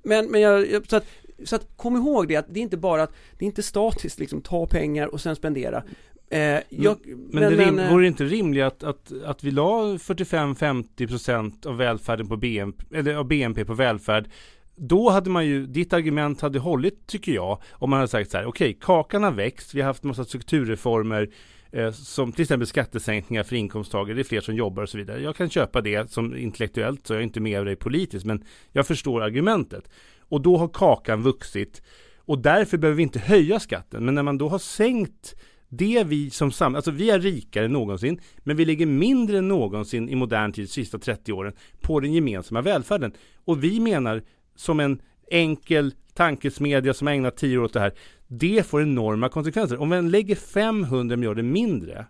Men, 0.03 0.26
men 0.31 0.41
jag, 0.41 0.88
så, 0.89 0.95
att, 0.95 1.06
så 1.43 1.56
att 1.56 1.68
kom 1.77 1.95
ihåg 1.95 2.27
det 2.27 2.35
att 2.35 2.45
det 2.49 2.60
är 2.60 2.61
inte 2.61 2.77
bara 2.77 3.03
att 3.03 3.14
det 3.38 3.45
är 3.45 3.47
inte 3.47 3.64
statiskt 3.64 4.19
liksom 4.19 4.41
ta 4.41 4.65
pengar 4.65 5.07
och 5.07 5.22
sen 5.22 5.35
spendera. 5.35 5.84
Eh, 6.30 6.60
jag, 6.69 6.97
Men, 7.06 7.43
det 7.43 7.65
rim, 7.65 7.80
eh, 7.80 7.91
vore 7.91 8.03
det 8.03 8.07
inte 8.07 8.23
rimligt 8.23 8.64
att, 8.64 8.84
att, 8.84 9.11
att 9.26 9.43
vi 9.43 9.51
la 9.51 9.81
45-50% 9.84 11.68
av 11.68 11.77
välfärden 11.77 12.27
på 12.27 12.38
BNP, 12.38 12.84
eller 12.95 13.15
av 13.15 13.27
BNP 13.27 13.65
på 13.65 13.73
välfärd 13.73 14.30
då 14.80 15.10
hade 15.10 15.30
man 15.30 15.45
ju, 15.45 15.65
ditt 15.65 15.93
argument 15.93 16.41
hade 16.41 16.60
hållit 16.60 17.07
tycker 17.07 17.31
jag, 17.31 17.61
om 17.72 17.89
man 17.89 17.97
hade 17.97 18.07
sagt 18.07 18.31
så 18.31 18.38
här, 18.38 18.45
okej, 18.45 18.77
kakan 18.81 19.23
har 19.23 19.31
växt, 19.31 19.73
vi 19.73 19.81
har 19.81 19.88
haft 19.88 20.03
massa 20.03 20.26
strukturreformer, 20.26 21.30
eh, 21.72 21.91
som 21.91 22.31
till 22.31 22.41
exempel 22.41 22.68
skattesänkningar 22.68 23.43
för 23.43 23.56
inkomsttagare, 23.56 24.15
det 24.15 24.22
är 24.22 24.23
fler 24.23 24.41
som 24.41 24.56
jobbar 24.56 24.84
och 24.84 24.89
så 24.89 24.97
vidare. 24.97 25.22
Jag 25.22 25.35
kan 25.35 25.49
köpa 25.49 25.81
det 25.81 26.11
som 26.11 26.38
intellektuellt, 26.38 27.07
så 27.07 27.14
jag 27.14 27.19
är 27.19 27.23
inte 27.23 27.39
med 27.39 27.65
dig 27.65 27.76
politiskt, 27.76 28.26
men 28.26 28.43
jag 28.72 28.88
förstår 28.88 29.22
argumentet. 29.22 29.89
Och 30.19 30.41
då 30.41 30.57
har 30.57 30.68
kakan 30.68 31.22
vuxit, 31.22 31.81
och 32.18 32.39
därför 32.39 32.77
behöver 32.77 32.97
vi 32.97 33.03
inte 33.03 33.19
höja 33.19 33.60
skatten, 33.60 34.06
men 34.06 34.15
när 34.15 34.23
man 34.23 34.38
då 34.38 34.49
har 34.49 34.60
sänkt 34.60 35.35
det 35.69 36.03
vi 36.03 36.30
som 36.30 36.51
samhälle, 36.51 36.77
alltså 36.77 36.91
vi 36.91 37.10
är 37.10 37.19
rikare 37.19 37.65
än 37.65 37.72
någonsin, 37.72 38.19
men 38.38 38.57
vi 38.57 38.65
ligger 38.65 38.85
mindre 38.85 39.38
än 39.38 39.47
någonsin 39.47 40.10
i 40.10 40.15
modern 40.15 40.51
tid, 40.51 40.65
de 40.65 40.68
sista 40.68 40.99
30 40.99 41.34
åren, 41.34 41.53
på 41.81 41.99
den 41.99 42.14
gemensamma 42.14 42.61
välfärden. 42.61 43.14
Och 43.45 43.64
vi 43.64 43.80
menar, 43.80 44.23
som 44.60 44.80
en 44.80 45.02
enkel 45.31 45.94
tankesmedja 46.14 46.94
som 46.94 47.07
ägnat 47.07 47.38
tio 47.38 47.57
år 47.57 47.64
åt 47.64 47.73
det 47.73 47.80
här, 47.80 47.94
det 48.27 48.68
får 48.68 48.81
enorma 48.81 49.30
konsekvenser. 49.30 49.81
Om 49.81 49.90
vi 49.90 50.02
lägger 50.02 50.36
500 50.36 51.18
miljarder 51.18 51.44
mindre 51.44 52.06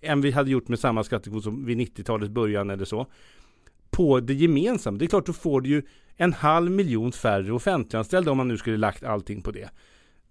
än 0.00 0.20
vi 0.20 0.30
hade 0.30 0.50
gjort 0.50 0.68
med 0.68 0.78
samma 0.78 1.04
skattekvot 1.04 1.44
som 1.44 1.64
vid 1.64 1.78
90-talets 1.78 2.30
början 2.30 2.70
eller 2.70 2.84
så, 2.84 3.06
på 3.90 4.20
det 4.20 4.34
gemensamma, 4.34 4.98
det 4.98 5.04
är 5.04 5.06
klart 5.06 5.26
då 5.26 5.32
får 5.32 5.60
du 5.60 5.68
ju 5.68 5.82
en 6.16 6.32
halv 6.32 6.70
miljon 6.70 7.12
färre 7.12 7.52
offentliganställda 7.52 8.30
om 8.30 8.36
man 8.36 8.48
nu 8.48 8.56
skulle 8.56 8.76
lagt 8.76 9.04
allting 9.04 9.42
på 9.42 9.50
det. 9.50 9.70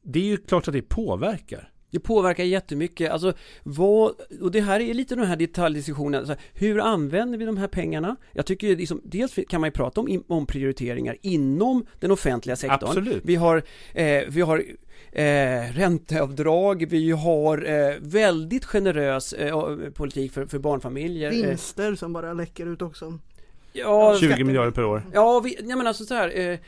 Det 0.01 0.19
är 0.19 0.23
ju 0.23 0.37
klart 0.37 0.67
att 0.67 0.73
det 0.73 0.81
påverkar. 0.81 1.69
Det 1.91 1.99
påverkar 1.99 2.43
jättemycket, 2.43 3.11
alltså 3.11 3.33
vad, 3.63 4.11
och 4.41 4.51
det 4.51 4.61
här 4.61 4.79
är 4.79 4.93
lite 4.93 5.15
den 5.15 5.25
här 5.25 5.35
detaljdiskussionen, 5.35 6.19
alltså, 6.19 6.35
hur 6.53 6.79
använder 6.79 7.37
vi 7.37 7.45
de 7.45 7.57
här 7.57 7.67
pengarna? 7.67 8.15
Jag 8.33 8.45
tycker 8.45 8.75
liksom, 8.75 9.01
dels 9.03 9.39
kan 9.49 9.61
man 9.61 9.67
ju 9.67 9.71
prata 9.71 10.01
om 10.01 10.23
omprioriteringar 10.27 11.17
inom 11.21 11.85
den 11.99 12.11
offentliga 12.11 12.55
sektorn. 12.55 12.89
Absolut. 12.89 13.21
Vi 13.25 13.35
har, 13.35 13.63
eh, 13.93 14.23
vi 14.27 14.41
har 14.41 14.63
eh, 15.11 15.73
ränteavdrag, 15.73 16.85
vi 16.89 17.11
har 17.11 17.69
eh, 17.69 17.95
väldigt 17.99 18.65
generös 18.65 19.33
eh, 19.33 19.75
politik 19.93 20.31
för, 20.31 20.45
för 20.45 20.59
barnfamiljer. 20.59 21.31
Eh, 21.31 21.47
Vinster 21.47 21.95
som 21.95 22.13
bara 22.13 22.33
läcker 22.33 22.65
ut 22.65 22.81
också. 22.81 23.19
ja, 23.73 24.17
20 24.19 24.27
skatter. 24.27 24.43
miljarder 24.43 24.71
per 24.71 24.85
år. 24.85 25.03
Ja, 25.13 25.39
vi, 25.39 25.57
nej 25.63 25.77
men 25.77 25.87
alltså 25.87 26.05
så 26.05 26.13
här. 26.13 26.59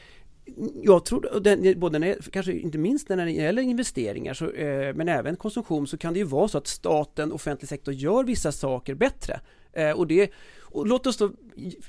Jag 0.83 1.05
tror, 1.05 1.39
den, 1.39 1.79
både 1.79 1.99
när, 1.99 2.31
kanske 2.31 2.53
inte 2.53 2.77
minst 2.77 3.09
när 3.09 3.25
det 3.25 3.31
gäller 3.31 3.61
investeringar, 3.61 4.33
så, 4.33 4.51
eh, 4.51 4.95
men 4.95 5.09
även 5.09 5.35
konsumtion, 5.35 5.87
så 5.87 5.97
kan 5.97 6.13
det 6.13 6.19
ju 6.19 6.25
vara 6.25 6.47
så 6.47 6.57
att 6.57 6.67
staten, 6.67 7.31
offentlig 7.31 7.69
sektor, 7.69 7.93
gör 7.93 8.23
vissa 8.23 8.51
saker 8.51 8.95
bättre. 8.95 9.39
Eh, 9.73 9.91
och 9.91 10.07
det, 10.07 10.31
och 10.71 10.87
låt 10.87 11.07
oss 11.07 11.17
då 11.17 11.31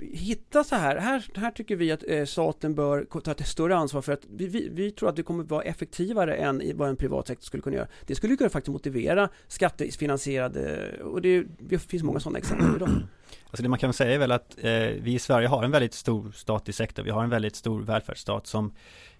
hitta 0.00 0.64
så 0.64 0.76
här, 0.76 0.96
här, 0.96 1.26
här 1.34 1.50
tycker 1.50 1.76
vi 1.76 1.92
att 1.92 2.04
eh, 2.08 2.24
staten 2.24 2.74
bör 2.74 3.20
ta 3.20 3.30
ett 3.30 3.46
större 3.46 3.76
ansvar 3.76 4.02
för 4.02 4.12
att 4.12 4.26
vi, 4.30 4.46
vi, 4.46 4.68
vi 4.68 4.90
tror 4.90 5.08
att 5.08 5.16
det 5.16 5.22
kommer 5.22 5.44
vara 5.44 5.62
effektivare 5.62 6.34
än 6.36 6.62
i 6.62 6.72
vad 6.72 6.88
en 6.88 6.96
privat 6.96 7.26
sektor 7.26 7.44
skulle 7.44 7.62
kunna 7.62 7.76
göra. 7.76 7.88
Det 8.06 8.14
skulle 8.14 8.36
kunna 8.36 8.50
faktiskt 8.50 8.72
motivera 8.72 9.28
skattefinansierade, 9.48 10.92
och 11.02 11.22
det, 11.22 11.44
det 11.58 11.78
finns 11.78 12.02
många 12.02 12.20
sådana 12.20 12.38
exempel 12.38 12.76
idag. 12.76 12.90
Alltså 13.50 13.62
det 13.62 13.68
man 13.68 13.78
kan 13.78 13.92
säga 13.92 14.14
är 14.14 14.18
väl 14.18 14.32
att 14.32 14.64
eh, 14.64 14.72
vi 15.02 15.14
i 15.14 15.18
Sverige 15.18 15.48
har 15.48 15.64
en 15.64 15.70
väldigt 15.70 15.94
stor 15.94 16.32
statlig 16.32 16.74
sektor. 16.74 17.02
Vi 17.02 17.10
har 17.10 17.24
en 17.24 17.30
väldigt 17.30 17.56
stor 17.56 17.80
välfärdsstat 17.80 18.46
som 18.46 18.72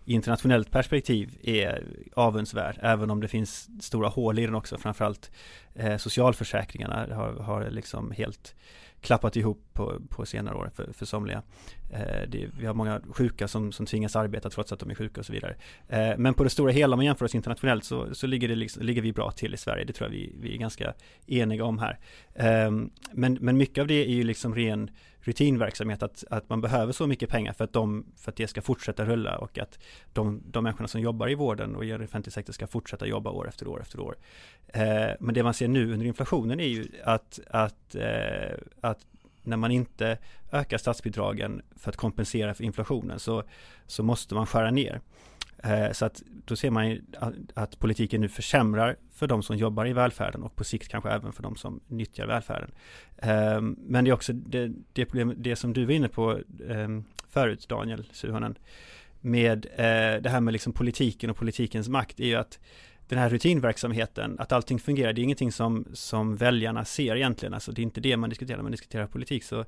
i 0.05 0.15
internationellt 0.15 0.71
perspektiv 0.71 1.39
är 1.43 1.85
avundsvärd. 2.15 2.79
Även 2.83 3.11
om 3.11 3.21
det 3.21 3.29
finns 3.29 3.69
stora 3.81 4.09
hål 4.09 4.39
i 4.39 4.47
den 4.47 4.55
också. 4.55 4.79
Framförallt 4.79 5.31
eh, 5.75 5.97
socialförsäkringarna 5.97 7.15
har, 7.15 7.33
har 7.33 7.71
liksom 7.71 8.11
helt 8.11 8.55
klappat 9.01 9.37
ihop 9.37 9.65
på, 9.73 10.01
på 10.09 10.27
senare 10.27 10.57
år 10.57 10.71
för, 10.75 10.93
för 10.93 11.07
somliga. 11.07 11.43
Eh, 11.91 12.29
det, 12.29 12.51
vi 12.59 12.67
har 12.67 12.75
många 12.75 13.01
sjuka 13.13 13.49
som, 13.49 13.73
som 13.73 13.87
tvingas 13.87 14.17
arbeta 14.17 14.51
trots 14.51 14.73
att 14.73 14.81
de 14.81 14.91
är 14.91 14.95
sjuka 14.95 15.21
och 15.21 15.27
så 15.27 15.33
vidare. 15.33 15.57
Eh, 15.89 16.19
men 16.19 16.35
på 16.35 16.45
det 16.45 16.51
stora 16.51 16.73
hela 16.73 16.95
om 16.95 16.99
man 16.99 17.07
jämför 17.07 17.25
oss 17.25 17.35
internationellt 17.35 17.85
så, 17.85 18.15
så 18.15 18.27
ligger, 18.27 18.49
det 18.49 18.55
liksom, 18.55 18.83
ligger 18.83 19.03
vi 19.03 19.13
bra 19.13 19.31
till 19.31 19.55
i 19.55 19.57
Sverige. 19.57 19.85
Det 19.85 19.93
tror 19.93 20.09
jag 20.09 20.13
vi, 20.13 20.35
vi 20.41 20.55
är 20.55 20.59
ganska 20.59 20.95
eniga 21.27 21.65
om 21.65 21.79
här. 21.79 21.99
Eh, 22.35 22.71
men, 23.13 23.39
men 23.41 23.57
mycket 23.57 23.83
av 23.83 23.87
det 23.87 24.05
är 24.05 24.15
ju 24.15 24.25
liksom 24.25 24.55
ren 24.55 24.91
rutinverksamhet 25.23 26.03
att, 26.03 26.25
att 26.31 26.49
man 26.49 26.61
behöver 26.61 26.93
så 26.93 27.07
mycket 27.07 27.29
pengar 27.29 27.53
för 27.53 27.65
att, 27.65 27.73
de, 27.73 28.07
för 28.17 28.31
att 28.31 28.37
det 28.37 28.47
ska 28.49 28.63
fortsätta 28.63 29.05
rulla 29.05 29.39
och 29.39 29.59
att 29.59 29.79
de, 30.13 30.43
de 30.47 30.65
människorna 30.65 30.89
som 30.89 31.01
jobbar 31.01 31.31
i 31.31 31.35
vården 31.35 31.77
och 31.77 31.85
i 31.85 31.95
offentlig 31.95 32.33
sektor 32.33 32.53
ska 32.53 32.67
fortsätta 32.67 33.07
jobba 33.07 33.31
år 33.31 33.49
efter 33.49 33.69
år 33.69 33.81
efter 33.81 34.01
år. 34.01 34.17
Eh, 34.69 35.11
men 35.21 35.35
det 35.35 35.43
man 35.43 35.55
ser 35.55 35.69
nu 35.69 35.93
under 35.93 36.07
inflationen 36.07 36.61
är 36.61 36.69
ju 36.69 36.89
att, 37.05 37.41
att, 37.51 37.95
eh, 37.95 38.59
att 38.81 39.07
när 39.43 39.57
man 39.57 39.71
inte 39.71 40.19
ökar 40.53 40.79
statsbidragen 40.79 41.63
för 41.77 41.91
att 41.91 41.97
kompensera 41.97 42.55
för 42.55 42.65
inflationen 42.65 43.19
så, 43.19 43.43
så 43.87 44.03
måste 44.03 44.35
man 44.35 44.47
skära 44.47 44.71
ner. 44.71 45.01
Eh, 45.63 45.93
så 45.93 46.05
att 46.05 46.23
då 46.45 46.57
ser 46.57 46.71
man 46.71 46.89
ju 46.89 47.03
att, 47.19 47.35
att 47.55 47.79
politiken 47.79 48.21
nu 48.21 48.29
försämrar 48.29 48.97
för 49.13 49.27
de 49.27 49.43
som 49.43 49.57
jobbar 49.57 49.87
i 49.87 49.93
välfärden 49.93 50.43
och 50.43 50.57
på 50.57 50.65
sikt 50.65 50.89
kanske 50.89 51.11
även 51.11 51.33
för 51.33 51.43
de 51.43 51.57
som 51.57 51.81
nyttjar 51.87 52.27
välfärden. 52.27 52.71
Eh, 53.17 53.61
men 53.61 54.05
det 54.05 54.11
är 54.11 54.15
också 54.15 54.33
det, 54.33 54.73
det, 54.93 55.05
problem, 55.05 55.35
det 55.37 55.57
som 55.57 55.73
du 55.73 55.85
var 55.85 55.93
inne 55.93 56.09
på 56.09 56.33
eh, 56.69 56.89
förut 57.29 57.69
Daniel 57.69 58.09
Suhonen 58.13 58.59
med 59.21 59.67
eh, 59.67 60.23
det 60.23 60.31
här 60.31 60.41
med 60.41 60.53
liksom 60.53 60.73
politiken 60.73 61.31
och 61.31 61.37
politikens 61.37 61.89
makt 61.89 62.21
är 62.21 62.27
ju 62.27 62.35
att 62.35 62.59
den 63.15 63.23
här 63.23 63.31
rutinverksamheten, 63.31 64.37
att 64.39 64.53
allting 64.53 64.79
fungerar, 64.79 65.13
det 65.13 65.21
är 65.21 65.23
ingenting 65.23 65.53
som, 65.53 65.87
som 65.93 66.37
väljarna 66.37 66.85
ser 66.85 67.17
egentligen, 67.17 67.55
alltså 67.55 67.73
det 67.73 67.81
är 67.81 67.83
inte 67.83 68.01
det 68.01 68.17
man 68.17 68.31
diskuterar, 68.31 68.57
när 68.57 68.63
man 68.63 68.73
diskuterar 68.73 69.07
politik 69.07 69.45
så 69.45 69.65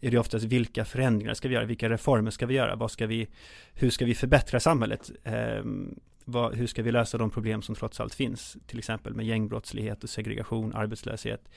är 0.00 0.10
det 0.10 0.18
oftast 0.18 0.44
vilka 0.44 0.84
förändringar 0.84 1.34
ska 1.34 1.48
vi 1.48 1.54
göra, 1.54 1.64
vilka 1.64 1.88
reformer 1.88 2.30
ska 2.30 2.46
vi 2.46 2.54
göra, 2.54 2.76
vad 2.76 2.90
ska 2.90 3.06
vi, 3.06 3.28
hur 3.74 3.90
ska 3.90 4.04
vi 4.04 4.14
förbättra 4.14 4.60
samhället, 4.60 5.10
eh, 5.24 5.64
vad, 6.24 6.54
hur 6.54 6.66
ska 6.66 6.82
vi 6.82 6.92
lösa 6.92 7.18
de 7.18 7.30
problem 7.30 7.62
som 7.62 7.74
trots 7.74 8.00
allt 8.00 8.14
finns, 8.14 8.56
till 8.66 8.78
exempel 8.78 9.14
med 9.14 9.26
gängbrottslighet 9.26 10.04
och 10.04 10.10
segregation, 10.10 10.74
arbetslöshet. 10.74 11.48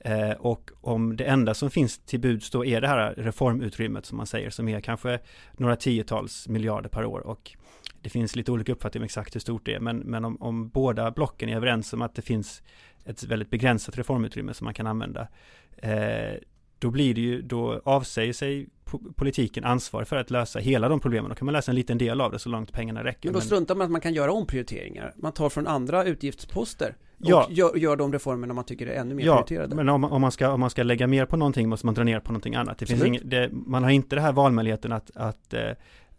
Eh, 0.00 0.30
och 0.30 0.70
om 0.80 1.16
det 1.16 1.24
enda 1.24 1.54
som 1.54 1.70
finns 1.70 1.98
till 1.98 2.20
buds 2.20 2.50
då 2.50 2.64
är 2.64 2.80
det 2.80 2.88
här 2.88 3.14
reformutrymmet 3.14 4.06
som 4.06 4.16
man 4.16 4.26
säger, 4.26 4.50
som 4.50 4.68
är 4.68 4.80
kanske 4.80 5.18
några 5.52 5.76
tiotals 5.76 6.48
miljarder 6.48 6.88
per 6.88 7.04
år. 7.04 7.20
Och 7.20 7.56
det 8.02 8.10
finns 8.10 8.36
lite 8.36 8.52
olika 8.52 8.72
uppfattningar 8.72 9.02
om 9.02 9.04
exakt 9.04 9.34
hur 9.34 9.40
stort 9.40 9.66
det 9.66 9.74
är, 9.74 9.80
men, 9.80 9.98
men 9.98 10.24
om, 10.24 10.42
om 10.42 10.68
båda 10.68 11.10
blocken 11.10 11.48
är 11.48 11.56
överens 11.56 11.92
om 11.92 12.02
att 12.02 12.14
det 12.14 12.22
finns 12.22 12.62
ett 13.04 13.24
väldigt 13.24 13.50
begränsat 13.50 13.98
reformutrymme 13.98 14.54
som 14.54 14.64
man 14.64 14.74
kan 14.74 14.86
använda, 14.86 15.28
eh, 15.76 16.34
då 16.78 16.90
blir 16.90 17.14
det 17.14 17.20
ju, 17.20 17.42
då 17.42 17.80
avsäger 17.84 18.32
sig 18.32 18.68
politiken 19.16 19.64
ansvar 19.64 20.04
för 20.04 20.16
att 20.16 20.30
lösa 20.30 20.58
hela 20.58 20.88
de 20.88 21.00
problemen. 21.00 21.28
Då 21.28 21.34
kan 21.34 21.46
man 21.46 21.52
lösa 21.52 21.70
en 21.70 21.76
liten 21.76 21.98
del 21.98 22.20
av 22.20 22.32
det 22.32 22.38
så 22.38 22.48
långt 22.48 22.72
pengarna 22.72 23.04
räcker. 23.04 23.28
Men 23.28 23.34
då 23.34 23.40
struntar 23.40 23.74
man 23.74 23.84
att 23.84 23.90
man 23.90 24.00
kan 24.00 24.14
göra 24.14 24.32
omprioriteringar. 24.32 25.14
Man 25.16 25.32
tar 25.32 25.48
från 25.48 25.66
andra 25.66 26.04
utgiftsposter 26.04 26.96
och 27.22 27.28
ja. 27.28 27.46
gör, 27.50 27.76
gör 27.76 27.96
de 27.96 28.12
reformerna 28.12 28.54
man 28.54 28.64
tycker 28.64 28.86
är 28.86 29.00
ännu 29.00 29.14
mer 29.14 29.24
ja, 29.24 29.34
prioriterade. 29.34 29.74
men 29.74 29.88
om, 29.88 30.04
om, 30.04 30.20
man 30.20 30.32
ska, 30.32 30.48
om 30.48 30.60
man 30.60 30.70
ska 30.70 30.82
lägga 30.82 31.06
mer 31.06 31.26
på 31.26 31.36
någonting 31.36 31.68
måste 31.68 31.86
man 31.86 31.94
dra 31.94 32.04
ner 32.04 32.20
på 32.20 32.32
någonting 32.32 32.54
annat. 32.54 32.78
Det 32.78 32.86
finns 32.86 33.04
ing, 33.04 33.18
det, 33.24 33.50
man 33.52 33.82
har 33.82 33.90
inte 33.90 34.16
det 34.16 34.22
här 34.22 34.32
valmöjligheten 34.32 34.92
att, 34.92 35.10
att 35.14 35.54
eh, 35.54 35.70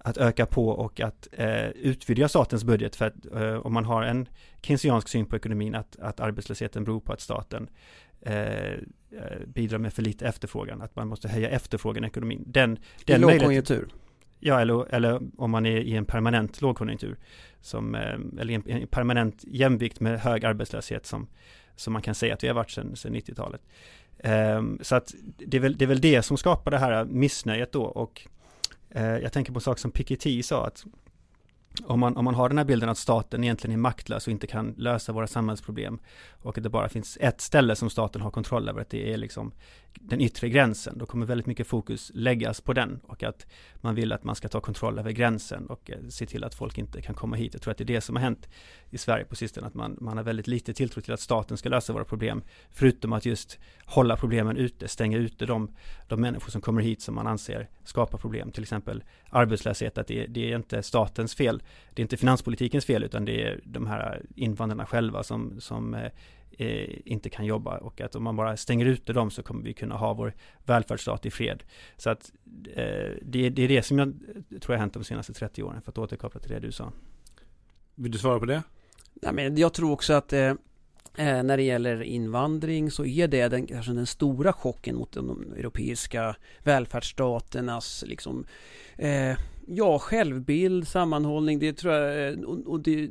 att 0.05 0.17
öka 0.17 0.45
på 0.45 0.69
och 0.69 0.99
att 0.99 1.27
eh, 1.31 1.67
utvidga 1.67 2.27
statens 2.27 2.63
budget 2.63 2.95
för 2.95 3.05
att 3.05 3.25
eh, 3.35 3.65
om 3.65 3.73
man 3.73 3.85
har 3.85 4.03
en 4.03 4.27
keynesiansk 4.61 5.07
syn 5.07 5.25
på 5.25 5.35
ekonomin 5.35 5.75
att, 5.75 5.99
att 5.99 6.19
arbetslösheten 6.19 6.83
beror 6.83 6.99
på 6.99 7.13
att 7.13 7.21
staten 7.21 7.69
eh, 8.21 8.33
eh 8.33 8.79
bidrar 9.47 9.77
med 9.77 9.93
för 9.93 10.01
lite 10.01 10.27
efterfrågan, 10.27 10.81
att 10.81 10.95
man 10.95 11.07
måste 11.07 11.27
höja 11.27 11.49
efterfrågan 11.49 12.03
i 12.03 12.07
ekonomin. 12.07 12.43
Den, 12.47 12.77
den 13.05 13.17
I 13.17 13.19
lågkonjunktur? 13.19 13.87
Ja, 14.39 14.61
eller, 14.61 14.93
eller 14.93 15.21
om 15.37 15.51
man 15.51 15.65
är 15.65 15.77
i 15.77 15.95
en 15.95 16.05
permanent 16.05 16.61
lågkonjunktur, 16.61 17.17
som, 17.61 17.95
eh, 17.95 18.19
eller 18.39 18.53
en, 18.53 18.63
en 18.69 18.87
permanent 18.87 19.43
jämvikt 19.47 19.99
med 19.99 20.19
hög 20.19 20.45
arbetslöshet 20.45 21.05
som, 21.05 21.27
som 21.75 21.93
man 21.93 22.01
kan 22.01 22.15
säga 22.15 22.33
att 22.33 22.43
vi 22.43 22.47
har 22.47 22.55
varit 22.55 22.71
sedan, 22.71 22.95
sedan 22.95 23.15
90-talet. 23.15 23.61
Um, 24.23 24.79
så 24.81 24.95
att 24.95 25.13
det 25.37 25.57
är, 25.57 25.61
väl, 25.61 25.77
det 25.77 25.85
är 25.85 25.87
väl 25.87 26.01
det 26.01 26.21
som 26.21 26.37
skapar 26.37 26.71
det 26.71 26.77
här 26.77 27.05
missnöjet 27.05 27.71
då 27.71 27.83
och 27.83 28.27
Eh, 28.93 29.17
jag 29.17 29.33
tänker 29.33 29.51
på 29.53 29.57
en 29.57 29.61
sak 29.61 29.79
som 29.79 29.91
Piketty 29.91 30.43
sa 30.43 30.67
att 30.67 30.85
om 31.83 31.99
man, 31.99 32.17
om 32.17 32.25
man 32.25 32.35
har 32.35 32.49
den 32.49 32.57
här 32.57 32.65
bilden 32.65 32.89
att 32.89 32.97
staten 32.97 33.43
egentligen 33.43 33.73
är 33.73 33.81
maktlös 33.81 34.27
och 34.27 34.31
inte 34.31 34.47
kan 34.47 34.73
lösa 34.77 35.11
våra 35.11 35.27
samhällsproblem 35.27 35.99
och 36.43 36.57
att 36.57 36.63
det 36.63 36.69
bara 36.69 36.89
finns 36.89 37.17
ett 37.21 37.41
ställe 37.41 37.75
som 37.75 37.89
staten 37.89 38.21
har 38.21 38.31
kontroll 38.31 38.69
över, 38.69 38.81
att 38.81 38.89
det 38.89 39.13
är 39.13 39.17
liksom 39.17 39.53
den 39.93 40.21
yttre 40.21 40.49
gränsen, 40.49 40.97
då 40.97 41.05
kommer 41.05 41.25
väldigt 41.25 41.47
mycket 41.47 41.67
fokus 41.67 42.11
läggas 42.13 42.61
på 42.61 42.73
den. 42.73 42.99
Och 43.03 43.23
att 43.23 43.47
man 43.75 43.95
vill 43.95 44.11
att 44.11 44.23
man 44.23 44.35
ska 44.35 44.47
ta 44.47 44.61
kontroll 44.61 44.99
över 44.99 45.11
gränsen 45.11 45.67
och 45.67 45.91
eh, 45.91 45.97
se 46.09 46.25
till 46.25 46.43
att 46.43 46.55
folk 46.55 46.77
inte 46.77 47.01
kan 47.01 47.15
komma 47.15 47.35
hit. 47.35 47.53
Jag 47.53 47.61
tror 47.61 47.71
att 47.71 47.77
det 47.77 47.83
är 47.83 47.85
det 47.85 48.01
som 48.01 48.15
har 48.15 48.23
hänt 48.23 48.49
i 48.89 48.97
Sverige 48.97 49.25
på 49.25 49.35
sistone, 49.35 49.67
att 49.67 49.73
man, 49.73 49.97
man 50.01 50.17
har 50.17 50.23
väldigt 50.23 50.47
lite 50.47 50.73
tilltro 50.73 51.01
till 51.01 51.13
att 51.13 51.19
staten 51.19 51.57
ska 51.57 51.69
lösa 51.69 51.93
våra 51.93 52.05
problem, 52.05 52.43
förutom 52.71 53.13
att 53.13 53.25
just 53.25 53.59
hålla 53.85 54.17
problemen 54.17 54.57
ute, 54.57 54.87
stänga 54.87 55.17
ute 55.17 55.45
de, 55.45 55.75
de 56.07 56.21
människor 56.21 56.51
som 56.51 56.61
kommer 56.61 56.81
hit 56.81 57.01
som 57.01 57.15
man 57.15 57.27
anser 57.27 57.69
skapar 57.83 58.17
problem, 58.17 58.51
till 58.51 58.63
exempel 58.63 59.03
arbetslöshet, 59.29 59.97
att 59.97 60.07
det, 60.07 60.25
det 60.25 60.51
är 60.51 60.55
inte 60.55 60.83
statens 60.83 61.35
fel, 61.35 61.63
det 61.93 62.01
är 62.01 62.03
inte 62.03 62.17
finanspolitikens 62.17 62.85
fel, 62.85 63.03
utan 63.03 63.25
det 63.25 63.43
är 63.43 63.61
de 63.63 63.87
här 63.87 64.21
invandrarna 64.35 64.85
själva 64.85 65.23
som, 65.23 65.61
som 65.61 65.93
eh, 65.93 66.11
inte 67.05 67.29
kan 67.29 67.45
jobba 67.45 67.77
och 67.77 68.01
att 68.01 68.15
om 68.15 68.23
man 68.23 68.35
bara 68.35 68.57
stänger 68.57 68.85
ute 68.85 69.13
dem 69.13 69.31
så 69.31 69.43
kommer 69.43 69.63
vi 69.63 69.73
kunna 69.73 69.95
ha 69.95 70.13
vår 70.13 70.33
välfärdsstat 70.65 71.25
i 71.25 71.31
fred. 71.31 71.63
Så 71.97 72.09
att 72.09 72.31
eh, 72.75 73.11
det, 73.21 73.49
det, 73.49 73.61
är 73.63 73.67
det 73.67 73.83
som 73.83 73.99
jag 73.99 74.13
tror 74.61 74.75
har 74.75 74.79
hänt 74.79 74.93
de 74.93 75.03
senaste 75.03 75.33
30 75.33 75.63
åren 75.63 75.81
för 75.81 75.91
att 75.91 75.97
återkoppla 75.97 76.41
till 76.41 76.51
det 76.51 76.59
du 76.59 76.71
sa. 76.71 76.91
Vill 77.95 78.11
du 78.11 78.17
svara 78.17 78.39
på 78.39 78.45
det? 78.45 78.63
Nej, 79.13 79.33
men 79.33 79.57
jag 79.57 79.73
tror 79.73 79.91
också 79.91 80.13
att 80.13 80.33
eh, 80.33 80.49
eh 81.17 81.43
när 81.43 81.57
det 81.57 81.63
gäller 81.63 82.01
invandring 82.01 82.91
så 82.91 83.05
är 83.05 83.27
det 83.27 83.47
den, 83.47 83.67
kanske 83.67 83.91
den 83.91 84.05
stora 84.05 84.53
chocken 84.53 84.95
mot 84.95 85.11
de 85.11 85.53
europeiska 85.57 86.35
välfärdsstaternas 86.63 88.03
liksom, 88.07 88.45
eh, 88.97 89.37
ja, 89.67 89.99
självbild, 89.99 90.87
sammanhållning, 90.87 91.59
det 91.59 91.73
tror 91.73 91.93
jag, 91.93 92.33
eh, 92.33 92.39
och, 92.39 92.67
och 92.67 92.79
det 92.79 93.09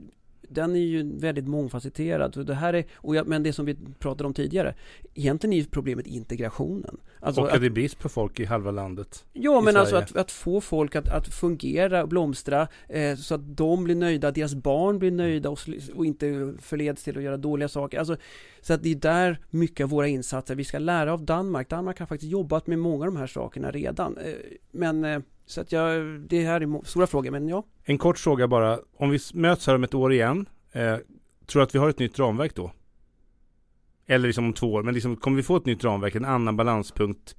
den 0.54 0.76
är 0.76 0.80
ju 0.80 1.18
väldigt 1.18 1.48
mångfacetterad. 1.48 2.46
Det 2.46 2.54
här 2.54 2.74
är, 2.74 2.84
och 2.94 3.16
jag, 3.16 3.26
men 3.26 3.42
det 3.42 3.52
som 3.52 3.66
vi 3.66 3.76
pratade 3.98 4.26
om 4.26 4.34
tidigare, 4.34 4.74
egentligen 5.14 5.52
är 5.52 5.56
ju 5.56 5.64
problemet 5.64 6.06
integrationen. 6.06 6.96
Alltså 7.20 7.40
och 7.40 7.48
att, 7.48 7.54
att 7.54 7.60
det 7.60 7.66
är 7.66 7.70
brist 7.70 7.98
på 7.98 8.08
folk 8.08 8.40
i 8.40 8.44
halva 8.44 8.70
landet. 8.70 9.24
Ja, 9.32 9.60
men 9.60 9.76
alltså 9.76 9.96
att, 9.96 10.16
att, 10.16 10.30
få 10.30 10.60
folk 10.60 10.96
att, 10.96 11.08
att 11.08 11.28
fungera, 11.28 12.06
blomstra, 12.06 12.68
eh, 12.88 13.16
så 13.16 13.34
att 13.34 13.56
de 13.56 13.84
blir 13.84 13.94
nöjda, 13.94 14.30
deras 14.30 14.54
barn 14.54 14.98
blir 14.98 15.10
nöjda 15.10 15.50
och, 15.50 15.58
och 15.94 16.06
inte 16.06 16.54
förleds 16.60 17.04
till 17.04 17.16
att 17.16 17.22
göra 17.22 17.36
dåliga 17.36 17.68
saker. 17.68 17.98
Alltså, 17.98 18.16
så 18.60 18.74
att 18.74 18.82
det 18.82 18.90
är 18.90 18.94
där 18.94 19.38
mycket 19.50 19.84
av 19.84 19.90
våra 19.90 20.08
insatser, 20.08 20.54
vi 20.54 20.64
ska 20.64 20.78
lära 20.78 21.12
av 21.12 21.24
Danmark. 21.24 21.68
Danmark 21.68 21.98
har 21.98 22.06
faktiskt 22.06 22.32
jobbat 22.32 22.66
med 22.66 22.78
många 22.78 23.04
av 23.04 23.12
de 23.12 23.16
här 23.16 23.26
sakerna 23.26 23.70
redan. 23.70 24.16
Eh, 24.16 24.34
men 24.70 25.04
eh, 25.04 25.20
så 25.47 25.60
att 25.60 25.73
jag, 25.73 26.20
det 26.20 26.44
här 26.44 26.60
är 26.60 26.86
stora 26.86 27.06
frågor, 27.06 27.31
men 27.31 27.48
ja. 27.48 27.64
En 27.85 27.98
kort 27.98 28.19
fråga 28.19 28.48
bara. 28.48 28.78
Om 28.97 29.10
vi 29.10 29.19
möts 29.35 29.66
här 29.66 29.74
om 29.74 29.85
ett 29.85 29.94
år 29.94 30.12
igen, 30.12 30.47
eh, 30.73 30.97
tror 31.47 31.60
du 31.60 31.62
att 31.62 31.74
vi 31.74 31.78
har 31.78 31.89
ett 31.89 31.98
nytt 31.98 32.19
ramverk 32.19 32.55
då? 32.55 32.73
Eller 34.06 34.27
liksom 34.27 34.44
om 34.44 34.52
två 34.52 34.73
år, 34.73 34.82
men 34.82 34.94
liksom, 34.94 35.16
kommer 35.16 35.36
vi 35.36 35.43
få 35.43 35.56
ett 35.56 35.66
nytt 35.66 35.85
ramverk, 35.85 36.14
en 36.14 36.24
annan 36.24 36.56
balanspunkt? 36.56 37.36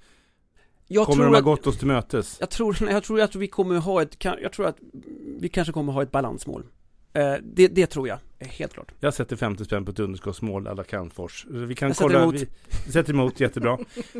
Jag 0.88 1.06
kommer 1.06 1.24
de 1.24 1.34
ha 1.34 1.42
gått 1.42 1.68
oss 1.68 1.78
till 1.78 1.88
mötes? 1.88 2.38
Jag 2.40 2.50
tror, 2.50 2.78
jag 2.90 3.04
tror 3.04 3.22
att 3.22 3.36
vi 3.36 3.48
kommer 3.48 3.76
ha 3.76 4.02
ett, 4.02 4.26
jag 4.42 4.54
tror 4.54 4.66
att 4.66 4.78
vi 5.40 5.50
kanske 5.50 5.74
kommer 5.74 5.94
ha 5.94 6.04
ett 6.04 6.12
balansmål. 6.12 6.66
Eh, 7.14 7.36
det, 7.44 7.68
det, 7.68 7.88
tror 7.88 8.08
jag, 8.08 8.20
helt 8.40 8.74
klart. 8.74 8.92
Jag 9.00 9.14
sätter 9.14 9.36
50 9.36 9.66
spänn 9.66 9.86
på 9.86 9.92
ett 9.92 10.00
underskottsmål 10.00 10.68
alla 10.68 10.84
Calmfors. 10.84 11.46
Vi 11.50 11.76
kan 11.76 11.88
jag 11.88 11.98
kolla. 11.98 12.14
Sätter 12.14 12.24
emot. 12.24 12.50
Vi 12.86 12.92
sätter 12.92 13.14
emot, 13.14 13.40
jättebra. 13.40 13.78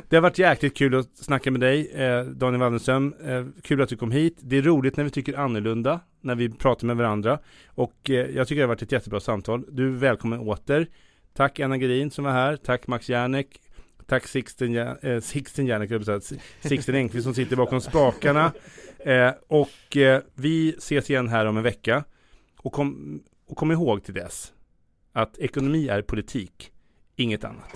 Det 0.10 0.16
har 0.16 0.22
varit 0.22 0.38
jäkligt 0.38 0.78
kul 0.78 0.96
att 0.96 1.18
snacka 1.18 1.52
med 1.52 1.62
dig, 1.62 1.92
eh, 1.92 2.24
Daniel 2.24 2.62
Waldenström. 2.62 3.16
Eh, 3.26 3.46
kul 3.64 3.82
att 3.82 3.90
du 3.90 3.98
kom 3.98 4.12
hit. 4.12 4.38
Det 4.40 4.58
är 4.58 4.62
roligt 4.62 4.98
när 4.98 5.04
vi 5.04 5.10
tycker 5.10 5.38
annorlunda, 5.38 6.00
när 6.22 6.36
vi 6.36 6.50
pratar 6.50 6.88
med 6.88 6.98
varandra. 6.98 7.40
Och 7.68 8.10
eh, 8.10 8.16
jag 8.16 8.48
tycker 8.48 8.60
det 8.60 8.64
har 8.64 8.68
varit 8.68 8.82
ett 8.82 8.92
jättebra 8.92 9.20
samtal. 9.20 9.66
Du 9.72 9.88
är 9.88 9.92
välkommen 9.92 10.40
åter. 10.40 10.88
Tack 11.34 11.60
Anna 11.60 11.78
Gerin 11.78 12.12
som 12.12 12.24
var 12.24 12.32
här. 12.32 12.56
Tack 12.56 12.88
Max 12.88 13.10
Järnek. 13.10 13.60
Tack 14.08 14.28
Sixten, 14.28 14.78
eh, 14.78 15.20
Sixten 15.20 15.66
Järnek, 15.66 16.24
Sixten 16.62 16.96
Engqvist 16.96 17.24
som 17.24 17.34
sitter 17.34 17.56
bakom 17.56 17.82
spakarna. 17.82 18.52
Eh, 19.00 19.32
och 19.48 19.98
eh, 19.98 20.22
vi 20.36 20.76
ses 20.78 21.10
igen 21.10 21.28
här 21.28 21.46
om 21.46 21.58
en 21.58 21.64
vecka. 21.64 22.04
Och 22.64 22.74
kom, 22.74 23.24
och 23.48 23.58
kom 23.58 23.72
ihåg 23.72 24.04
till 24.04 24.14
dess 24.14 24.54
att 25.12 25.38
ekonomi 25.38 25.88
är 25.88 26.02
politik, 26.02 26.72
inget 27.16 27.44
annat. 27.44 27.76